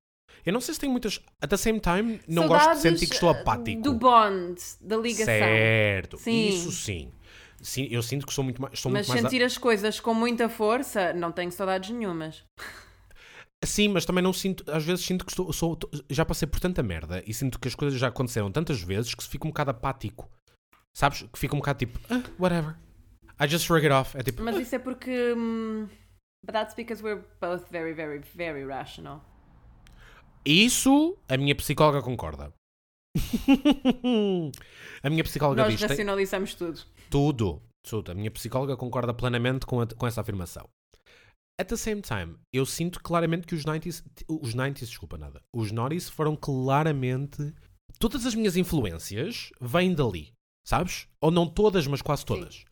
Eu 0.45 0.53
não 0.53 0.61
sei 0.61 0.75
se 0.75 0.81
tenho 0.81 0.91
muitas, 0.93 1.21
at 1.41 1.51
the 1.51 1.57
same 1.57 1.79
time, 1.79 2.21
não 2.27 2.49
gosto 2.49 2.59
de 2.61 2.65
Saudades, 2.65 2.83
sentir 2.83 3.07
que 3.07 3.15
estou 3.15 3.29
apático. 3.31 3.81
Do 3.83 3.95
bond, 3.95 4.61
da 4.81 4.97
ligação. 4.97 5.25
certo, 5.27 6.17
Sim. 6.19 6.49
isso 6.49 6.73
sim. 6.73 7.13
Sim, 7.61 7.89
eu 7.91 8.03
sinto 8.03 8.25
que 8.27 8.33
sou 8.33 8.45
muito 8.45 8.63
mais, 8.63 8.75
estou 8.75 8.91
Mas 8.91 9.07
muito 9.09 9.21
mais 9.23 9.31
sentir 9.33 9.45
as 9.45 9.59
coisas 9.59 9.99
com 10.01 10.15
muita 10.15 10.49
força, 10.49 11.13
não 11.13 11.31
tenho 11.33 11.51
saudades 11.53 11.91
nenhumas. 11.91 12.45
Sim, 13.65 13.89
mas 13.89 14.05
também 14.05 14.23
não 14.23 14.33
sinto, 14.33 14.65
às 14.71 14.85
vezes 14.85 15.05
sinto 15.05 15.25
que 15.25 15.33
estou, 15.33 15.53
sou, 15.53 15.77
já 16.09 16.25
passei 16.25 16.47
por 16.47 16.61
tanta 16.61 16.83
merda 16.83 17.23
e 17.27 17.35
sinto 17.35 17.59
que 17.59 17.67
as 17.67 17.75
coisas 17.75 17.99
já 17.99 18.07
aconteceram 18.09 18.53
tantas 18.53 18.81
vezes 18.81 19.15
que 19.15 19.23
se 19.23 19.29
fica 19.29 19.47
um 19.47 19.51
bocado 19.51 19.71
apático. 19.73 20.31
Sabes? 20.97 21.23
Que 21.23 21.39
fica 21.39 21.55
um 21.55 21.59
bocado 21.59 21.79
tipo, 21.81 21.99
ah, 22.09 22.23
whatever. 22.39 22.77
I 23.41 23.47
just 23.49 23.67
shrug 23.67 23.85
it 23.85 23.93
off. 23.93 24.17
É 24.17 24.23
tipo, 24.23 24.43
Mas 24.43 24.57
isso 24.59 24.75
é 24.75 24.79
porque. 24.79 25.33
hum, 25.37 25.89
but 26.45 26.53
that's 26.53 26.75
because 26.75 27.03
we're 27.03 27.23
both 27.41 27.69
very, 27.71 27.93
very, 27.95 28.21
very 28.35 28.65
rational. 28.65 29.23
isso 30.45 31.17
a 31.29 31.37
minha 31.37 31.55
psicóloga 31.55 32.01
concorda. 32.03 32.53
a 35.03 35.11
minha 35.11 35.25
psicóloga 35.25 35.63
Nós 35.63 35.73
diz 35.73 35.81
tem- 35.81 35.89
racionalizamos 35.89 36.55
tudo. 36.55 36.81
tudo, 37.11 37.63
tudo. 37.83 38.13
A 38.13 38.15
minha 38.15 38.31
psicóloga 38.31 38.77
concorda 38.77 39.13
plenamente 39.15 39.67
com, 39.67 39.81
a- 39.81 39.87
com 39.87 40.07
essa 40.07 40.21
afirmação. 40.21 40.69
At 41.61 41.67
the 41.67 41.77
same 41.77 42.01
time, 42.01 42.39
eu 42.53 42.65
sinto 42.65 43.03
claramente 43.03 43.45
que 43.45 43.55
os 43.55 43.65
90s, 43.65 44.05
os 44.29 44.55
90s, 44.55 44.87
desculpa 44.87 45.19
nada, 45.19 45.43
os 45.53 45.73
90s 45.73 46.09
foram 46.09 46.37
claramente. 46.37 47.53
Todas 47.99 48.25
as 48.25 48.35
minhas 48.35 48.57
influências 48.57 49.51
vêm 49.61 49.93
dali, 49.93 50.33
sabes? 50.65 51.09
Ou 51.21 51.33
não 51.33 51.49
todas, 51.49 51.85
mas 51.89 52.01
quase 52.01 52.25
todas. 52.25 52.65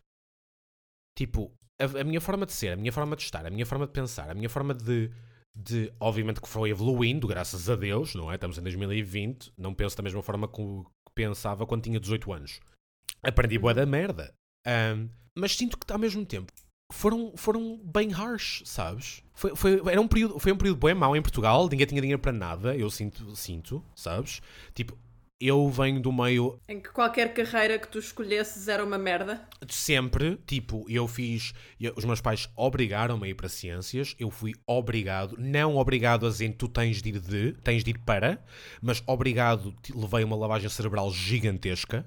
Tipo, 1.18 1.53
a, 1.80 2.01
a 2.01 2.05
minha 2.05 2.20
forma 2.20 2.47
de 2.47 2.53
ser, 2.53 2.74
a 2.74 2.76
minha 2.76 2.93
forma 2.93 3.16
de 3.16 3.22
estar, 3.22 3.45
a 3.45 3.51
minha 3.51 3.66
forma 3.66 3.87
de 3.89 3.93
pensar, 3.93 4.30
a 4.30 4.34
minha 4.34 4.49
forma 4.49 4.72
de. 4.72 5.11
de 5.57 5.93
obviamente 5.99 6.41
que 6.41 6.49
foi 6.49 6.70
evoluindo, 6.70 7.26
graças 7.26 7.68
a 7.68 7.74
Deus, 7.74 8.14
não 8.14 8.30
é? 8.30 8.37
Estamos 8.37 8.57
em 8.57 8.62
2020, 8.62 9.53
não 9.59 9.74
penso 9.74 9.97
da 9.97 10.03
mesma 10.05 10.22
forma 10.22 10.47
que 10.47 10.62
pensava 11.12 11.66
quando 11.66 11.82
tinha 11.82 11.99
18 11.99 12.32
anos. 12.32 12.61
Aprendi 13.20 13.59
boa 13.59 13.74
da 13.74 13.84
merda. 13.84 14.32
Ahm, 14.64 15.09
mas 15.37 15.57
sinto 15.57 15.76
que 15.76 15.93
ao 15.93 15.99
mesmo 15.99 16.24
tempo 16.24 16.53
foram, 16.93 17.32
foram 17.37 17.78
bem 17.84 18.11
harsh, 18.11 18.62
sabes? 18.64 19.22
Foi, 19.34 19.55
foi, 19.55 19.82
era 19.91 20.01
um 20.01 20.09
período, 20.09 20.39
foi 20.39 20.53
um 20.53 20.57
período 20.57 20.78
bem 20.87 20.95
mau 20.95 21.14
em 21.16 21.22
Portugal, 21.22 21.68
ninguém 21.68 21.87
tinha 21.87 22.01
dinheiro 22.01 22.20
para 22.20 22.32
nada, 22.32 22.74
eu 22.76 22.91
sinto, 22.91 23.34
sinto, 23.37 23.84
sabes? 23.95 24.41
Tipo, 24.74 24.97
eu 25.39 25.68
venho 25.68 26.01
do 26.01 26.11
meio 26.11 26.59
Em 26.66 26.80
que 26.80 26.89
qualquer 26.89 27.34
carreira 27.34 27.78
que 27.78 27.89
tu 27.89 27.99
escolhesses 27.99 28.68
era 28.68 28.82
uma 28.82 28.97
merda. 28.97 29.47
sempre, 29.68 30.39
tipo, 30.47 30.87
eu 30.89 31.07
fiz, 31.07 31.53
eu- 31.78 31.93
os 31.95 32.07
meus 32.07 32.22
pais 32.22 32.49
obrigaram-me 32.57 33.26
a 33.26 33.28
ir 33.28 33.34
para 33.34 33.49
ciências, 33.49 34.16
eu 34.18 34.30
fui 34.30 34.55
obrigado, 34.66 35.37
não 35.39 35.76
obrigado 35.76 36.24
a 36.26 36.30
dizer 36.30 36.55
tu 36.57 36.66
tens 36.68 37.03
de 37.03 37.11
ir 37.11 37.20
de, 37.20 37.53
tens 37.62 37.84
de 37.84 37.91
ir 37.91 37.99
para, 37.99 38.43
mas 38.80 39.03
obrigado, 39.07 39.74
levei 39.95 40.24
uma 40.24 40.37
lavagem 40.37 40.70
cerebral 40.70 41.12
gigantesca. 41.12 42.07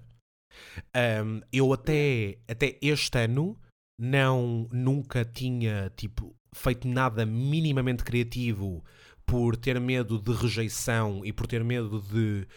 Ahm, 0.93 1.41
eu 1.51 1.71
até, 1.73 2.37
até 2.47 2.77
este 2.81 3.17
ano 3.19 3.55
não, 3.99 4.67
nunca 4.71 5.25
tinha, 5.25 5.91
tipo, 5.95 6.33
feito 6.55 6.87
nada 6.87 7.25
minimamente 7.25 8.03
criativo 8.03 8.83
por 9.25 9.55
ter 9.57 9.79
medo 9.79 10.17
de 10.19 10.31
rejeição 10.31 11.23
e 11.25 11.31
por 11.33 11.45
ter 11.45 11.63
medo 11.63 12.01
de 12.01 12.47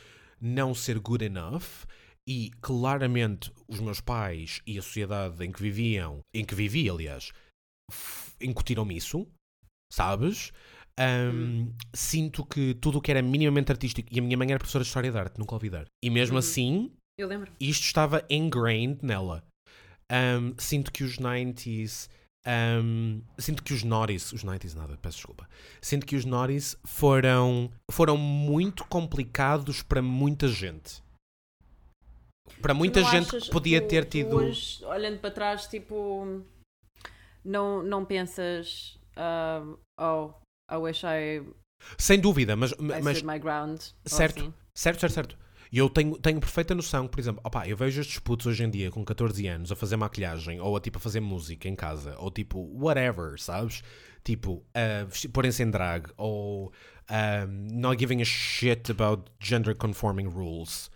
não 0.40 0.74
ser 0.74 0.99
good 1.01 1.24
enough. 1.24 1.84
E 2.26 2.51
claramente 2.61 3.51
os 3.66 3.80
meus 3.80 4.01
pais 4.01 4.62
e 4.64 4.78
a 4.78 4.82
sociedade 4.82 5.45
em 5.45 5.51
que 5.51 5.61
viviam, 5.61 6.20
em 6.32 6.45
que 6.45 6.55
vivi, 6.55 6.88
aliás, 6.88 7.32
incutiram-me 8.40 8.97
isso, 8.97 9.26
sabes? 9.93 10.53
Um, 11.01 11.72
Sinto 11.95 12.45
que 12.47 12.74
tudo 12.74 12.99
o 12.99 13.01
que 13.01 13.11
era 13.11 13.22
minimamente 13.22 13.72
artístico, 13.72 14.09
e 14.12 14.18
a 14.18 14.22
minha 14.22 14.36
mãe 14.36 14.49
era 14.51 14.59
professora 14.59 14.84
de 14.84 14.88
História 14.88 15.11
da 15.11 15.20
Arte, 15.20 15.38
nunca 15.38 15.55
ouvi 15.55 15.68
dar. 15.70 15.86
E 16.03 16.11
mesmo 16.11 16.34
Uhum. 16.34 16.38
assim, 16.38 16.93
Eu 17.18 17.26
lembro. 17.26 17.51
isto 17.59 17.84
estava 17.84 18.24
ingrained 18.30 19.01
nela. 19.03 19.43
Um, 20.11 20.55
sinto 20.59 20.93
que 20.93 21.03
os 21.05 21.19
90s. 21.19 22.09
um, 22.47 23.23
sinto 23.39 23.63
que 23.63 23.73
os 23.73 23.83
Naughties. 23.83 24.33
Os 24.33 24.45
90s 24.45 24.75
nada, 24.75 24.97
peço 24.99 25.17
desculpa. 25.19 25.49
Sinto 25.81 26.05
que 26.07 26.17
os 26.17 26.25
Naughties 26.25 26.77
foram, 26.85 27.71
foram 27.91 28.17
muito 28.17 28.85
complicados 28.87 29.83
para 29.83 30.03
muita 30.03 30.49
gente. 30.49 31.03
Para 32.61 32.75
muita 32.75 33.03
gente 33.05 33.39
que 33.41 33.51
podia 33.51 33.81
tu- 33.81 33.89
ter 33.89 34.05
tido. 34.05 34.37
Hoje, 34.37 34.85
olhando 34.85 35.19
para 35.21 35.31
trás, 35.31 35.67
tipo, 35.67 36.45
não, 37.45 37.83
não 37.83 38.05
pensas, 38.05 38.99
ah, 39.17 39.63
oh, 39.99 40.33
I 40.71 40.77
wish 40.77 41.03
I, 41.05 41.43
Sem 41.99 42.21
dúvida, 42.21 42.55
mas, 42.57 42.73
mas 42.79 43.25
Certo. 44.05 44.41
assim. 44.41 44.55
Certo, 44.75 45.01
certo, 45.01 45.13
certo. 45.13 45.39
E 45.73 45.79
eu 45.79 45.89
tenho, 45.89 46.18
tenho 46.18 46.39
perfeita 46.39 46.75
noção, 46.75 47.07
que, 47.07 47.12
por 47.12 47.20
exemplo, 47.20 47.41
opá, 47.45 47.66
eu 47.66 47.75
vejo 47.77 47.99
estes 48.01 48.18
putos 48.18 48.47
hoje 48.47 48.62
em 48.62 48.68
dia 48.70 48.91
com 48.91 49.03
14 49.03 49.47
anos 49.47 49.73
a 49.73 49.77
fazer 49.77 49.97
maquilhagem 49.97 50.61
ou 50.61 50.77
a 50.77 50.81
tipo 50.81 50.99
a 50.99 51.01
fazer 51.01 51.20
música 51.20 51.66
em 51.66 51.75
casa 51.75 52.14
ou 52.18 52.31
tipo 52.31 52.59
whatever, 52.79 53.41
sabes? 53.41 53.83
Tipo, 54.23 54.62
vesti- 55.09 55.29
porem-se 55.29 55.62
em 55.62 55.70
drag 55.70 56.12
ou 56.18 56.70
um, 57.11 57.81
not 57.81 57.99
giving 57.99 58.20
a 58.20 58.25
shit 58.25 58.91
about 58.93 59.31
gender 59.41 59.75
conforming 59.75 60.27
rules. 60.29 60.91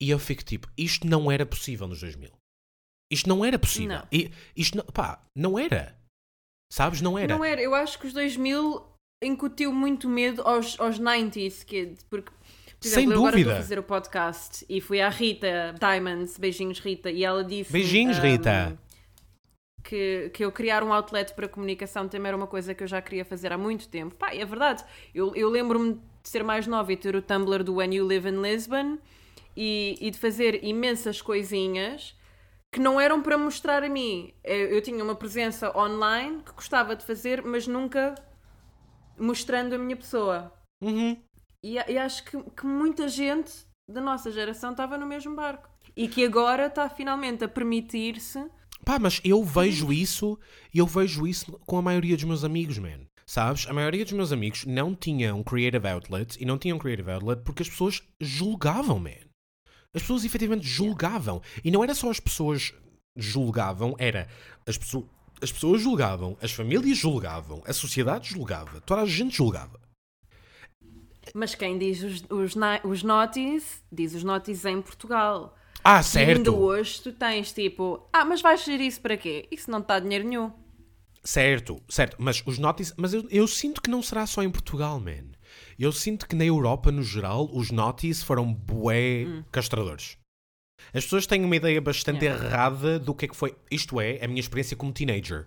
E 0.00 0.10
eu 0.10 0.18
fico 0.18 0.42
tipo, 0.44 0.68
isto 0.76 1.06
não 1.06 1.30
era 1.30 1.46
possível 1.46 1.86
nos 1.86 2.00
2000. 2.00 2.30
Isto 3.10 3.28
não 3.28 3.44
era 3.44 3.58
possível. 3.58 3.98
Não. 3.98 4.06
E, 4.12 4.30
isto, 4.56 4.76
não, 4.76 4.84
pá, 4.86 5.22
não 5.34 5.56
era. 5.58 5.96
Sabes? 6.72 7.00
Não 7.00 7.16
era. 7.16 7.34
Não 7.36 7.44
era, 7.44 7.62
eu 7.62 7.74
acho 7.74 7.98
que 7.98 8.06
os 8.08 8.12
2000 8.12 8.84
incutiu 9.24 9.72
muito 9.72 10.08
medo 10.08 10.42
aos, 10.42 10.78
aos 10.78 10.98
90s 11.00 11.64
kids, 11.64 12.04
porque, 12.04 12.30
por 12.80 12.88
Sem 12.88 13.04
exemplo, 13.04 13.12
eu 13.14 13.18
agora 13.18 13.32
dúvida. 13.32 13.50
estou 13.50 13.52
a 13.52 13.62
fazer 13.62 13.78
o 13.78 13.82
podcast 13.82 14.64
e 14.68 14.80
fui 14.80 15.00
à 15.00 15.08
Rita 15.08 15.74
Diamonds, 15.78 16.38
beijinhos 16.38 16.78
Rita, 16.80 17.10
e 17.10 17.24
ela 17.24 17.42
disse 17.44 17.72
Beijinhos, 17.72 18.18
ahm, 18.18 18.22
Rita. 18.22 18.78
Que, 19.82 20.30
que 20.34 20.44
eu 20.44 20.52
criar 20.52 20.82
um 20.84 20.92
outlet 20.92 21.32
para 21.34 21.48
comunicação 21.48 22.08
também 22.08 22.28
era 22.28 22.36
uma 22.36 22.46
coisa 22.46 22.74
que 22.74 22.82
eu 22.82 22.86
já 22.86 23.00
queria 23.00 23.24
fazer 23.24 23.52
há 23.52 23.58
muito 23.58 23.88
tempo. 23.88 24.14
Pá, 24.16 24.34
é 24.34 24.44
verdade. 24.44 24.84
Eu, 25.14 25.34
eu 25.34 25.48
lembro-me 25.48 25.94
de 25.94 26.28
ser 26.28 26.44
mais 26.44 26.66
nova 26.66 26.92
e 26.92 26.96
ter 26.96 27.16
o 27.16 27.22
Tumblr 27.22 27.64
do 27.64 27.76
When 27.76 27.94
You 27.94 28.06
Live 28.06 28.28
in 28.28 28.42
Lisbon 28.42 28.98
e, 29.56 29.96
e 30.00 30.10
de 30.10 30.18
fazer 30.18 30.62
imensas 30.62 31.22
coisinhas 31.22 32.14
que 32.70 32.80
não 32.80 33.00
eram 33.00 33.22
para 33.22 33.38
mostrar 33.38 33.82
a 33.82 33.88
mim. 33.88 34.34
Eu, 34.44 34.68
eu 34.68 34.82
tinha 34.82 35.02
uma 35.02 35.14
presença 35.14 35.74
online 35.76 36.42
que 36.44 36.52
gostava 36.52 36.94
de 36.94 37.04
fazer, 37.04 37.42
mas 37.42 37.66
nunca 37.66 38.14
mostrando 39.18 39.74
a 39.74 39.78
minha 39.78 39.96
pessoa. 39.96 40.52
Uhum. 40.82 41.16
E, 41.62 41.74
e 41.74 41.98
acho 41.98 42.24
que, 42.24 42.42
que 42.50 42.66
muita 42.66 43.08
gente 43.08 43.52
da 43.88 44.00
nossa 44.00 44.30
geração 44.30 44.72
estava 44.72 44.98
no 44.98 45.06
mesmo 45.06 45.34
barco. 45.34 45.68
E 45.96 46.06
que 46.06 46.24
agora 46.24 46.66
está 46.66 46.88
finalmente 46.88 47.44
a 47.44 47.48
permitir-se. 47.48 48.44
Pá, 48.84 48.98
mas 48.98 49.20
eu 49.24 49.42
vejo 49.42 49.92
isso, 49.92 50.38
eu 50.72 50.86
vejo 50.86 51.26
isso 51.26 51.58
com 51.66 51.78
a 51.78 51.82
maioria 51.82 52.16
dos 52.16 52.24
meus 52.24 52.44
amigos, 52.44 52.78
man. 52.78 53.00
Sabes? 53.26 53.66
A 53.68 53.72
maioria 53.72 54.04
dos 54.04 54.14
meus 54.14 54.32
amigos 54.32 54.64
não 54.64 54.94
tinham 54.94 55.42
creative 55.42 55.86
outlet 55.88 56.36
e 56.40 56.46
não 56.46 56.56
tinham 56.56 56.78
creative 56.78 57.10
outlet 57.10 57.42
porque 57.42 57.62
as 57.62 57.68
pessoas 57.68 58.02
julgavam, 58.20 58.98
man. 58.98 59.28
As 59.92 60.02
pessoas 60.02 60.24
efetivamente 60.24 60.66
julgavam. 60.66 61.42
E 61.64 61.70
não 61.70 61.82
era 61.82 61.94
só 61.94 62.10
as 62.10 62.20
pessoas 62.20 62.72
julgavam, 63.16 63.96
era 63.98 64.28
as, 64.66 64.78
pessoas 64.78 65.04
as 65.42 65.52
pessoas 65.52 65.82
julgavam, 65.82 66.36
as 66.40 66.52
famílias 66.52 66.96
julgavam, 66.98 67.62
a 67.66 67.72
sociedade 67.72 68.30
julgava, 68.30 68.80
toda 68.80 69.02
a 69.02 69.06
gente 69.06 69.36
julgava. 69.36 69.80
Mas 71.38 71.54
quem 71.54 71.78
diz 71.78 72.02
os, 72.02 72.24
os, 72.28 72.54
os 72.82 73.02
notis, 73.04 73.80
diz 73.92 74.12
os 74.12 74.24
notis 74.24 74.64
em 74.64 74.82
Portugal. 74.82 75.56
Ah, 75.84 76.00
E 76.14 76.18
ainda 76.18 76.34
certo! 76.34 76.56
hoje 76.56 77.00
tu 77.00 77.12
tens 77.12 77.52
tipo, 77.52 78.08
ah, 78.12 78.24
mas 78.24 78.42
vais 78.42 78.60
fazer 78.60 78.80
isso 78.80 79.00
para 79.00 79.16
quê? 79.16 79.46
Isso 79.48 79.70
não 79.70 79.80
te 79.80 79.86
dá 79.86 80.00
dinheiro 80.00 80.26
nenhum. 80.28 80.50
Certo, 81.22 81.80
certo, 81.88 82.16
mas 82.18 82.42
os 82.44 82.58
notis, 82.58 82.92
mas 82.96 83.14
eu, 83.14 83.24
eu 83.30 83.46
sinto 83.46 83.80
que 83.80 83.88
não 83.90 84.02
será 84.02 84.26
só 84.26 84.42
em 84.42 84.50
Portugal, 84.50 84.98
man. 84.98 85.30
Eu 85.78 85.92
sinto 85.92 86.26
que 86.26 86.34
na 86.34 86.44
Europa, 86.44 86.90
no 86.90 87.02
geral, 87.04 87.48
os 87.52 87.70
notis 87.70 88.20
foram 88.20 88.52
bué 88.52 89.24
castradores. 89.52 90.16
As 90.92 91.04
pessoas 91.04 91.26
têm 91.26 91.44
uma 91.44 91.54
ideia 91.54 91.80
bastante 91.80 92.24
Yeah. 92.24 92.44
errada 92.46 92.98
do 92.98 93.14
que 93.14 93.26
é 93.26 93.28
que 93.28 93.36
foi. 93.36 93.54
Isto 93.70 94.00
é, 94.00 94.18
a 94.24 94.26
minha 94.26 94.40
experiência 94.40 94.76
como 94.76 94.92
teenager. 94.92 95.46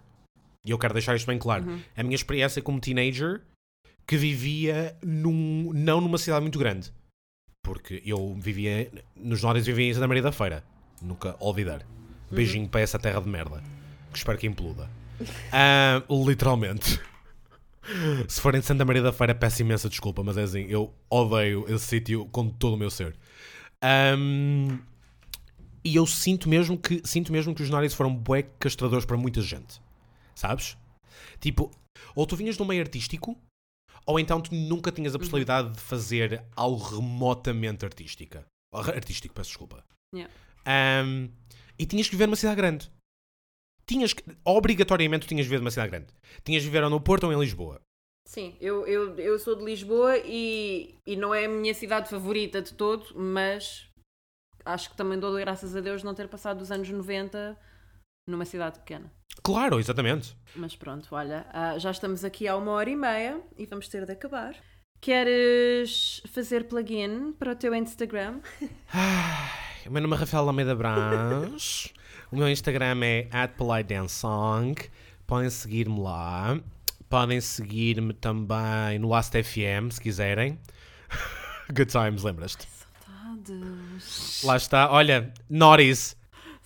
E 0.66 0.72
eu 0.72 0.78
quero 0.78 0.94
deixar 0.94 1.16
isto 1.18 1.26
bem 1.28 1.38
claro. 1.40 1.66
A 1.98 2.04
minha 2.04 2.16
experiência 2.16 2.62
como 2.62 2.80
teenager 2.80 3.42
que 4.06 4.18
vivia 4.18 4.96
num, 5.04 5.72
não 5.74 6.02
numa 6.02 6.18
cidade 6.18 6.42
muito 6.42 6.60
grande. 6.60 6.92
Porque 7.64 8.02
eu 8.06 8.36
vivia. 8.40 8.92
Nos 9.16 9.42
notis 9.44 9.66
vivia 9.66 9.90
em 9.90 9.94
Santa 9.94 10.08
Maria 10.08 10.24
da 10.24 10.32
Feira. 10.32 10.64
Nunca 11.02 11.36
olvidar. 11.40 11.86
Beijinho 12.32 12.68
para 12.68 12.82
essa 12.82 12.98
terra 12.98 13.22
de 13.22 13.30
merda. 13.30 13.62
Que 14.12 14.18
espero 14.18 14.38
que 14.38 14.48
imploda. 14.48 14.90
Ah, 15.52 16.02
literalmente. 16.10 17.00
Se 18.28 18.40
forem 18.40 18.62
de 18.62 18.66
Santa 18.66 18.86
Maria 18.86 19.02
da 19.02 19.12
Feira, 19.12 19.34
peço 19.36 19.62
imensa 19.62 19.90
desculpa, 19.90 20.24
mas 20.24 20.38
é 20.38 20.44
assim, 20.44 20.66
eu 20.70 20.94
odeio 21.10 21.66
esse 21.68 21.86
sítio 21.86 22.26
com 22.28 22.48
todo 22.48 22.76
o 22.76 22.78
meu 22.78 22.90
ser. 22.90 23.16
Ahm, 23.82 24.80
e 25.84 25.96
eu 25.96 26.06
sinto 26.06 26.48
mesmo 26.48 26.78
que 26.78 27.02
sinto 27.04 27.32
mesmo 27.32 27.56
que 27.56 27.64
os 27.64 27.70
Norris 27.70 27.94
foram 27.94 28.14
bué 28.16 28.44
castradores 28.60 29.06
para 29.06 29.18
muita 29.18 29.42
gente. 29.42 29.82
Sabes? 30.36 30.78
Tipo, 31.40 31.72
ou 32.16 32.26
tu 32.28 32.36
vinhas 32.36 32.56
de 32.56 32.62
um 32.62 32.66
meio 32.66 32.82
artístico, 32.82 33.38
ou 34.06 34.20
então 34.20 34.42
tu 34.42 34.54
nunca 34.54 34.92
tinhas 34.92 35.16
a 35.16 35.20
possibilidade 35.20 35.74
de 35.74 35.80
fazer 35.80 36.44
algo 36.56 36.82
remotamente 36.84 37.86
artística. 37.86 38.46
Artístico, 38.74 39.34
peço 39.34 39.50
desculpa. 39.50 39.84
Yeah. 40.14 40.34
Ahm, 40.66 41.30
e 41.78 41.86
tinhas 41.86 42.08
que 42.08 42.16
viver 42.16 42.28
numa 42.28 42.36
cidade 42.36 42.56
grande. 42.56 42.92
Tinhas 43.86 44.14
que, 44.14 44.24
obrigatoriamente, 44.46 45.28
tinhas 45.28 45.46
de 45.46 45.50
viver 45.50 45.60
numa 45.60 45.72
cidade 45.72 45.92
grande. 45.92 46.08
Tinhas 46.44 46.64
de 46.64 46.70
viver 46.70 46.84
ou 46.84 46.90
no 46.90 47.02
Porto 47.02 47.26
ou 47.26 47.34
em 47.34 47.40
Lisboa. 47.40 47.82
Sim, 48.28 48.56
eu, 48.62 48.88
eu, 48.88 49.20
eu 49.20 49.38
sou 49.40 49.56
de 49.56 49.66
Lisboa 49.66 50.18
e, 50.20 50.96
e 51.06 51.16
não 51.16 51.34
é 51.34 51.46
a 51.46 51.50
minha 51.50 51.74
cidade 51.74 52.10
favorita 52.10 52.62
de 52.62 52.74
todo, 52.74 53.14
mas 53.16 53.90
acho 54.64 54.92
que 54.92 54.96
também 54.96 55.20
dou 55.20 55.36
graças 55.36 55.76
a 55.76 55.82
Deus 55.82 56.04
não 56.04 56.14
ter 56.14 56.28
passado 56.28 56.62
os 56.62 56.72
anos 56.72 56.90
90 56.90 57.58
numa 58.32 58.46
cidade 58.46 58.80
pequena. 58.80 59.12
Claro, 59.44 59.80
exatamente. 59.80 60.36
Mas 60.56 60.76
pronto, 60.76 61.08
olha, 61.12 61.46
ah, 61.54 61.78
já 61.78 61.92
estamos 61.92 62.24
aqui 62.24 62.48
há 62.48 62.56
uma 62.56 62.72
hora 62.72 62.90
e 62.90 62.96
meia 62.96 63.42
e 63.58 63.66
vamos 63.66 63.88
ter 63.88 64.06
de 64.06 64.12
acabar. 64.12 64.56
Queres 65.00 66.22
fazer 66.32 66.66
plugin 66.66 67.34
para 67.34 67.54
o 67.54 67.56
teu 67.56 67.74
Instagram? 67.76 68.40
O 69.84 69.90
meu 69.90 70.00
nome 70.04 70.16
é 70.16 70.20
Rafael 70.20 70.48
Almeida 70.48 70.76
Brás. 70.76 71.92
o 72.32 72.36
meu 72.36 72.48
Instagram 72.48 73.00
é 73.04 73.48
@politedancesong. 73.58 74.76
Podem 75.26 75.50
seguir-me 75.50 76.00
lá. 76.00 76.60
Podem 77.10 77.42
seguir-me 77.42 78.14
também 78.14 79.00
no 79.00 79.10
Last 79.10 79.32
FM, 79.42 79.90
se 79.92 80.00
quiserem. 80.00 80.60
Good 81.74 81.92
times, 81.92 82.22
lembras-te? 82.22 82.68
Saudades. 83.04 84.44
Lá 84.44 84.56
está. 84.56 84.92
Olha, 84.92 85.34
Norris. 85.50 86.16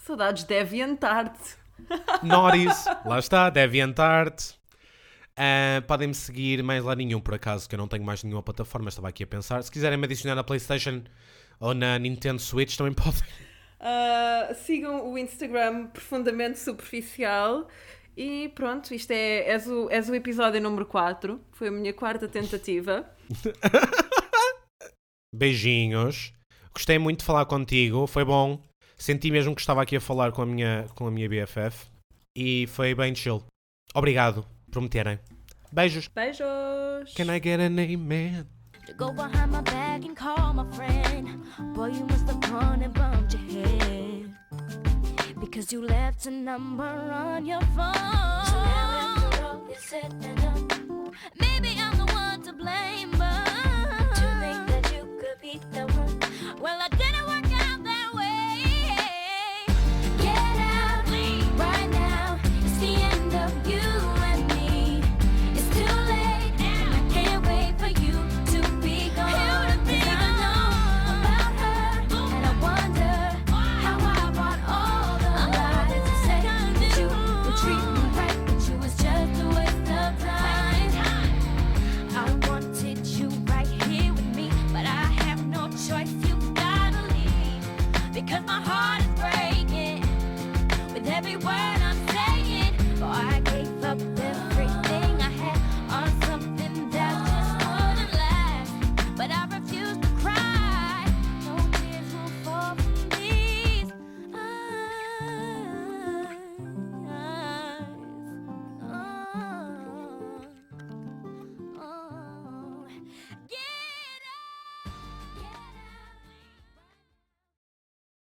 Saudades 0.06 0.44
DeviantArt. 0.44 1.36
Norris. 2.22 2.86
Lá 3.04 3.18
está, 3.18 3.50
DeviantArt. 3.50 4.52
Ah, 5.36 5.82
Podem-me 5.88 6.14
seguir 6.14 6.62
mais 6.62 6.84
lá 6.84 6.96
nenhum, 6.96 7.20
por 7.20 7.34
acaso, 7.34 7.68
que 7.68 7.74
eu 7.74 7.80
não 7.80 7.88
tenho 7.88 8.04
mais 8.04 8.24
nenhuma 8.24 8.44
plataforma. 8.44 8.90
Estava 8.90 9.10
aqui 9.10 9.24
a 9.24 9.28
pensar. 9.28 9.64
Se 9.64 9.72
quiserem 9.72 9.98
me 9.98 10.06
adicionar 10.06 10.36
na 10.36 10.44
PlayStation 10.44 11.02
ou 11.60 11.74
na 11.74 11.98
Nintendo 11.98 12.40
Switch, 12.40 12.78
também 12.78 12.94
podem. 12.94 13.24
Ah, 13.80 14.52
sigam 14.54 15.12
o 15.12 15.18
Instagram 15.18 15.88
profundamente 15.88 16.60
superficial. 16.60 17.68
E 18.16 18.50
pronto, 18.50 18.94
isto 18.94 19.10
é, 19.10 19.50
és, 19.50 19.68
o, 19.68 19.90
és 19.90 20.08
o 20.08 20.14
episódio 20.14 20.62
número 20.62 20.86
4. 20.86 21.42
Foi 21.52 21.70
a 21.70 21.72
minha 21.72 21.94
quarta 21.94 22.28
tentativa. 22.28 23.10
Beijinhos. 25.34 26.32
Gostei 26.72 27.00
muito 27.00 27.22
de 27.22 27.26
falar 27.26 27.48
contigo. 27.48 28.06
Foi 28.06 28.24
bom. 28.24 28.62
Senti 28.98 29.30
mesmo 29.32 29.54
que 29.54 29.62
estava 29.62 29.82
aqui 29.82 29.96
a 29.96 30.02
falar 30.02 30.32
com 30.32 30.42
a 30.42 30.46
minha, 30.46 30.86
com 30.96 31.08
a 31.08 31.12
minha 31.12 31.28
BFF. 31.30 31.88
E 32.36 32.68
foi 32.68 32.96
bem 32.96 33.14
chill. 33.16 33.44
Obrigado 33.94 34.46
por 34.72 34.82
me 34.82 34.90
terem. 34.90 35.20
Beijos. 35.72 36.08
Beijos! 36.08 37.14
Can 37.16 37.34
I 37.34 37.40
get 37.40 37.60
an 37.60 37.80
amen? 37.80 38.48
To 38.88 38.94
go 38.94 39.12
behind 39.12 39.52
my 39.52 39.62
back 39.62 40.06
and 40.06 40.16
call 40.16 40.54
my 40.54 40.66
friend. 40.76 41.44
Boy, 41.74 41.92
you 41.92 42.06
must 42.06 42.28
have 42.28 42.40
gone 42.42 42.84
and 42.84 42.94
bumped 42.94 43.34
your 43.34 43.42
head. 43.64 44.36
Because 45.40 45.74
you 45.74 45.82
left 45.82 46.26
a 46.28 46.32
number 46.32 46.84
on 46.84 47.46
your 47.46 47.62
phone. 47.76 47.94
So 48.46 48.56
now 48.64 49.18
after 49.18 49.44
all 49.44 49.68
is 49.72 49.80
said 49.80 50.14
and 50.24 50.38
done, 50.42 51.12
maybe 51.40 51.76
I'm 51.80 51.98
the 51.98 52.06
one 52.14 52.42
to 52.44 52.54
blame 52.54 53.15